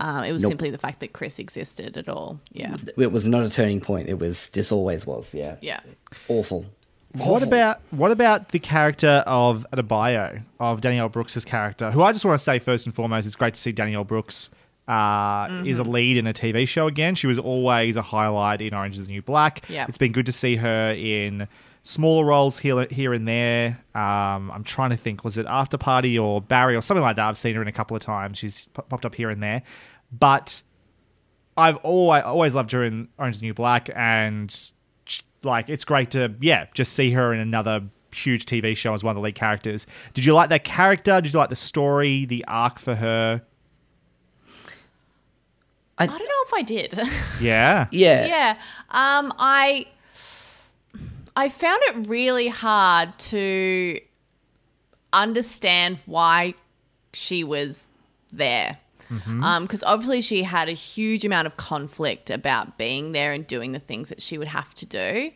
Um, 0.00 0.24
it 0.24 0.32
was 0.32 0.42
Nope. 0.42 0.50
simply 0.50 0.70
the 0.70 0.78
fact 0.78 1.00
that 1.00 1.12
Chris 1.12 1.38
existed 1.38 1.96
at 1.96 2.08
all. 2.08 2.40
Yeah, 2.52 2.76
it 2.96 3.12
was 3.12 3.26
not 3.26 3.44
a 3.44 3.50
turning 3.50 3.80
point. 3.80 4.08
It 4.08 4.18
was 4.18 4.48
just 4.48 4.72
always 4.72 5.06
was. 5.06 5.34
Yeah, 5.34 5.56
yeah. 5.60 5.80
awful. 6.28 6.66
What 7.16 7.44
about 7.44 7.80
what 7.92 8.10
about 8.10 8.48
the 8.48 8.58
character 8.58 9.22
of 9.26 9.64
Adebayo 9.72 10.42
of 10.58 10.80
Danielle 10.80 11.08
Brooks's 11.08 11.44
character? 11.44 11.92
Who 11.92 12.02
I 12.02 12.12
just 12.12 12.24
want 12.24 12.38
to 12.38 12.42
say 12.42 12.58
first 12.58 12.86
and 12.86 12.94
foremost, 12.94 13.24
it's 13.26 13.36
great 13.36 13.54
to 13.54 13.60
see 13.60 13.70
Danielle 13.70 14.02
Brooks 14.02 14.50
uh, 14.88 15.62
is 15.64 15.78
a 15.78 15.84
lead 15.84 16.16
in 16.16 16.26
a 16.26 16.32
TV 16.32 16.66
show 16.66 16.88
again. 16.88 17.14
She 17.14 17.26
was 17.28 17.38
always 17.38 17.96
a 17.96 18.02
highlight 18.02 18.60
in 18.60 18.74
Orange 18.74 18.98
Is 18.98 19.06
the 19.06 19.12
New 19.12 19.22
Black. 19.22 19.64
Yeah. 19.68 19.86
it's 19.88 19.96
been 19.98 20.10
good 20.12 20.26
to 20.26 20.32
see 20.32 20.56
her 20.56 20.90
in 20.92 21.46
smaller 21.84 22.24
roles 22.24 22.58
here 22.58 22.86
here 22.90 23.12
and 23.14 23.28
there. 23.28 23.78
Um, 23.94 24.50
I'm 24.50 24.64
trying 24.64 24.90
to 24.90 24.96
think, 24.96 25.22
was 25.22 25.38
it 25.38 25.46
After 25.48 25.78
Party 25.78 26.18
or 26.18 26.40
Barry 26.42 26.74
or 26.74 26.80
something 26.82 27.02
like 27.02 27.16
that? 27.16 27.26
I've 27.28 27.38
seen 27.38 27.54
her 27.54 27.62
in 27.62 27.68
a 27.68 27.72
couple 27.72 27.96
of 27.96 28.02
times. 28.02 28.38
She's 28.38 28.66
popped 28.74 29.04
up 29.06 29.14
here 29.14 29.30
and 29.30 29.42
there, 29.42 29.62
but 30.10 30.62
I've 31.56 31.76
always 31.76 32.24
always 32.24 32.54
loved 32.54 32.72
her 32.72 32.82
in 32.84 33.08
Orange 33.18 33.36
is 33.36 33.40
the 33.40 33.46
New 33.46 33.54
Black, 33.54 33.88
and 33.94 34.70
like 35.44 35.68
it's 35.68 35.84
great 35.84 36.10
to 36.12 36.34
yeah 36.40 36.66
just 36.74 36.94
see 36.94 37.12
her 37.12 37.32
in 37.32 37.38
another 37.38 37.82
huge 38.12 38.46
TV 38.46 38.76
show 38.76 38.94
as 38.94 39.04
one 39.04 39.10
of 39.12 39.16
the 39.16 39.20
lead 39.22 39.34
characters. 39.34 39.86
Did 40.14 40.24
you 40.24 40.34
like 40.34 40.48
that 40.50 40.64
character? 40.64 41.20
Did 41.20 41.32
you 41.32 41.38
like 41.38 41.50
the 41.50 41.56
story, 41.56 42.24
the 42.24 42.44
arc 42.46 42.78
for 42.78 42.94
her? 42.94 43.42
I 45.96 46.06
don't 46.06 46.18
know 46.18 46.24
if 46.46 46.54
I 46.54 46.62
did. 46.62 46.98
Yeah, 47.40 47.86
Yeah. 47.92 48.26
yeah. 48.26 48.50
Um, 48.90 49.32
I 49.38 49.86
I 51.36 51.48
found 51.48 51.80
it 51.88 52.08
really 52.08 52.48
hard 52.48 53.18
to 53.18 54.00
understand 55.12 55.98
why 56.06 56.54
she 57.12 57.44
was 57.44 57.88
there. 58.32 58.78
Because 59.08 59.84
obviously 59.84 60.20
she 60.22 60.42
had 60.42 60.68
a 60.68 60.72
huge 60.72 61.24
amount 61.24 61.46
of 61.46 61.56
conflict 61.56 62.30
about 62.30 62.78
being 62.78 63.12
there 63.12 63.32
and 63.32 63.46
doing 63.46 63.72
the 63.72 63.78
things 63.78 64.08
that 64.08 64.20
she 64.22 64.38
would 64.38 64.48
have 64.48 64.74
to 64.74 64.86
do. 64.86 65.30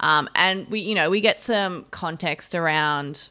Um, 0.00 0.28
and 0.34 0.66
we, 0.68 0.80
you 0.80 0.94
know, 0.94 1.10
we 1.10 1.20
get 1.20 1.40
some 1.40 1.84
context 1.90 2.54
around. 2.54 3.28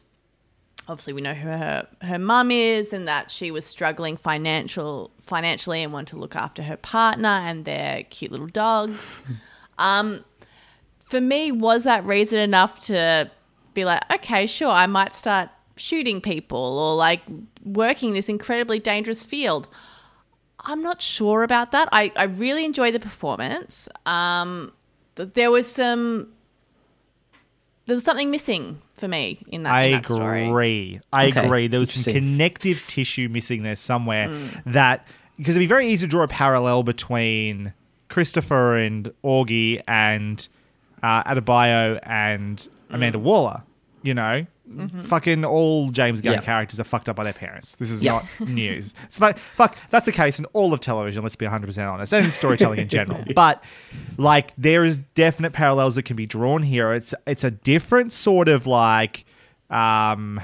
Obviously, 0.86 1.12
we 1.12 1.20
know 1.20 1.34
who 1.34 1.48
her 1.48 1.86
her 2.02 2.18
mum 2.18 2.50
is, 2.50 2.92
and 2.92 3.08
that 3.08 3.30
she 3.30 3.50
was 3.50 3.66
struggling 3.66 4.16
financial 4.16 5.10
financially 5.20 5.82
and 5.82 5.92
wanted 5.92 6.10
to 6.10 6.16
look 6.18 6.36
after 6.36 6.62
her 6.62 6.76
partner 6.76 7.28
and 7.28 7.64
their 7.64 8.04
cute 8.04 8.30
little 8.30 8.46
dogs. 8.46 9.20
um, 9.78 10.24
for 11.10 11.20
me, 11.20 11.50
was 11.52 11.84
that 11.84 12.04
reason 12.06 12.38
enough 12.38 12.80
to 12.86 13.30
be 13.74 13.84
like, 13.84 14.02
okay, 14.14 14.46
sure, 14.46 14.68
I 14.70 14.86
might 14.86 15.14
start 15.14 15.48
shooting 15.76 16.20
people 16.20 16.58
or 16.78 16.94
like 16.94 17.20
working 17.64 18.12
this 18.12 18.28
incredibly 18.28 18.78
dangerous 18.78 19.22
field? 19.22 19.68
I'm 20.60 20.82
not 20.82 21.00
sure 21.02 21.42
about 21.42 21.72
that. 21.72 21.88
I, 21.90 22.12
I 22.16 22.24
really 22.24 22.64
enjoy 22.64 22.92
the 22.92 23.00
performance. 23.00 23.88
Um, 24.06 24.72
there 25.16 25.50
was 25.50 25.66
some 25.70 26.32
there 27.86 27.94
was 27.96 28.04
something 28.04 28.30
missing 28.30 28.80
for 28.96 29.08
me 29.08 29.42
in 29.48 29.64
that. 29.64 29.72
I 29.72 29.82
in 29.84 29.92
that 29.92 30.06
story. 30.06 30.46
agree. 30.46 31.00
I 31.12 31.26
Okay, 31.28 31.44
agree. 31.46 31.66
There 31.68 31.80
was 31.80 31.90
some 31.92 32.12
connective 32.12 32.82
tissue 32.86 33.28
missing 33.28 33.62
there 33.62 33.74
somewhere 33.74 34.28
Mm. 34.28 34.62
that 34.66 35.06
because 35.38 35.56
it'd 35.56 35.60
be 35.62 35.66
very 35.66 35.88
easy 35.88 36.06
to 36.06 36.10
draw 36.10 36.22
a 36.22 36.28
parallel 36.28 36.82
between 36.82 37.72
Christopher 38.08 38.76
and 38.76 39.10
Augie 39.24 39.82
and 39.88 40.46
uh, 41.02 41.22
Adebayo 41.24 41.98
and 42.02 42.68
Amanda 42.90 43.18
Mm. 43.18 43.22
Waller. 43.22 43.62
You 44.02 44.14
know, 44.14 44.46
Mm-hmm. 44.70 45.02
fucking 45.02 45.44
all 45.44 45.90
James 45.90 46.20
Gunn 46.20 46.34
Yeah. 46.34 46.40
characters 46.42 46.78
are 46.78 46.84
fucked 46.84 47.08
up 47.08 47.16
by 47.16 47.24
their 47.24 47.32
parents. 47.32 47.74
This 47.74 47.90
is 47.90 48.02
Yeah. 48.02 48.22
not 48.40 48.48
news. 48.48 48.94
It's 49.06 49.18
fuck, 49.18 49.36
fuck, 49.56 49.76
that's 49.90 50.06
the 50.06 50.12
case 50.12 50.38
in 50.38 50.44
all 50.52 50.72
of 50.72 50.78
television. 50.78 51.24
Let's 51.24 51.34
be 51.34 51.44
100% 51.44 51.92
honest, 51.92 52.14
and 52.14 52.32
storytelling 52.32 52.78
in 52.78 52.88
general. 52.98 53.24
But 53.34 53.62
like, 54.16 54.52
there 54.56 54.84
is 54.84 54.98
definite 55.16 55.52
parallels 55.52 55.96
that 55.96 56.04
can 56.04 56.14
be 56.16 56.24
drawn 56.24 56.62
here. 56.62 56.92
It's 56.94 57.12
it's 57.26 57.42
a 57.42 57.50
different 57.50 58.12
sort 58.12 58.46
of 58.48 58.66
like 58.68 59.24
um, 59.70 60.40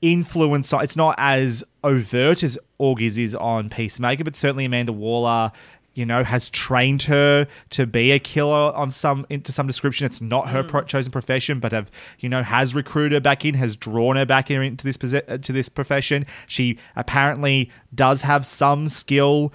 influence. 0.00 0.72
It's 0.72 0.96
not 0.96 1.14
as 1.18 1.62
overt 1.84 2.42
as 2.42 2.58
Augie's 2.80 3.18
is 3.18 3.34
on 3.34 3.68
Peacemaker, 3.68 4.24
but 4.24 4.34
certainly 4.36 4.64
Amanda 4.64 4.92
Waller. 4.92 5.52
You 5.94 6.06
know, 6.06 6.24
has 6.24 6.48
trained 6.48 7.02
her 7.02 7.46
to 7.70 7.86
be 7.86 8.12
a 8.12 8.18
killer 8.18 8.74
on 8.74 8.90
some 8.90 9.26
into 9.28 9.52
some 9.52 9.66
description. 9.66 10.06
It's 10.06 10.22
not 10.22 10.48
her 10.48 10.62
pro- 10.62 10.84
chosen 10.84 11.12
profession, 11.12 11.60
but 11.60 11.72
have 11.72 11.90
you 12.18 12.28
know 12.30 12.42
has 12.42 12.74
recruited 12.74 13.12
her 13.12 13.20
back 13.20 13.44
in, 13.44 13.54
has 13.54 13.76
drawn 13.76 14.16
her 14.16 14.24
back 14.24 14.50
in 14.50 14.62
into 14.62 14.84
this 14.90 14.96
uh, 15.14 15.36
to 15.36 15.52
this 15.52 15.68
profession. 15.68 16.24
She 16.48 16.78
apparently 16.96 17.70
does 17.94 18.22
have 18.22 18.46
some 18.46 18.88
skill. 18.88 19.52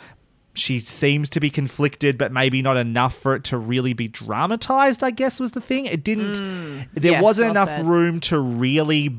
She 0.54 0.78
seems 0.80 1.30
to 1.30 1.40
be 1.40 1.50
conflicted, 1.50 2.18
but 2.18 2.32
maybe 2.32 2.62
not 2.62 2.78
enough 2.78 3.16
for 3.18 3.36
it 3.36 3.44
to 3.46 3.58
really 3.58 3.94
be 3.94 4.08
dramatized. 4.08 5.04
I 5.04 5.10
guess 5.12 5.40
was 5.40 5.52
the 5.54 5.62
thing. 5.62 5.86
It 5.88 6.04
didn't. 6.04 6.88
there 6.94 7.14
Yes, 7.14 7.24
wasn't 7.24 7.54
well 7.54 7.64
enough 7.64 7.70
said. 7.78 7.86
room 7.88 8.20
to 8.22 8.40
really 8.40 9.16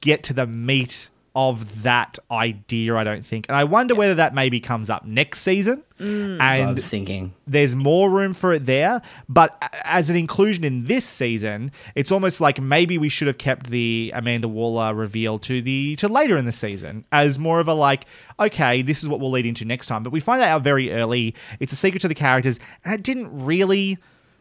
get 0.00 0.22
to 0.24 0.32
the 0.32 0.46
meat 0.46 1.08
of 1.36 1.82
that 1.82 2.18
idea, 2.30 2.96
I 2.96 3.04
don't 3.04 3.24
think. 3.24 3.44
And 3.50 3.56
I 3.56 3.64
wonder 3.64 3.94
whether 3.94 4.14
that 4.14 4.34
maybe 4.34 4.58
comes 4.58 4.88
up 4.88 5.04
next 5.04 5.40
season. 5.40 5.84
Mm. 6.00 6.38
That's 6.38 6.40
what 6.40 6.48
I 6.48 6.56
and 6.56 6.84
thinking. 6.84 7.34
there's 7.46 7.76
more 7.76 8.08
room 8.10 8.32
for 8.32 8.54
it 8.54 8.64
there. 8.64 9.02
But 9.28 9.62
as 9.84 10.08
an 10.08 10.16
inclusion 10.16 10.64
in 10.64 10.86
this 10.86 11.04
season, 11.04 11.72
it's 11.94 12.10
almost 12.10 12.40
like 12.40 12.58
maybe 12.58 12.96
we 12.96 13.10
should 13.10 13.26
have 13.26 13.36
kept 13.36 13.68
the 13.68 14.10
Amanda 14.14 14.48
Waller 14.48 14.94
reveal 14.94 15.38
to 15.40 15.60
the 15.60 15.94
to 15.96 16.08
later 16.08 16.38
in 16.38 16.46
the 16.46 16.52
season 16.52 17.04
as 17.12 17.38
more 17.38 17.60
of 17.60 17.68
a 17.68 17.74
like, 17.74 18.06
okay, 18.40 18.80
this 18.80 19.02
is 19.02 19.08
what 19.08 19.20
we'll 19.20 19.30
lead 19.30 19.44
into 19.44 19.66
next 19.66 19.88
time. 19.88 20.02
But 20.02 20.14
we 20.14 20.20
find 20.20 20.40
that 20.40 20.48
out 20.48 20.62
very 20.62 20.90
early. 20.90 21.34
It's 21.60 21.72
a 21.72 21.76
secret 21.76 22.00
to 22.00 22.08
the 22.08 22.14
characters, 22.14 22.58
and 22.82 22.94
it 22.94 23.02
didn't 23.02 23.44
really 23.44 23.98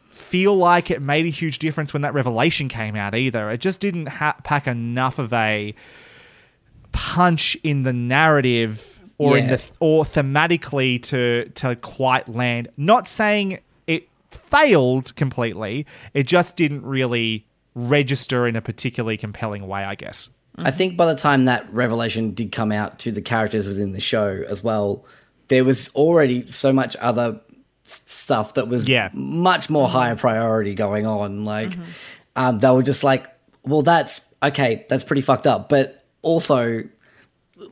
feel 0.08 0.56
like 0.56 0.90
it 0.90 1.02
made 1.02 1.26
a 1.26 1.30
huge 1.30 1.60
difference 1.60 1.92
when 1.92 2.04
that 2.04 2.14
revelation 2.14 2.70
came 2.70 2.96
out 2.96 3.14
either. 3.14 3.52
It 3.52 3.60
just 3.60 3.82
didn't 3.82 4.08
ha- 4.08 4.38
pack 4.46 4.66
enough 4.66 5.20
of 5.20 5.34
a 5.34 5.76
punch 6.96 7.58
in 7.64 7.84
the 7.84 7.92
narrative 7.94 9.02
or 9.18 9.38
in 9.38 9.48
the 9.48 9.62
or 9.80 10.04
thematically 10.06 11.02
to 11.04 11.50
to 11.56 11.76
quite 11.76 12.30
land. 12.30 12.70
Not 12.78 13.08
saying 13.08 13.60
it 13.88 14.08
failed 14.32 15.16
completely. 15.16 15.86
It 16.14 16.24
just 16.24 16.56
didn't 16.56 16.84
really 16.86 17.46
register 17.76 18.48
in 18.48 18.56
a 18.56 18.62
particularly 18.62 19.18
compelling 19.18 19.68
way, 19.68 19.84
I 19.84 19.96
guess. 19.96 20.30
I 20.58 20.72
think 20.72 20.96
by 20.96 21.06
the 21.08 21.16
time 21.16 21.46
that 21.46 21.72
revelation 21.74 22.32
did 22.34 22.54
come 22.54 22.72
out 22.72 22.98
to 23.00 23.12
the 23.12 23.22
characters 23.22 23.68
within 23.68 23.92
the 23.92 24.00
show 24.00 24.46
as 24.48 24.64
well, 24.64 25.04
there 25.50 25.66
was 25.66 25.94
already 25.96 26.48
so 26.48 26.72
much 26.72 26.96
other 26.96 27.42
stuff 27.84 28.54
that 28.54 28.70
was 28.70 28.88
Yeah. 28.88 29.10
much 29.14 29.70
more 29.70 29.90
higher 29.90 30.16
priority 30.16 30.74
going 30.74 31.06
on. 31.06 31.44
Like, 31.44 31.74
um, 32.38 32.60
they 32.60 32.70
were 32.72 32.84
just 32.84 33.04
like, 33.04 33.26
well, 33.64 33.82
that's 33.82 34.34
okay, 34.42 34.86
that's 34.88 35.04
pretty 35.04 35.22
fucked 35.22 35.46
up. 35.46 35.68
But 35.68 36.05
also, 36.26 36.84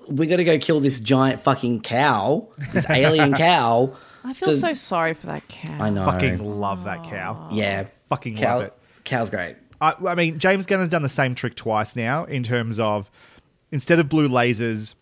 we 0.07 0.27
got 0.27 0.37
to 0.37 0.43
go 0.43 0.57
kill 0.57 0.79
this 0.79 0.99
giant 0.99 1.41
fucking 1.41 1.81
cow, 1.81 2.47
this 2.71 2.85
alien 2.89 3.33
cow. 3.33 3.95
I 4.23 4.33
feel 4.33 4.49
Does- 4.49 4.61
so 4.61 4.73
sorry 4.73 5.13
for 5.13 5.27
that 5.27 5.45
cow. 5.49 5.77
I 5.83 5.89
know. 5.89 6.05
Fucking 6.05 6.39
love 6.39 6.85
that 6.85 7.03
cow. 7.03 7.49
yeah. 7.51 7.87
Fucking 8.07 8.37
cow, 8.37 8.57
love 8.57 8.65
it. 8.67 8.73
Cow's 9.03 9.29
great. 9.29 9.57
I, 9.81 9.95
I 10.07 10.15
mean, 10.15 10.39
James 10.39 10.65
Gunn 10.65 10.79
has 10.79 10.87
done 10.87 11.01
the 11.01 11.09
same 11.09 11.35
trick 11.35 11.55
twice 11.55 11.95
now 11.95 12.23
in 12.25 12.43
terms 12.43 12.79
of 12.79 13.09
instead 13.71 13.99
of 13.99 14.07
blue 14.07 14.29
lasers, 14.29 14.95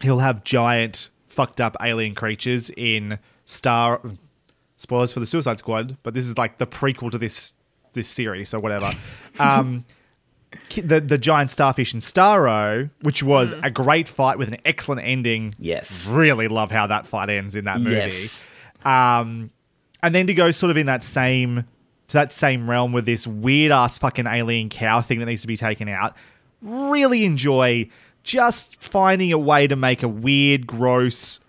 he'll 0.00 0.18
have 0.20 0.42
giant 0.42 1.10
fucked 1.28 1.60
up 1.60 1.76
alien 1.82 2.14
creatures 2.14 2.70
in 2.76 3.18
Star. 3.44 4.00
Spoilers 4.78 5.12
for 5.12 5.20
the 5.20 5.26
Suicide 5.26 5.58
Squad, 5.58 5.96
but 6.02 6.12
this 6.14 6.26
is 6.26 6.36
like 6.36 6.58
the 6.58 6.66
prequel 6.66 7.10
to 7.10 7.18
this 7.18 7.54
this 7.92 8.08
series 8.08 8.52
or 8.52 8.60
whatever. 8.60 8.90
Um, 9.38 9.84
ki- 9.86 9.94
the 10.82 11.00
the 11.00 11.18
giant 11.18 11.50
starfish 11.50 11.94
in 11.94 12.00
Starro, 12.00 12.90
which 13.02 13.22
was 13.22 13.52
a 13.62 13.70
great 13.70 14.08
fight 14.08 14.38
with 14.38 14.48
an 14.48 14.58
excellent 14.64 15.02
ending. 15.04 15.54
Yes. 15.58 16.06
really 16.08 16.48
love 16.48 16.70
how 16.70 16.86
that 16.86 17.06
fight 17.06 17.30
ends 17.30 17.56
in 17.56 17.64
that 17.64 17.80
movie. 17.80 17.96
Yes. 17.96 18.46
Um, 18.84 19.50
and 20.02 20.14
then 20.14 20.26
to 20.28 20.34
go 20.34 20.50
sort 20.50 20.70
of 20.70 20.76
in 20.76 20.86
that 20.86 21.04
same 21.04 21.64
to 22.08 22.12
that 22.12 22.32
same 22.32 22.70
realm 22.70 22.92
with 22.92 23.04
this 23.06 23.26
weird 23.26 23.72
ass 23.72 23.98
fucking 23.98 24.26
alien 24.26 24.68
cow 24.68 25.02
thing 25.02 25.18
that 25.18 25.26
needs 25.26 25.42
to 25.42 25.48
be 25.48 25.56
taken 25.56 25.88
out. 25.88 26.14
Really 26.62 27.24
enjoy 27.24 27.88
just 28.22 28.80
finding 28.82 29.32
a 29.32 29.38
way 29.38 29.66
to 29.66 29.76
make 29.76 30.02
a 30.02 30.08
weird, 30.08 30.66
gross, 30.66 31.40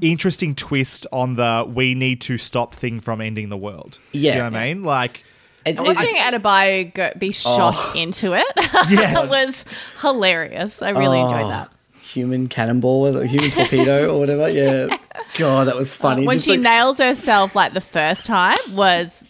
interesting 0.00 0.54
twist 0.54 1.06
on 1.12 1.36
the 1.36 1.66
we 1.68 1.94
need 1.94 2.20
to 2.22 2.38
stop 2.38 2.74
thing 2.74 3.00
from 3.00 3.20
ending 3.20 3.48
the 3.48 3.56
world. 3.56 3.98
Yeah. 4.12 4.32
you 4.32 4.38
know 4.38 4.44
what 4.44 4.54
I 4.54 4.74
mean? 4.74 4.82
Like, 4.82 5.24
It's, 5.64 5.78
And 5.80 5.88
Watching 5.88 6.16
Adebayo 6.16 6.92
go, 6.94 7.10
be 7.18 7.32
shot 7.32 7.74
Oh. 7.76 7.92
into 7.96 8.32
it 8.34 8.46
Yes. 8.90 9.30
was 9.30 9.64
hilarious. 10.00 10.82
I 10.82 10.90
really 10.90 11.20
enjoyed 11.20 11.42
Oh, 11.44 11.48
that. 11.48 11.70
Human 12.00 12.48
cannonball, 12.48 13.16
it? 13.16 13.26
human 13.28 13.50
torpedo, 13.50 14.14
or 14.14 14.18
whatever. 14.18 14.48
Yeah. 14.50 14.96
God, 15.38 15.66
that 15.68 15.76
was 15.76 15.96
funny. 15.96 16.26
when 16.26 16.34
Just 16.36 16.44
she 16.46 16.52
like- 16.52 16.60
nails 16.60 16.98
herself 16.98 17.54
like 17.54 17.72
the 17.74 17.80
first 17.80 18.26
time 18.26 18.58
was 18.72 19.24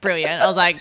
brilliant. 0.00 0.40
I 0.42 0.46
was 0.46 0.56
like, 0.56 0.80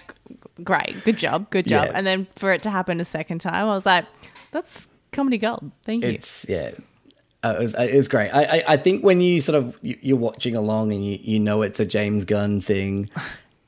great, 0.63 0.95
good 1.03 1.17
job, 1.17 1.49
good 1.49 1.65
job. 1.67 1.87
Yeah. 1.87 1.91
And 1.95 2.05
then 2.07 2.27
for 2.35 2.53
it 2.53 2.63
to 2.63 2.69
happen 2.69 2.99
a 3.01 3.05
second 3.05 3.39
time, 3.39 3.65
I 3.65 3.75
was 3.75 3.85
like, 3.85 4.05
that's 4.51 4.87
comedy 5.11 5.37
gold. 5.37 5.71
Thank 5.83 6.03
you. 6.03 6.11
It's 6.11 6.45
yeah. 6.47 6.71
Uh, 7.43 7.55
it, 7.59 7.63
was, 7.63 7.73
it 7.73 7.95
was 7.95 8.07
great. 8.07 8.29
I, 8.29 8.43
I 8.43 8.63
I 8.73 8.77
think 8.77 9.03
when 9.03 9.19
you 9.19 9.41
sort 9.41 9.57
of 9.57 9.75
you, 9.81 9.97
you're 10.01 10.17
watching 10.17 10.55
along 10.55 10.91
and 10.93 11.03
you, 11.03 11.17
you 11.21 11.39
know 11.39 11.63
it's 11.63 11.79
a 11.79 11.85
James 11.85 12.23
Gunn 12.23 12.61
thing, 12.61 13.09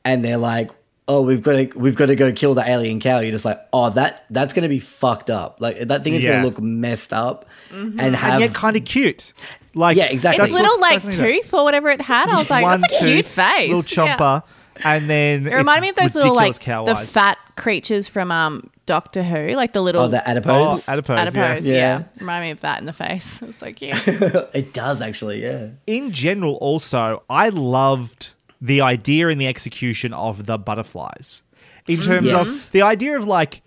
and 0.06 0.24
they're 0.24 0.38
like, 0.38 0.70
"Oh, 1.08 1.22
we've 1.22 1.42
got 1.42 1.54
to 1.54 1.66
we've 1.78 1.96
got 1.96 2.08
to 2.08 2.16
go 2.16 2.32
kill 2.32 2.54
the 2.54 2.68
alien 2.70 3.00
cow." 3.00 3.20
You're 3.20 3.32
just 3.32 3.46
like, 3.46 3.60
"Oh, 3.74 3.90
that 3.92 4.26
that's 4.30 4.54
gonna 4.54 4.70
be 4.70 4.80
fucked 4.80 5.30
up. 5.30 5.58
Like 5.60 5.80
that 5.88 6.04
thing 6.04 6.14
is 6.14 6.24
Yeah. 6.24 6.34
gonna 6.34 6.46
look 6.46 6.60
messed 6.62 7.14
up 7.14 7.46
and 7.72 8.00
have 8.16 8.34
and 8.36 8.42
yet 8.42 8.54
kind 8.54 8.76
of 8.76 8.86
cute. 8.86 9.34
Like, 9.76 9.98
Yeah, 9.98 10.06
exactly. 10.06 10.44
its 10.44 10.52
that's 10.54 10.62
little 10.62 10.80
like 10.80 11.02
tooth 11.42 11.54
or 11.54 11.64
whatever 11.64 11.90
it 11.90 12.00
had, 12.02 12.30
I 12.30 12.38
was 12.38 12.50
like, 12.50 12.62
One 12.64 12.80
that's 12.82 12.94
a 12.94 12.98
cute 13.06 13.26
tooth, 13.26 13.28
face. 13.34 13.74
little 13.74 14.06
Yeah. 14.06 14.16
chomper. 14.18 14.44
and 14.84 15.10
then 15.10 15.46
It 15.48 15.54
reminded 15.56 15.82
me 15.82 15.90
of 15.90 15.96
those 15.96 16.16
little 16.16 16.34
like 16.36 16.60
cow 16.60 16.86
the 16.86 16.96
fat 16.96 17.38
creatures 17.56 18.08
from 18.08 18.32
um 18.32 18.70
Doctor 18.86 19.24
Who, 19.24 19.56
like 19.56 19.72
the 19.74 19.82
little 19.82 20.02
Oh, 20.04 20.08
the 20.10 20.28
adipose. 20.28 20.88
Oh, 20.90 20.92
adipose, 20.94 21.18
adipose. 21.20 21.64
yeah. 21.64 21.72
Yeah. 21.74 21.78
Yeah. 22.00 22.04
remind 22.20 22.44
me 22.44 22.52
of 22.52 22.62
that 22.62 22.80
in 22.80 22.86
the 22.86 22.94
face. 22.94 23.42
It's 23.48 23.58
so 23.58 23.72
cute. 23.72 23.96
it 24.54 24.74
does 24.74 25.02
actually, 25.02 25.42
yeah. 25.44 25.68
in 25.88 26.12
general, 26.12 26.56
also, 26.56 27.24
I 27.30 27.50
loved 27.50 28.32
the 28.64 28.80
idea 28.82 29.28
and 29.28 29.40
the 29.40 29.48
execution 29.48 30.14
of 30.14 30.46
the 30.46 30.58
butterflies. 30.58 31.44
In 31.88 32.00
terms 32.00 32.32
Yes. 32.32 32.68
of 32.68 32.72
the 32.72 32.82
idea 32.82 33.18
of 33.18 33.28
like 33.28 33.62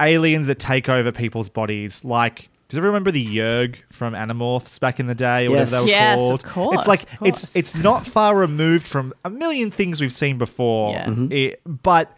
aliens 0.00 0.46
that 0.46 0.58
take 0.58 0.88
over 0.88 1.12
people's 1.12 1.48
bodies, 1.50 2.02
like. 2.04 2.48
Does 2.68 2.78
everyone 2.78 2.94
remember 3.02 3.10
the 3.10 3.24
Yeerk 3.26 3.78
from 3.90 4.14
Animorphs 4.14 4.78
back 4.78 5.00
in 5.00 5.08
the 5.08 5.14
day, 5.14 5.48
or 5.48 5.50
Yes. 5.50 5.72
whatever 5.72 5.74
they 5.74 5.80
were 5.82 5.88
Yes, 5.88 6.12
of 6.20 6.42
called? 6.42 6.44
course, 6.44 6.78
It's 6.78 6.86
like 6.88 7.02
of 7.20 7.26
it's 7.26 7.56
it's 7.56 7.74
not 7.74 8.06
far 8.06 8.36
removed 8.36 8.86
from 8.86 9.12
a 9.24 9.28
million 9.30 9.72
things 9.72 10.00
we've 10.00 10.12
seen 10.12 10.38
before, 10.38 10.92
Yeah. 10.92 11.06
Mhm. 11.06 11.32
It- 11.32 11.60
but 11.66 12.16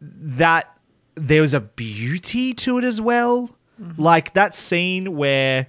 that 0.00 0.74
there 1.14 1.42
was 1.42 1.52
a 1.54 1.60
beauty 1.60 2.54
to 2.54 2.78
it 2.78 2.84
as 2.84 3.00
well. 3.02 3.50
Mm-hmm. 3.80 4.00
Like 4.00 4.32
that 4.34 4.54
scene 4.54 5.14
where 5.16 5.66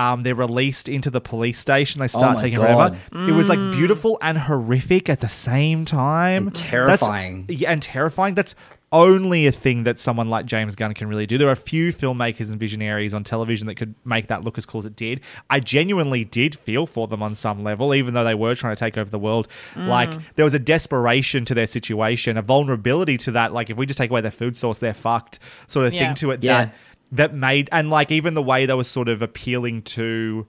um, 0.00 0.22
they're 0.22 0.34
released 0.34 0.88
into 0.88 1.10
the 1.10 1.20
police 1.20 1.58
station, 1.58 2.00
they 2.00 2.08
start 2.08 2.38
Oh 2.38 2.42
taking 2.42 2.58
God. 2.60 2.96
over. 3.12 3.28
It 3.30 3.32
was 3.32 3.48
like 3.48 3.58
Mm. 3.58 3.76
beautiful 3.76 4.18
and 4.22 4.38
horrific 4.38 5.08
at 5.08 5.20
the 5.20 5.28
same 5.28 5.84
time. 5.84 6.46
And 6.48 6.54
terrifying. 6.56 7.44
That's, 7.46 7.60
yeah, 7.60 7.70
and 7.72 7.82
terrifying. 7.82 8.34
That's 8.34 8.54
only 8.92 9.46
a 9.46 9.52
thing 9.52 9.84
that 9.84 10.00
someone 10.00 10.28
like 10.28 10.46
James 10.46 10.74
Gunn 10.74 10.94
can 10.94 11.06
really 11.06 11.24
do. 11.24 11.38
There 11.38 11.46
are 11.46 11.52
a 11.52 11.56
few 11.72 11.92
filmmakers 11.92 12.48
and 12.50 12.58
visionaries 12.58 13.14
on 13.14 13.22
television 13.22 13.68
that 13.68 13.76
could 13.76 13.94
make 14.04 14.26
that 14.26 14.42
look 14.42 14.58
as 14.58 14.66
cool 14.66 14.80
as 14.80 14.86
it 14.86 14.96
did. 14.96 15.20
I 15.48 15.60
genuinely 15.60 16.24
did 16.24 16.56
feel 16.56 16.86
for 16.88 17.06
them 17.06 17.22
on 17.22 17.36
some 17.36 17.62
level, 17.62 17.94
even 17.94 18.14
though 18.14 18.24
they 18.24 18.34
were 18.34 18.56
trying 18.56 18.74
to 18.74 18.80
take 18.80 18.98
over 18.98 19.08
the 19.08 19.18
world. 19.18 19.46
Like 19.76 20.10
there 20.34 20.44
was 20.44 20.54
a 20.54 20.58
desperation 20.58 21.44
to 21.44 21.54
their 21.54 21.66
situation, 21.66 22.36
a 22.36 22.42
vulnerability 22.42 23.16
to 23.18 23.30
that. 23.32 23.52
Like 23.52 23.70
if 23.70 23.76
we 23.76 23.86
just 23.86 23.96
take 23.98 24.10
away 24.10 24.22
their 24.22 24.32
food 24.32 24.56
source, 24.56 24.78
they're 24.78 24.92
fucked. 24.92 25.38
Sort 25.68 25.86
of 25.86 25.94
Yeah. 25.94 26.06
thing 26.06 26.14
to 26.16 26.30
it. 26.32 26.42
Yeah. 26.42 26.64
That 26.64 26.74
that 27.12 27.34
made 27.34 27.68
and 27.72 27.90
like 27.90 28.10
even 28.10 28.34
the 28.34 28.42
way 28.42 28.66
they 28.66 28.74
were 28.74 28.84
sort 28.84 29.08
of 29.08 29.22
appealing 29.22 29.82
to 29.82 30.46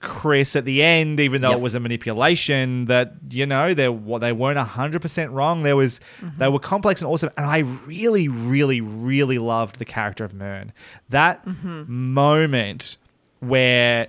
Chris 0.00 0.56
at 0.56 0.64
the 0.64 0.82
end, 0.82 1.20
even 1.20 1.42
though 1.42 1.50
Yep. 1.50 1.58
it 1.58 1.62
was 1.62 1.74
a 1.74 1.80
manipulation, 1.80 2.86
that 2.86 3.14
you 3.28 3.44
know 3.44 3.74
they 3.74 3.86
they 4.18 4.32
weren't 4.32 4.58
hundred 4.58 5.02
percent 5.02 5.30
wrong. 5.30 5.62
There 5.62 5.76
was 5.76 6.00
mm-hmm. 6.20 6.38
they 6.38 6.48
were 6.48 6.58
complex 6.58 7.02
and 7.02 7.10
awesome, 7.10 7.30
and 7.36 7.44
I 7.44 7.58
really, 7.58 8.26
really, 8.26 8.80
really 8.80 9.38
loved 9.38 9.78
the 9.78 9.84
character 9.84 10.24
of 10.24 10.32
Murn. 10.32 10.72
That 11.10 11.44
mm-hmm. 11.44 11.84
moment 11.92 12.96
where 13.40 14.08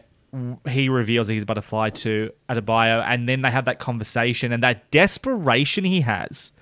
he 0.69 0.87
reveals 0.87 1.27
that 1.27 1.33
he's 1.33 1.43
a 1.43 1.45
butterfly 1.45 1.89
to 1.89 2.31
Adebayo, 2.49 3.03
and 3.05 3.27
then 3.27 3.41
they 3.41 3.51
have 3.51 3.65
that 3.65 3.79
conversation 3.79 4.53
and 4.53 4.63
that 4.63 4.89
desperation 4.91 5.83
he 5.83 6.01
has 6.01 6.53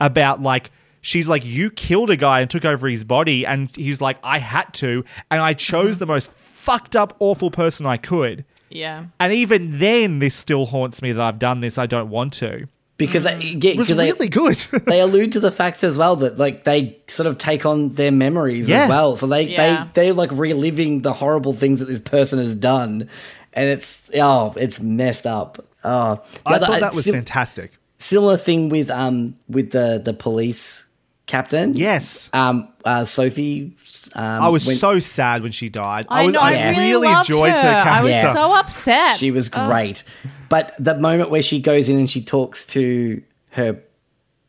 about 0.00 0.40
like 0.40 0.70
she's 1.00 1.28
like 1.28 1.44
you 1.44 1.70
killed 1.70 2.10
a 2.10 2.16
guy 2.16 2.40
and 2.40 2.50
took 2.50 2.64
over 2.64 2.88
his 2.88 3.04
body 3.04 3.44
and 3.46 3.74
he's 3.76 4.00
like 4.00 4.18
I 4.22 4.38
had 4.38 4.72
to 4.74 5.04
and 5.30 5.40
I 5.40 5.52
chose 5.54 5.98
the 5.98 6.06
most 6.06 6.30
fucked 6.30 6.94
up 6.96 7.16
awful 7.20 7.50
person 7.50 7.86
I 7.86 7.96
could 7.96 8.44
yeah. 8.68 9.06
and 9.18 9.32
even 9.32 9.78
then 9.78 10.18
this 10.20 10.34
still 10.34 10.66
haunts 10.66 11.02
me 11.02 11.12
that 11.12 11.20
I've 11.22 11.38
done 11.38 11.60
this 11.60 11.78
I 11.78 11.86
don't 11.86 12.10
want 12.10 12.32
to 12.34 12.68
Because 12.98 13.24
they, 13.24 13.36
yeah, 13.38 13.70
it 13.72 13.78
was 13.78 13.88
'cause 13.88 13.96
they, 13.96 14.12
really 14.12 14.28
good 14.28 14.56
they 14.86 15.00
allude 15.00 15.32
to 15.32 15.40
the 15.40 15.50
fact 15.50 15.82
as 15.82 15.96
well 15.96 16.16
that 16.16 16.36
like 16.38 16.64
they 16.64 16.98
sort 17.08 17.26
of 17.26 17.38
take 17.38 17.64
on 17.64 17.92
their 17.92 18.12
memories 18.12 18.68
Yeah. 18.68 18.82
as 18.84 18.88
well. 18.90 19.16
So 19.16 19.26
they 19.26 19.44
Yeah. 19.48 19.84
they 19.94 20.04
they're 20.04 20.12
like 20.12 20.30
reliving 20.32 21.00
the 21.02 21.14
horrible 21.14 21.54
things 21.54 21.80
that 21.80 21.86
this 21.86 21.98
person 22.00 22.38
has 22.38 22.54
done, 22.54 23.08
and 23.54 23.68
it's 23.70 24.10
oh 24.16 24.52
it's 24.56 24.78
messed 24.80 25.26
up. 25.26 25.64
Oh, 25.82 26.20
I 26.44 26.54
other- 26.56 26.66
thought 26.66 26.80
that 26.80 26.94
was 26.94 27.04
sim- 27.06 27.14
fantastic 27.14 27.72
Similar 27.98 28.36
thing 28.36 28.68
with 28.68 28.90
um 28.90 29.36
with 29.48 29.70
the 29.72 30.00
the 30.04 30.12
police 30.12 30.84
captain. 31.30 31.74
yes 31.74 32.28
Um, 32.32 32.68
uh, 32.84 33.04
Sophie. 33.04 33.76
Um, 34.14 34.24
I 34.42 34.48
was 34.48 34.66
when- 34.66 34.76
so 34.76 34.98
sad 34.98 35.42
when 35.42 35.52
she 35.52 35.68
died 35.68 36.06
I, 36.08 36.24
was, 36.24 36.34
know. 36.34 36.40
I 36.40 36.70
really, 36.76 37.06
loved 37.06 37.30
enjoyed 37.30 37.52
her, 37.52 37.56
her. 37.72 37.90
I 37.90 38.02
was 38.02 38.12
character 38.12 38.38
so 38.40 38.52
upset. 38.54 39.16
She 39.18 39.30
was 39.30 39.48
great. 39.48 40.02
But 40.48 40.74
the 40.78 40.96
moment 40.98 41.30
where 41.30 41.42
she 41.42 41.60
goes 41.60 41.88
in 41.88 41.96
and 41.98 42.10
she 42.10 42.22
talks 42.22 42.64
to 42.66 43.22
her 43.50 43.80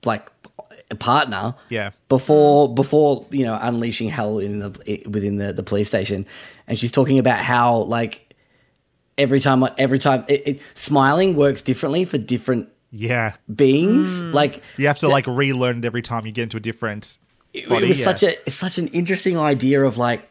like 0.04 0.32
partner, 1.00 1.54
Yeah. 1.70 1.92
before 2.10 2.74
before 2.74 3.26
you 3.32 3.46
know 3.46 3.58
unleashing 3.62 4.10
hell 4.10 4.40
in 4.40 4.60
the 4.60 4.70
within 5.08 5.38
the 5.38 5.54
the 5.54 5.64
police 5.64 5.88
station, 5.90 6.26
and 6.68 6.78
she's 6.80 6.92
talking 6.92 7.20
about 7.20 7.40
how 7.40 7.78
like 7.84 8.34
every 9.18 9.40
time 9.40 9.64
every 9.78 10.00
time 10.00 10.26
it, 10.28 10.42
it, 10.48 10.62
smiling 10.74 11.36
works 11.36 11.62
differently 11.62 12.04
for 12.06 12.18
different 12.18 12.70
yeah 12.92 13.36
beings. 13.54 14.22
Hmm. 14.22 14.34
Like 14.34 14.64
you 14.78 14.88
have 14.88 15.00
to 15.00 15.08
like 15.08 15.28
relearn 15.28 15.80
it 15.80 15.86
every 15.86 16.02
time 16.02 16.26
you 16.26 16.32
get 16.32 16.44
into 16.44 16.58
a 16.58 16.62
different 16.62 17.18
it, 17.54 17.68
body, 17.68 17.86
it 17.86 17.90
was 17.90 18.00
yeah. 18.00 18.06
such 18.06 18.24
a 18.24 18.42
it's 18.46 18.56
such 18.56 18.78
an 18.78 18.88
interesting 18.90 19.38
idea 19.38 19.82
of 19.84 19.98
like 19.98 20.28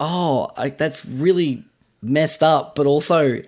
oh 0.00 0.50
like 0.56 0.78
that's 0.78 1.04
really 1.04 1.64
messed 2.02 2.42
up 2.42 2.74
but 2.74 2.86
also 2.86 3.42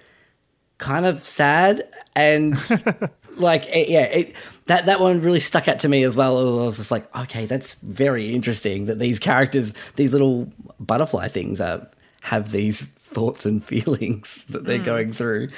kind 0.78 1.06
of 1.06 1.22
sad 1.22 1.86
and 2.16 2.56
like 3.36 3.66
it, 3.68 3.88
yeah 3.88 4.04
it, 4.04 4.34
that 4.66 4.86
that 4.86 5.00
one 5.00 5.20
really 5.20 5.40
stuck 5.40 5.68
out 5.68 5.78
to 5.78 5.88
me 5.88 6.02
as 6.02 6.16
well 6.16 6.60
i 6.60 6.64
was 6.64 6.78
just 6.78 6.90
like 6.90 7.14
okay 7.14 7.46
that's 7.46 7.74
very 7.74 8.34
interesting 8.34 8.86
that 8.86 8.98
these 8.98 9.18
characters 9.18 9.74
these 9.96 10.12
little 10.12 10.50
butterfly 10.80 11.28
things 11.28 11.60
are 11.60 11.88
have 12.22 12.50
these 12.50 12.82
thoughts 13.10 13.44
and 13.46 13.62
feelings 13.72 14.44
that 14.50 14.62
Mm. 14.62 14.66
they're 14.66 14.84
going 14.84 15.12
through 15.12 15.48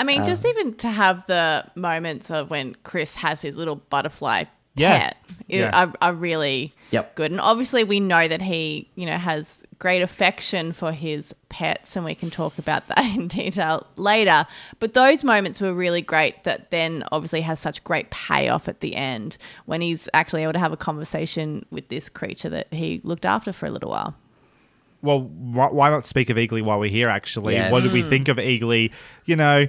I 0.00 0.04
mean, 0.04 0.24
just 0.24 0.44
Um, 0.44 0.50
even 0.50 0.74
to 0.76 0.88
have 0.90 1.26
the 1.26 1.64
moments 1.74 2.30
of 2.30 2.50
when 2.50 2.76
Chris 2.84 3.16
has 3.16 3.42
his 3.42 3.56
little 3.56 3.76
butterfly 3.76 4.44
Yeah. 4.76 4.98
pet 4.98 5.16
you 5.48 5.60
Yeah. 5.62 5.70
are, 5.86 5.92
are 6.00 6.14
really 6.14 6.72
Yep. 6.92 7.16
good. 7.16 7.30
And 7.32 7.40
obviously, 7.40 7.82
we 7.84 7.98
know 8.00 8.28
that 8.28 8.40
he, 8.40 8.88
you 8.94 9.04
know, 9.06 9.18
has 9.18 9.62
great 9.78 10.00
affection 10.02 10.72
for 10.72 10.90
his 10.92 11.34
pets, 11.50 11.96
and 11.96 12.04
we 12.04 12.14
can 12.14 12.30
talk 12.30 12.56
about 12.58 12.86
that 12.88 13.04
in 13.16 13.26
detail 13.28 13.86
later. 13.96 14.46
But 14.78 14.94
those 14.94 15.22
moments 15.24 15.60
were 15.60 15.74
really 15.74 16.00
great. 16.00 16.44
That 16.44 16.70
then 16.70 17.04
obviously 17.12 17.40
has 17.42 17.58
such 17.60 17.82
great 17.84 18.08
payoff 18.10 18.68
at 18.68 18.80
the 18.80 18.94
end 18.96 19.36
when 19.66 19.80
he's 19.82 20.08
actually 20.14 20.44
able 20.44 20.52
to 20.54 20.58
have 20.60 20.72
a 20.72 20.76
conversation 20.78 21.66
with 21.70 21.88
this 21.88 22.08
creature 22.08 22.48
that 22.50 22.72
he 22.72 23.00
looked 23.04 23.26
after 23.26 23.52
for 23.52 23.66
a 23.66 23.70
little 23.70 23.90
while. 23.90 24.14
Well, 25.02 25.20
why, 25.22 25.66
why 25.68 25.90
not 25.90 26.06
speak 26.06 26.30
of 26.30 26.36
Eagly 26.36 26.62
while 26.62 26.78
we're 26.80 26.90
here? 26.90 27.08
Actually, 27.08 27.54
Yes. 27.54 27.72
what 27.72 27.82
did 27.82 27.92
we 27.92 28.02
think 28.02 28.28
of 28.28 28.36
Eagly? 28.38 28.90
You 29.26 29.36
know, 29.36 29.66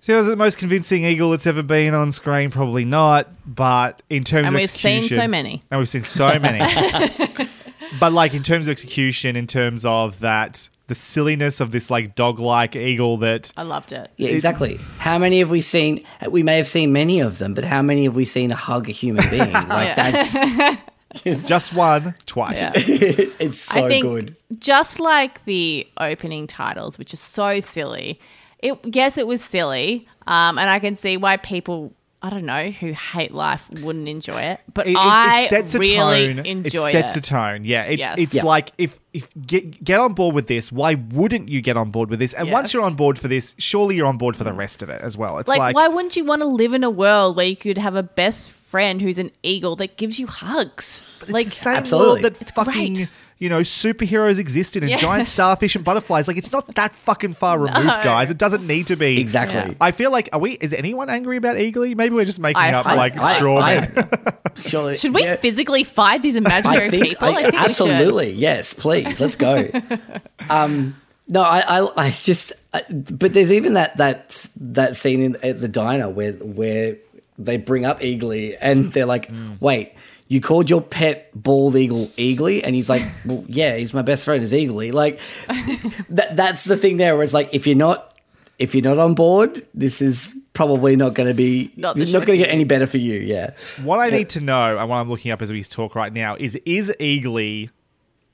so 0.00 0.16
was 0.16 0.26
it 0.28 0.30
the 0.30 0.36
most 0.36 0.58
convincing 0.58 1.04
eagle 1.04 1.30
that's 1.30 1.46
ever 1.46 1.62
been 1.62 1.94
on 1.94 2.12
screen? 2.12 2.50
Probably 2.50 2.84
not. 2.84 3.28
But 3.46 4.02
in 4.10 4.22
terms 4.22 4.46
And 4.48 4.54
of 4.56 4.60
we've 4.60 4.68
seen 4.70 4.98
execution, 5.04 5.16
so 5.24 5.28
many. 5.28 5.62
and 5.70 5.78
we've 5.78 5.88
seen 5.88 6.04
so 6.04 6.38
many. 6.38 6.60
but 8.00 8.12
like 8.12 8.34
in 8.34 8.42
terms 8.42 8.66
of 8.66 8.72
execution, 8.72 9.34
in 9.36 9.46
terms 9.46 9.84
of 9.84 10.20
that, 10.20 10.68
the 10.86 10.94
silliness 10.94 11.60
of 11.60 11.70
this 11.72 11.90
like 11.90 12.14
dog-like 12.14 12.76
eagle 12.76 13.16
that 13.18 13.50
I 13.56 13.62
loved 13.62 13.92
it. 13.92 14.10
yeah 14.18 14.28
exactly 14.28 14.78
how 14.98 15.16
many 15.16 15.38
have 15.38 15.48
we 15.48 15.62
seen 15.62 16.04
we 16.28 16.42
may 16.42 16.58
have 16.58 16.68
seen 16.68 16.92
many 16.92 17.20
of 17.20 17.38
them 17.38 17.54
but 17.54 17.64
how 17.64 17.80
many 17.80 18.04
have 18.04 18.14
we 18.14 18.26
seen 18.26 18.50
hug 18.50 18.90
a 18.90 18.92
human 18.92 19.26
being 19.30 19.50
like 19.52 19.96
Yeah. 19.96 20.12
that's 20.12 20.82
just 21.46 21.72
one 21.74 22.14
twice. 22.26 22.72
it's 22.74 23.58
so 23.60 23.84
I 23.84 23.88
think 23.88 24.04
good 24.04 24.36
just 24.58 25.00
like 25.00 25.44
the 25.44 25.86
opening 25.98 26.46
titles, 26.46 26.98
which 26.98 27.12
is 27.12 27.20
so 27.20 27.60
silly. 27.60 28.20
It 28.60 28.78
yes, 28.84 29.18
it 29.18 29.26
was 29.26 29.42
silly, 29.42 30.06
um, 30.26 30.58
and 30.58 30.70
I 30.70 30.78
can 30.78 30.96
see 30.96 31.16
why 31.16 31.36
people 31.36 31.92
I 32.22 32.30
don't 32.30 32.46
know 32.46 32.70
who 32.70 32.92
hate 32.92 33.32
life 33.34 33.68
wouldn't 33.82 34.08
enjoy 34.08 34.40
it. 34.40 34.60
But 34.72 34.86
It, 34.86 34.90
it- 34.90 34.92
it 34.94 34.98
I 34.98 35.46
sets 35.48 35.74
a 35.74 35.78
really 35.78 36.34
tone. 36.34 36.46
enjoy 36.46 36.88
it 36.88 36.92
sets 36.92 37.16
it. 37.16 37.26
a 37.26 37.30
tone. 37.30 37.64
Yeah, 37.64 37.82
it, 37.84 37.98
Yes. 37.98 38.14
it's 38.16 38.34
Yeah. 38.36 38.44
like 38.44 38.70
if 38.78 38.98
if 39.12 39.28
get 39.46 39.84
get 39.84 40.00
on 40.00 40.14
board 40.14 40.34
with 40.34 40.46
this, 40.46 40.72
why 40.72 40.94
wouldn't 40.94 41.50
you 41.50 41.60
get 41.60 41.76
on 41.76 41.90
board 41.90 42.08
with 42.08 42.20
this? 42.20 42.32
And 42.32 42.50
once 42.50 42.72
you're 42.72 42.82
on 42.82 42.94
board 42.94 43.18
for 43.18 43.28
this, 43.28 43.54
surely 43.58 43.96
you're 43.96 44.06
on 44.06 44.16
board 44.16 44.36
for 44.38 44.44
the 44.44 44.54
rest 44.54 44.82
of 44.82 44.88
it 44.88 45.02
as 45.02 45.18
well. 45.18 45.36
It's 45.38 45.48
like, 45.48 45.58
like, 45.58 45.74
why 45.76 45.88
wouldn't 45.88 46.16
you 46.16 46.24
want 46.24 46.40
to 46.40 46.48
live 46.48 46.72
in 46.72 46.82
a 46.82 46.90
world 46.90 47.36
where 47.36 47.44
you 47.46 47.56
could 47.56 47.76
have 47.76 47.94
a 47.94 48.02
best 48.02 48.50
friend 48.74 49.00
who's 49.00 49.18
an 49.18 49.30
eagle 49.44 49.76
that 49.76 49.96
gives 49.96 50.18
you 50.18 50.26
hugs? 50.26 51.00
it's 51.22 51.30
like 51.30 51.46
the 51.46 51.50
same 51.52 51.76
Absolutely. 51.76 52.08
world 52.08 52.22
that 52.24 52.40
It's 52.42 52.50
fucking 52.50 52.94
great. 52.94 53.12
you 53.38 53.48
know 53.48 53.60
superheroes 53.60 54.38
existed 54.40 54.82
and 54.82 54.90
Yes. 54.90 55.00
giant 55.00 55.28
starfish 55.28 55.76
and 55.76 55.84
butterflies. 55.84 56.26
Like 56.26 56.36
it's 56.38 56.50
not 56.50 56.74
that 56.74 56.92
fucking 56.92 57.34
far 57.34 57.56
removed, 57.60 58.02
guys. 58.02 58.30
It 58.30 58.38
doesn't 58.38 58.66
need 58.66 58.88
to 58.88 58.96
be 58.96 59.20
Exactly. 59.20 59.60
Yeah. 59.74 59.74
I 59.88 59.92
feel 59.92 60.10
like 60.10 60.28
are 60.32 60.40
we? 60.40 60.52
Is 60.54 60.72
anyone 60.74 61.08
angry 61.08 61.36
about 61.36 61.54
Eagly? 61.56 61.94
Maybe 61.94 62.14
we're 62.16 62.24
just 62.24 62.40
making 62.40 62.60
I- 62.62 62.72
up 62.72 62.84
I- 62.86 62.94
like 62.96 63.14
I- 63.20 63.36
straw 63.36 63.60
I- 63.60 63.74
men. 63.80 64.08
surely 64.56 64.96
should 64.96 65.14
we 65.14 65.22
yeah. 65.22 65.36
physically 65.36 65.84
fight 65.84 66.22
these 66.22 66.34
imaginary 66.36 66.86
I 66.86 66.90
think, 66.90 67.04
people? 67.04 67.28
I, 67.28 67.30
I, 67.30 67.34
think 67.42 67.52
we 67.54 67.58
should. 67.60 67.68
absolutely, 67.70 68.30
yes, 68.32 68.72
please, 68.74 69.20
let's 69.20 69.36
go. 69.36 69.70
um, 70.50 70.96
no, 71.28 71.42
I, 71.42 71.60
I, 71.80 72.06
I 72.06 72.10
just, 72.10 72.52
I, 72.72 72.82
but 72.90 73.32
there's 73.34 73.50
even 73.52 73.74
that 73.74 73.96
that 73.98 74.48
that 74.56 74.94
scene 74.96 75.20
in 75.22 75.36
at 75.42 75.60
the 75.60 75.68
diner 75.68 76.08
where 76.10 76.32
where 76.34 76.96
they 77.38 77.56
bring 77.56 77.84
up 77.84 78.00
Eagly 78.00 78.56
and 78.60 78.92
they're 78.92 79.06
like, 79.06 79.30
Mm. 79.30 79.60
wait. 79.60 79.92
You 80.26 80.40
called 80.40 80.70
your 80.70 80.80
pet 80.80 81.30
bald 81.34 81.76
eagle 81.76 82.06
Eagly, 82.16 82.62
and 82.64 82.74
he's 82.74 82.88
like, 82.88 83.02
"Well, 83.26 83.44
yeah, 83.46 83.76
he's 83.76 83.92
my 83.92 84.00
best 84.00 84.24
friend, 84.24 84.42
is 84.42 84.54
Eagly." 84.54 84.90
Like, 84.90 85.20
that, 86.08 86.34
that's 86.34 86.64
the 86.64 86.78
thing 86.78 86.96
there, 86.96 87.14
where 87.14 87.22
it's 87.24 87.34
like, 87.34 87.50
if 87.52 87.66
you're 87.66 87.76
not 87.76 88.18
if 88.58 88.74
you're 88.74 88.82
not 88.82 88.98
on 88.98 89.14
board, 89.14 89.66
this 89.74 90.00
is 90.00 90.34
probably 90.54 90.96
not 90.96 91.12
going 91.12 91.28
to 91.28 91.34
be 91.34 91.72
Not 91.76 91.88
not, 91.88 91.96
the 91.96 92.00
not 92.12 92.20
show 92.22 92.26
going 92.26 92.38
to 92.38 92.44
get 92.46 92.48
any 92.52 92.64
better 92.64 92.86
for 92.86 92.96
you. 92.96 93.16
Yeah. 93.20 93.50
What 93.82 93.98
I 93.98 94.08
need 94.08 94.30
to 94.30 94.40
know, 94.40 94.78
and 94.78 94.88
what 94.88 94.96
I'm 94.96 95.10
looking 95.10 95.30
up 95.30 95.42
as 95.42 95.52
we 95.52 95.62
talk 95.62 95.94
right 95.94 96.12
now, 96.12 96.36
is 96.36 96.56
is 96.64 96.90
Eagly 96.98 97.68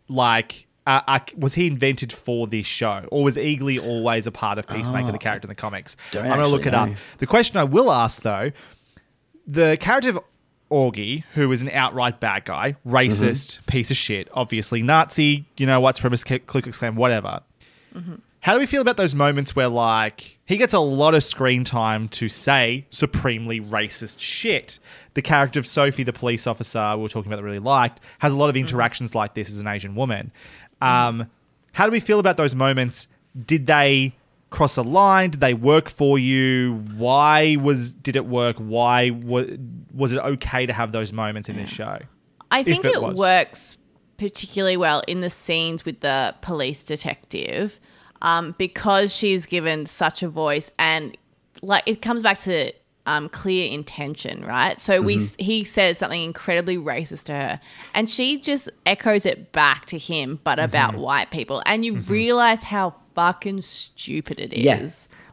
like 0.09 0.68
uh, 0.86 1.01
uh, 1.09 1.18
was 1.36 1.55
he 1.55 1.66
invented 1.66 2.12
for 2.12 2.46
this 2.46 2.66
show, 2.66 3.05
or 3.11 3.24
was 3.24 3.36
Eagly 3.36 3.84
always 3.84 4.26
a 4.28 4.32
part 4.32 4.59
of 4.59 4.66
Peacemaker, 4.68 5.11
the 5.12 5.18
character 5.18 5.46
in 5.46 5.51
the 5.51 5.55
comics? 5.55 5.96
Don't 6.12 6.24
I'm 6.24 6.30
going 6.38 6.42
to 6.44 6.48
look 6.48 6.66
it 6.66 6.74
actually 6.74 6.92
up. 6.94 6.98
The 7.18 7.26
question 7.26 7.57
I 7.57 7.64
will 7.64 7.90
ask 7.90 8.22
though, 8.22 8.53
the 9.47 9.76
character 9.80 10.11
of 10.11 10.18
Augie, 10.70 11.24
who 11.34 11.51
is 11.51 11.62
an 11.62 11.70
outright 11.70 12.20
bad 12.20 12.45
guy, 12.45 12.76
racist, 12.86 13.59
Mm-hmm. 13.59 13.64
piece 13.66 13.91
of 13.91 13.97
shit, 13.97 14.28
obviously 14.32 14.82
Nazi, 14.82 15.45
you 15.57 15.66
know, 15.66 15.80
white 15.80 15.97
supremacist, 15.97 16.47
click 16.47 16.66
exclaim, 16.66 16.95
whatever. 16.97 17.41
How 18.43 18.55
do 18.55 18.61
we 18.61 18.66
feel 18.66 18.80
about 18.80 18.97
those 18.97 19.14
moments 19.14 19.55
where, 19.55 19.68
like, 19.68 20.38
he 20.47 20.57
gets 20.57 20.72
a 20.72 20.78
lot 20.78 21.14
of 21.14 21.22
screen 21.24 21.62
time 21.64 22.09
to 22.11 22.28
say 22.28 22.86
supremely 22.91 23.61
racist 23.61 24.16
shit? 24.18 24.78
The 25.14 25.22
character 25.22 25.59
of 25.59 25.66
Sophie, 25.66 26.05
the 26.05 26.12
police 26.12 26.47
officer 26.47 26.97
we 26.97 27.03
were 27.03 27.09
talking 27.09 27.30
about 27.30 27.36
that 27.43 27.45
really 27.45 27.59
liked, 27.59 28.01
has 28.20 28.32
a 28.32 28.36
lot 28.36 28.49
of 28.49 28.57
interactions 28.57 29.14
like 29.14 29.34
this 29.34 29.51
as 29.51 29.59
an 29.59 29.66
Asian 29.66 29.95
woman. 29.95 30.30
Um, 30.80 31.28
how 31.72 31.84
do 31.84 31.93
we 31.93 32.01
feel 32.01 32.18
about 32.20 32.36
those 32.38 32.55
moments? 32.55 33.09
Did 33.45 33.66
they 33.66 34.14
cross 34.51 34.76
a 34.76 34.82
line? 34.82 35.30
Did 35.30 35.40
they 35.40 35.55
work 35.55 35.88
for 35.88 36.18
you? 36.18 36.84
Why 36.96 37.57
was 37.57 37.94
did 37.94 38.16
it 38.16 38.26
work? 38.26 38.57
Why 38.59 39.11
was 39.11 39.46
was 39.94 40.12
it 40.12 40.18
okay 40.18 40.66
to 40.66 40.72
have 40.72 40.92
those 40.92 41.12
moments 41.12 41.48
in 41.48 41.57
this 41.57 41.70
show? 41.70 41.98
I 42.51 42.62
think 42.62 42.84
it 42.84 42.94
it, 42.94 43.16
works 43.16 43.76
particularly 44.18 44.76
well 44.76 45.03
in 45.09 45.22
the 45.22 45.30
scenes 45.30 45.84
with 45.84 46.01
the 46.01 46.34
police 46.42 46.84
detective 46.84 47.80
um, 48.20 48.55
because 48.59 49.14
she's 49.14 49.46
given 49.46 49.86
such 49.86 50.22
a 50.22 50.28
voice 50.28 50.70
and 50.78 51.16
like 51.62 51.82
it 51.86 52.03
comes 52.03 52.22
back 52.22 52.38
to 52.40 52.72
um, 53.07 53.28
clear 53.30 53.70
intention, 53.72 54.44
right? 54.44 54.78
So 54.78 55.01
we 55.01 55.18
he 55.38 55.64
says 55.64 55.98
something 55.98 56.22
incredibly 56.22 56.76
racist 56.76 57.24
to 57.24 57.32
her, 57.32 57.61
and 57.94 58.09
she 58.09 58.40
just 58.40 58.68
echoes 58.86 59.26
it 59.26 59.53
back 59.53 59.86
to 59.86 59.98
him, 59.98 60.38
but 60.44 60.59
about 60.59 60.96
white 60.96 61.30
people, 61.30 61.62
and 61.66 61.84
you 61.84 61.96
realize 62.01 62.62
how 62.62 62.94
fucking 63.14 63.62
stupid 63.62 64.38
it 64.40 64.52
is, 64.52 64.64
Yeah. 64.64 64.86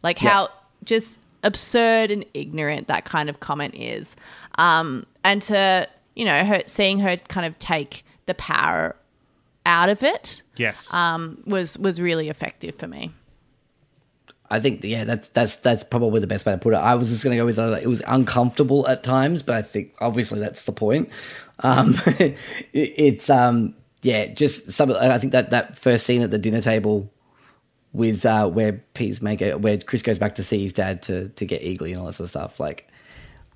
like 0.03 0.21
Yeah. 0.21 0.29
how 0.29 0.49
just 0.83 1.19
absurd 1.43 2.11
and 2.11 2.25
ignorant 2.33 2.87
that 2.87 3.05
kind 3.05 3.29
of 3.29 3.39
comment 3.39 3.75
is, 3.75 4.15
um, 4.57 5.05
and 5.23 5.41
to 5.43 5.87
you 6.15 6.25
know 6.25 6.43
her 6.43 6.63
seeing 6.65 6.99
her 6.99 7.15
kind 7.27 7.45
of 7.45 7.57
take 7.59 8.03
the 8.25 8.33
power 8.33 8.95
out 9.65 9.89
of 9.89 10.01
it 10.01 10.41
Yes. 10.57 10.93
um, 10.93 11.43
was 11.45 11.77
was 11.77 11.99
really 12.01 12.29
effective 12.29 12.75
for 12.75 12.87
me. 12.87 13.11
I 14.49 14.61
think 14.61 14.81
yeah, 14.83 15.03
that's 15.03 15.27
that's 15.29 15.57
that's 15.57 15.83
probably 15.83 16.21
the 16.21 16.27
best 16.27 16.45
way 16.45 16.53
to 16.53 16.57
put 16.57 16.73
it. 16.73 16.77
I 16.77 16.95
was 16.95 17.09
just 17.09 17.21
going 17.23 17.35
to 17.35 17.41
go 17.41 17.45
with 17.45 17.59
uh, 17.59 17.77
it 17.81 17.87
was 17.87 18.01
uncomfortable 18.07 18.87
at 18.87 19.03
times, 19.03 19.43
but 19.43 19.55
I 19.57 19.61
think 19.61 19.93
obviously 19.99 20.39
that's 20.39 20.63
the 20.63 20.71
point. 20.71 21.09
Um, 21.59 21.95
it, 22.07 22.37
it's 22.71 23.29
um, 23.29 23.75
yeah, 24.03 24.27
just 24.27 24.71
some. 24.71 24.91
I 24.91 25.17
think 25.19 25.33
that 25.33 25.49
that 25.49 25.77
first 25.77 26.05
scene 26.05 26.21
at 26.21 26.31
the 26.31 26.37
dinner 26.37 26.61
table 26.61 27.11
with 27.97 28.27
uh, 28.27 28.47
where 28.47 28.73
Peacemaker, 28.93 29.57
where 29.57 29.79
Chris 29.79 30.03
goes 30.03 30.19
back 30.19 30.35
to 30.35 30.43
see 30.43 30.61
his 30.61 30.71
dad 30.71 31.01
to 31.03 31.29
to 31.29 31.45
get 31.45 31.63
Eagly 31.63 31.89
and 31.89 31.99
all 31.99 32.05
that 32.05 32.13
sort 32.13 32.25
of 32.25 32.29
stuff, 32.29 32.59
like 32.59 32.87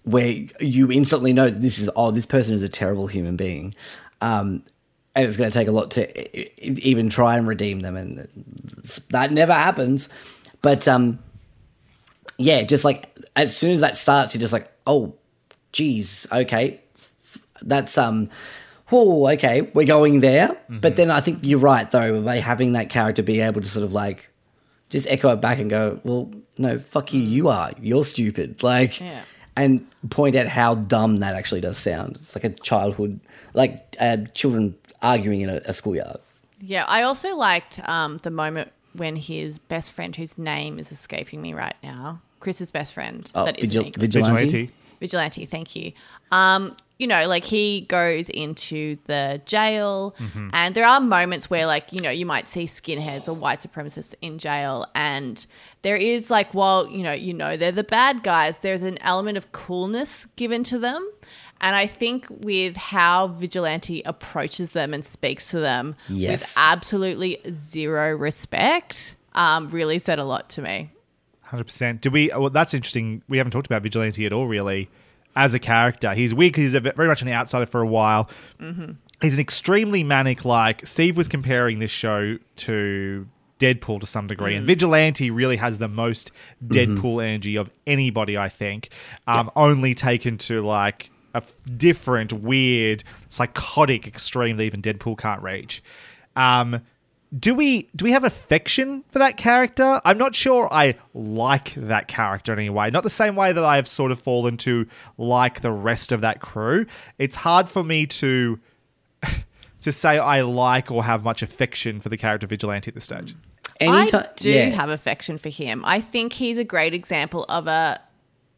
where 0.03 0.35
you 0.59 0.91
instantly 0.91 1.31
know 1.31 1.47
that 1.47 1.61
this 1.61 1.77
is 1.77 1.89
oh, 1.95 2.09
this 2.09 2.25
person 2.25 2.55
is 2.55 2.63
a 2.63 2.69
terrible 2.69 3.05
human 3.05 3.35
being. 3.35 3.75
Um, 4.19 4.63
and 5.13 5.27
it's 5.27 5.37
going 5.37 5.51
to 5.51 5.57
take 5.57 5.67
a 5.67 5.71
lot 5.71 5.91
to 5.91 6.87
even 6.87 7.09
try 7.09 7.37
and 7.37 7.45
redeem 7.45 7.81
them, 7.81 7.95
and 7.95 8.27
that 9.11 9.31
never 9.31 9.53
happens. 9.53 10.09
But 10.61 10.87
um, 10.87 11.19
yeah, 12.37 12.63
just 12.63 12.83
like 12.83 13.15
as 13.35 13.55
soon 13.55 13.71
as 13.71 13.81
that 13.81 13.95
starts, 13.95 14.33
you're 14.33 14.39
just 14.39 14.53
like, 14.53 14.71
oh, 14.87 15.13
geez, 15.71 16.25
okay, 16.31 16.81
that's 17.61 17.97
um, 17.97 18.29
oh, 18.91 19.29
okay, 19.33 19.61
we're 19.73 19.85
going 19.85 20.21
there. 20.21 20.57
But 20.67 20.95
then 20.95 21.11
I 21.11 21.19
think 21.21 21.39
you're 21.43 21.59
right 21.59 21.91
though 21.91 22.23
by 22.23 22.37
having 22.37 22.71
that 22.71 22.89
character 22.89 23.21
be 23.21 23.41
able 23.41 23.61
to 23.61 23.67
sort 23.67 23.83
of 23.83 23.93
like 23.93 24.30
just 24.91 25.07
echo 25.07 25.29
it 25.29 25.41
back 25.41 25.57
and 25.57 25.69
go, 25.69 25.99
well, 26.03 26.29
no, 26.59 26.77
fuck 26.77 27.11
you, 27.13 27.21
you 27.21 27.47
are, 27.49 27.71
you're 27.81 28.03
stupid, 28.05 28.61
like, 28.71 28.99
Yeah. 28.99 29.23
and 29.55 29.85
point 30.11 30.35
out 30.35 30.47
how 30.47 30.75
dumb 30.75 31.17
that 31.17 31.33
actually 31.35 31.61
does 31.61 31.79
sound. 31.79 32.17
It's 32.17 32.35
like 32.35 32.43
a 32.43 32.49
childhood, 32.49 33.19
like 33.55 33.95
uh, 33.99 34.17
children 34.35 34.75
arguing 35.01 35.41
in 35.41 35.49
a, 35.49 35.61
a 35.65 35.73
schoolyard. 35.73 36.17
Yeah, 36.59 36.85
I 36.87 37.01
also 37.01 37.35
liked 37.35 37.79
um, 37.89 38.17
the 38.17 38.29
moment 38.29 38.71
when 38.93 39.15
his 39.15 39.57
best 39.57 39.93
friend, 39.93 40.15
whose 40.15 40.37
name 40.37 40.77
is 40.77 40.91
escaping 40.91 41.41
me 41.41 41.53
right 41.55 41.75
now, 41.81 42.21
Chris's 42.39 42.69
best 42.69 42.93
friend, 42.93 43.31
Oh, 43.33 43.45
that 43.45 43.57
isn't 43.59 43.95
vigil- 43.95 43.99
vigilante. 43.99 44.43
Vigilante. 44.45 44.73
Vigilante, 44.99 45.45
thank 45.47 45.75
you. 45.75 45.93
Um, 46.31 46.75
you 47.01 47.07
know, 47.07 47.27
like 47.27 47.43
he 47.43 47.81
goes 47.81 48.29
into 48.29 48.95
the 49.07 49.41
jail, 49.45 50.15
and 50.53 50.75
there 50.75 50.85
are 50.85 51.01
moments 51.01 51.49
where, 51.49 51.65
like, 51.65 51.91
you 51.91 51.99
know, 51.99 52.11
you 52.11 52.25
might 52.25 52.47
see 52.47 52.65
skinheads 52.65 53.27
or 53.27 53.33
white 53.33 53.59
supremacists 53.59 54.13
in 54.21 54.37
jail, 54.37 54.85
and 54.93 55.45
there 55.81 55.95
is 55.95 56.29
like, 56.29 56.53
while 56.53 56.87
you 56.87 57.01
know, 57.01 57.11
you 57.11 57.33
know, 57.33 57.57
they're 57.57 57.71
the 57.71 57.83
bad 57.83 58.21
guys. 58.23 58.59
There's 58.59 58.83
an 58.83 58.97
element 59.01 59.37
of 59.37 59.51
coolness 59.51 60.25
given 60.35 60.63
to 60.65 60.77
them, 60.77 61.09
and 61.59 61.75
I 61.75 61.87
think 61.87 62.27
with 62.29 62.77
how 62.77 63.29
Vigilante 63.29 64.03
approaches 64.05 64.69
them 64.71 64.93
and 64.93 65.03
speaks 65.03 65.49
to 65.51 65.59
them 65.59 65.95
Yes. 66.07 66.31
with 66.41 66.53
absolutely 66.57 67.39
zero 67.51 68.15
respect, 68.15 69.15
um, 69.33 69.67
really 69.69 69.97
said 69.97 70.19
a 70.19 70.23
lot 70.23 70.49
to 70.51 70.61
me. 70.61 70.91
Hundred 71.41 71.65
percent. 71.65 72.01
Do 72.01 72.11
we? 72.11 72.29
Well, 72.29 72.49
that's 72.49 72.73
interesting. 72.73 73.23
We 73.27 73.37
haven't 73.37 73.51
talked 73.51 73.65
about 73.67 73.81
Vigilante 73.81 74.25
at 74.25 74.31
all, 74.33 74.47
really, 74.47 74.89
as 75.35 75.53
a 75.53 75.59
character. 75.59 76.13
He's 76.13 76.33
weird 76.33 76.53
'cause 76.53 76.63
he's 76.63 76.73
a, 76.73 76.79
very 76.79 77.07
much 77.07 77.21
an 77.21 77.29
outsider 77.29 77.65
for 77.65 77.81
a 77.81 77.87
while. 77.87 78.29
He's 79.21 79.35
an 79.35 79.39
extremely 79.41 80.03
manic. 80.03 80.45
Like 80.45 80.85
Steve 80.87 81.15
was 81.17 81.27
comparing 81.27 81.79
this 81.79 81.91
show 81.91 82.37
to 82.57 83.27
Deadpool 83.59 83.99
to 84.01 84.07
some 84.07 84.25
degree, 84.27 84.55
and 84.55 84.65
Vigilante 84.65 85.29
really 85.29 85.57
has 85.57 85.77
the 85.77 85.87
most 85.87 86.31
Deadpool 86.65 87.23
energy 87.23 87.55
of 87.55 87.69
anybody. 87.85 88.37
I 88.37 88.49
think, 88.49 88.89
um, 89.27 89.51
only 89.55 89.93
taken 89.93 90.37
to 90.39 90.61
like 90.63 91.11
a 91.33 91.37
f- 91.37 91.53
different, 91.77 92.33
weird, 92.33 93.03
psychotic 93.29 94.07
extreme 94.07 94.57
that 94.57 94.63
even 94.63 94.81
Deadpool 94.81 95.17
can't 95.17 95.41
reach. 95.43 95.81
Um, 96.35 96.81
do 97.37 97.55
we 97.55 97.89
do 97.95 98.03
we 98.03 98.11
have 98.11 98.23
affection 98.23 99.03
for 99.09 99.19
that 99.19 99.37
character? 99.37 100.01
I'm 100.03 100.17
not 100.17 100.35
sure 100.35 100.67
I 100.71 100.95
like 101.13 101.73
that 101.75 102.07
character 102.07 102.51
in 102.51 102.59
any 102.59 102.69
way. 102.69 102.89
Not 102.89 103.03
the 103.03 103.09
same 103.09 103.35
way 103.35 103.53
that 103.53 103.63
I 103.63 103.77
have 103.77 103.87
sort 103.87 104.11
of 104.11 104.19
fallen 104.19 104.57
to 104.57 104.85
like 105.17 105.61
the 105.61 105.71
rest 105.71 106.11
of 106.11 106.21
that 106.21 106.41
crew. 106.41 106.85
It's 107.17 107.35
hard 107.35 107.69
for 107.69 107.83
me 107.83 108.05
to 108.07 108.59
to 109.81 109.91
say 109.91 110.17
I 110.17 110.41
like 110.41 110.91
or 110.91 111.03
have 111.03 111.23
much 111.23 111.41
affection 111.41 112.01
for 112.01 112.09
the 112.09 112.17
character 112.17 112.47
Vigilante 112.47 112.89
at 112.89 112.95
this 112.95 113.05
stage. 113.05 113.35
Anytime, 113.79 114.23
I 114.23 114.29
do 114.35 114.51
yeah. 114.51 114.65
have 114.69 114.89
affection 114.89 115.37
for 115.37 115.49
him. 115.49 115.83
I 115.85 116.01
think 116.01 116.33
he's 116.33 116.57
a 116.57 116.63
great 116.63 116.93
example 116.93 117.45
of 117.47 117.67
a 117.67 117.99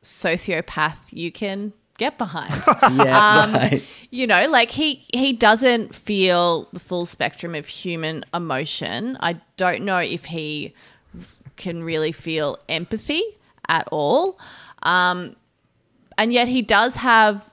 sociopath 0.01 0.97
you 1.11 1.31
can 1.31 1.73
get 1.97 2.17
behind. 2.17 2.53
yeah, 2.93 3.41
Um, 3.41 3.53
right. 3.53 3.83
you 4.11 4.27
know, 4.27 4.47
like 4.49 4.71
he 4.71 5.05
he 5.13 5.33
doesn't 5.33 5.93
feel 5.95 6.67
the 6.73 6.79
full 6.79 7.05
spectrum 7.05 7.55
of 7.55 7.67
human 7.67 8.25
emotion. 8.33 9.17
I 9.19 9.39
don't 9.57 9.83
know 9.83 9.97
if 9.99 10.25
he 10.25 10.73
can 11.55 11.83
really 11.83 12.11
feel 12.11 12.57
empathy 12.67 13.21
at 13.69 13.87
all. 13.91 14.39
Um, 14.81 15.35
and 16.17 16.33
yet 16.33 16.47
he 16.47 16.61
does 16.61 16.95
have 16.95 17.49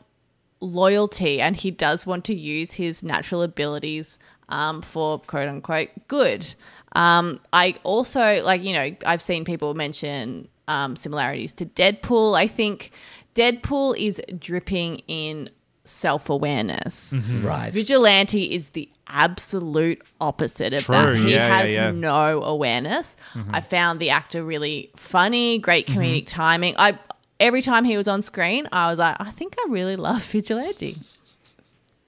loyalty 0.61 1.41
and 1.41 1.57
he 1.57 1.71
does 1.71 2.07
want 2.07 2.25
to 2.27 2.35
use 2.35 2.73
his 2.73 3.03
natural 3.03 3.43
abilities 3.43 4.19
um, 4.49 4.83
for 4.83 5.19
quote 5.21 5.49
unquote 5.49 5.89
good. 6.09 6.55
Um, 6.97 7.41
I 7.53 7.77
also 7.85 8.43
like, 8.43 8.63
you 8.63 8.73
know, 8.73 8.95
I've 9.07 9.23
seen 9.23 9.45
people 9.45 9.75
mention 9.75 10.49
um, 10.67 10.97
similarities 10.97 11.53
to 11.55 11.67
Deadpool. 11.67 12.37
I 12.37 12.47
think 12.47 12.91
Deadpool 13.35 13.99
is 13.99 14.21
dripping 14.39 15.03
in 15.07 15.51
self 15.85 16.31
awareness. 16.31 17.13
Mm-hmm. 17.13 17.47
right. 17.47 17.73
Vigilante 17.73 18.55
is 18.55 18.71
the 18.71 18.89
absolute 19.09 20.03
opposite 20.21 20.73
of 20.73 20.85
True, 20.85 20.95
that. 20.95 21.17
He 21.17 21.33
yeah, 21.33 21.49
yeah, 21.49 21.59
has 21.59 21.75
yeah. 21.75 21.91
no 21.91 22.43
awareness. 22.43 23.17
Mm-hmm. 23.35 23.55
I 23.55 23.61
found 23.61 24.01
the 24.01 24.11
actor 24.11 24.45
really 24.45 24.91
funny, 24.97 25.59
great 25.59 25.87
mm-hmm. 25.87 26.01
comedic 26.01 26.27
timing. 26.27 26.75
I 26.79 26.99
every 27.39 27.63
time 27.63 27.85
he 27.85 27.97
was 27.97 28.07
on 28.09 28.23
screen, 28.23 28.69
I 28.71 28.91
was 28.91 28.99
like, 28.99 29.17
I 29.19 29.31
think 29.33 29.57
I 29.59 29.67
really 29.71 29.97
love 29.97 30.23
Vigilante. 30.25 30.97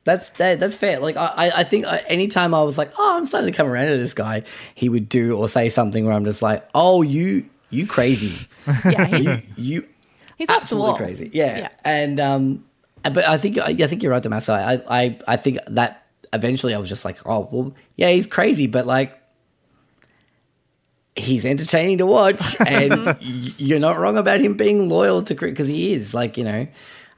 That's 0.05 0.31
that, 0.31 0.59
that's 0.59 0.77
fair. 0.77 0.99
Like 0.99 1.17
I, 1.17 1.33
I- 1.37 1.53
I 1.61 1.65
think 1.65 1.87
I, 1.87 1.99
anytime 2.09 2.55
I 2.55 2.63
was 2.63 2.77
like, 2.77 2.93
oh, 2.99 3.17
I'm 3.17 3.27
starting 3.27 3.51
to 3.53 3.57
come 3.57 3.69
around 3.69 3.89
to 3.89 3.99
this 3.99 4.15
guy, 4.15 4.43
he 4.75 4.89
would 4.89 5.09
do 5.09 5.37
or 5.37 5.49
say 5.49 5.69
something 5.69 6.05
where 6.05 6.15
I'm 6.15 6.25
just 6.25 6.43
like, 6.43 6.69
oh, 6.75 7.03
you 7.03 7.49
you 7.71 7.87
crazy, 7.87 8.49
Yeah, 8.85 9.17
you 9.17 9.43
you 9.57 9.89
he's 10.39 10.49
absolutely 10.49 10.97
crazy, 10.97 11.31
yeah. 11.33 11.59
Yeah. 11.59 11.69
And 11.85 12.21
um, 12.21 12.65
but 13.03 13.27
I 13.27 13.39
think 13.39 13.59
I, 13.59 13.75
think 13.75 14.03
you're 14.03 14.13
right, 14.13 14.23
Damaso. 14.23 14.55
I, 14.55 14.83
I 14.89 15.19
I 15.27 15.37
think 15.37 15.59
that 15.69 16.07
eventually 16.33 16.75
I 16.75 16.79
was 16.79 16.89
just 16.89 17.05
like, 17.05 17.19
oh, 17.27 17.49
well, 17.51 17.75
yeah, 17.97 18.11
he's 18.11 18.27
crazy, 18.27 18.67
but 18.67 18.87
like. 18.87 19.19
he's 21.15 21.45
entertaining 21.45 21.99
to 21.99 22.07
watch, 22.07 22.57
and 22.67 23.17
you're 23.21 23.79
not 23.79 23.99
wrong 23.99 24.17
about 24.17 24.41
him 24.41 24.55
being 24.55 24.89
loyal 24.89 25.23
to 25.23 25.35
Chris 25.35 25.51
because 25.51 25.69
he 25.69 25.93
is. 25.93 26.15
Like 26.15 26.39
you 26.39 26.45
know, 26.45 26.67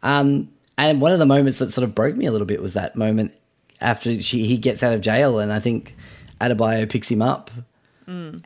um, 0.03 0.51
and 0.77 1.01
one 1.01 1.13
of 1.13 1.21
the 1.21 1.27
moments 1.27 1.59
that 1.61 1.73
sort 1.73 1.85
of 1.85 1.95
broke 1.95 2.17
me 2.17 2.27
a 2.27 2.33
little 2.33 2.47
bit 2.47 2.61
was 2.61 2.75
that 2.75 2.97
moment 2.97 3.33
after 3.81 4.21
she 4.21 4.47
he 4.47 4.57
gets 4.57 4.83
out 4.83 4.95
of 4.95 5.01
jail, 5.01 5.39
and 5.39 5.53
I 5.53 5.61
think 5.61 5.95
Adebayo 6.41 6.89
picks 6.91 7.09
him 7.09 7.23
up, 7.23 7.51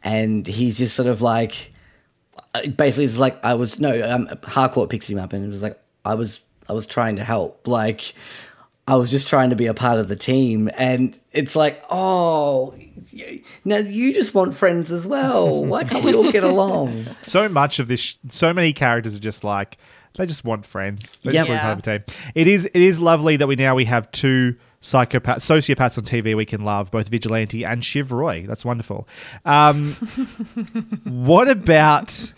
and 0.03 0.47
he's 0.47 0.77
just 0.77 0.95
sort 0.95 1.09
of 1.09 1.23
like 1.23 1.73
basically 2.77 3.05
it's 3.05 3.19
like 3.19 3.43
I 3.45 3.55
was 3.55 3.79
no 3.79 3.91
um, 4.09 4.29
Harcourt 4.45 4.91
picks 4.91 5.09
him 5.09 5.19
up 5.19 5.33
and 5.33 5.45
it 5.45 5.49
was 5.49 5.63
like 5.63 5.81
I 6.05 6.15
was 6.15 6.41
I 6.69 6.73
was 6.73 6.87
trying 6.87 7.17
to 7.17 7.25
help 7.25 7.67
like 7.67 8.13
I 8.87 8.97
was 8.97 9.11
just 9.11 9.29
trying 9.29 9.51
to 9.51 9.57
be 9.57 9.67
a 9.67 9.75
part 9.75 9.99
of 9.99 10.09
the 10.09 10.17
team 10.17 10.71
and 10.79 11.19
it's 11.33 11.55
like 11.57 11.83
oh 11.91 12.75
y- 13.13 13.43
now 13.65 13.77
you 13.79 14.15
just 14.15 14.35
want 14.35 14.55
friends 14.57 14.91
as 14.93 15.07
well 15.07 15.65
why 15.65 15.85
can't 15.85 16.05
we 16.05 16.15
all 16.15 16.31
get 16.33 16.45
along 16.55 17.05
so 17.23 17.49
much 17.49 17.79
of 17.79 17.89
this, 17.89 18.01
sh- 18.01 18.17
so 18.31 18.53
many 18.53 18.73
characters 18.73 19.15
are 19.15 19.21
just 19.21 19.45
like 19.45 19.79
they 20.15 20.27
just 20.27 20.43
want 20.45 20.67
friends. 20.67 21.17
They 21.23 21.31
Yep. 21.33 21.41
just 21.41 21.49
want 21.49 21.59
Yeah. 21.59 21.63
part 21.63 21.73
of 21.75 21.87
a 21.87 21.99
team. 21.99 22.17
It 22.35 22.49
is 22.49 22.65
it 22.65 22.75
is 22.75 22.99
lovely 22.99 23.37
that 23.37 23.47
we 23.47 23.55
now 23.57 23.75
we 23.77 23.85
have 23.85 24.11
two 24.11 24.57
psychopaths, 24.81 25.41
sociopaths 25.41 25.99
on 25.99 26.05
TV 26.05 26.37
we 26.37 26.45
can 26.45 26.65
love, 26.65 26.91
both 26.91 27.09
Vigilante 27.09 27.65
and 27.65 27.85
Shiv 27.85 28.13
Roy. 28.13 28.45
That's 28.47 28.65
wonderful. 28.65 29.09
Um, 29.45 29.93
what 31.05 31.49
about? 31.49 32.33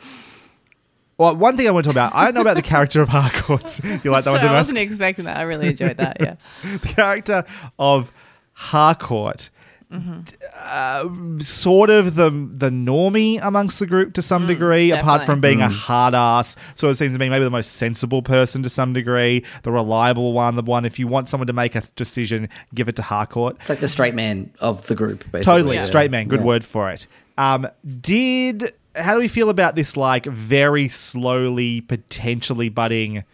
Well, 1.18 1.36
one 1.36 1.56
thing 1.56 1.68
I 1.68 1.70
want 1.70 1.84
to 1.84 1.88
talk 1.88 1.94
about. 1.94 2.14
I 2.14 2.24
don't 2.24 2.34
know 2.34 2.40
about 2.40 2.56
the 2.56 2.62
character 2.62 3.02
of 3.02 3.08
Harcourt. 3.08 3.80
You 4.04 4.10
like 4.10 4.24
that 4.24 4.30
So 4.30 4.32
one, 4.32 4.40
I 4.40 4.52
wasn't 4.52 4.78
expecting 4.78 5.26
that. 5.26 5.36
I 5.36 5.42
really 5.42 5.68
enjoyed 5.68 5.98
that. 5.98 6.16
Yeah. 6.18 6.36
the 6.62 6.88
character 6.88 7.44
of 7.78 8.10
Harcourt, 8.54 9.50
Mm-hmm. 9.92 10.20
uh, 10.54 11.42
sort 11.42 11.90
of 11.90 12.14
the 12.14 12.30
the 12.30 12.70
normie 12.70 13.40
amongst 13.42 13.80
the 13.80 13.86
group 13.86 14.12
to 14.14 14.22
some 14.22 14.46
degree, 14.46 14.92
apart 14.92 15.22
Mm, 15.22 15.26
from 15.26 15.40
being 15.40 15.60
a 15.60 15.68
hard 15.68 16.14
ass. 16.14 16.54
So 16.76 16.88
it 16.90 16.94
seems 16.94 17.12
to 17.14 17.18
me 17.18 17.28
maybe 17.28 17.44
the 17.44 17.50
most 17.50 17.72
sensible 17.72 18.22
person 18.22 18.62
to 18.62 18.68
some 18.70 18.92
degree, 18.92 19.44
the 19.64 19.72
reliable 19.72 20.32
one, 20.32 20.54
the 20.54 20.62
one 20.62 20.84
if 20.84 20.98
you 21.00 21.08
want 21.08 21.28
someone 21.28 21.48
to 21.48 21.52
make 21.52 21.74
a 21.74 21.82
decision, 21.96 22.48
give 22.72 22.88
it 22.88 22.94
to 22.96 23.02
Harcourt. 23.02 23.56
it's 23.60 23.68
like 23.68 23.80
the 23.80 23.88
straight 23.88 24.14
man 24.14 24.52
of 24.60 24.86
the 24.86 24.94
group 24.94 25.18
basically 25.32 25.42
Totally, 25.42 25.76
Yeah. 25.76 25.82
straight 25.82 26.10
man. 26.12 26.28
Good 26.28 26.40
Yeah. 26.40 26.46
word 26.46 26.64
for 26.64 26.90
it. 26.90 27.06
Um, 27.36 27.66
did 28.00 28.72
how 28.94 29.14
do 29.14 29.20
we 29.20 29.28
feel 29.28 29.50
about 29.50 29.74
this? 29.76 29.96
Like 29.96 30.24
very 30.26 30.88
slowly, 30.88 31.80
potentially 31.80 32.68
budding 32.68 33.24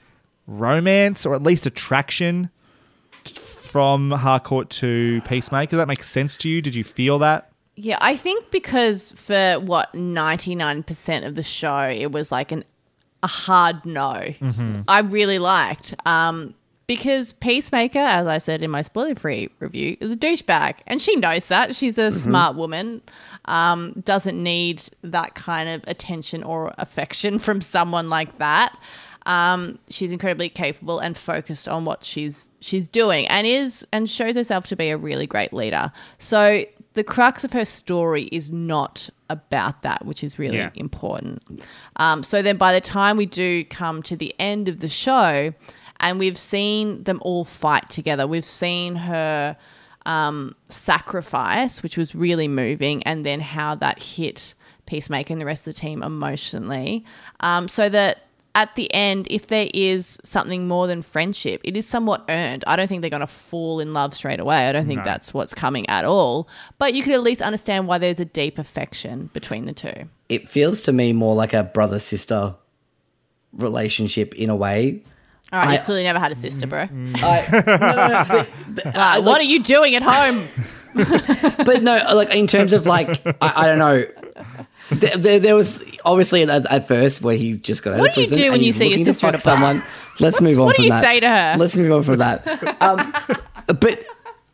romance, 0.47 1.27
or 1.27 1.35
at 1.35 1.43
least 1.43 1.67
attraction 1.67 2.51
from 3.77 4.11
Harcourt 4.11 4.71
to 4.71 5.21
Peacemaker. 5.27 5.73
Does 5.73 5.77
that 5.77 5.87
make 5.87 6.03
sense 6.03 6.35
to 6.37 6.49
you? 6.49 6.63
Did 6.63 6.75
you 6.75 6.83
feel 6.83 7.19
that? 7.19 7.51
Yeah, 7.75 7.99
I 8.01 8.17
think 8.17 8.51
because 8.51 9.13
for 9.13 9.61
what 9.61 9.95
ninety 9.95 10.55
nine 10.55 10.83
percent 10.83 11.27
of 11.27 11.35
the 11.35 11.43
show, 11.43 11.83
it 11.83 12.11
was 12.11 12.33
like 12.33 12.53
an 12.53 12.65
a 13.23 13.27
hard 13.27 13.85
no. 13.85 14.33
I 14.89 15.01
really 15.01 15.39
liked 15.39 15.95
um, 16.07 16.55
because 16.87 17.35
Peacemaker, 17.35 17.99
as 17.99 18.27
I 18.27 18.39
said 18.39 18.63
in 18.63 18.71
my 18.71 18.81
spoiler 18.81 19.15
free 19.15 19.51
review, 19.59 19.99
is 20.01 20.11
a 20.11 20.17
douchebag, 20.17 20.77
and 20.87 20.99
she 20.99 21.15
knows 21.17 21.45
that. 21.49 21.77
She's 21.77 21.99
a 21.99 22.11
smart 22.11 22.57
woman. 22.57 23.03
Um, 23.45 23.93
doesn't 24.07 24.43
need 24.43 24.85
that 25.03 25.35
kind 25.35 25.69
of 25.69 25.85
attention 25.87 26.43
or 26.43 26.73
affection 26.79 27.39
from 27.47 27.61
someone 27.61 28.09
like 28.09 28.39
that. 28.39 28.75
Um, 29.27 29.79
she's 29.91 30.13
incredibly 30.13 30.49
capable 30.49 30.99
and 31.01 31.17
focused 31.19 31.69
on 31.69 31.85
what 31.85 32.05
she's 32.05 32.49
she's 32.61 32.89
doing, 32.89 33.27
and 33.29 33.47
is 33.47 33.87
and 33.93 34.09
shows 34.09 34.37
herself 34.37 34.67
to 34.69 34.77
be 34.77 34.89
a 34.91 34.97
really 34.97 35.27
great 35.27 35.53
leader. 35.53 35.93
So 36.19 36.65
the 36.95 37.05
crux 37.05 37.45
of 37.45 37.53
her 37.53 37.65
story 37.67 38.25
is 38.33 38.51
not 38.51 39.11
about 39.29 39.83
that, 39.83 40.07
which 40.07 40.25
is 40.25 40.39
really 40.39 40.57
Yeah. 40.59 40.71
important. 40.77 41.43
Um, 41.97 42.23
so 42.23 42.41
then, 42.41 42.57
by 42.57 42.73
the 42.73 42.81
time 42.81 43.17
we 43.19 43.27
do 43.27 43.65
come 43.65 44.03
to 44.05 44.17
the 44.17 44.35
end 44.39 44.69
of 44.69 44.81
the 44.81 44.89
show, 44.89 45.53
and 46.01 46.19
we've 46.19 46.39
seen 46.39 47.03
them 47.05 47.19
all 47.23 47.45
fight 47.45 47.91
together, 47.91 48.27
we've 48.27 48.45
seen 48.47 48.95
her 48.97 49.57
um, 50.07 50.55
sacrifice, 50.69 51.83
which 51.83 51.97
was 51.97 52.15
really 52.15 52.49
moving, 52.49 53.03
and 53.03 53.27
then 53.27 53.41
how 53.41 53.75
that 53.75 54.01
hit 54.03 54.55
Peacemaker 54.87 55.33
and 55.35 55.41
the 55.41 55.47
rest 55.47 55.67
of 55.67 55.75
the 55.75 55.81
team 55.81 56.01
emotionally. 56.03 57.05
Um, 57.41 57.67
so 57.69 57.89
that 57.89 58.19
at 58.57 58.75
the 58.75 58.93
end, 58.95 59.29
if 59.31 59.49
there 59.49 59.69
is 59.75 60.19
something 60.25 60.67
more 60.67 60.87
than 60.87 61.03
friendship, 61.03 61.61
it 61.63 61.77
is 61.77 61.87
somewhat 61.87 62.25
earned. 62.31 62.65
I 62.67 62.75
don't 62.75 62.89
think 62.89 63.03
they're 63.03 63.11
going 63.11 63.21
to 63.21 63.27
fall 63.27 63.81
in 63.81 63.93
love 63.93 64.15
straight 64.15 64.41
away. 64.41 64.67
I 64.69 64.73
don't 64.73 64.87
think 64.87 65.05
that's 65.05 65.35
what's 65.35 65.55
coming 65.55 65.87
at 65.91 66.07
all. 66.07 66.49
But 66.79 66.95
you 66.95 67.03
could 67.03 67.13
at 67.13 67.23
least 67.23 67.43
understand 67.43 67.87
why 67.87 67.99
there's 67.99 68.19
a 68.19 68.25
deep 68.25 68.59
affection 68.59 69.29
between 69.35 69.67
the 69.67 69.75
two. 69.75 70.09
it 70.31 70.49
feels 70.49 70.83
to 70.85 70.93
me 70.93 71.13
more 71.13 71.35
like 71.35 71.53
a 71.53 71.63
brother 71.65 71.99
sister 71.99 72.55
relationship 73.53 74.35
in 74.35 74.51
a 74.51 74.57
way 74.57 75.03
All 75.53 75.61
right, 75.61 75.69
I- 75.69 75.73
you 75.75 75.79
clearly 75.81 76.03
never 76.05 76.19
had 76.19 76.33
a 76.33 76.35
sister, 76.35 76.67
bro. 76.67 76.87
Mm. 76.87 77.23
I, 77.23 77.47
no, 77.53 77.77
no, 77.77 78.07
no, 78.09 78.25
but, 78.29 78.49
but, 78.75 78.87
uh, 78.87 78.93
ah, 78.95 78.99
Wow, 78.99 79.13
I- 79.15 79.19
what 79.21 79.41
are 79.41 79.45
you 79.45 79.63
doing 79.63 79.95
at 79.95 80.03
home? 80.03 80.49
but 81.65 81.83
no, 81.83 81.95
like 82.15 82.35
in 82.35 82.47
terms 82.47 82.73
of 82.73 82.87
like, 82.87 83.09
I, 83.43 83.53
I 83.55 83.67
don't 83.67 83.79
know. 83.79 84.05
There, 84.91 85.17
there, 85.17 85.39
there 85.41 85.55
was 85.57 85.83
obviously 86.05 86.43
at, 86.43 86.65
at 86.71 86.87
first 86.87 87.23
where 87.23 87.37
he 87.37 87.57
just 87.57 87.83
got 87.83 87.95
out 87.95 88.01
What 88.01 88.11
of 88.11 88.15
prison. 88.15 88.31
What 88.33 88.37
do 88.37 88.43
you 88.43 88.45
prison. 88.45 88.45
do 88.47 88.51
when 88.53 88.61
you 88.61 88.67
he's 88.67 88.77
see 88.77 88.85
your 88.85 88.91
looking 88.91 89.05
to 89.07 89.13
sister 89.15 89.33
fuck 89.33 89.41
someone. 89.41 89.83
Let's 90.21 90.41
move 90.43 90.59
on 90.61 90.67
what 90.67 90.77
do 90.77 90.83
you 90.85 90.91
that. 90.91 91.03
say 91.03 91.21
to 91.21 91.29
her? 91.29 91.57
Let's 91.59 91.77
move 91.77 91.93
on 91.93 92.03
from 92.03 92.19
that. 92.19 92.83
Um, 92.83 93.13
but 93.67 94.05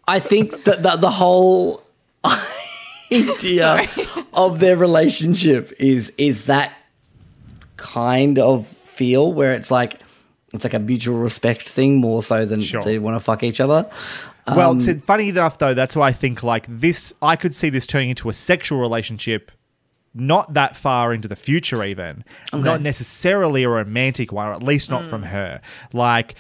I 0.09 0.18
think 0.20 0.64
that 0.64 0.83
the, 0.83 0.97
the 0.97 1.11
whole 1.11 1.83
idea 3.12 3.89
of 4.33 4.59
their 4.61 4.76
relationship 4.76 5.72
is 5.78 6.11
is 6.18 6.47
that 6.47 6.72
kind 7.76 8.39
of 8.39 8.66
feel 8.66 9.33
where 9.33 9.53
it's 9.53 9.70
like 9.70 10.01
it's 10.55 10.64
like 10.64 10.74
a 10.74 10.78
mutual 10.78 11.18
respect 11.18 11.68
thing 11.68 11.97
more 11.97 12.22
so 12.22 12.45
than 12.45 12.61
Sure. 12.61 12.83
they 12.83 12.99
want 12.99 13.16
to 13.16 13.20
fuck 13.20 13.43
each 13.43 13.61
other. 13.61 13.89
Well, 14.47 14.78
see, 14.80 14.95
funny 14.95 15.28
enough 15.28 15.59
though, 15.59 15.72
that's 15.72 15.95
why 15.95 16.09
I 16.09 16.12
think 16.12 16.43
like 16.43 16.66
this. 16.68 17.14
I 17.22 17.37
could 17.37 17.55
see 17.55 17.70
this 17.70 17.87
turning 17.87 18.11
into 18.11 18.28
a 18.28 18.33
sexual 18.33 18.80
relationship, 18.80 19.53
not 20.14 20.54
that 20.54 20.76
far 20.76 21.12
into 21.12 21.28
the 21.28 21.36
future, 21.36 21.82
even 21.84 22.24
not 22.52 22.82
necessarily 22.82 23.62
a 23.62 23.68
romantic 23.68 24.32
one, 24.32 24.46
or 24.46 24.52
at 24.52 24.62
least 24.62 24.90
not 24.90 25.04
from 25.04 25.22
mm. 25.22 25.28
her. 25.28 25.60
Like, 25.92 26.34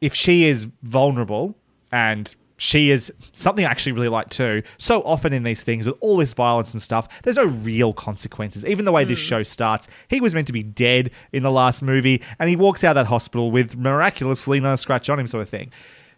if 0.00 0.14
she 0.14 0.44
is 0.44 0.66
vulnerable 0.82 1.54
and 1.92 2.34
she 2.56 2.90
is 2.90 3.10
something 3.32 3.64
I 3.64 3.70
actually 3.70 3.92
really 3.92 4.08
like 4.08 4.28
too. 4.28 4.62
So 4.76 5.02
often 5.04 5.32
in 5.32 5.44
these 5.44 5.62
things 5.62 5.86
with 5.86 5.96
all 6.00 6.18
this 6.18 6.34
violence 6.34 6.72
and 6.72 6.82
stuff, 6.82 7.08
there's 7.22 7.36
no 7.36 7.46
real 7.46 7.94
consequences. 7.94 8.66
Even 8.66 8.84
the 8.84 8.92
way 8.92 9.04
this 9.04 9.18
mm. 9.18 9.22
show 9.22 9.42
starts, 9.42 9.88
he 10.08 10.20
was 10.20 10.34
meant 10.34 10.46
to 10.48 10.52
be 10.52 10.62
dead 10.62 11.10
in 11.32 11.42
the 11.42 11.50
last 11.50 11.82
movie, 11.82 12.22
and 12.38 12.50
he 12.50 12.56
walks 12.56 12.84
out 12.84 12.90
of 12.90 13.06
that 13.06 13.06
hospital 13.06 13.50
with 13.50 13.76
miraculously 13.76 14.60
no 14.60 14.76
scratch 14.76 15.08
on 15.08 15.18
him, 15.18 15.26
sort 15.26 15.42
of 15.42 15.48
thing. 15.48 15.72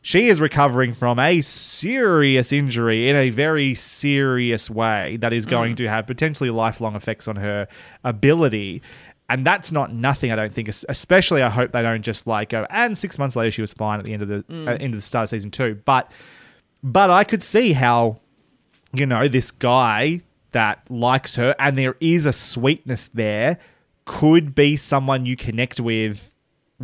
She 0.04 0.28
is 0.28 0.40
recovering 0.40 0.94
from 0.94 1.20
a 1.20 1.40
serious 1.42 2.50
injury 2.50 3.08
in 3.08 3.14
a 3.14 3.30
very 3.30 3.72
serious 3.74 4.68
way 4.68 5.16
that 5.18 5.32
is 5.32 5.46
going 5.46 5.76
to 5.76 5.88
have 5.88 6.08
potentially 6.08 6.50
lifelong 6.50 6.96
effects 6.96 7.28
on 7.28 7.36
her 7.36 7.68
ability. 8.02 8.82
And 9.28 9.46
that's 9.46 9.70
not 9.70 9.94
nothing, 9.94 10.32
I 10.32 10.36
don't 10.36 10.52
think. 10.52 10.68
Especially, 10.68 11.40
I 11.40 11.48
hope 11.48 11.70
they 11.70 11.82
don't 11.82 12.02
just 12.02 12.26
like 12.26 12.48
go. 12.48 12.66
And 12.68 12.98
six 12.98 13.16
months 13.16 13.36
later, 13.36 13.52
she 13.52 13.60
was 13.60 13.72
fine 13.72 14.00
at 14.00 14.04
the 14.04 14.12
end 14.12 14.22
of 14.22 14.28
the 14.28 14.44
uh, 14.50 14.72
end 14.72 14.92
of 14.92 14.98
the 14.98 15.02
start 15.02 15.24
of 15.24 15.28
season 15.30 15.52
two. 15.52 15.80
But, 15.84 16.10
but 16.82 17.10
I 17.10 17.22
could 17.22 17.42
see 17.42 17.72
how, 17.72 18.18
you 18.92 19.06
know, 19.06 19.28
this 19.28 19.52
guy 19.52 20.20
that 20.50 20.82
likes 20.90 21.36
her, 21.36 21.54
and 21.60 21.78
there 21.78 21.96
is 22.00 22.26
a 22.26 22.32
sweetness 22.32 23.08
there, 23.14 23.58
could 24.04 24.54
be 24.54 24.76
someone 24.76 25.26
you 25.26 25.36
connect 25.36 25.78
with 25.80 26.31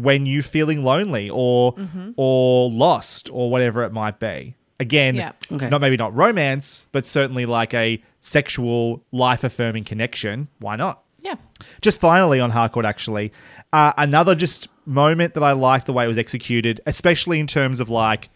when 0.03 0.27
you 0.27 0.43
feeling 0.43 0.83
lonely 0.85 1.31
or 1.31 1.75
or 2.17 2.71
lost 2.71 3.29
or 3.33 3.51
whatever 3.51 3.83
it 3.85 3.93
might 3.93 4.19
be. 4.19 4.55
Again, 4.81 5.17
Yeah. 5.17 5.33
Okay. 5.51 5.69
not 5.69 5.81
maybe 5.81 5.97
not 5.97 6.15
romance, 6.15 6.87
but 6.93 7.05
certainly 7.07 7.47
like 7.47 7.75
a 7.75 8.01
sexual 8.21 9.03
life 9.13 9.43
affirming 9.43 9.85
connection. 9.85 10.49
Why 10.61 10.77
not? 10.77 11.03
Yeah. 11.21 11.35
Just 11.81 12.01
finally 12.01 12.39
on 12.39 12.51
Harcourt, 12.51 12.85
actually, 12.87 13.33
uh, 13.73 13.93
another 13.99 14.35
just 14.37 14.69
moment 14.87 15.35
that 15.35 15.43
I 15.43 15.53
liked 15.53 15.87
the 15.87 15.93
way 15.93 16.05
it 16.05 16.09
was 16.09 16.17
executed, 16.19 16.81
especially 16.87 17.41
in 17.41 17.47
terms 17.49 17.81
of 17.81 17.91
like 17.91 18.31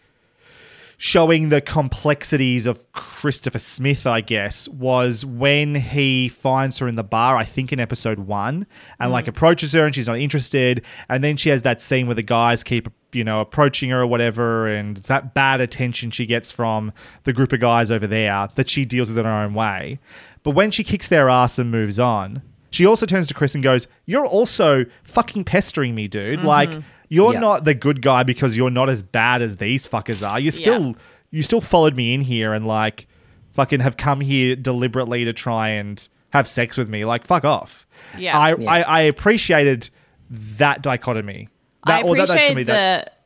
showing 1.03 1.49
the 1.49 1.59
complexities 1.59 2.65
of 2.65 2.89
Christopher 2.93 3.59
Smith, 3.59 4.07
I 4.07 4.21
guess, 4.21 4.69
was 4.69 5.25
when 5.25 5.75
he 5.75 6.29
finds 6.29 6.77
her 6.77 6.87
in 6.87 6.95
the 6.95 7.03
bar, 7.03 7.35
I 7.35 7.43
think 7.43 7.73
in 7.73 7.79
episode 7.81 8.19
one, 8.19 8.65
and 9.01 9.11
like 9.11 9.23
mm-hmm. 9.23 9.31
approaches 9.31 9.73
her 9.73 9.85
and 9.85 9.93
she's 9.93 10.07
not 10.07 10.17
interested. 10.17 10.85
And 11.09 11.21
then 11.21 11.35
she 11.35 11.49
has 11.49 11.63
that 11.63 11.81
scene 11.81 12.07
where 12.07 12.15
the 12.15 12.23
guys 12.23 12.63
keep, 12.63 12.87
you 13.11 13.25
know, 13.25 13.41
approaching 13.41 13.89
her 13.89 14.03
or 14.03 14.07
whatever. 14.07 14.65
And 14.65 14.97
it's 14.97 15.09
that 15.09 15.33
bad 15.33 15.59
attention 15.59 16.09
she 16.09 16.25
gets 16.25 16.53
from 16.53 16.93
the 17.25 17.33
group 17.33 17.51
of 17.51 17.59
guys 17.59 17.91
over 17.91 18.07
there 18.07 18.47
that 18.55 18.69
she 18.69 18.85
deals 18.85 19.09
with 19.09 19.19
in 19.19 19.25
her 19.25 19.43
own 19.43 19.53
way. 19.53 19.99
But 20.41 20.51
when 20.51 20.71
she 20.71 20.85
kicks 20.85 21.09
their 21.09 21.27
ass 21.27 21.59
and 21.59 21.69
moves 21.69 21.99
on, 21.99 22.41
she 22.69 22.85
also 22.85 23.05
turns 23.05 23.27
to 23.27 23.33
Chris 23.33 23.55
and 23.55 23.63
goes, 23.63 23.89
You're 24.05 24.25
also 24.25 24.85
fucking 25.03 25.43
pestering 25.43 25.95
me, 25.95 26.07
dude. 26.07 26.45
Like, 26.45 26.69
mm-hmm. 26.69 26.79
You're 27.09 27.33
Yeah. 27.33 27.39
not 27.39 27.63
the 27.65 27.73
good 27.73 28.01
guy 28.01 28.23
because 28.23 28.55
you're 28.57 28.69
not 28.69 28.89
as 28.89 29.01
bad 29.03 29.41
as 29.41 29.57
these 29.57 29.87
fuckers 29.87 30.27
are. 30.27 30.39
You 30.39 30.51
still 30.51 30.95
you 31.31 31.41
still 31.43 31.61
followed 31.61 31.95
me 31.95 32.13
in 32.13 32.21
here 32.21 32.53
and 32.53 32.65
like 32.67 33.07
fucking 33.53 33.79
have 33.81 33.97
come 33.97 34.19
here 34.21 34.55
deliberately 34.55 35.25
to 35.25 35.33
try 35.33 35.69
and 35.69 36.07
have 36.31 36.47
sex 36.47 36.77
with 36.77 36.89
me. 36.89 37.05
Like, 37.05 37.25
fuck 37.27 37.45
off. 37.45 37.85
Yeah. 38.17 38.37
I, 38.37 38.55
Yeah. 38.55 38.71
I, 38.71 38.81
I 38.81 39.01
appreciated 39.01 39.89
that 40.29 40.81
dichotomy. 40.81 41.49
That, 41.85 42.03
I 42.05 42.07
or 42.07 42.15
that 42.15 42.23
appreciate 42.29 42.39
dichotomy, 42.39 42.63
the, 42.63 42.71
that- 42.71 43.19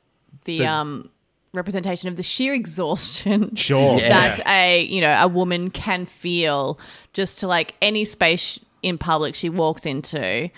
the 0.43 0.57
the- 0.59 0.65
um 0.65 1.09
representation 1.53 2.07
of 2.09 2.17
the 2.17 2.23
sheer 2.23 2.53
exhaustion 2.53 3.55
Sure. 3.55 3.99
that 3.99 4.45
a 4.47 4.83
you 4.83 5.01
know 5.01 5.11
a 5.11 5.27
woman 5.27 5.69
can 5.69 6.05
feel 6.05 6.77
just 7.13 7.39
to 7.39 7.47
like 7.47 7.73
any 7.81 8.03
space 8.05 8.59
in 8.83 8.97
public 8.97 9.33
she 9.35 9.49
walks 9.49 9.85
into. 9.85 10.49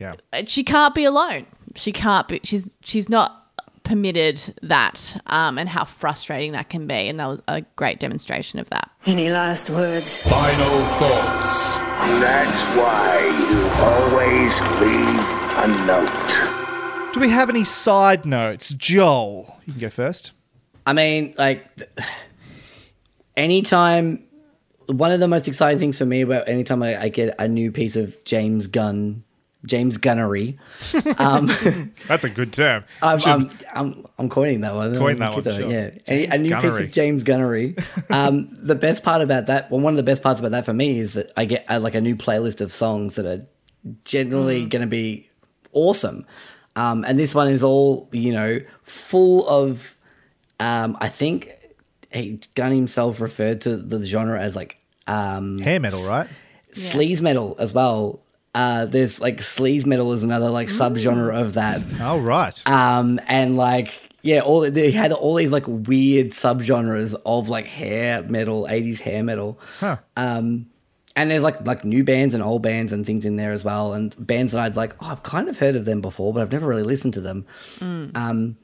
Yeah. 0.00 0.14
She 0.46 0.64
can't 0.64 0.94
be 0.94 1.04
alone. 1.04 1.46
She 1.74 1.92
can't 1.92 2.28
be. 2.28 2.40
She's 2.44 2.68
she's 2.82 3.08
not 3.08 3.40
permitted 3.82 4.40
that, 4.62 5.20
um, 5.26 5.58
and 5.58 5.68
how 5.68 5.84
frustrating 5.84 6.52
that 6.52 6.70
can 6.70 6.86
be. 6.86 7.08
And 7.08 7.20
that 7.20 7.26
was 7.26 7.42
a 7.48 7.62
great 7.76 8.00
demonstration 8.00 8.58
of 8.58 8.68
that. 8.70 8.90
Any 9.06 9.30
last 9.30 9.70
words? 9.70 10.22
Final 10.22 10.84
thoughts. 10.96 11.76
That's 12.20 12.64
why 12.76 13.18
you 13.50 13.60
always 13.84 14.60
leave 14.80 15.44
a 15.62 15.86
note. 15.86 17.12
Do 17.12 17.20
we 17.20 17.28
have 17.28 17.48
any 17.48 17.64
side 17.64 18.26
notes? 18.26 18.74
Joel, 18.74 19.60
you 19.64 19.72
can 19.72 19.80
go 19.80 19.90
first. 19.90 20.32
I 20.86 20.92
mean, 20.92 21.34
like, 21.38 21.66
anytime, 23.36 24.26
one 24.86 25.12
of 25.12 25.20
the 25.20 25.28
most 25.28 25.48
exciting 25.48 25.78
things 25.78 25.96
for 25.96 26.04
me 26.06 26.20
about 26.22 26.48
anytime 26.48 26.82
I, 26.82 27.02
I 27.02 27.08
get 27.08 27.34
a 27.38 27.48
new 27.48 27.72
piece 27.72 27.96
of 27.96 28.22
James 28.24 28.66
Gunn, 28.66 29.23
James 29.64 29.96
Gunnery, 29.96 30.58
um, 31.18 31.46
That's 32.08 32.24
a 32.24 32.30
good 32.30 32.52
term. 32.52 32.84
I'm, 33.02 33.20
I'm, 33.24 33.50
I'm, 33.74 34.06
I'm 34.18 34.28
coining 34.28 34.60
that 34.60 34.74
one. 34.74 34.96
Coin 34.96 35.18
that 35.18 35.34
Keep 35.34 35.46
one, 35.46 35.56
sure. 35.56 35.70
Yeah, 35.70 35.90
a, 36.06 36.26
a 36.26 36.28
James 36.28 36.40
new 36.40 36.60
piece 36.60 36.78
of 36.78 36.92
James 36.92 37.22
Gunnery. 37.22 37.76
Um, 38.10 38.48
the 38.58 38.74
best 38.74 39.02
part 39.02 39.22
about 39.22 39.46
that, 39.46 39.70
well, 39.70 39.80
one 39.80 39.92
of 39.92 39.96
the 39.96 40.02
best 40.02 40.22
parts 40.22 40.38
about 40.38 40.52
that 40.52 40.64
for 40.64 40.74
me 40.74 40.98
is 40.98 41.14
that 41.14 41.32
I 41.36 41.44
get 41.46 41.64
uh, 41.68 41.80
like 41.80 41.94
a 41.94 42.00
new 42.00 42.16
playlist 42.16 42.60
of 42.60 42.72
songs 42.72 43.16
that 43.16 43.26
are 43.26 43.46
generally 44.04 44.66
going 44.66 44.82
to 44.82 44.88
be 44.88 45.30
awesome. 45.72 46.26
Um, 46.76 47.04
and 47.04 47.18
this 47.18 47.34
one 47.34 47.48
is 47.48 47.62
all 47.62 48.08
you 48.12 48.32
know, 48.32 48.60
full 48.82 49.48
of. 49.48 49.96
Um, 50.60 50.96
I 51.00 51.08
think 51.08 51.50
he, 52.12 52.40
Gunn 52.54 52.72
himself 52.72 53.20
referred 53.20 53.62
to 53.62 53.76
the 53.76 54.04
genre 54.04 54.40
as 54.40 54.54
like 54.54 54.78
um, 55.06 55.58
Hair 55.58 55.80
metal, 55.80 56.06
right? 56.08 56.28
sleaze 56.72 57.20
metal 57.20 57.56
as 57.58 57.72
well. 57.72 58.20
Uh, 58.54 58.86
there's 58.86 59.20
like 59.20 59.38
sleaze 59.38 59.84
metal 59.84 60.12
is 60.12 60.22
another 60.22 60.48
like 60.50 60.68
subgenre 60.68 61.34
of 61.34 61.54
that. 61.54 61.80
Oh, 62.00 62.18
right. 62.18 62.62
Um, 62.68 63.18
and 63.26 63.56
like, 63.56 63.92
yeah, 64.22 64.40
all 64.40 64.60
they 64.70 64.90
had 64.92 65.10
all 65.12 65.34
these 65.34 65.50
like 65.52 65.64
weird 65.66 66.28
subgenres 66.28 67.14
of 67.26 67.48
like 67.48 67.66
hair 67.66 68.22
metal, 68.22 68.66
80s 68.70 69.00
hair 69.00 69.22
metal. 69.24 69.58
Huh. 69.80 69.96
Um, 70.16 70.66
and 71.16 71.30
there's 71.30 71.42
like 71.42 71.66
like 71.66 71.84
new 71.84 72.04
bands 72.04 72.32
and 72.34 72.42
old 72.42 72.62
bands 72.62 72.92
and 72.92 73.04
things 73.06 73.24
in 73.24 73.36
there 73.36 73.52
as 73.52 73.64
well, 73.64 73.92
and 73.92 74.14
bands 74.24 74.52
that 74.52 74.60
I'd 74.60 74.76
like. 74.76 74.96
Oh, 75.02 75.06
I've 75.08 75.22
kind 75.22 75.48
of 75.48 75.58
heard 75.58 75.76
of 75.76 75.84
them 75.84 76.00
before, 76.00 76.32
but 76.32 76.40
I've 76.42 76.50
never 76.52 76.66
really 76.68 76.82
listened 76.82 77.14
to 77.14 77.20
them. 77.20 77.46
Um, 77.80 78.56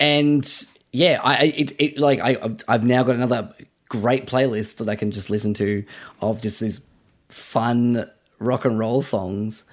and 0.00 0.66
yeah, 0.92 1.20
I 1.22 1.34
I- 1.36 1.52
it, 1.56 1.72
it 1.80 1.98
like 1.98 2.20
I 2.20 2.36
I've- 2.42 2.62
I've 2.68 2.84
now 2.84 3.02
got 3.02 3.14
another 3.16 3.52
great 3.88 4.26
playlist 4.26 4.76
that 4.78 4.88
I 4.88 4.96
can 4.96 5.10
just 5.10 5.30
listen 5.30 5.54
to 5.54 5.84
of 6.20 6.40
just 6.40 6.60
these 6.60 6.80
fun 7.28 8.08
rock 8.38 8.64
and 8.64 8.78
roll 8.78 9.02
songs. 9.02 9.64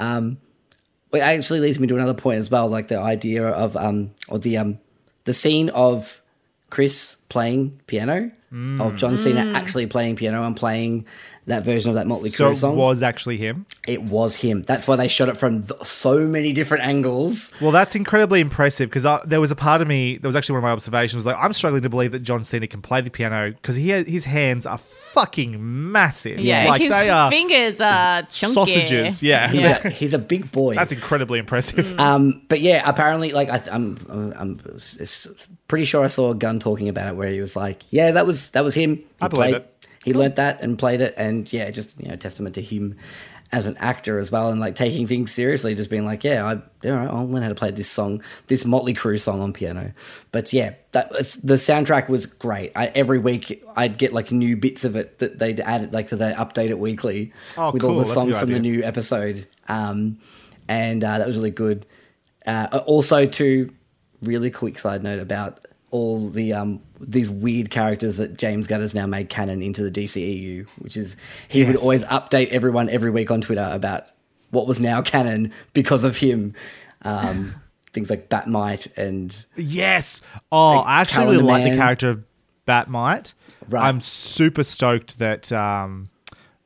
Um, 0.00 0.38
it 1.12 1.18
actually 1.20 1.60
leads 1.60 1.78
me 1.78 1.86
to 1.88 1.94
another 1.94 2.14
point 2.14 2.38
as 2.38 2.50
well, 2.50 2.68
like 2.68 2.88
the 2.88 2.98
idea 2.98 3.46
of 3.46 3.76
um 3.76 4.12
or 4.28 4.38
the 4.38 4.56
um 4.56 4.78
the 5.24 5.34
scene 5.34 5.68
of 5.70 6.20
Chris 6.70 7.16
playing 7.28 7.80
piano, 7.86 8.30
of 8.80 8.96
John 8.96 9.16
Cena 9.16 9.44
Mm. 9.44 9.54
actually 9.54 9.86
playing 9.86 10.16
piano 10.16 10.42
and 10.44 10.54
playing 10.56 11.06
that 11.46 11.64
version 11.64 11.88
of 11.90 11.96
that 11.96 12.06
Motley 12.06 12.30
So 12.30 12.48
Crue 12.48 12.52
it 12.52 12.56
song. 12.56 12.76
was 12.76 13.02
actually 13.02 13.36
him. 13.36 13.66
It 13.88 14.02
was 14.02 14.36
him. 14.36 14.62
That's 14.62 14.86
why 14.86 14.94
they 14.96 15.08
shot 15.08 15.28
it 15.28 15.36
from 15.36 15.64
th- 15.64 15.82
so 15.84 16.18
many 16.20 16.52
different 16.52 16.84
angles. 16.84 17.50
Well, 17.60 17.72
that's 17.72 17.96
incredibly 17.96 18.40
impressive 18.40 18.88
because 18.90 19.02
there 19.26 19.40
was 19.40 19.50
a 19.50 19.56
part 19.56 19.82
of 19.82 19.88
me 19.88 20.18
that 20.18 20.26
was 20.28 20.36
actually 20.36 20.52
one 20.54 20.58
of 20.60 20.62
my 20.64 20.70
observations. 20.70 21.16
Was 21.16 21.26
like, 21.26 21.36
I'm 21.40 21.52
struggling 21.52 21.82
to 21.82 21.88
believe 21.88 22.12
that 22.12 22.20
John 22.20 22.44
Cena 22.44 22.68
can 22.68 22.80
play 22.80 23.00
the 23.00 23.10
piano 23.10 23.50
because 23.50 23.74
he 23.74 23.88
his 23.90 24.24
hands 24.24 24.66
are 24.66 24.78
fucking 24.78 25.56
massive. 25.92 26.40
Yeah, 26.40 26.66
like 26.68 26.80
his 26.80 26.92
they 26.92 27.08
are 27.10 27.30
fingers 27.30 27.80
are 27.80 28.22
chunky. 28.22 28.54
sausages. 28.54 29.22
Yeah, 29.22 29.48
He's, 29.48 29.64
a, 29.64 29.88
he's 29.90 30.14
a 30.14 30.18
big 30.18 30.50
boy. 30.52 30.74
that's 30.76 30.92
incredibly 30.92 31.38
impressive. 31.38 31.98
Um, 31.98 32.42
but 32.48 32.60
yeah, 32.60 32.88
apparently, 32.88 33.32
like 33.32 33.50
I, 33.50 33.58
th- 33.58 33.72
I'm, 33.74 33.98
I'm, 34.08 34.32
I'm 34.36 34.60
s- 34.76 34.98
s- 35.00 35.48
pretty 35.68 35.84
sure 35.86 36.04
I 36.04 36.06
saw 36.06 36.30
a 36.30 36.34
gun 36.34 36.60
talking 36.60 36.88
about 36.88 37.08
it 37.08 37.16
where 37.16 37.28
he 37.30 37.40
was 37.40 37.56
like, 37.56 37.82
"Yeah, 37.90 38.12
that 38.12 38.26
was 38.26 38.48
that 38.50 38.62
was 38.64 38.74
him. 38.74 38.96
He 38.96 39.04
I 39.20 39.28
believe 39.28 39.50
played, 39.52 39.54
it. 39.62 39.71
He 40.04 40.12
learnt 40.12 40.36
that 40.36 40.60
and 40.62 40.78
played 40.78 41.00
it, 41.00 41.14
and 41.16 41.50
yeah, 41.52 41.70
just 41.70 42.00
you 42.00 42.08
know, 42.08 42.16
testament 42.16 42.54
to 42.56 42.62
him 42.62 42.96
as 43.52 43.66
an 43.66 43.76
actor 43.76 44.18
as 44.18 44.32
well, 44.32 44.48
and 44.50 44.60
like 44.60 44.74
taking 44.74 45.06
things 45.06 45.30
seriously, 45.30 45.74
just 45.74 45.90
being 45.90 46.06
like, 46.06 46.24
yeah, 46.24 46.42
I, 46.44 46.54
all 46.88 46.96
right, 46.96 47.08
I'll 47.10 47.28
learn 47.28 47.42
how 47.42 47.50
to 47.50 47.54
play 47.54 47.70
this 47.70 47.86
song, 47.88 48.22
this 48.46 48.64
Motley 48.64 48.94
Crue 48.94 49.20
song 49.20 49.42
on 49.42 49.52
piano. 49.52 49.92
But 50.32 50.52
yeah, 50.54 50.72
that 50.92 51.10
the 51.10 51.54
soundtrack 51.54 52.08
was 52.08 52.24
great. 52.24 52.72
I, 52.74 52.86
every 52.86 53.18
week 53.18 53.62
I'd 53.76 53.98
get 53.98 54.14
like 54.14 54.32
new 54.32 54.56
bits 54.56 54.84
of 54.84 54.96
it 54.96 55.18
that 55.18 55.38
they'd 55.38 55.60
add, 55.60 55.92
like 55.92 56.08
so 56.08 56.16
they 56.16 56.32
update 56.32 56.70
it 56.70 56.78
weekly 56.78 57.32
Oh, 57.58 57.72
with 57.72 57.82
cool. 57.82 57.90
all 57.90 57.96
the 57.96 58.00
That's 58.04 58.12
a 58.12 58.14
good 58.14 58.20
songs 58.32 58.38
from 58.40 58.52
the 58.52 58.58
new 58.60 58.82
episode. 58.82 59.46
Um, 59.68 60.18
and 60.66 61.04
uh, 61.04 61.18
that 61.18 61.26
was 61.26 61.36
really 61.36 61.50
good. 61.50 61.84
Uh, 62.46 62.80
also, 62.86 63.26
to 63.26 63.70
really 64.22 64.50
quick 64.50 64.78
side 64.78 65.02
note 65.02 65.20
about 65.20 65.66
all 65.90 66.30
the 66.30 66.54
um, 66.54 66.80
these 67.02 67.28
weird 67.28 67.70
characters 67.70 68.16
that 68.16 68.38
James 68.38 68.66
Gunn 68.66 68.80
has 68.80 68.94
now 68.94 69.06
made 69.06 69.28
canon 69.28 69.62
into 69.62 69.82
the 69.82 69.90
DCEU, 69.90 70.66
which 70.78 70.96
is 70.96 71.16
he 71.48 71.64
would 71.64 71.76
always 71.76 72.04
update 72.04 72.48
everyone 72.48 72.88
every 72.88 73.10
week 73.10 73.30
on 73.30 73.40
Twitter 73.40 73.68
about 73.72 74.06
what 74.50 74.66
was 74.66 74.80
now 74.80 75.02
canon 75.02 75.52
because 75.72 76.04
of 76.04 76.18
him. 76.18 76.54
Um, 77.02 77.54
things 77.92 78.08
like 78.08 78.28
Bat-Mite 78.28 78.86
and 78.96 79.44
Yes. 79.56 80.20
Oh, 80.50 80.76
Like 80.76 80.86
I 80.86 81.00
actually 81.00 81.14
Calendar 81.14 81.38
really 81.38 81.52
like 81.64 81.72
the 81.72 81.76
character 81.76 82.10
of 82.10 82.24
Bat-Mite. 82.64 83.34
Right. 83.68 83.84
I'm 83.84 84.00
super 84.00 84.62
stoked 84.62 85.18
that 85.18 85.52
um, 85.52 86.08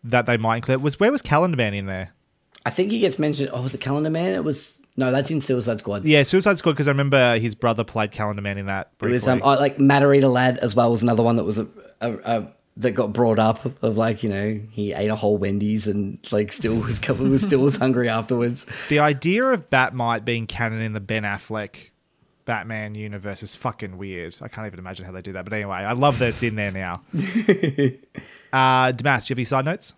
that 0.04 0.26
they 0.26 0.36
might 0.36 0.56
include. 0.56 0.82
Was 0.82 1.00
where 1.00 1.12
was 1.12 1.22
Calendar 1.22 1.56
Man 1.56 1.74
in 1.74 1.86
there? 1.86 2.12
I 2.64 2.70
think 2.70 2.90
he 2.90 3.00
gets 3.00 3.18
mentioned. 3.18 3.50
Oh, 3.52 3.62
was 3.62 3.74
it 3.74 3.80
Calendar 3.80 4.10
Man? 4.10 4.34
It 4.34 4.44
was 4.44 4.82
no, 4.96 5.12
that's 5.12 5.30
in 5.30 5.40
Suicide 5.40 5.80
Squad. 5.80 6.04
Yeah, 6.04 6.22
Suicide 6.22 6.58
Squad 6.58 6.72
because 6.72 6.88
I 6.88 6.90
remember 6.90 7.38
his 7.38 7.54
brother 7.54 7.84
played 7.84 8.12
Calendar 8.12 8.42
Man 8.42 8.58
in 8.58 8.66
that. 8.66 8.92
It 9.02 9.08
was 9.08 9.28
um, 9.28 9.42
oh, 9.44 9.54
like 9.54 9.78
Matter-Eater 9.78 10.28
Lad 10.28 10.58
as 10.58 10.74
well 10.74 10.90
was 10.90 11.02
another 11.02 11.22
one 11.22 11.36
that 11.36 11.44
was 11.44 11.58
a, 11.58 11.66
a, 12.00 12.12
a 12.12 12.48
that 12.78 12.92
got 12.92 13.12
brought 13.12 13.38
up 13.38 13.82
of 13.82 13.96
like 13.96 14.22
you 14.22 14.28
know 14.28 14.60
he 14.70 14.92
ate 14.92 15.08
a 15.08 15.16
whole 15.16 15.38
Wendy's 15.38 15.86
and 15.86 16.18
like 16.30 16.52
still 16.52 16.76
was 16.76 17.00
was 17.08 17.42
still 17.42 17.60
was 17.60 17.76
hungry 17.76 18.08
afterwards. 18.08 18.66
the 18.88 18.98
idea 18.98 19.44
of 19.44 19.70
Bat-Mite 19.70 20.24
being 20.24 20.46
canon 20.46 20.80
in 20.80 20.92
the 20.92 21.00
Ben 21.00 21.24
Affleck 21.24 21.90
Batman 22.46 22.94
universe 22.94 23.42
is 23.42 23.54
fucking 23.54 23.98
weird. 23.98 24.36
I 24.40 24.48
can't 24.48 24.66
even 24.66 24.78
imagine 24.78 25.04
how 25.04 25.12
they 25.12 25.20
do 25.20 25.32
that. 25.32 25.44
But 25.44 25.52
anyway, 25.52 25.78
I 25.78 25.92
love 25.92 26.18
that 26.20 26.28
it's 26.28 26.42
in 26.42 26.54
there 26.54 26.70
now. 26.70 27.02
uh, 28.52 28.92
Damas, 28.92 29.26
do 29.26 29.32
you 29.32 29.34
have 29.34 29.38
any 29.38 29.44
side 29.44 29.64
notes? 29.64 29.94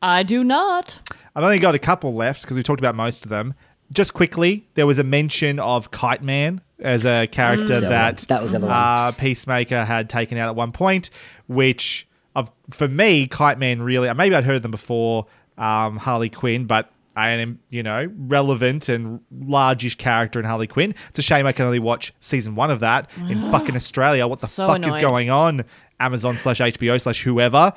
I 0.00 0.22
do 0.22 0.42
not. 0.42 1.00
I've 1.34 1.44
only 1.44 1.58
got 1.58 1.74
a 1.74 1.78
couple 1.78 2.14
left 2.14 2.42
because 2.42 2.56
we 2.56 2.62
talked 2.62 2.80
about 2.80 2.94
most 2.94 3.24
of 3.26 3.28
them. 3.28 3.54
Just 3.92 4.14
quickly, 4.14 4.66
there 4.74 4.86
was 4.86 4.98
a 4.98 5.04
mention 5.04 5.58
of 5.58 5.90
Kite 5.90 6.22
Man 6.22 6.60
as 6.78 7.04
a 7.04 7.26
character 7.26 7.80
Mm. 7.80 7.88
that 7.88 8.18
That 8.28 8.42
was 8.42 8.54
uh, 8.54 9.12
Peacemaker 9.12 9.84
had 9.84 10.08
taken 10.08 10.38
out 10.38 10.48
at 10.48 10.56
one 10.56 10.72
point, 10.72 11.10
which 11.48 12.06
of 12.36 12.50
for 12.70 12.86
me, 12.88 13.26
Kite 13.26 13.58
Man 13.58 13.82
really 13.82 14.12
maybe 14.14 14.34
I'd 14.34 14.44
heard 14.44 14.62
them 14.62 14.70
before 14.70 15.26
um, 15.58 15.96
Harley 15.96 16.30
Quinn, 16.30 16.64
but 16.66 16.90
I 17.16 17.30
am 17.30 17.58
you 17.68 17.82
know 17.82 18.08
relevant 18.16 18.88
and 18.88 19.20
largish 19.36 19.96
character 19.96 20.38
in 20.38 20.46
Harley 20.46 20.68
Quinn. 20.68 20.94
It's 21.08 21.18
a 21.18 21.22
shame 21.22 21.44
I 21.46 21.52
can 21.52 21.66
only 21.66 21.80
watch 21.80 22.14
season 22.20 22.54
one 22.54 22.70
of 22.70 22.80
that 22.80 23.10
in 23.28 23.40
fucking 23.50 23.74
Australia. 23.74 24.26
What 24.28 24.40
the 24.40 24.46
So 24.46 24.66
fuck 24.68 24.86
is 24.86 24.96
going 24.96 25.28
on? 25.30 25.64
Amazon 25.98 26.38
slash 26.38 26.60
HBO 26.60 26.98
slash 26.98 27.22
whoever. 27.24 27.72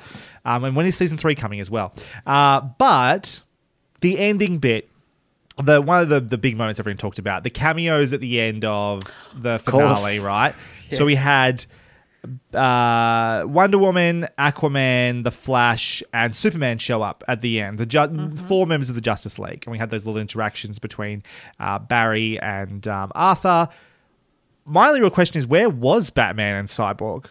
Um, 0.46 0.64
and 0.64 0.74
when 0.76 0.86
is 0.86 0.96
season 0.96 1.18
three 1.18 1.34
coming 1.34 1.60
as 1.60 1.70
well? 1.70 1.92
Uh, 2.24 2.60
but 2.78 3.42
the 4.00 4.18
ending 4.18 4.58
bit, 4.58 4.88
the 5.62 5.80
one 5.80 6.02
of 6.02 6.08
the, 6.08 6.20
the 6.20 6.38
big 6.38 6.56
moments 6.56 6.80
everyone 6.80 6.98
talked 6.98 7.18
about, 7.18 7.42
the 7.44 7.50
cameos 7.50 8.12
at 8.12 8.20
the 8.20 8.40
end 8.40 8.64
of 8.64 9.02
the 9.34 9.58
course. 9.58 10.00
finale, 10.00 10.18
right? 10.20 10.54
So 10.92 11.04
we 11.06 11.14
had 11.16 11.64
uh, 12.52 13.44
Wonder 13.46 13.78
Woman, 13.78 14.28
Aquaman, 14.38 15.24
The 15.24 15.30
Flash, 15.30 16.02
and 16.12 16.36
Superman 16.36 16.78
show 16.78 17.02
up 17.02 17.24
at 17.26 17.40
the 17.40 17.60
end. 17.60 17.78
The 17.78 17.86
ju- 17.86 18.30
four 18.46 18.66
members 18.66 18.88
of 18.88 18.94
the 18.94 19.00
Justice 19.00 19.38
League, 19.38 19.64
and 19.66 19.72
we 19.72 19.78
had 19.78 19.90
those 19.90 20.06
little 20.06 20.20
interactions 20.20 20.78
between 20.78 21.22
uh, 21.58 21.78
Barry 21.78 22.38
and 22.40 22.86
um, 22.86 23.10
Arthur. 23.14 23.68
My 24.64 24.88
only 24.88 25.00
real 25.00 25.10
question 25.10 25.38
is, 25.38 25.46
where 25.46 25.68
was 25.68 26.10
Batman 26.10 26.56
and 26.56 26.68
Cyborg? 26.68 27.26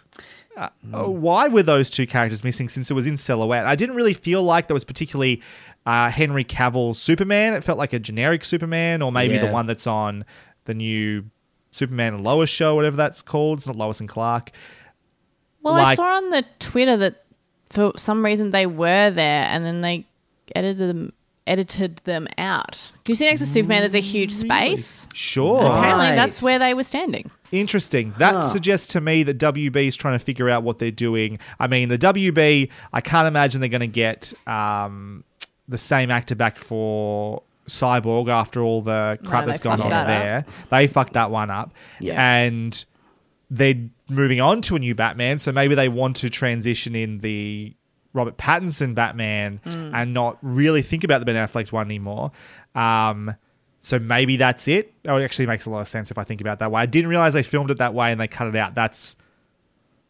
Uh, 0.56 0.70
why 1.06 1.48
were 1.48 1.64
those 1.64 1.90
two 1.90 2.06
characters 2.06 2.44
missing 2.44 2.70
since 2.70 2.92
it 2.92 2.94
was 2.94 3.08
in 3.08 3.18
silhouette? 3.18 3.66
I 3.66 3.76
didn't 3.76 3.96
really 3.96 4.14
feel 4.14 4.44
like 4.44 4.68
that 4.68 4.74
was 4.74 4.84
particularly 4.84 5.42
uh, 5.86 6.10
Henry 6.10 6.44
Cavill 6.46 6.96
Superman. 6.96 7.54
It 7.54 7.64
felt 7.64 7.78
like 7.78 7.94
a 7.94 8.00
generic 8.00 8.46
Superman, 8.46 9.02
or 9.02 9.12
maybe 9.12 9.38
the 9.38 9.48
one 9.52 9.66
that's 9.68 9.88
on 9.88 10.26
the 10.66 10.74
new 10.74 11.26
Superman 11.72 12.14
and 12.14 12.24
Lois 12.24 12.50
show, 12.50 12.76
whatever 12.76 12.96
that's 12.96 13.22
called. 13.22 13.60
It's 13.60 13.68
not 13.68 13.76
Lois 13.76 14.00
and 14.00 14.08
Clark. 14.10 14.52
Well, 15.62 15.76
I 15.76 15.96
saw 15.96 16.18
on 16.18 16.30
the 16.30 16.44
Twitter 16.60 16.98
that 16.98 17.24
for 17.70 17.92
some 17.96 18.24
reason 18.24 18.52
they 18.52 18.66
were 18.66 19.10
there 19.10 19.46
and 19.46 19.66
then 19.66 19.82
they 19.82 20.06
edited 20.56 20.90
them 20.90 21.14
edited 21.46 21.98
them 22.06 22.28
out. 22.38 22.92
Do 23.04 23.12
you 23.12 23.16
see 23.16 23.26
next 23.26 23.42
to 23.42 23.46
Superman 23.46 23.82
there's 23.82 23.96
a 23.96 24.00
huge 24.00 24.32
space? 24.32 25.08
Sure. 25.14 25.66
Apparently 25.66 26.08
that's 26.16 26.42
where 26.42 26.58
they 26.60 26.74
were 26.74 26.84
standing. 26.84 27.30
Interesting. 27.52 28.14
That 28.18 28.36
Huh. 28.36 28.42
suggests 28.44 28.88
to 28.94 29.02
me 29.02 29.24
that 29.24 29.38
WB 29.40 29.88
is 29.88 29.96
trying 29.96 30.18
to 30.18 30.24
figure 30.24 30.50
out 30.50 30.64
what 30.64 30.80
they're 30.80 30.90
doing. 30.90 31.40
I 31.60 31.68
mean, 31.68 31.90
the 31.90 31.98
WB, 31.98 32.70
I 32.94 33.02
can't 33.02 33.28
imagine 33.28 33.60
they're 33.62 33.70
going 33.70 33.82
to 33.82 33.88
get 33.88 34.34
um, 34.48 35.24
the 35.68 35.78
same 35.78 36.12
actor 36.12 36.36
back 36.36 36.58
for 36.58 37.44
Cyborg 37.68 38.30
after 38.30 38.62
all 38.62 38.82
the 38.82 39.18
crap 39.26 39.46
they 39.46 39.52
that's 39.52 39.62
gone 39.62 39.82
on 39.82 39.90
that 39.90 40.08
there. 40.08 40.46
They 40.70 40.88
fucked 40.88 41.14
that 41.14 41.32
one 41.32 41.50
up. 41.50 41.74
Yeah. 42.00 42.22
And 42.22 42.84
they're 43.50 43.90
moving 44.10 44.42
on 44.42 44.62
to 44.64 44.76
a 44.76 44.80
new 44.80 44.96
Batman, 44.96 45.38
so 45.38 45.52
maybe 45.52 45.76
they 45.76 45.90
want 45.90 46.18
to 46.18 46.30
transition 46.30 46.96
in 46.96 47.20
the 47.20 47.74
Robert 48.14 48.38
Pattinson 48.38 48.96
Batman 48.96 49.60
and 49.66 50.14
not 50.14 50.38
really 50.42 50.82
think 50.82 51.04
about 51.04 51.20
the 51.20 51.26
Ben 51.26 51.36
Affleck 51.36 51.72
one 51.72 51.88
anymore. 51.88 52.32
Um, 52.76 53.36
so 53.82 54.00
maybe 54.00 54.38
that's 54.38 54.68
it. 54.68 54.94
Oh, 55.08 55.18
it 55.18 55.24
actually 55.24 55.46
makes 55.46 55.66
a 55.66 55.70
lot 55.70 55.82
of 55.82 55.88
sense 55.88 56.10
if 56.10 56.18
I 56.18 56.24
think 56.24 56.42
about 56.42 56.60
that 56.60 56.72
way. 56.72 56.82
I 56.82 56.86
didn't 56.86 57.10
realize 57.10 57.34
they 57.34 57.44
filmed 57.44 57.70
it 57.70 57.78
that 57.78 57.94
way 57.94 58.12
and 58.12 58.20
they 58.20 58.28
cut 58.28 58.48
it 58.48 58.56
out. 58.56 58.76
That's 58.76 59.16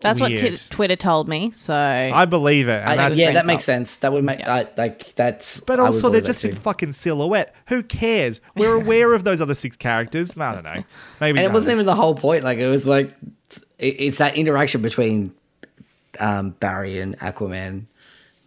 That's 0.03 0.19
what 0.19 0.29
t- 0.29 0.55
Twitter 0.69 0.95
told 0.95 1.27
me. 1.27 1.51
So 1.51 1.73
I 1.73 2.25
believe 2.25 2.67
it. 2.67 2.85
I- 2.85 2.95
that's- 2.95 3.17
yeah, 3.17 3.27
sense 3.27 3.33
that 3.35 3.45
makes 3.45 3.63
up. 3.63 3.65
sense. 3.65 3.95
That 3.97 4.11
would 4.11 4.23
make 4.23 4.41
I, 4.41 4.67
like 4.77 5.15
that's. 5.15 5.59
But 5.61 5.79
also, 5.79 6.09
they're 6.09 6.21
just 6.21 6.45
in 6.45 6.55
fucking 6.55 6.93
silhouette. 6.93 7.55
Who 7.67 7.81
cares? 7.83 8.41
We're 8.55 8.75
aware 8.75 9.13
of 9.13 9.23
those 9.23 9.41
other 9.41 9.55
six 9.55 9.75
characters. 9.75 10.37
I 10.37 10.53
don't 10.53 10.63
know. 10.63 10.83
Maybe 11.19 11.39
and 11.39 11.45
it 11.45 11.51
wasn't 11.51 11.73
even 11.73 11.85
the 11.85 11.95
whole 11.95 12.15
point. 12.15 12.43
Like 12.43 12.59
it 12.59 12.69
was 12.69 12.85
like 12.85 13.15
it, 13.79 14.01
it's 14.01 14.17
that 14.19 14.35
interaction 14.35 14.81
between 14.81 15.33
um, 16.19 16.51
Barry 16.51 16.99
and 16.99 17.17
Aquaman. 17.19 17.85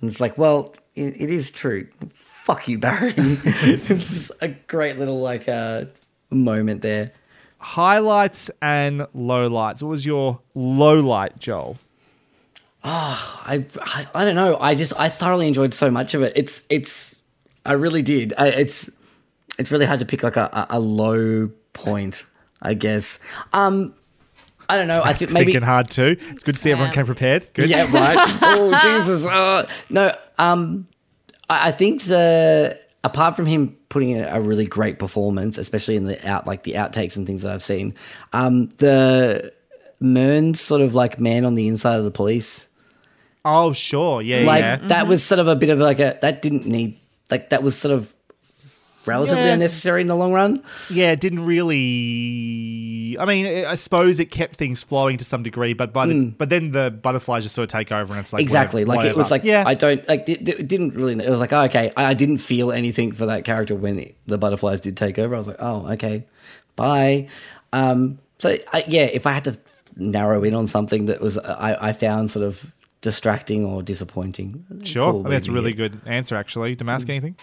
And 0.01 0.11
it's 0.11 0.20
like, 0.20 0.37
well, 0.37 0.74
it, 0.95 1.20
it 1.20 1.31
is 1.31 1.51
true. 1.51 1.89
Fuck 2.12 2.69
you, 2.69 2.78
Barry. 2.78 3.15
it's 3.16 4.31
a 4.41 4.49
great 4.49 4.99
little 4.99 5.20
like 5.20 5.49
uh, 5.49 5.87
moment 6.31 6.83
there. 6.83 7.12
Highlights 7.66 8.48
and 8.62 9.01
lowlights. 9.14 9.82
What 9.82 9.88
was 9.88 10.06
your 10.06 10.38
low 10.55 11.01
light, 11.01 11.36
Joel? 11.40 11.76
I, 12.84 13.64
I 13.82 14.06
I 14.14 14.24
don't 14.24 14.36
know. 14.36 14.56
I 14.60 14.76
just 14.76 14.93
I 14.98 15.09
thoroughly 15.09 15.48
enjoyed 15.48 15.74
so 15.74 15.90
much 15.90 16.14
of 16.14 16.22
it. 16.22 16.32
It's 16.36 16.62
it's 16.70 17.20
I 17.64 17.72
really 17.72 18.02
did. 18.02 18.32
I, 18.38 18.48
it's 18.48 18.88
it's 19.59 19.72
really 19.72 19.86
hard 19.86 19.98
to 19.98 20.06
pick 20.06 20.22
like 20.22 20.36
a, 20.36 20.66
a, 20.70 20.78
a 20.78 20.80
low 20.80 21.51
point. 21.72 22.24
I 22.62 22.74
guess. 22.74 23.18
Um, 23.52 23.94
I 24.68 24.76
don't 24.76 24.88
know. 24.88 25.02
I 25.05 25.12
think 25.12 25.32
maybe 25.32 25.52
thinking 25.52 25.66
hard 25.66 25.90
too. 25.90 26.16
It's 26.30 26.44
good 26.44 26.55
to 26.55 26.60
see 26.60 26.70
everyone 26.70 26.93
came 26.93 27.06
prepared. 27.06 27.48
Good. 27.52 27.68
Yeah, 27.68 27.90
right. 27.93 28.16
oh 28.43 28.78
Jesus! 28.80 29.26
Uh, 29.26 29.68
no, 29.90 30.14
um, 30.38 30.86
I, 31.51 31.68
I 31.68 31.72
think 31.72 32.05
the 32.05 32.78
apart 33.07 33.37
from 33.37 33.47
him 33.47 33.77
putting 33.89 34.11
in 34.11 34.24
a 34.24 34.41
really 34.41 34.66
great 34.66 34.99
performance, 34.99 35.59
especially 35.59 35.97
in 35.97 36.05
the 36.05 36.28
out 36.28 36.47
like 36.47 36.65
the 36.65 36.73
outtakes 36.74 37.16
and 37.16 37.27
things 37.27 37.43
that 37.43 37.53
I've 37.53 37.62
seen, 37.62 37.95
um, 38.33 38.69
the 38.78 39.53
Murn's 40.01 40.61
sort 40.61 40.83
of 40.83 40.95
like 40.95 41.19
man 41.19 41.45
on 41.45 41.55
the 41.55 41.66
inside 41.69 41.99
of 41.99 42.05
the 42.05 42.11
police, 42.11 42.69
Oh, 43.49 43.73
sure. 43.73 44.23
Yeah, 44.23 44.41
like 44.41 44.61
yeah. 44.62 44.77
that 44.89 45.07
was 45.07 45.23
sort 45.23 45.39
of 45.39 45.47
a 45.47 45.55
bit 45.55 45.70
of 45.70 45.78
like 45.78 46.01
a 46.01 46.19
that 46.20 46.43
didn't 46.43 46.66
need 46.66 46.99
like 47.31 47.51
that 47.51 47.62
was 47.62 47.78
sort 47.78 47.95
of 47.95 48.12
relatively 49.07 49.45
Yeah. 49.45 49.55
unnecessary 49.55 50.01
in 50.03 50.07
the 50.07 50.16
long 50.16 50.33
run. 50.33 50.62
Yeah, 50.91 51.12
it 51.12 51.20
didn't 51.20 51.45
really. 51.47 53.16
I 53.19 53.24
mean, 53.24 53.65
I 53.65 53.74
suppose 53.74 54.20
it 54.20 54.27
kept 54.31 54.57
things 54.57 54.83
flowing 54.83 55.16
to 55.19 55.24
some 55.24 55.43
degree, 55.43 55.73
but 55.73 55.93
by 55.93 56.07
the 56.07 56.31
but 56.37 56.51
then 56.51 56.73
the 56.73 56.91
butterflies 56.91 57.43
just 57.45 57.55
sort 57.55 57.65
of 57.65 57.73
take 57.73 57.93
over, 57.93 58.12
and 58.12 58.20
it's 58.20 58.33
like 58.33 58.41
Hmm. 58.41 58.45
exactly 58.45 58.85
whatever- 58.85 59.05
like 59.05 59.11
it 59.11 59.16
was 59.16 59.31
like 59.31 59.45
yeah, 59.45 59.65
i 59.66 59.74
don't 59.74 60.07
like 60.09 60.28
it, 60.28 60.47
it 60.49 60.69
didn't 60.69 60.95
really 60.95 61.15
it 61.24 61.31
was 61.31 61.41
like 61.41 61.53
oh, 61.53 61.62
okay 61.65 61.91
I, 61.97 62.07
I 62.07 62.15
didn't 62.15 62.39
feel 62.39 62.73
anything 62.73 63.12
for 63.12 63.27
that 63.27 63.45
character 63.45 63.74
when 63.74 63.99
it, 63.99 64.16
the 64.27 64.39
butterflies 64.39 64.81
did 64.81 64.97
take 64.97 65.19
over 65.19 65.35
i 65.35 65.39
was 65.39 65.47
like 65.47 65.57
oh 65.61 65.87
okay 65.93 66.24
bye 66.77 67.28
um 67.73 68.19
so 68.39 68.57
I, 68.73 68.85
yeah 68.87 69.03
if 69.05 69.27
i 69.27 69.33
had 69.33 69.45
to 69.45 69.57
narrow 69.97 70.43
in 70.45 70.55
on 70.55 70.66
something 70.66 71.07
that 71.07 71.20
was 71.20 71.39
i, 71.39 71.89
I 71.89 71.93
found 71.93 72.31
sort 72.31 72.45
of 72.47 72.73
distracting 73.01 73.65
or 73.65 73.83
disappointing 73.83 74.65
sure. 74.83 75.09
I 75.09 75.12
think 75.12 75.28
that's 75.28 75.49
a 75.49 75.53
really 75.53 75.73
good 75.73 76.01
answer, 76.07 76.35
actually. 76.35 76.74
Damask, 76.74 77.09
anything? 77.09 77.37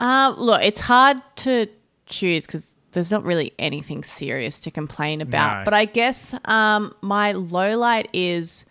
Uh, 0.00 0.34
look, 0.36 0.62
it's 0.62 0.80
hard 0.80 1.18
to 1.36 1.66
choose 2.06 2.46
because 2.46 2.74
there's 2.92 3.10
not 3.10 3.22
really 3.22 3.52
anything 3.58 4.02
serious 4.02 4.60
to 4.62 4.70
complain 4.70 5.20
about. 5.20 5.58
No. 5.58 5.64
But 5.64 5.74
I 5.74 5.84
guess 5.84 6.34
um, 6.46 6.94
my 7.02 7.32
low 7.32 7.76
light 7.78 8.08
is 8.12 8.64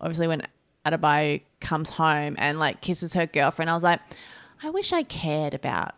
obviously 0.00 0.28
when 0.28 0.42
Adebayo 0.86 1.42
comes 1.60 1.90
home 1.90 2.36
and 2.38 2.58
like 2.58 2.80
kisses 2.80 3.12
her 3.14 3.26
girlfriend. 3.26 3.70
I 3.70 3.74
was 3.74 3.82
like, 3.82 4.00
I 4.62 4.70
wish 4.70 4.92
I 4.92 5.02
cared 5.02 5.52
about 5.52 5.94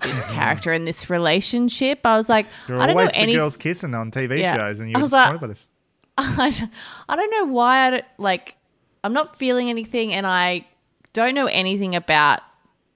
this 0.00 0.26
character 0.32 0.72
in 0.72 0.84
this 0.84 1.08
relationship. 1.08 2.00
I 2.04 2.16
was 2.16 2.28
like, 2.28 2.46
You're 2.68 2.78
I 2.78 2.86
don't 2.86 2.96
know 2.96 3.00
always 3.00 3.12
the 3.12 3.18
any. 3.20 3.34
girls 3.34 3.56
kissing 3.56 3.94
on 3.94 4.10
TV 4.10 4.40
Yeah. 4.40 4.56
shows, 4.56 4.80
and 4.80 4.90
you're 4.90 5.00
disappointed 5.00 5.32
like- 5.32 5.40
by 5.40 5.46
this. 5.46 5.68
I 6.18 6.50
don't, 6.50 6.70
I 7.08 7.16
don't 7.16 7.30
know 7.30 7.52
why 7.52 7.86
I 7.86 7.90
don't, 7.90 8.04
like 8.18 8.56
I'm 9.02 9.12
not 9.12 9.36
feeling 9.36 9.68
anything 9.70 10.12
and 10.12 10.26
I 10.26 10.64
don't 11.12 11.34
know 11.34 11.46
anything 11.46 11.94
about 11.96 12.40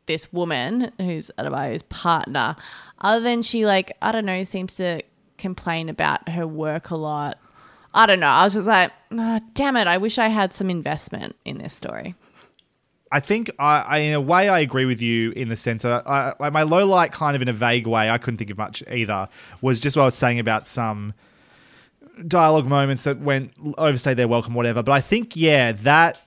this 0.09 0.33
woman 0.33 0.91
who's 0.99 1.31
Adebayo's 1.39 1.83
partner 1.83 2.57
other 3.01 3.21
than 3.21 3.43
she 3.43 3.65
like 3.65 3.97
I 4.03 4.11
don't 4.11 4.27
know 4.27 4.43
seems 4.43 4.75
to 4.77 5.03
complain 5.37 5.89
about 5.89 6.29
her 6.29 6.47
work 6.47 6.91
a 6.91 6.97
lot. 6.97 7.39
I 7.95 8.07
don't 8.07 8.19
know. 8.19 8.27
I 8.27 8.45
was 8.45 8.55
just 8.55 8.67
like, 8.67 8.91
"Ah, 9.13 9.41
damn 9.55 9.77
it! 9.77 9.87
I 9.87 9.99
wish 9.99 10.19
I 10.19 10.29
had 10.29 10.53
some 10.53 10.69
investment 10.69 11.37
in 11.45 11.59
this 11.59 11.73
story. 11.73 12.17
I 13.11 13.21
think 13.21 13.51
I, 13.59 13.81
I, 13.81 13.99
in 13.99 14.15
a 14.15 14.21
way, 14.21 14.49
I 14.49 14.59
agree 14.59 14.85
with 14.85 15.01
you 15.01 15.31
in 15.31 15.49
the 15.49 15.57
sense 15.57 15.83
that 15.83 16.07
I, 16.07 16.35
like 16.39 16.53
my 16.53 16.65
low 16.65 16.85
light, 16.85 17.13
kind 17.13 17.35
of 17.35 17.41
in 17.41 17.49
a 17.49 17.53
vague 17.53 17.87
way, 17.87 18.11
I 18.11 18.19
couldn't 18.19 18.39
think 18.39 18.51
of 18.51 18.59
much 18.59 18.83
either. 18.91 19.29
Was 19.63 19.81
just 19.81 19.97
what 19.97 20.03
I 20.03 20.07
was 20.07 20.15
saying 20.15 20.39
about 20.39 20.67
some 20.67 21.15
dialogue 22.27 22.67
moments 22.67 23.05
that 23.05 23.19
went 23.21 23.53
overstayed 23.79 24.17
their 24.17 24.29
welcome, 24.29 24.55
whatever. 24.55 24.83
But 24.83 24.93
I 24.93 25.01
think, 25.01 25.37
yeah, 25.37 25.73
that 25.73 26.21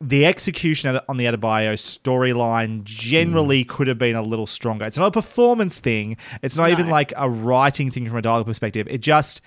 the 0.00 0.26
execution 0.26 0.98
on 1.08 1.16
the 1.16 1.24
Adebayo 1.24 1.74
storyline 1.74 2.82
generally 2.84 3.64
could 3.64 3.86
have 3.86 3.98
been 3.98 4.16
a 4.16 4.22
little 4.22 4.46
stronger. 4.46 4.84
It's 4.84 4.98
not 4.98 5.06
a 5.06 5.10
performance 5.10 5.80
thing. 5.80 6.16
It's 6.42 6.56
not 6.56 6.70
even 6.70 6.88
like 6.88 7.12
a 7.16 7.28
writing 7.30 7.90
thing 7.90 8.06
from 8.08 8.16
a 8.16 8.22
dialogue 8.22 8.46
perspective. 8.46 8.86
It 8.90 8.98
just 8.98 9.40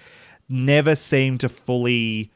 never 0.50 0.96
seemed 0.96 1.42
to 1.42 1.50
fully 1.50 2.32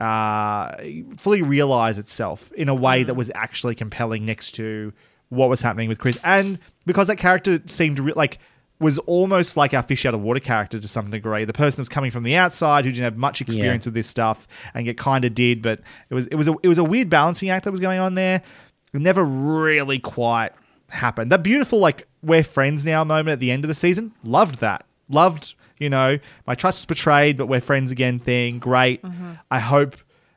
uh, 0.00 0.74
fully 1.16 1.42
realize 1.42 1.98
itself 1.98 2.52
in 2.52 2.68
a 2.68 2.74
way 2.74 3.04
that 3.04 3.14
was 3.14 3.30
actually 3.34 3.74
compelling 3.74 4.26
next 4.26 4.52
to 4.52 4.92
what 5.28 5.48
was 5.48 5.62
happening 5.62 5.88
with 5.88 5.98
Chris. 5.98 6.18
And 6.24 6.58
because 6.84 7.06
that 7.06 7.16
character 7.16 7.62
seemed 7.66 7.98
re- 7.98 8.12
like 8.14 8.38
was 8.84 8.98
almost 9.00 9.56
like 9.56 9.72
our 9.72 9.82
fish 9.82 10.04
out 10.04 10.12
of 10.12 10.20
water 10.20 10.40
character 10.40 10.78
to 10.78 10.86
some 10.86 11.10
degree. 11.10 11.46
The 11.46 11.54
person 11.54 11.76
that 11.76 11.80
was 11.80 11.88
coming 11.88 12.10
from 12.10 12.22
the 12.22 12.36
outside 12.36 12.84
who 12.84 12.92
didn't 12.92 13.04
have 13.04 13.16
much 13.16 13.40
experience 13.40 13.86
with 13.86 13.94
this 13.94 14.06
stuff 14.06 14.46
and 14.74 14.86
it 14.86 14.98
kind 14.98 15.24
of 15.24 15.34
did, 15.34 15.62
but 15.62 15.80
it 16.10 16.14
was 16.14 16.26
it 16.26 16.34
was 16.34 16.48
a 16.48 16.54
it 16.62 16.68
was 16.68 16.76
a 16.76 16.84
weird 16.84 17.08
balancing 17.08 17.48
act 17.48 17.64
that 17.64 17.70
was 17.70 17.80
going 17.80 17.98
on 17.98 18.14
there. 18.14 18.42
It 18.92 19.00
never 19.00 19.24
really 19.24 19.98
quite 19.98 20.50
happened. 20.88 21.32
That 21.32 21.42
beautiful 21.42 21.78
like 21.78 22.06
we're 22.22 22.44
friends 22.44 22.84
now 22.84 23.02
moment 23.04 23.32
at 23.32 23.40
the 23.40 23.50
end 23.50 23.64
of 23.64 23.68
the 23.68 23.74
season, 23.74 24.12
loved 24.22 24.60
that. 24.60 24.84
Loved, 25.08 25.54
you 25.78 25.88
know, 25.88 26.18
my 26.46 26.54
trust 26.54 26.80
is 26.80 26.84
betrayed, 26.84 27.38
but 27.38 27.46
we're 27.46 27.62
friends 27.62 27.90
again 27.90 28.18
thing. 28.18 28.58
Great. 28.58 29.02
Mm-hmm. 29.02 29.32
I 29.50 29.60
hope 29.60 29.96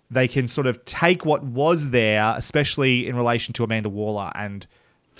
they 0.10 0.28
can 0.30 0.48
sort 0.48 0.68
of 0.68 0.84
take 0.86 1.26
what 1.26 1.44
was 1.44 1.90
there, 1.90 2.34
especially 2.38 3.08
in 3.08 3.18
relation 3.18 3.54
to 3.56 3.64
Amanda 3.66 3.90
Waller, 3.90 4.32
and 4.36 4.66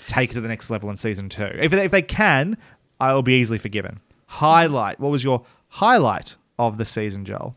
take 0.06 0.30
it 0.30 0.34
to 0.34 0.40
the 0.40 0.48
next 0.48 0.70
level 0.70 0.88
in 0.88 0.96
season 0.96 1.28
two. 1.28 1.50
If 1.60 1.72
they, 1.72 1.84
if 1.84 1.90
they 1.90 2.02
can, 2.02 2.56
I 3.00 3.12
will 3.14 3.22
be 3.22 3.34
easily 3.34 3.58
forgiven. 3.58 3.98
Highlight. 4.26 5.00
What 5.00 5.10
was 5.10 5.22
your 5.24 5.44
highlight 5.68 6.36
of 6.58 6.78
the 6.78 6.84
season, 6.84 7.24
Joel? 7.24 7.54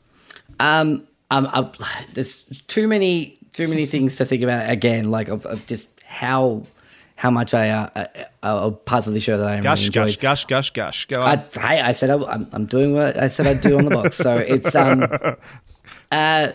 Um, 0.60 1.08
um, 1.32 1.48
uh, 1.52 1.70
there's 2.14 2.44
too 2.68 2.88
many 2.88 3.38
too 3.54 3.68
many 3.68 3.86
things 3.86 4.16
to 4.18 4.26
think 4.26 4.44
about 4.44 4.70
again. 4.70 5.12
Like 5.12 5.28
of, 5.28 5.46
of 5.46 5.66
just 5.68 6.02
how 6.04 6.64
how 7.16 7.30
much 7.30 7.54
I 7.54 7.70
uh, 7.70 7.90
uh, 7.96 8.06
uh, 8.44 8.70
parts 8.72 9.08
of 9.08 9.14
the 9.14 9.20
show 9.20 9.38
that 9.38 9.48
I 9.48 9.60
Gush, 9.60 9.80
really 9.80 9.86
enjoyed. 9.88 10.20
gush, 10.20 10.46
gush, 10.46 10.72
gush, 10.72 11.06
gush. 11.06 11.06
Go 11.08 11.22
on. 11.22 11.38
hey, 11.60 11.80
I 11.82 11.92
said 11.92 12.10
I, 12.10 12.16
I'm, 12.26 12.48
I'm 12.52 12.66
doing 12.66 12.94
what 12.94 13.18
I 13.18 13.28
said 13.28 13.48
I'd 13.48 13.62
do 13.62 13.78
on 13.78 13.86
the 13.86 13.92
box. 13.92 14.18
So 14.18 14.38
it's 14.38 14.74
um, 14.76 15.04
uh, 15.04 15.36
I, 16.12 16.54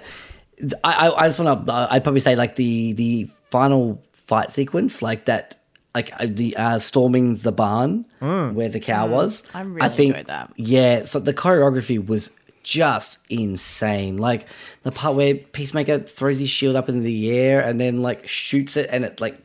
I 0.84 1.24
I 1.24 1.26
just 1.28 1.38
want 1.38 1.66
to. 1.66 1.72
I'd 1.72 2.02
probably 2.02 2.20
say 2.20 2.36
like 2.36 2.56
the 2.56 2.92
the 2.94 3.30
final 3.44 4.02
fight 4.12 4.50
sequence, 4.50 5.02
like 5.02 5.26
that, 5.26 5.60
like 5.96 6.12
uh, 6.20 6.26
the 6.28 6.54
uh, 6.58 6.78
storming 6.78 7.36
the 7.36 7.52
barn 7.52 8.04
where 8.20 8.68
the 8.68 8.80
cow 8.80 9.06
was. 9.06 9.48
I 9.54 9.62
really 9.62 9.88
think, 9.88 10.10
enjoyed 10.10 10.26
that. 10.26 10.52
Yeah, 10.56 11.04
so 11.04 11.18
the 11.20 11.32
choreography 11.32 12.04
was 12.04 12.36
just 12.62 13.18
insane. 13.30 14.18
Like 14.18 14.46
the 14.82 14.92
part 14.92 15.16
where 15.16 15.34
Peacemaker 15.34 16.00
throws 16.00 16.38
his 16.38 16.50
shield 16.50 16.76
up 16.76 16.90
in 16.90 17.00
the 17.00 17.30
air 17.30 17.60
and 17.60 17.80
then 17.80 18.02
like 18.02 18.28
shoots 18.28 18.76
it, 18.76 18.90
and 18.92 19.06
it 19.06 19.22
like 19.22 19.38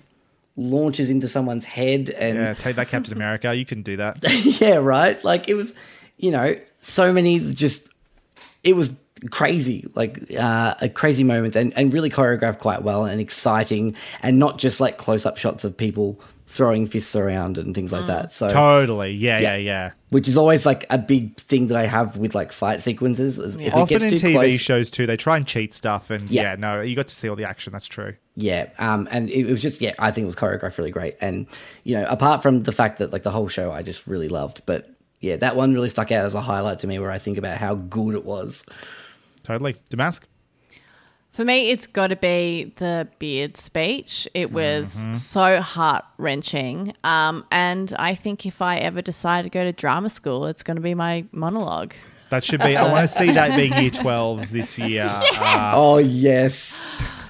launches 0.57 1.09
into 1.09 1.29
someone's 1.29 1.63
head 1.63 2.09
and 2.09 2.37
yeah, 2.37 2.53
take 2.53 2.75
that, 2.75 2.89
Captain 2.89 3.13
America. 3.13 3.55
You 3.55 3.65
can 3.65 3.81
do 3.81 3.95
that. 3.95 4.17
yeah, 4.59 4.75
right. 4.75 5.23
Like 5.23 5.47
it 5.47 5.53
was, 5.53 5.73
you 6.17 6.31
know, 6.31 6.57
so 6.79 7.13
many 7.13 7.39
just. 7.39 7.87
It 8.63 8.75
was 8.75 8.91
crazy, 9.29 9.87
like 9.95 10.31
uh, 10.35 10.75
a 10.81 10.89
crazy 10.89 11.23
moments, 11.23 11.55
and 11.55 11.75
and 11.77 11.93
really 11.93 12.09
choreographed 12.09 12.59
quite 12.59 12.81
well 12.81 13.05
and 13.05 13.21
exciting, 13.21 13.95
and 14.21 14.37
not 14.37 14.57
just 14.57 14.81
like 14.81 14.97
close 14.97 15.25
up 15.25 15.37
shots 15.37 15.63
of 15.63 15.77
people 15.77 16.19
throwing 16.51 16.85
fists 16.85 17.15
around 17.15 17.57
and 17.57 17.73
things 17.73 17.93
like 17.93 18.07
that. 18.07 18.31
So 18.33 18.49
Totally. 18.49 19.11
Yeah, 19.13 19.39
yeah, 19.39 19.55
Yeah. 19.55 19.57
yeah. 19.57 19.91
which 20.09 20.27
is 20.27 20.35
always 20.35 20.65
like 20.65 20.85
a 20.89 20.97
big 20.97 21.37
thing 21.37 21.67
that 21.67 21.77
I 21.77 21.85
have 21.85 22.17
with 22.17 22.35
like 22.35 22.51
fight 22.51 22.81
sequences. 22.81 23.39
is 23.39 23.55
If 23.55 23.61
it 23.67 23.73
Often 23.73 23.99
gets 23.99 24.03
in 24.11 24.17
too 24.17 24.27
TV 24.27 24.33
close, 24.33 24.59
shows 24.59 24.89
too, 24.89 25.05
they 25.07 25.15
try 25.15 25.37
and 25.37 25.47
cheat 25.47 25.73
stuff, 25.73 26.09
and 26.09 26.29
yeah. 26.29 26.41
Yeah. 26.41 26.55
no, 26.57 26.81
you 26.81 26.95
got 26.95 27.07
to 27.07 27.15
see 27.15 27.29
all 27.29 27.37
the 27.37 27.45
action. 27.45 27.71
That's 27.71 27.87
true. 27.87 28.15
yeah, 28.35 28.67
um, 28.79 29.07
and 29.11 29.29
it, 29.29 29.47
it 29.47 29.51
was 29.51 29.61
just 29.61 29.79
yeah, 29.81 29.93
I 29.97 30.11
think 30.11 30.23
it 30.23 30.27
was 30.27 30.35
choreographed 30.35 30.77
really 30.77 30.91
great, 30.91 31.15
and 31.21 31.47
you 31.85 31.95
know, 31.95 32.05
apart 32.09 32.43
from 32.43 32.63
the 32.63 32.71
fact 32.73 32.99
that 32.99 33.13
like 33.13 33.23
the 33.23 33.31
whole 33.31 33.47
show 33.47 33.71
I 33.71 33.81
just 33.81 34.05
really 34.05 34.27
loved, 34.27 34.61
but 34.65 34.89
yeah, 35.21 35.37
that 35.37 35.55
one 35.55 35.73
really 35.73 35.89
stuck 35.89 36.11
out 36.11 36.25
as 36.25 36.35
a 36.35 36.41
highlight 36.41 36.79
to 36.79 36.87
me, 36.87 36.99
where 36.99 37.11
I 37.11 37.17
think 37.17 37.37
about 37.37 37.57
how 37.57 37.75
good 37.75 38.15
it 38.15 38.25
was. 38.25 38.65
Totally. 39.43 39.75
Damask. 39.89 40.21
For 41.31 41.45
me, 41.45 41.69
it's 41.71 41.87
got 41.87 42.07
to 42.07 42.17
be 42.17 42.73
the 42.75 43.07
beard 43.19 43.55
speech. 43.55 44.27
It 44.33 44.51
was 44.51 44.95
Mm-hmm. 44.97 45.13
so 45.13 45.61
heart 45.61 46.03
wrenching. 46.17 46.93
Um, 47.05 47.45
and 47.51 47.93
I 47.97 48.15
think 48.15 48.45
if 48.45 48.61
I 48.61 48.77
ever 48.77 49.01
decide 49.01 49.43
to 49.43 49.49
go 49.49 49.63
to 49.63 49.71
drama 49.71 50.09
school, 50.09 50.45
it's 50.47 50.61
going 50.61 50.75
to 50.75 50.81
be 50.81 50.93
my 50.93 51.23
monologue. 51.31 51.93
That 52.31 52.43
should 52.43 52.59
be. 52.61 52.75
I 52.77 52.91
want 52.91 53.09
to 53.09 53.13
see 53.13 53.31
that 53.31 53.55
being 53.55 53.71
year 53.73 53.91
12s 53.91 54.49
this 54.49 54.77
year. 54.77 55.07
Uh, 55.33 55.71
Oh 55.75 55.97
yes, 55.97 56.85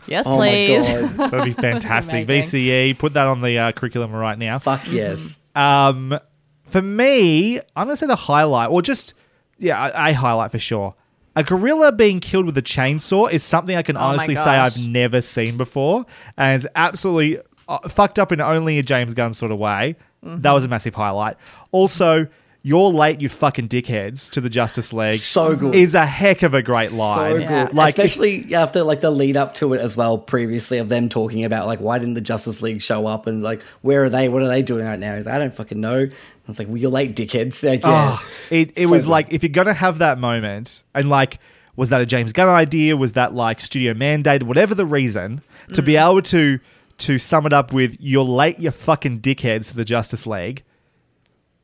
Yes, 0.08 0.26
oh 0.28 0.36
please. 0.36 0.88
that'd 1.18 1.46
be 1.46 1.54
fantastic. 1.54 2.26
Amazing. 2.26 2.60
VCE, 2.62 2.98
put 2.98 3.14
that 3.14 3.28
on 3.28 3.42
the 3.42 3.58
uh, 3.58 3.72
curriculum 3.72 4.12
right 4.12 4.38
now. 4.38 4.60
fuck 4.60 4.82
yes. 4.92 5.38
Um, 5.56 6.20
for 6.68 6.82
me, 6.82 7.60
I'm 7.76 7.86
going 7.88 7.90
to 7.90 7.98
say 7.98 8.08
the 8.08 8.16
highlight, 8.16 8.70
or 8.72 8.82
just, 8.82 9.14
yeah, 9.60 9.88
a, 9.88 10.10
a 10.10 10.14
highlight 10.14 10.52
for 10.52 10.60
sure. 10.60 10.96
A 11.36 11.44
gorilla 11.44 11.92
being 11.92 12.20
killed 12.20 12.46
with 12.46 12.58
a 12.58 12.62
chainsaw 12.62 13.32
is 13.32 13.44
something 13.44 13.76
I 13.76 13.84
can 13.84 13.96
my 13.96 14.02
honestly 14.02 14.36
say. 14.36 14.50
I've 14.50 14.78
never 14.78 15.22
seen 15.22 15.58
before, 15.58 16.06
and 16.38 16.62
it's 16.62 16.72
absolutely 16.76 17.42
uh, 17.68 17.88
fucked 17.88 18.20
up 18.20 18.32
in 18.32 18.42
only 18.42 18.80
a 18.80 18.84
James 18.84 19.14
Gunn 19.14 19.34
sort 19.34 19.52
of 19.52 19.58
way. 19.58 19.96
Mm-hmm. 20.26 20.42
That 20.42 20.52
was 20.52 20.66
a 20.66 20.68
massive 20.68 20.94
highlight. 20.94 21.38
Also, 21.72 22.28
you're 22.64 22.90
late, 22.90 23.22
you 23.22 23.30
fucking 23.30 23.70
dickheads, 23.70 24.30
to 24.32 24.42
the 24.42 24.50
Justice 24.50 24.94
League. 24.94 25.20
So 25.20 25.56
good. 25.56 25.74
Is 25.74 25.96
a 25.96 26.06
heck 26.06 26.44
of 26.44 26.54
a 26.54 26.62
great 26.62 26.92
line. 26.92 27.32
So 27.32 27.38
good, 27.40 27.42
Yeah. 27.50 27.70
Like, 27.74 27.98
especially 27.98 28.54
after 28.54 28.84
like 28.84 29.02
the 29.02 29.10
lead 29.10 29.36
up 29.36 29.56
to 29.56 29.74
it 29.74 29.82
as 29.82 29.98
well. 29.98 30.18
Previously, 30.18 30.78
of 30.78 30.90
them 30.90 31.10
talking 31.10 31.44
about 31.44 31.66
like 31.66 31.80
why 31.80 31.98
didn't 31.98 32.14
the 32.14 32.22
Justice 32.22 32.62
League 32.62 32.82
show 32.82 33.08
up 33.08 33.26
and 33.26 33.42
like 33.42 33.64
where 33.82 34.04
are 34.04 34.10
they? 34.10 34.30
What 34.30 34.44
are 34.44 34.48
they 34.48 34.62
doing 34.62 34.86
right 34.86 35.00
now? 35.00 35.16
He's 35.16 35.26
like, 35.26 35.36
I 35.36 35.40
don't 35.40 35.56
fucking 35.56 35.80
know. 35.80 36.10
I 36.52 36.54
was 36.54 36.60
like, 36.60 36.68
well, 36.68 36.78
you're 36.78 36.92
late, 36.92 37.16
dickheads. 37.16 37.64
Like, 37.68 37.82
yeah, 37.84 38.18
Oh, 38.20 38.28
it 38.50 38.72
it 38.78 38.88
So 38.88 38.92
was 38.94 39.08
like 39.08 39.32
if 39.34 39.44
you're 39.44 39.50
gonna 39.52 39.74
have 39.74 39.98
that 40.00 40.18
moment, 40.20 40.84
and 40.94 41.10
like, 41.10 41.40
was 41.76 41.90
that 41.90 42.02
a 42.02 42.06
James 42.06 42.34
Gunn 42.34 42.50
idea? 42.50 42.96
Was 42.98 43.14
that 43.14 43.34
like 43.34 43.62
studio 43.62 43.94
mandated? 43.94 44.44
Whatever 44.44 44.76
the 44.76 44.86
reason, 44.86 45.42
to 45.74 45.82
be 45.82 45.96
able 45.98 46.22
to 46.24 46.60
to 47.00 47.18
sum 47.18 47.46
it 47.46 47.54
up 47.54 47.72
with 47.74 47.96
"You're 48.00 48.24
late, 48.26 48.60
you 48.60 48.72
fucking 48.72 49.22
dickheads" 49.22 49.70
to 49.70 49.76
the 49.76 49.86
Justice 49.86 50.28
League 50.28 50.64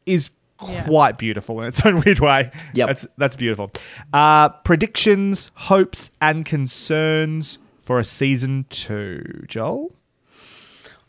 is 0.06 0.32
Yeah. 0.66 0.84
quite 0.86 1.18
beautiful 1.20 1.62
in 1.62 1.68
its 1.68 1.80
own 1.86 2.02
weird 2.06 2.20
way. 2.20 2.50
Yep. 2.74 2.88
that's 2.88 3.08
that's 3.18 3.36
beautiful. 3.36 3.72
Uh, 4.14 4.50
predictions, 4.50 5.52
hopes, 5.56 6.10
and 6.22 6.46
concerns 6.46 7.60
for 7.84 8.00
a 8.00 8.06
season 8.06 8.66
two. 8.70 9.44
Joel. 9.48 9.94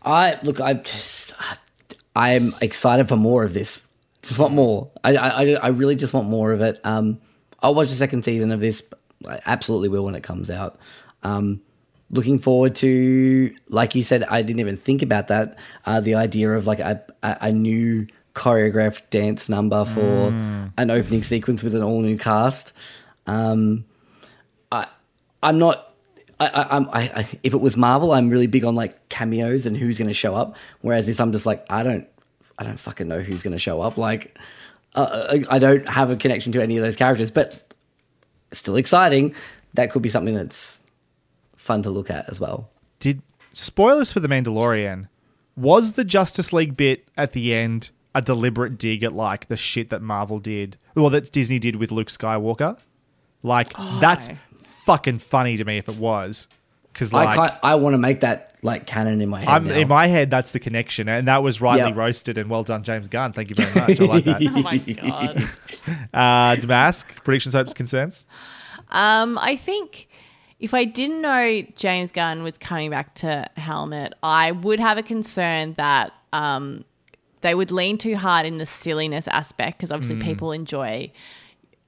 I 0.02 0.38
look. 0.42 0.60
I 0.60 0.74
just, 0.74 1.32
I'm 2.18 2.52
excited 2.60 3.08
for 3.08 3.16
more 3.16 3.44
of 3.44 3.54
this. 3.54 3.86
Just 4.22 4.40
want 4.40 4.52
more. 4.52 4.90
I, 5.04 5.16
I, 5.16 5.52
I 5.52 5.68
really 5.68 5.94
just 5.94 6.12
want 6.12 6.28
more 6.28 6.52
of 6.52 6.60
it. 6.60 6.80
Um, 6.82 7.20
I'll 7.60 7.74
watch 7.76 7.88
the 7.88 7.94
second 7.94 8.24
season 8.24 8.50
of 8.50 8.58
this. 8.58 8.82
I 9.26 9.40
absolutely 9.46 9.88
will 9.88 10.04
when 10.04 10.16
it 10.16 10.24
comes 10.24 10.50
out. 10.50 10.80
Um, 11.22 11.60
looking 12.10 12.40
forward 12.40 12.74
to, 12.76 13.54
like 13.68 13.94
you 13.94 14.02
said, 14.02 14.24
I 14.24 14.42
didn't 14.42 14.58
even 14.58 14.76
think 14.76 15.02
about 15.02 15.28
that. 15.28 15.58
Uh, 15.84 16.00
the 16.00 16.16
idea 16.16 16.50
of 16.50 16.66
like 16.66 16.80
a, 16.80 17.04
a, 17.22 17.52
new 17.52 18.08
choreographed 18.34 19.10
dance 19.10 19.48
number 19.48 19.84
for 19.84 20.28
an 20.76 20.90
opening 20.90 21.22
sequence 21.22 21.62
with 21.62 21.74
an 21.74 21.82
all 21.82 22.00
new 22.00 22.18
cast. 22.18 22.72
Um, 23.26 23.84
I, 24.72 24.86
I'm 25.42 25.58
not. 25.58 25.87
I, 26.40 26.46
I, 26.46 26.76
I'm, 26.76 26.88
I, 26.90 27.00
I, 27.00 27.28
if 27.42 27.54
it 27.54 27.60
was 27.60 27.76
Marvel, 27.76 28.12
I'm 28.12 28.28
really 28.28 28.46
big 28.46 28.64
on 28.64 28.74
like 28.74 29.08
cameos 29.08 29.66
and 29.66 29.76
who's 29.76 29.98
going 29.98 30.08
to 30.08 30.14
show 30.14 30.34
up. 30.34 30.56
Whereas 30.80 31.06
this, 31.06 31.20
I'm 31.20 31.32
just 31.32 31.46
like, 31.46 31.64
I 31.70 31.82
don't, 31.82 32.06
I 32.58 32.64
don't 32.64 32.78
fucking 32.78 33.08
know 33.08 33.20
who's 33.20 33.42
going 33.42 33.52
to 33.52 33.58
show 33.58 33.80
up. 33.80 33.96
Like, 33.96 34.38
uh, 34.94 35.26
I, 35.30 35.56
I 35.56 35.58
don't 35.58 35.88
have 35.88 36.10
a 36.10 36.16
connection 36.16 36.52
to 36.52 36.62
any 36.62 36.76
of 36.76 36.84
those 36.84 36.96
characters, 36.96 37.30
but 37.30 37.74
still 38.52 38.76
exciting. 38.76 39.34
That 39.74 39.90
could 39.90 40.02
be 40.02 40.08
something 40.08 40.34
that's 40.34 40.80
fun 41.56 41.82
to 41.82 41.90
look 41.90 42.10
at 42.10 42.28
as 42.28 42.40
well. 42.40 42.70
Did 42.98 43.22
spoilers 43.52 44.10
for 44.10 44.20
the 44.20 44.28
Mandalorian? 44.28 45.08
Was 45.56 45.92
the 45.92 46.04
Justice 46.04 46.52
League 46.52 46.76
bit 46.76 47.08
at 47.16 47.32
the 47.32 47.52
end 47.52 47.90
a 48.14 48.22
deliberate 48.22 48.78
dig 48.78 49.02
at 49.02 49.12
like 49.12 49.48
the 49.48 49.56
shit 49.56 49.90
that 49.90 50.02
Marvel 50.02 50.38
did, 50.38 50.76
well 50.94 51.10
that 51.10 51.30
Disney 51.30 51.58
did 51.58 51.76
with 51.76 51.92
Luke 51.92 52.08
Skywalker? 52.08 52.78
Like 53.42 53.72
that's 54.00 54.30
fucking 54.88 55.18
funny 55.18 55.56
to 55.56 55.64
me 55.64 55.78
if 55.78 55.88
it 55.88 55.96
was, 55.96 56.48
because 56.92 57.12
like 57.12 57.34
can't, 57.36 57.54
I 57.62 57.74
want 57.74 57.94
to 57.94 57.98
make 57.98 58.20
that 58.20 58.56
like 58.62 58.86
canon 58.86 59.20
in 59.20 59.28
my 59.28 59.40
head. 59.40 59.48
I'm 59.48 59.64
now. 59.66 59.74
in 59.74 59.86
my 59.88 60.06
head 60.06 60.30
that's 60.30 60.52
the 60.52 60.58
connection, 60.60 61.08
and 61.08 61.28
that 61.28 61.42
was 61.42 61.60
rightly 61.60 61.90
Yeah. 61.90 61.96
roasted 61.96 62.38
and 62.38 62.48
well 62.50 62.64
done, 62.64 62.82
James 62.82 63.06
Gunn. 63.06 63.32
Thank 63.32 63.50
you 63.50 63.56
very 63.56 63.72
much. 63.74 64.00
I 64.00 64.04
like 64.04 64.24
that. 64.24 64.42
Oh 64.48 64.62
my 64.62 64.78
God. 64.78 65.44
Uh, 66.12 66.54
Damask 66.56 67.06
predictions, 67.24 67.54
hopes, 67.54 67.72
concerns. 67.72 68.26
Um, 68.90 69.38
I 69.38 69.56
think 69.56 70.08
if 70.60 70.74
I 70.74 70.84
didn't 70.84 71.22
know 71.22 71.62
James 71.76 72.12
Gunn 72.12 72.42
was 72.42 72.58
coming 72.58 72.90
back 72.90 73.14
to 73.16 73.48
Helmet, 73.56 74.12
I 74.22 74.52
would 74.52 74.80
have 74.80 74.98
a 74.98 75.02
concern 75.02 75.74
that 75.78 76.12
um, 76.34 76.84
they 77.40 77.54
would 77.54 77.70
lean 77.70 77.96
too 77.96 78.16
hard 78.16 78.44
in 78.44 78.58
the 78.58 78.66
silliness 78.66 79.28
aspect 79.28 79.78
because 79.78 79.90
obviously 79.92 80.16
people 80.20 80.52
enjoy 80.52 81.10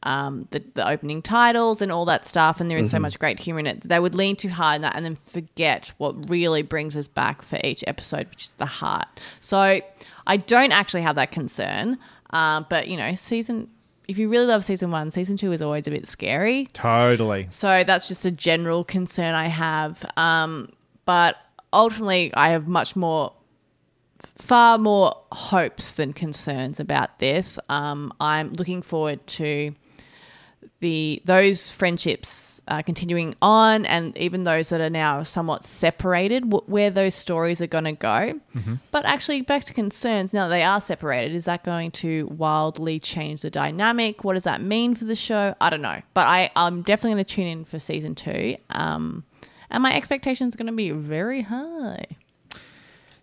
um, 0.02 0.48
the, 0.51 0.64
the 0.74 0.89
opening 0.89 1.20
titles 1.20 1.82
and 1.82 1.93
all 1.93 2.05
that 2.06 2.24
stuff, 2.24 2.60
and 2.60 2.70
there 2.70 2.78
is 2.78 2.90
so 2.90 2.98
much 2.98 3.18
great 3.18 3.39
humor 3.39 3.60
in 3.60 3.66
it. 3.66 3.86
They 3.86 4.01
would 4.01 4.14
lean 4.14 4.36
too 4.36 4.48
hard 4.48 4.77
in 4.77 4.82
that 4.82 4.97
and 4.97 5.05
then 5.05 5.16
forget 5.16 5.93
what 5.98 6.31
really 6.31 6.62
brings 6.62 6.97
us 6.97 7.06
back 7.06 7.43
for 7.43 7.59
each 7.62 7.85
episode, 7.86 8.28
which 8.31 8.44
is 8.44 8.52
the 8.52 8.66
heart. 8.66 9.09
So 9.40 9.81
I 10.27 10.36
don't 10.39 10.72
actually 10.72 11.02
have 11.02 11.16
that 11.16 11.32
concern, 11.32 11.98
um, 12.31 12.66
but 12.70 12.89
you 12.89 12.97
know, 12.97 13.14
season. 13.14 13.68
If 14.09 14.18
you 14.18 14.28
really 14.28 14.47
love 14.47 14.64
season 14.64 14.90
one, 14.90 15.12
season 15.12 15.36
two 15.36 15.52
is 15.52 15.62
always 15.62 15.86
a 15.86 15.90
bit 15.90 16.09
scary. 16.09 16.68
Totally. 16.72 17.47
So 17.51 17.85
that's 17.85 18.09
just 18.09 18.27
a 18.27 18.31
general 18.32 18.82
concern 18.82 19.35
I 19.35 19.47
have. 19.47 20.05
Um, 20.16 20.70
but 21.05 21.36
ultimately, 21.72 22.32
I 22.35 22.48
have 22.51 22.66
much 22.66 22.97
more, 22.97 23.32
far 24.36 24.78
more 24.78 25.14
hopes 25.31 25.93
than 25.93 26.12
concerns 26.12 26.81
about 26.81 27.20
this. 27.20 27.56
Um, 27.68 28.12
I'm 28.18 28.52
looking 28.55 28.82
forward 28.82 29.24
to 29.28 29.74
the 30.81 31.23
those 31.24 31.70
friendships 31.70 32.61
uh, 32.69 32.82
continuing 32.82 33.35
on, 33.43 33.85
and 33.86 34.16
even 34.16 34.44
those 34.44 34.69
that 34.69 34.81
are 34.81 34.90
now 34.90 35.23
somewhat 35.23 35.65
separated, 35.65 36.44
wh- 36.52 36.69
where 36.69 36.90
those 36.90 37.15
stories 37.15 37.61
are 37.61 37.66
going 37.66 37.85
to 37.85 37.93
go. 37.93 38.39
But 38.90 39.05
actually, 39.07 39.43
back 39.43 39.65
to 39.65 39.73
concerns. 39.73 40.32
Now 40.32 40.47
that 40.48 40.55
they 40.55 40.62
are 40.62 40.81
separated, 40.81 41.35
is 41.35 41.47
that 41.47 41.65
going 41.65 41.90
to 41.93 42.27
wildly 42.27 43.01
change 43.01 43.43
the 43.43 43.51
dynamic? 43.51 44.24
What 44.24 44.35
does 44.35 44.44
that 44.44 44.61
mean 44.62 44.94
for 44.94 45.05
the 45.05 45.16
show? 45.16 45.55
I 45.61 45.70
don't 45.70 45.82
know, 45.82 46.01
but 46.15 46.27
I 46.27 46.51
I'm 46.57 46.82
definitely 46.82 47.15
going 47.15 47.24
to 47.24 47.35
tune 47.35 47.47
in 47.47 47.65
for 47.65 47.78
season 47.78 48.15
two. 48.15 48.57
Um, 48.70 49.24
and 49.70 49.82
my 49.82 49.94
expectations 49.94 50.55
are 50.55 50.59
going 50.59 50.66
to 50.66 50.73
be 50.73 50.90
very 50.90 51.43
high. 51.43 52.07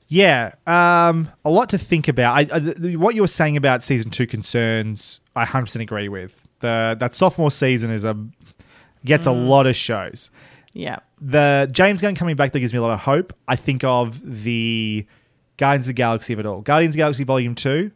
Yeah, 0.10 0.54
um, 0.66 1.30
a 1.44 1.50
lot 1.50 1.70
to 1.70 1.78
think 1.78 2.08
about. 2.08 2.52
I, 2.52 2.56
I, 2.56 2.60
what 2.96 3.14
you 3.14 3.22
were 3.22 3.28
saying 3.28 3.58
about 3.58 3.84
season 3.84 4.10
two 4.10 4.26
concerns, 4.26 5.20
I 5.36 5.44
100% 5.44 5.82
agree 5.82 6.08
with. 6.08 6.47
The 6.60 6.96
that 7.00 7.14
sophomore 7.14 7.52
season 7.52 7.92
is 7.92 8.04
a 8.04 8.18
gets 9.06 9.28
a 9.28 9.32
mm. 9.32 9.48
lot 9.48 9.68
of 9.68 9.76
shows. 9.76 10.32
Yeah. 10.74 11.00
The 11.20 11.68
James 11.72 12.02
Gunn 12.02 12.16
coming 12.16 12.36
back 12.36 12.52
that 12.52 12.60
gives 12.60 12.74
me 12.74 12.80
a 12.80 12.82
lot 12.82 12.92
of 12.92 13.00
hope. 13.00 13.34
I 13.48 13.56
think 13.56 13.84
of 13.84 14.22
the 14.44 15.06
Guardians 15.58 15.86
of 15.86 15.90
the 15.90 15.94
Galaxy 15.94 16.34
of 16.34 16.40
it 16.40 16.46
all. 16.46 16.62
Guardians 16.62 16.92
of 16.92 16.94
the 16.94 17.00
Galaxy 17.00 17.24
Volume 17.24 17.56
Two. 17.56 17.92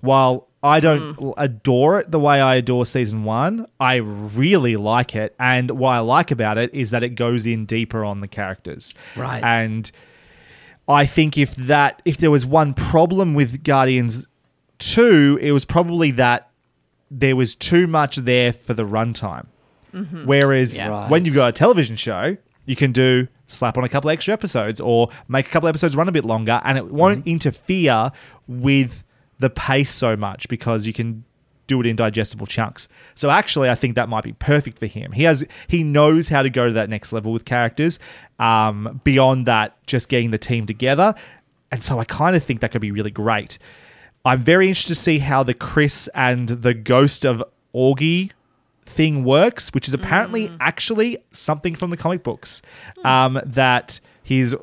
While 0.00 0.48
I 0.62 0.80
don't 0.80 1.16
mm. 1.16 1.22
l- 1.22 1.34
adore 1.36 2.00
it 2.00 2.10
the 2.10 2.18
way 2.18 2.40
I 2.40 2.56
adore 2.56 2.86
season 2.86 3.24
one, 3.24 3.66
I 3.78 3.96
really 3.96 4.76
like 4.76 5.14
it. 5.14 5.34
And 5.38 5.70
what 5.72 5.90
I 5.90 5.98
like 6.00 6.30
about 6.30 6.58
it 6.58 6.74
is 6.74 6.90
that 6.90 7.02
it 7.02 7.10
goes 7.10 7.46
in 7.46 7.66
deeper 7.66 8.04
on 8.04 8.20
the 8.20 8.28
characters. 8.28 8.94
Right. 9.16 9.42
And 9.42 9.90
I 10.88 11.06
think 11.06 11.36
if 11.36 11.54
that 11.56 12.02
if 12.04 12.16
there 12.16 12.30
was 12.30 12.46
one 12.46 12.74
problem 12.74 13.34
with 13.34 13.64
Guardians 13.64 14.26
2, 14.78 15.38
it 15.40 15.52
was 15.52 15.64
probably 15.64 16.10
that 16.12 16.50
there 17.14 17.36
was 17.36 17.54
too 17.54 17.86
much 17.86 18.16
there 18.16 18.52
for 18.52 18.72
the 18.74 18.84
runtime. 18.84 19.46
Whereas 20.24 20.76
Yeah. 20.76 20.88
Right. 20.88 21.10
when 21.10 21.24
you've 21.26 21.34
got 21.34 21.48
a 21.48 21.52
television 21.52 21.96
show, 21.96 22.36
you 22.64 22.76
can 22.76 22.92
do 22.92 23.28
slap 23.46 23.76
on 23.76 23.84
a 23.84 23.88
couple 23.88 24.08
extra 24.08 24.32
episodes 24.32 24.80
or 24.80 25.10
make 25.28 25.46
a 25.46 25.50
couple 25.50 25.68
episodes 25.68 25.94
run 25.94 26.08
a 26.08 26.12
bit 26.12 26.24
longer 26.24 26.62
and 26.64 26.78
it 26.78 26.86
won't 26.90 27.26
interfere 27.26 28.10
with 28.48 29.04
the 29.38 29.50
pace 29.50 29.92
so 29.92 30.16
much 30.16 30.48
because 30.48 30.86
you 30.86 30.94
can 30.94 31.24
do 31.66 31.80
it 31.80 31.86
in 31.86 31.94
digestible 31.96 32.46
chunks. 32.46 32.88
So 33.14 33.28
actually, 33.30 33.68
I 33.68 33.74
think 33.74 33.94
that 33.96 34.08
might 34.08 34.24
be 34.24 34.32
perfect 34.32 34.78
for 34.78 34.86
him. 34.86 35.12
He 35.12 35.24
has 35.24 35.44
he 35.68 35.82
knows 35.82 36.28
how 36.30 36.42
to 36.42 36.48
go 36.50 36.66
to 36.68 36.72
that 36.72 36.88
next 36.88 37.12
level 37.12 37.32
with 37.32 37.44
characters. 37.44 37.98
Um, 38.38 39.00
beyond 39.04 39.46
that, 39.46 39.76
just 39.86 40.08
getting 40.08 40.30
the 40.30 40.38
team 40.38 40.66
together, 40.66 41.14
and 41.70 41.82
so 41.82 41.98
I 41.98 42.04
kind 42.04 42.34
of 42.36 42.42
think 42.42 42.60
that 42.60 42.72
could 42.72 42.80
be 42.80 42.90
really 42.90 43.10
great. 43.10 43.58
I'm 44.24 44.44
very 44.44 44.68
interested 44.68 44.94
to 44.94 45.00
see 45.00 45.18
how 45.18 45.42
the 45.42 45.54
Chris 45.54 46.08
and 46.14 46.48
the 46.48 46.74
ghost 46.74 47.24
of 47.24 47.42
Augie 47.74 48.30
thing 48.84 49.24
works, 49.24 49.70
which 49.70 49.88
is 49.88 49.94
apparently 49.94 50.50
actually 50.60 51.18
something 51.32 51.74
from 51.74 51.90
the 51.90 51.96
comic 51.96 52.22
books. 52.22 52.62
Um, 53.04 53.40
that 53.44 54.00
his 54.22 54.54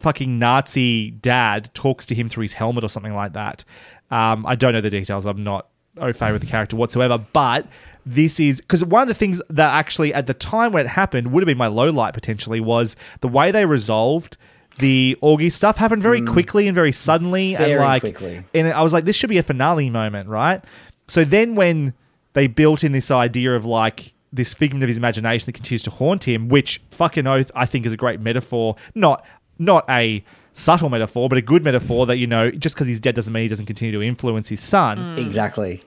fucking 0.00 0.38
Nazi 0.38 1.10
dad 1.10 1.70
talks 1.74 2.06
to 2.06 2.14
him 2.14 2.28
through 2.28 2.42
his 2.42 2.54
helmet 2.54 2.84
or 2.84 2.88
something 2.88 3.14
like 3.14 3.32
that. 3.34 3.64
Um, 4.10 4.46
I 4.46 4.54
don't 4.54 4.72
know 4.72 4.80
the 4.80 4.90
details. 4.90 5.26
I'm 5.26 5.42
not 5.42 5.68
au 5.98 6.12
fait 6.12 6.32
with 6.32 6.42
the 6.42 6.46
character 6.46 6.76
whatsoever, 6.76 7.18
but 7.32 7.66
this 8.04 8.38
is 8.38 8.60
because 8.60 8.84
one 8.84 9.02
of 9.02 9.08
the 9.08 9.14
things 9.14 9.40
that 9.50 9.72
actually 9.74 10.12
at 10.12 10.26
the 10.26 10.34
time 10.34 10.72
when 10.72 10.84
it 10.84 10.88
happened 10.88 11.32
would 11.32 11.42
have 11.42 11.46
been 11.46 11.58
my 11.58 11.66
low 11.66 11.90
light 11.90 12.14
potentially 12.14 12.60
was 12.60 12.96
the 13.20 13.28
way 13.28 13.50
they 13.50 13.66
resolved 13.66 14.36
the 14.76 15.16
Augie 15.22 15.50
stuff 15.50 15.76
happened 15.76 16.02
very 16.02 16.20
hmm. 16.20 16.32
quickly 16.32 16.66
and 16.66 16.74
very 16.74 16.92
suddenly 16.92 17.56
and 17.56 17.80
like 17.80 18.02
quickly. 18.02 18.44
and 18.54 18.68
I 18.68 18.82
was 18.82 18.92
like, 18.92 19.04
this 19.04 19.16
should 19.16 19.30
be 19.30 19.38
a 19.38 19.42
finale 19.42 19.90
moment, 19.90 20.28
right? 20.28 20.62
So 21.08 21.24
then 21.24 21.54
when 21.54 21.94
they 22.32 22.46
built 22.46 22.84
in 22.84 22.92
this 22.92 23.10
idea 23.10 23.54
of 23.54 23.64
like 23.64 24.12
this 24.32 24.52
figment 24.52 24.82
of 24.82 24.88
his 24.88 24.98
imagination 24.98 25.46
that 25.46 25.52
continues 25.52 25.82
to 25.84 25.90
haunt 25.90 26.24
him, 26.24 26.48
which 26.48 26.82
fucking 26.90 27.26
oath 27.26 27.50
I 27.54 27.66
think 27.66 27.86
is 27.86 27.92
a 27.92 27.96
great 27.96 28.20
metaphor, 28.20 28.76
not 28.94 29.24
not 29.58 29.84
a 29.88 30.22
subtle 30.52 30.90
metaphor, 30.90 31.28
but 31.28 31.38
a 31.38 31.42
good 31.42 31.64
metaphor 31.64 32.06
that 32.06 32.18
you 32.18 32.26
know 32.26 32.50
just 32.50 32.74
because 32.74 32.86
he's 32.86 33.00
dead 33.00 33.14
doesn't 33.14 33.32
mean 33.32 33.42
he 33.42 33.48
doesn't 33.48 33.66
continue 33.66 33.92
to 33.92 34.02
influence 34.02 34.48
his 34.48 34.60
son 34.60 35.16
hmm. 35.16 35.26
Exactly. 35.26 35.82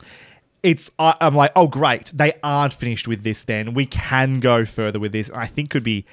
it's 0.63 0.89
I, 0.97 1.15
I'm 1.21 1.35
like, 1.35 1.51
oh 1.55 1.67
great, 1.67 2.11
they 2.13 2.33
aren't 2.43 2.73
finished 2.73 3.07
with 3.07 3.23
this. 3.23 3.43
Then 3.43 3.73
we 3.73 3.85
can 3.85 4.39
go 4.39 4.65
further 4.65 4.99
with 4.99 5.11
this. 5.11 5.29
I 5.31 5.45
think 5.45 5.69
could 5.69 5.83
be 5.83 6.05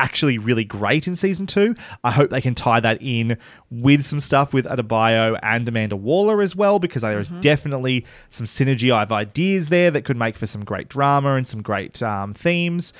actually 0.00 0.38
really 0.38 0.64
great 0.64 1.06
in 1.06 1.14
season 1.14 1.46
two. 1.46 1.74
I 2.02 2.10
hope 2.10 2.30
they 2.30 2.40
can 2.40 2.54
tie 2.54 2.80
that 2.80 2.98
in 3.02 3.36
with 3.70 4.06
some 4.06 4.18
stuff 4.18 4.54
with 4.54 4.64
Adebayo 4.64 5.38
and 5.42 5.68
Amanda 5.68 5.96
Waller 5.96 6.40
as 6.40 6.56
well, 6.56 6.78
because 6.78 7.02
there 7.02 7.20
is 7.20 7.30
definitely 7.42 8.06
some 8.30 8.46
synergy. 8.46 8.90
I 8.90 9.00
have 9.00 9.12
ideas 9.12 9.66
there 9.66 9.90
that 9.90 10.04
could 10.04 10.16
make 10.16 10.36
for 10.38 10.46
some 10.46 10.64
great 10.64 10.88
drama 10.88 11.34
and 11.34 11.46
some 11.46 11.62
great 11.62 12.02
um, 12.02 12.32
themes. 12.34 12.92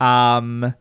Um, 0.00 0.74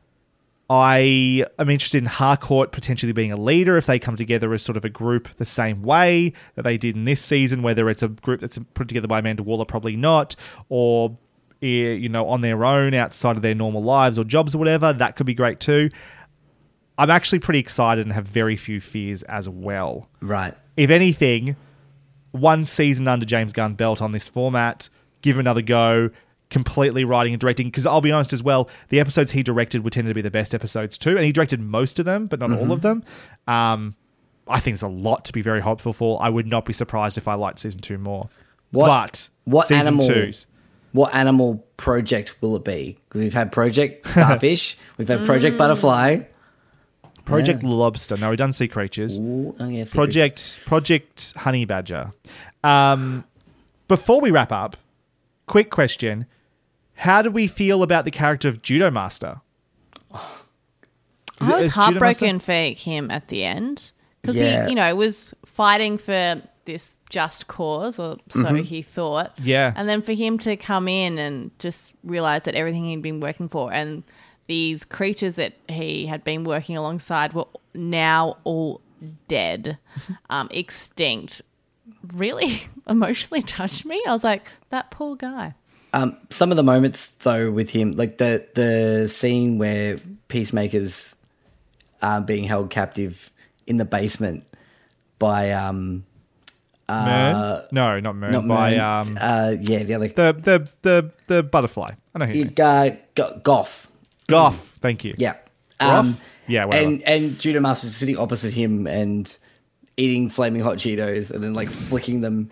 I 0.71 1.45
am 1.57 1.69
interested 1.69 1.97
in 1.97 2.05
Harcourt 2.05 2.71
potentially 2.71 3.11
being 3.11 3.31
a 3.31 3.37
leader 3.37 3.75
if 3.77 3.87
they 3.87 3.97
come 3.97 4.15
together 4.15 4.53
as 4.53 4.61
sort 4.61 4.77
of 4.77 4.85
a 4.85 4.89
group 4.89 5.27
the 5.37 5.45
same 5.45 5.81
way 5.81 6.33
that 6.55 6.61
they 6.63 6.77
did 6.77 6.95
in 6.95 7.05
this 7.05 7.21
season, 7.21 7.63
whether 7.63 7.89
it's 7.89 8.03
a 8.03 8.07
group 8.07 8.39
that's 8.41 8.59
put 8.75 8.87
together 8.87 9.07
by 9.07 9.19
Amanda 9.19 9.41
Waller, 9.41 9.65
probably 9.65 9.95
not, 9.95 10.35
or 10.69 11.17
you 11.61 12.07
know, 12.09 12.27
on 12.27 12.41
their 12.41 12.63
own 12.63 12.93
outside 12.93 13.35
of 13.35 13.41
their 13.41 13.55
normal 13.55 13.83
lives 13.83 14.17
or 14.17 14.23
jobs 14.23 14.55
or 14.55 14.57
whatever. 14.59 14.93
That 14.93 15.15
could 15.15 15.25
be 15.25 15.33
great 15.33 15.59
too. 15.59 15.89
I'm 16.97 17.09
actually 17.09 17.39
pretty 17.39 17.59
excited 17.59 18.05
and 18.05 18.13
have 18.13 18.27
very 18.27 18.55
few 18.57 18.81
fears 18.81 19.23
as 19.23 19.47
well. 19.47 20.09
Right. 20.21 20.53
If 20.75 20.89
anything, 20.89 21.55
one 22.31 22.65
season 22.65 23.07
under 23.07 23.25
James 23.25 23.53
Gunn 23.53 23.73
belt 23.73 24.01
on 24.01 24.11
this 24.11 24.27
format, 24.27 24.89
give 25.21 25.35
him 25.35 25.41
another 25.41 25.61
go, 25.61 26.09
completely 26.49 27.03
writing 27.05 27.33
and 27.33 27.39
directing. 27.39 27.67
Because 27.67 27.85
I'll 27.85 28.01
be 28.01 28.11
honest 28.11 28.33
as 28.33 28.43
well, 28.43 28.69
the 28.89 28.99
episodes 28.99 29.31
he 29.31 29.43
directed 29.43 29.83
would 29.83 29.93
tend 29.93 30.07
to 30.07 30.13
be 30.13 30.21
the 30.21 30.31
best 30.31 30.53
episodes 30.53 30.97
too, 30.97 31.15
and 31.15 31.23
he 31.25 31.31
directed 31.31 31.61
most 31.61 31.99
of 31.99 32.05
them, 32.05 32.25
but 32.27 32.39
not 32.39 32.51
all 32.51 32.71
of 32.71 32.81
them. 32.81 33.03
Um, 33.47 33.95
I 34.47 34.59
think 34.59 34.75
there's 34.75 34.83
a 34.83 34.87
lot 34.87 35.25
to 35.25 35.33
be 35.33 35.41
very 35.41 35.61
hopeful 35.61 35.93
for. 35.93 36.21
I 36.21 36.27
would 36.29 36.47
not 36.47 36.65
be 36.65 36.73
surprised 36.73 37.17
if 37.17 37.27
I 37.27 37.35
liked 37.35 37.59
season 37.59 37.79
two 37.81 37.97
more. 37.97 38.29
What- 38.71 38.87
but 38.87 39.29
what 39.45 39.67
season 39.67 39.87
animal- 39.87 40.07
twos? 40.07 40.47
What 40.91 41.13
animal 41.13 41.63
project 41.77 42.35
will 42.41 42.55
it 42.55 42.63
be? 42.63 42.97
Because 43.07 43.21
we've 43.21 43.33
had 43.33 43.51
Project 43.51 44.09
Starfish, 44.09 44.77
we've 44.97 45.07
had 45.07 45.25
Project 45.25 45.57
Butterfly. 45.57 46.21
Project 47.25 47.61
Lobster. 47.61 48.17
No, 48.17 48.29
we've 48.29 48.39
done 48.39 48.51
sea 48.53 48.67
creatures. 48.67 49.19
Ooh, 49.19 49.55
oh, 49.59 49.67
yeah, 49.67 49.83
secrets. 49.83 49.93
Project 49.93 50.65
Project 50.65 51.33
Honey 51.37 51.65
Badger. 51.65 52.11
Um, 52.63 53.23
before 53.87 54.19
we 54.19 54.31
wrap 54.31 54.51
up, 54.51 54.77
quick 55.45 55.69
question: 55.69 56.25
How 56.95 57.21
do 57.21 57.29
we 57.29 57.45
feel 57.45 57.83
about 57.83 58.05
the 58.05 58.11
character 58.11 58.47
of 58.47 58.61
Judomaster? 58.63 59.41
Is 60.11 61.47
it- 61.47 61.53
I 61.53 61.55
was 61.57 61.65
is 61.65 61.71
Judo 61.73 61.77
Master- 61.77 61.81
heartbroken 61.81 62.39
for 62.39 62.51
him 62.75 63.11
at 63.11 63.27
the 63.27 63.43
end 63.43 63.91
because 64.21 64.39
Yeah. 64.39 64.63
he, 64.65 64.71
you 64.71 64.75
know, 64.75 64.95
was 64.95 65.33
fighting 65.45 65.97
for 65.99 66.41
this 66.65 66.95
just 67.09 67.47
cause, 67.47 67.99
or 67.99 68.17
so 68.29 68.53
he 68.55 68.81
thought. 68.81 69.33
Yeah. 69.41 69.73
And 69.75 69.89
then 69.89 70.01
for 70.01 70.13
him 70.13 70.37
to 70.39 70.55
come 70.55 70.87
in 70.87 71.17
and 71.17 71.51
just 71.59 71.95
realize 72.03 72.43
that 72.43 72.55
everything 72.55 72.85
he'd 72.85 73.01
been 73.01 73.19
working 73.19 73.49
for 73.49 73.73
and 73.73 74.03
these 74.47 74.83
creatures 74.83 75.35
that 75.35 75.53
he 75.67 76.07
had 76.07 76.23
been 76.23 76.43
working 76.43 76.75
alongside 76.75 77.33
were 77.33 77.45
now 77.75 78.37
all 78.43 78.81
dead, 79.27 79.77
um, 80.29 80.47
extinct, 80.51 81.41
really 82.15 82.63
emotionally 82.87 83.43
touched 83.43 83.85
me. 83.85 84.01
I 84.07 84.11
was 84.11 84.23
like, 84.23 84.51
that 84.69 84.91
poor 84.91 85.15
guy. 85.15 85.53
Um, 85.93 86.17
some 86.29 86.51
of 86.51 86.57
the 86.57 86.63
moments 86.63 87.07
though 87.09 87.51
with 87.51 87.71
him, 87.71 87.93
like 87.93 88.19
the 88.19 88.47
the 88.53 89.07
scene 89.07 89.57
where 89.57 89.97
Peacemaker's 90.27 91.15
are 92.01 92.21
being 92.21 92.43
held 92.43 92.69
captive 92.69 93.31
in 93.65 93.77
the 93.77 93.85
basement 93.85 94.43
by 95.17 95.51
um 95.51 96.03
Murn? 96.89 97.61
no, 97.71 97.99
not 97.99 98.15
Murn. 98.15 98.31
not 98.31 98.47
by 98.47 98.71
Murn, 98.71 98.79
um, 98.79 99.17
uh 99.19 99.55
yeah 99.61 99.83
the 99.83 99.93
other 99.95 100.07
the 100.07 100.33
the 100.33 100.69
the 100.81 101.11
the 101.27 101.43
butterfly. 101.43 101.91
I 102.15 102.19
know 102.19 102.25
who 102.25 102.33
you 102.33 102.45
mean. 102.45 102.53
uh, 102.61 102.89
Go- 103.15 103.39
Goff 103.43 103.87
Goff. 104.27 104.77
Thank 104.81 105.03
you. 105.03 105.13
yeah 105.17 105.35
um 105.79 106.17
Yeah, 106.47 106.65
whatever. 106.65 106.85
and 106.87 107.03
and 107.03 107.39
Judomaster's 107.39 107.95
sitting 107.95 108.17
opposite 108.17 108.53
him 108.53 108.87
and 108.87 109.35
eating 109.97 110.29
flaming 110.29 110.61
hot 110.61 110.77
Cheetos 110.77 111.31
and 111.31 111.43
then 111.43 111.53
like 111.53 111.69
flicking 111.69 112.21
them 112.21 112.49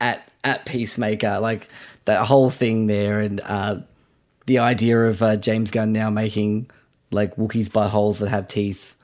at 0.00 0.26
at 0.44 0.64
Peacemaker 0.66 1.38
like 1.40 1.68
that 2.04 2.24
whole 2.26 2.50
thing 2.50 2.86
there 2.86 3.20
and 3.20 3.40
uh 3.40 3.76
the 4.46 4.58
idea 4.58 4.98
of 5.04 5.22
uh, 5.22 5.36
James 5.36 5.70
Gunn 5.70 5.92
now 5.92 6.10
making 6.10 6.68
like 7.12 7.36
Wookiees 7.36 7.68
buttholes 7.68 8.18
that 8.18 8.28
have 8.28 8.48
teeth, 8.48 8.96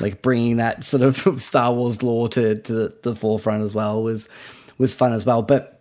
like 0.00 0.22
bringing 0.22 0.56
that 0.58 0.84
sort 0.84 1.02
of 1.02 1.16
Star 1.40 1.72
Wars 1.72 2.02
lore 2.02 2.28
to 2.28 2.56
to 2.62 2.72
the, 2.72 2.98
the 3.02 3.14
forefront 3.16 3.62
as 3.64 3.74
well 3.74 4.02
was 4.02 4.28
was 4.78 4.94
fun 4.94 5.12
as 5.12 5.24
well. 5.26 5.42
But 5.42 5.80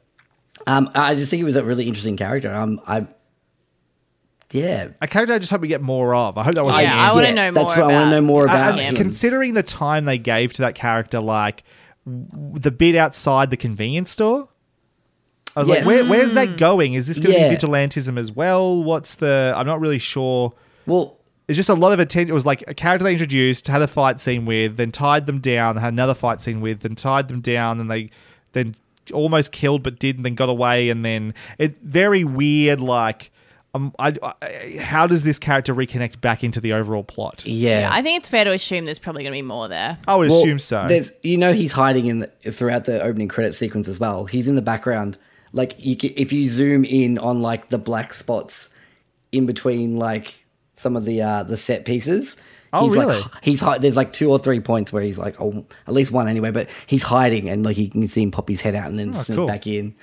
um, 0.68 0.90
I 0.94 1.16
just 1.16 1.32
think 1.32 1.42
it 1.42 1.46
was 1.46 1.56
a 1.56 1.64
really 1.64 1.88
interesting 1.88 2.18
character. 2.18 2.54
Um, 2.54 2.80
I 2.88 3.08
yeah, 4.54 4.90
A 5.02 5.08
character 5.08 5.34
I 5.34 5.40
just 5.40 5.50
hope 5.50 5.62
we 5.62 5.70
get 5.70 5.82
more 5.82 6.14
of. 6.14 6.38
I 6.38 6.44
hope 6.44 6.56
that 6.56 6.66
was 6.66 6.76
Yeah, 6.82 6.94
I 6.94 7.14
wanna 7.14 7.28
yeah, 7.28 7.34
know 7.34 7.52
That's 7.52 7.56
more 7.56 7.64
what 7.64 7.78
I 7.78 7.82
want 7.82 7.92
to 7.94 7.98
about- 8.00 8.10
know 8.10 8.22
more 8.22 8.44
about 8.44 8.80
and 8.80 8.80
him. 8.82 8.96
considering 8.96 9.54
the 9.54 9.64
time 9.64 10.04
they 10.04 10.18
gave 10.18 10.52
to 10.54 10.64
that 10.64 10.76
character, 10.76 11.22
like 11.22 11.64
w- 12.06 12.60
the 12.60 12.70
bit 12.72 12.98
outside 12.98 13.50
the 13.50 13.56
convenience 13.56 14.12
store. 14.12 14.50
I 15.56 15.62
was 15.62 15.70
like, 15.70 15.86
Where, 15.86 16.04
where's 16.10 16.34
that 16.34 16.58
going? 16.58 16.96
Is 16.96 17.08
this 17.08 17.20
going 17.20 17.34
to 17.34 17.40
Yeah. 17.42 17.50
be 17.50 17.56
vigilantism 17.56 18.18
as 18.20 18.30
well? 18.32 18.84
What's 18.84 19.16
the? 19.16 19.54
I'm 19.56 19.66
not 19.68 19.80
really 19.80 20.00
sure. 20.00 20.52
well, 20.86 21.18
It's 21.52 21.58
just 21.58 21.68
a 21.68 21.74
lot 21.74 21.92
of 21.92 22.00
attention. 22.00 22.30
It 22.30 22.34
was 22.34 22.46
like 22.46 22.64
a 22.66 22.74
character 22.74 23.04
they 23.04 23.12
introduced, 23.12 23.68
had 23.68 23.82
a 23.82 23.88
fight 23.88 24.22
scene 24.22 24.46
with, 24.46 24.78
then 24.78 24.90
tied 24.90 25.26
them 25.26 25.40
down, 25.40 25.76
had 25.76 25.92
another 25.92 26.14
fight 26.14 26.40
scene 26.40 26.62
with, 26.62 26.80
then 26.80 26.96
tied 26.96 27.28
them 27.28 27.42
down, 27.42 27.82
and 27.82 27.92
they 27.92 28.10
then 28.54 28.74
almost 29.14 29.52
killed 29.52 29.84
but 29.84 30.00
didn't, 30.00 30.24
then 30.24 30.36
got 30.36 30.48
away, 30.48 30.90
and 30.90 31.04
then 31.04 31.34
it 31.58 31.76
very 31.82 32.24
weird. 32.24 32.80
Like, 32.80 33.32
um, 33.74 33.94
I, 34.00 34.16
I, 34.24 34.78
how 34.80 35.08
does 35.08 35.24
this 35.24 35.40
character 35.40 35.76
reconnect 35.76 36.22
back 36.22 36.42
into 36.42 36.62
the 36.62 36.72
overall 36.72 37.04
plot? 37.04 37.46
yeah, 37.46 37.90
I 37.92 38.02
think 38.02 38.20
it's 38.20 38.30
fair 38.30 38.46
to 38.46 38.52
assume 38.52 38.86
there's 38.86 38.98
probably 38.98 39.24
going 39.24 39.34
to 39.34 39.38
be 39.38 39.42
more 39.42 39.68
there. 39.68 39.98
I 40.08 40.16
would 40.16 40.30
Well, 40.30 40.40
assume 40.40 40.58
so. 40.60 40.86
There's, 40.88 41.12
you 41.22 41.38
know, 41.38 41.52
he's 41.52 41.74
hiding 41.74 42.06
in 42.06 42.20
the, 42.20 42.28
throughout 42.50 42.86
the 42.86 43.04
opening 43.04 43.28
credit 43.28 43.56
sequence 43.56 43.90
as 43.90 44.00
well. 44.00 44.24
He's 44.24 44.48
in 44.48 44.56
the 44.56 44.62
background. 44.62 45.18
Like, 45.52 45.76
you, 45.78 45.98
if 46.00 46.32
you 46.32 46.48
zoom 46.50 46.86
in 46.86 47.18
on 47.18 47.42
like 47.42 47.68
the 47.68 47.78
black 47.78 48.14
spots 48.14 48.70
in 49.34 49.46
between, 49.46 49.98
like 49.98 50.41
some 50.82 50.96
of 50.98 51.06
the 51.06 51.22
uh, 51.22 51.44
the 51.44 51.56
set 51.58 51.86
pieces. 51.86 52.36
Oh, 52.74 52.84
he's 52.86 52.96
really? 52.96 53.18
Like, 53.20 53.26
he's 53.42 53.60
hi- 53.60 53.78
there's 53.80 53.98
like 53.98 54.14
two 54.14 54.30
or 54.32 54.40
three 54.40 54.62
points 54.62 54.94
where 54.94 55.04
he's 55.04 55.18
like, 55.20 55.40
oh, 55.42 55.66
at 55.88 55.94
least 55.94 56.12
one 56.14 56.28
anyway. 56.30 56.52
But 56.52 56.70
he's 56.88 57.04
hiding, 57.04 57.50
and 57.50 57.64
like 57.64 57.78
you 57.78 57.90
can 57.90 58.08
see 58.08 58.24
him 58.24 58.32
pop 58.32 58.48
his 58.48 58.62
head 58.62 58.76
out 58.76 58.88
and 58.88 58.98
then 58.98 59.14
sneak 59.14 59.38
Oh, 59.38 59.42
cool. 59.42 59.48
back 59.48 59.68
in. 59.68 59.94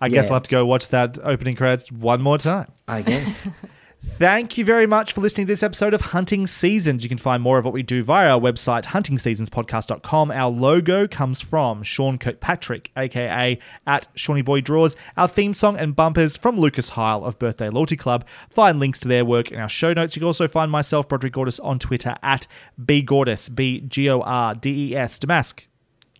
I 0.00 0.08
guess 0.10 0.28
I'll 0.28 0.34
have 0.34 0.42
to 0.44 0.50
go 0.50 0.64
watch 0.66 0.88
that 0.88 1.18
opening 1.22 1.56
credits 1.56 1.90
one 1.90 2.20
more 2.22 2.38
time. 2.38 2.70
I 2.86 3.02
guess. 3.02 3.48
Thank 4.02 4.56
you 4.56 4.64
very 4.64 4.86
much 4.86 5.12
for 5.12 5.20
listening 5.20 5.46
to 5.46 5.52
this 5.52 5.62
episode 5.62 5.92
of 5.92 6.00
Hunting 6.00 6.46
Seasons. 6.46 7.02
You 7.02 7.08
can 7.08 7.18
find 7.18 7.42
more 7.42 7.58
of 7.58 7.64
what 7.64 7.74
we 7.74 7.82
do 7.82 8.02
via 8.02 8.30
our 8.30 8.40
website, 8.40 8.84
huntingseasonspodcast.com. 8.84 10.30
Our 10.30 10.50
logo 10.50 11.08
comes 11.08 11.40
from 11.40 11.82
Sean 11.82 12.16
Kirkpatrick, 12.16 12.90
aka 12.96 13.58
at 13.86 14.08
Shawnee 14.14 14.42
Boy 14.42 14.60
Draws. 14.60 14.96
Our 15.16 15.28
theme 15.28 15.52
song 15.52 15.76
and 15.76 15.96
bumpers 15.96 16.36
from 16.36 16.58
Lucas 16.58 16.90
Heil 16.90 17.24
of 17.24 17.38
Birthday 17.38 17.70
Loyalty 17.70 17.96
Club. 17.96 18.24
Find 18.50 18.78
links 18.78 19.00
to 19.00 19.08
their 19.08 19.24
work 19.24 19.50
in 19.50 19.58
our 19.58 19.68
show 19.68 19.92
notes. 19.92 20.14
You 20.14 20.20
can 20.20 20.26
also 20.26 20.48
find 20.48 20.70
myself, 20.70 21.08
Broderick 21.08 21.32
Gordis, 21.32 21.58
on 21.60 21.78
Twitter 21.78 22.14
at 22.22 22.46
b 22.84 23.02
bgordis, 23.02 23.54
B 23.54 23.80
G 23.80 24.08
O 24.10 24.20
R 24.20 24.54
D 24.54 24.92
E 24.92 24.96
S, 24.96 25.18
Damask. 25.18 25.62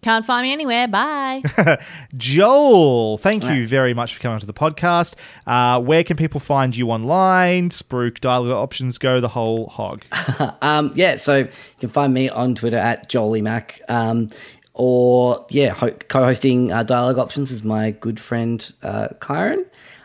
Can't 0.03 0.25
find 0.25 0.45
me 0.45 0.53
anywhere. 0.53 0.87
Bye. 0.87 1.43
Joel, 2.16 3.19
thank 3.19 3.45
you 3.45 3.66
very 3.66 3.95
much 3.95 4.15
for 4.15 4.20
coming 4.20 4.35
onto 4.35 4.47
the 4.47 4.53
podcast. 4.53 5.15
Uh, 5.47 5.81
where 5.81 6.05
can 6.05 6.16
people 6.16 6.41
find 6.41 6.77
you 6.77 6.91
online? 6.91 7.70
Spruik, 7.70 8.20
dialogue 8.20 8.53
options, 8.53 8.97
go 8.99 9.20
the 9.20 9.29
whole 9.29 9.66
hog. 9.69 10.05
Um, 10.61 10.93
yeah, 10.95 11.16
so 11.16 11.37
you 11.39 11.49
can 11.81 11.89
find 11.89 12.12
me 12.12 12.29
on 12.29 12.55
Twitter 12.55 12.77
at 12.77 13.09
JollyMac. 13.09 13.81
Um, 13.89 14.31
or, 14.75 15.47
yeah, 15.51 15.70
ho- 15.70 15.91
co 16.09 16.25
hosting 16.25 16.73
uh, 16.73 16.83
Dialogue 16.83 17.19
Options 17.19 17.51
is 17.51 17.65
my 17.65 17.91
good 17.93 18.20
friend 18.20 18.73
uh, 18.83 19.09
Kyron, 19.19 19.65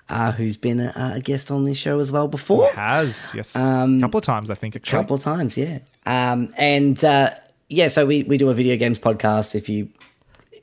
uh, 0.09 0.31
who's 0.31 0.57
been 0.57 0.79
a, 0.79 1.13
a 1.15 1.21
guest 1.21 1.51
on 1.51 1.65
this 1.65 1.77
show 1.77 1.99
as 1.99 2.11
well 2.11 2.27
before. 2.27 2.69
Has, 2.71 3.33
yes. 3.35 3.55
a 3.55 3.97
couple 4.01 4.17
of 4.17 4.23
times, 4.23 4.49
I 4.49 4.55
think, 4.55 4.75
actually. 4.75 4.97
couple 4.97 5.15
of 5.15 5.23
times, 5.23 5.57
yeah. 5.57 5.79
Um, 6.05 6.53
and 6.57 7.03
uh, 7.03 7.31
yeah, 7.69 7.87
so 7.87 8.05
we, 8.05 8.23
we 8.23 8.37
do 8.37 8.49
a 8.49 8.53
video 8.53 8.77
games 8.77 8.99
podcast. 8.99 9.55
If 9.55 9.69
you 9.69 9.89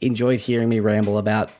enjoyed 0.00 0.40
hearing 0.40 0.68
me 0.68 0.80
ramble 0.80 1.18
about 1.18 1.50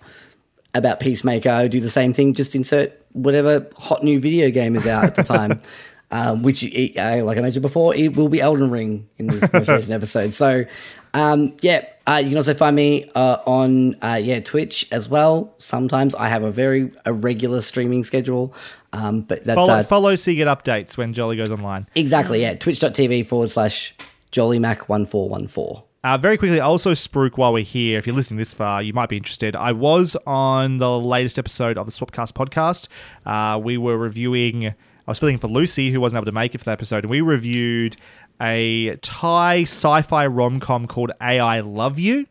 about 0.75 1.01
Peacemaker, 1.01 1.51
I 1.51 1.69
do 1.69 1.81
the 1.81 1.91
same 1.91 2.13
thing. 2.13 2.35
Just 2.35 2.55
insert 2.55 2.93
whatever 3.13 3.69
hot 3.77 4.05
new 4.05 4.21
video 4.21 4.51
game 4.51 4.77
is 4.77 4.87
out 4.87 5.05
at 5.05 5.15
the 5.17 5.23
time. 5.23 5.61
Um, 6.13 6.43
which, 6.43 6.65
uh, 6.65 7.23
like 7.23 7.39
I 7.39 7.41
mentioned 7.41 7.63
before, 7.63 7.95
it 7.95 8.17
will 8.17 8.29
be 8.29 8.41
Elden 8.41 8.73
Ring 8.73 9.09
in 9.17 9.29
this 9.29 9.53
most 9.53 9.69
recent 9.69 9.93
episode. 9.93 10.35
So, 10.35 10.65
um, 11.15 11.57
yeah, 11.61 11.85
uh, 12.05 12.17
you 12.17 12.31
can 12.31 12.37
also 12.37 12.55
find 12.55 12.75
me 12.75 13.09
uh, 13.15 13.37
on 13.47 13.95
uh, 14.03 14.19
yeah 14.21 14.41
Twitch 14.41 14.89
as 14.91 15.09
well. 15.09 15.55
Sometimes 15.59 16.17
I 16.17 16.27
have 16.29 16.43
a 16.43 16.51
very 16.51 16.91
irregular 17.07 17.63
streaming 17.63 18.03
schedule, 18.03 18.53
um, 18.93 19.21
but 19.21 19.45
that's 19.45 19.55
Follow, 19.55 19.75
uh, 19.75 19.83
follow 19.85 20.17
so 20.17 20.33
you 20.33 20.37
get 20.39 20.49
updates 20.49 20.97
when 20.97 21.15
Jolly 21.15 21.37
goes 21.37 21.53
online. 21.53 21.87
Exactly, 21.95 22.41
yeah. 22.41 22.55
Twitch.tv 22.55 23.25
forward 23.27 23.53
slash 23.53 23.95
JollyMac1414. 24.33 25.85
Uh, 26.03 26.17
very 26.17 26.39
quickly, 26.39 26.59
also 26.61 26.93
Spruik, 26.93 27.37
while 27.37 27.53
we're 27.53 27.63
here, 27.63 27.99
if 27.99 28.07
you're 28.07 28.17
listening 28.17 28.39
this 28.39 28.55
far, 28.55 28.83
you 28.83 28.95
might 28.95 29.11
be 29.11 29.19
interested. 29.19 29.55
I 29.55 29.73
was 29.73 30.17
on 30.27 30.79
the 30.79 30.99
latest 30.99 31.39
episode 31.39 31.77
of 31.77 31.85
the 31.85 31.93
Swapcast 31.93 32.33
podcast. 32.33 32.89
Uh, 33.27 33.59
we 33.59 33.77
were 33.77 33.99
reviewing, 33.99 34.69
I 34.69 34.75
was 35.07 35.19
filling 35.19 35.37
for 35.37 35.49
Lucy, 35.49 35.91
who 35.91 36.01
wasn't 36.01 36.19
able 36.19 36.27
to 36.27 36.33
make 36.33 36.55
it 36.55 36.59
for 36.59 36.65
that 36.65 36.73
episode, 36.73 37.05
and 37.05 37.11
we 37.11 37.21
reviewed 37.21 37.99
a 38.41 38.97
Thai 39.03 39.63
sci 39.63 40.03
fi 40.03 40.27
rom 40.27 40.59
com 40.59 40.87
called 40.87 41.13
AI 41.21 41.61
Love 41.61 41.99
You. 41.99 42.27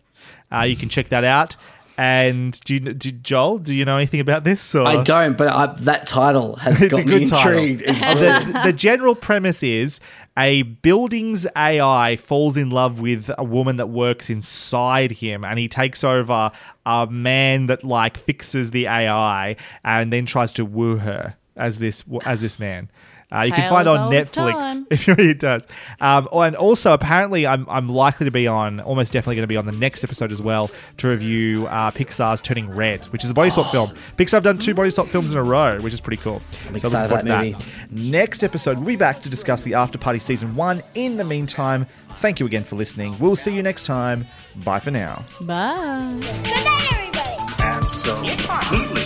Uh, 0.51 0.61
you 0.61 0.75
can 0.75 0.89
check 0.89 1.09
that 1.09 1.23
out. 1.23 1.55
And 1.95 2.57
do 2.61 2.75
you, 2.75 2.79
do, 2.79 3.11
Joel, 3.11 3.57
do 3.57 3.75
you 3.75 3.83
know 3.83 3.97
anything 3.97 4.21
about 4.21 4.45
this? 4.45 4.73
Or? 4.73 4.87
I 4.87 5.03
don't, 5.03 5.37
but 5.37 5.49
I, 5.49 5.65
that 5.81 6.07
title 6.07 6.55
has 6.55 6.81
got 6.89 7.05
me 7.05 7.23
intrigued. 7.23 7.81
The, 7.85 8.61
the 8.63 8.73
general 8.73 9.15
premise 9.15 9.61
is 9.63 9.99
a 10.39 10.61
building's 10.61 11.45
AI 11.57 12.15
falls 12.15 12.55
in 12.55 12.69
love 12.69 13.01
with 13.01 13.29
a 13.37 13.43
woman 13.43 13.75
that 13.75 13.87
works 13.87 14.29
inside 14.29 15.11
him, 15.11 15.43
and 15.43 15.59
he 15.59 15.67
takes 15.67 16.03
over 16.03 16.49
a 16.85 17.07
man 17.07 17.67
that 17.67 17.83
like 17.83 18.17
fixes 18.17 18.71
the 18.71 18.87
AI 18.87 19.57
and 19.83 20.13
then 20.13 20.25
tries 20.25 20.53
to 20.53 20.63
woo 20.63 20.97
her 20.97 21.35
as 21.57 21.79
this 21.79 22.03
as 22.25 22.39
this 22.39 22.57
man. 22.57 22.89
Uh, 23.31 23.41
you 23.41 23.51
can 23.51 23.69
find 23.69 23.87
as 23.87 23.99
on 23.99 24.11
Netflix 24.11 24.53
time. 24.53 24.87
if 24.91 25.07
you 25.07 25.15
it 25.17 25.39
does. 25.39 25.67
Um, 26.01 26.27
oh, 26.31 26.41
and 26.41 26.55
also, 26.55 26.93
apparently, 26.93 27.45
I'm, 27.45 27.69
I'm 27.69 27.87
likely 27.87 28.25
to 28.25 28.31
be 28.31 28.47
on, 28.47 28.79
almost 28.79 29.13
definitely 29.13 29.35
going 29.35 29.43
to 29.43 29.47
be 29.47 29.57
on 29.57 29.67
the 29.67 29.71
next 29.71 30.03
episode 30.03 30.31
as 30.31 30.41
well 30.41 30.71
to 30.97 31.09
review 31.09 31.67
uh, 31.67 31.91
Pixar's 31.91 32.41
Turning 32.41 32.69
Red, 32.69 33.05
which 33.05 33.23
is 33.23 33.29
a 33.29 33.33
body 33.33 33.51
swap 33.51 33.71
film. 33.71 33.89
Pixar 34.17 34.31
have 34.31 34.43
done 34.43 34.57
two 34.57 34.73
body 34.73 34.89
swap 34.89 35.07
films 35.07 35.31
in 35.31 35.37
a 35.37 35.43
row, 35.43 35.79
which 35.79 35.93
is 35.93 36.01
pretty 36.01 36.21
cool. 36.21 36.41
I'm 36.67 36.79
So 36.79 36.87
excited 36.87 37.11
looking 37.11 37.27
for 37.27 37.33
forward 37.33 37.53
that 37.53 37.59
to 37.89 37.95
Next 37.95 38.43
episode, 38.43 38.77
we'll 38.77 38.87
be 38.87 38.95
back 38.95 39.21
to 39.21 39.29
discuss 39.29 39.61
the 39.61 39.75
After 39.75 39.99
Party 39.99 40.19
Season 40.19 40.55
1. 40.55 40.81
In 40.95 41.17
the 41.17 41.25
meantime, 41.25 41.85
thank 42.17 42.39
you 42.39 42.47
again 42.47 42.63
for 42.63 42.77
listening. 42.77 43.15
We'll 43.19 43.35
see 43.35 43.55
you 43.55 43.61
next 43.61 43.85
time. 43.85 44.25
Bye 44.63 44.79
for 44.79 44.91
now. 44.91 45.23
Bye. 45.41 46.17
Good 46.19 46.65
night, 46.65 46.87
everybody. 46.91 47.53
Absolutely. 47.59 49.05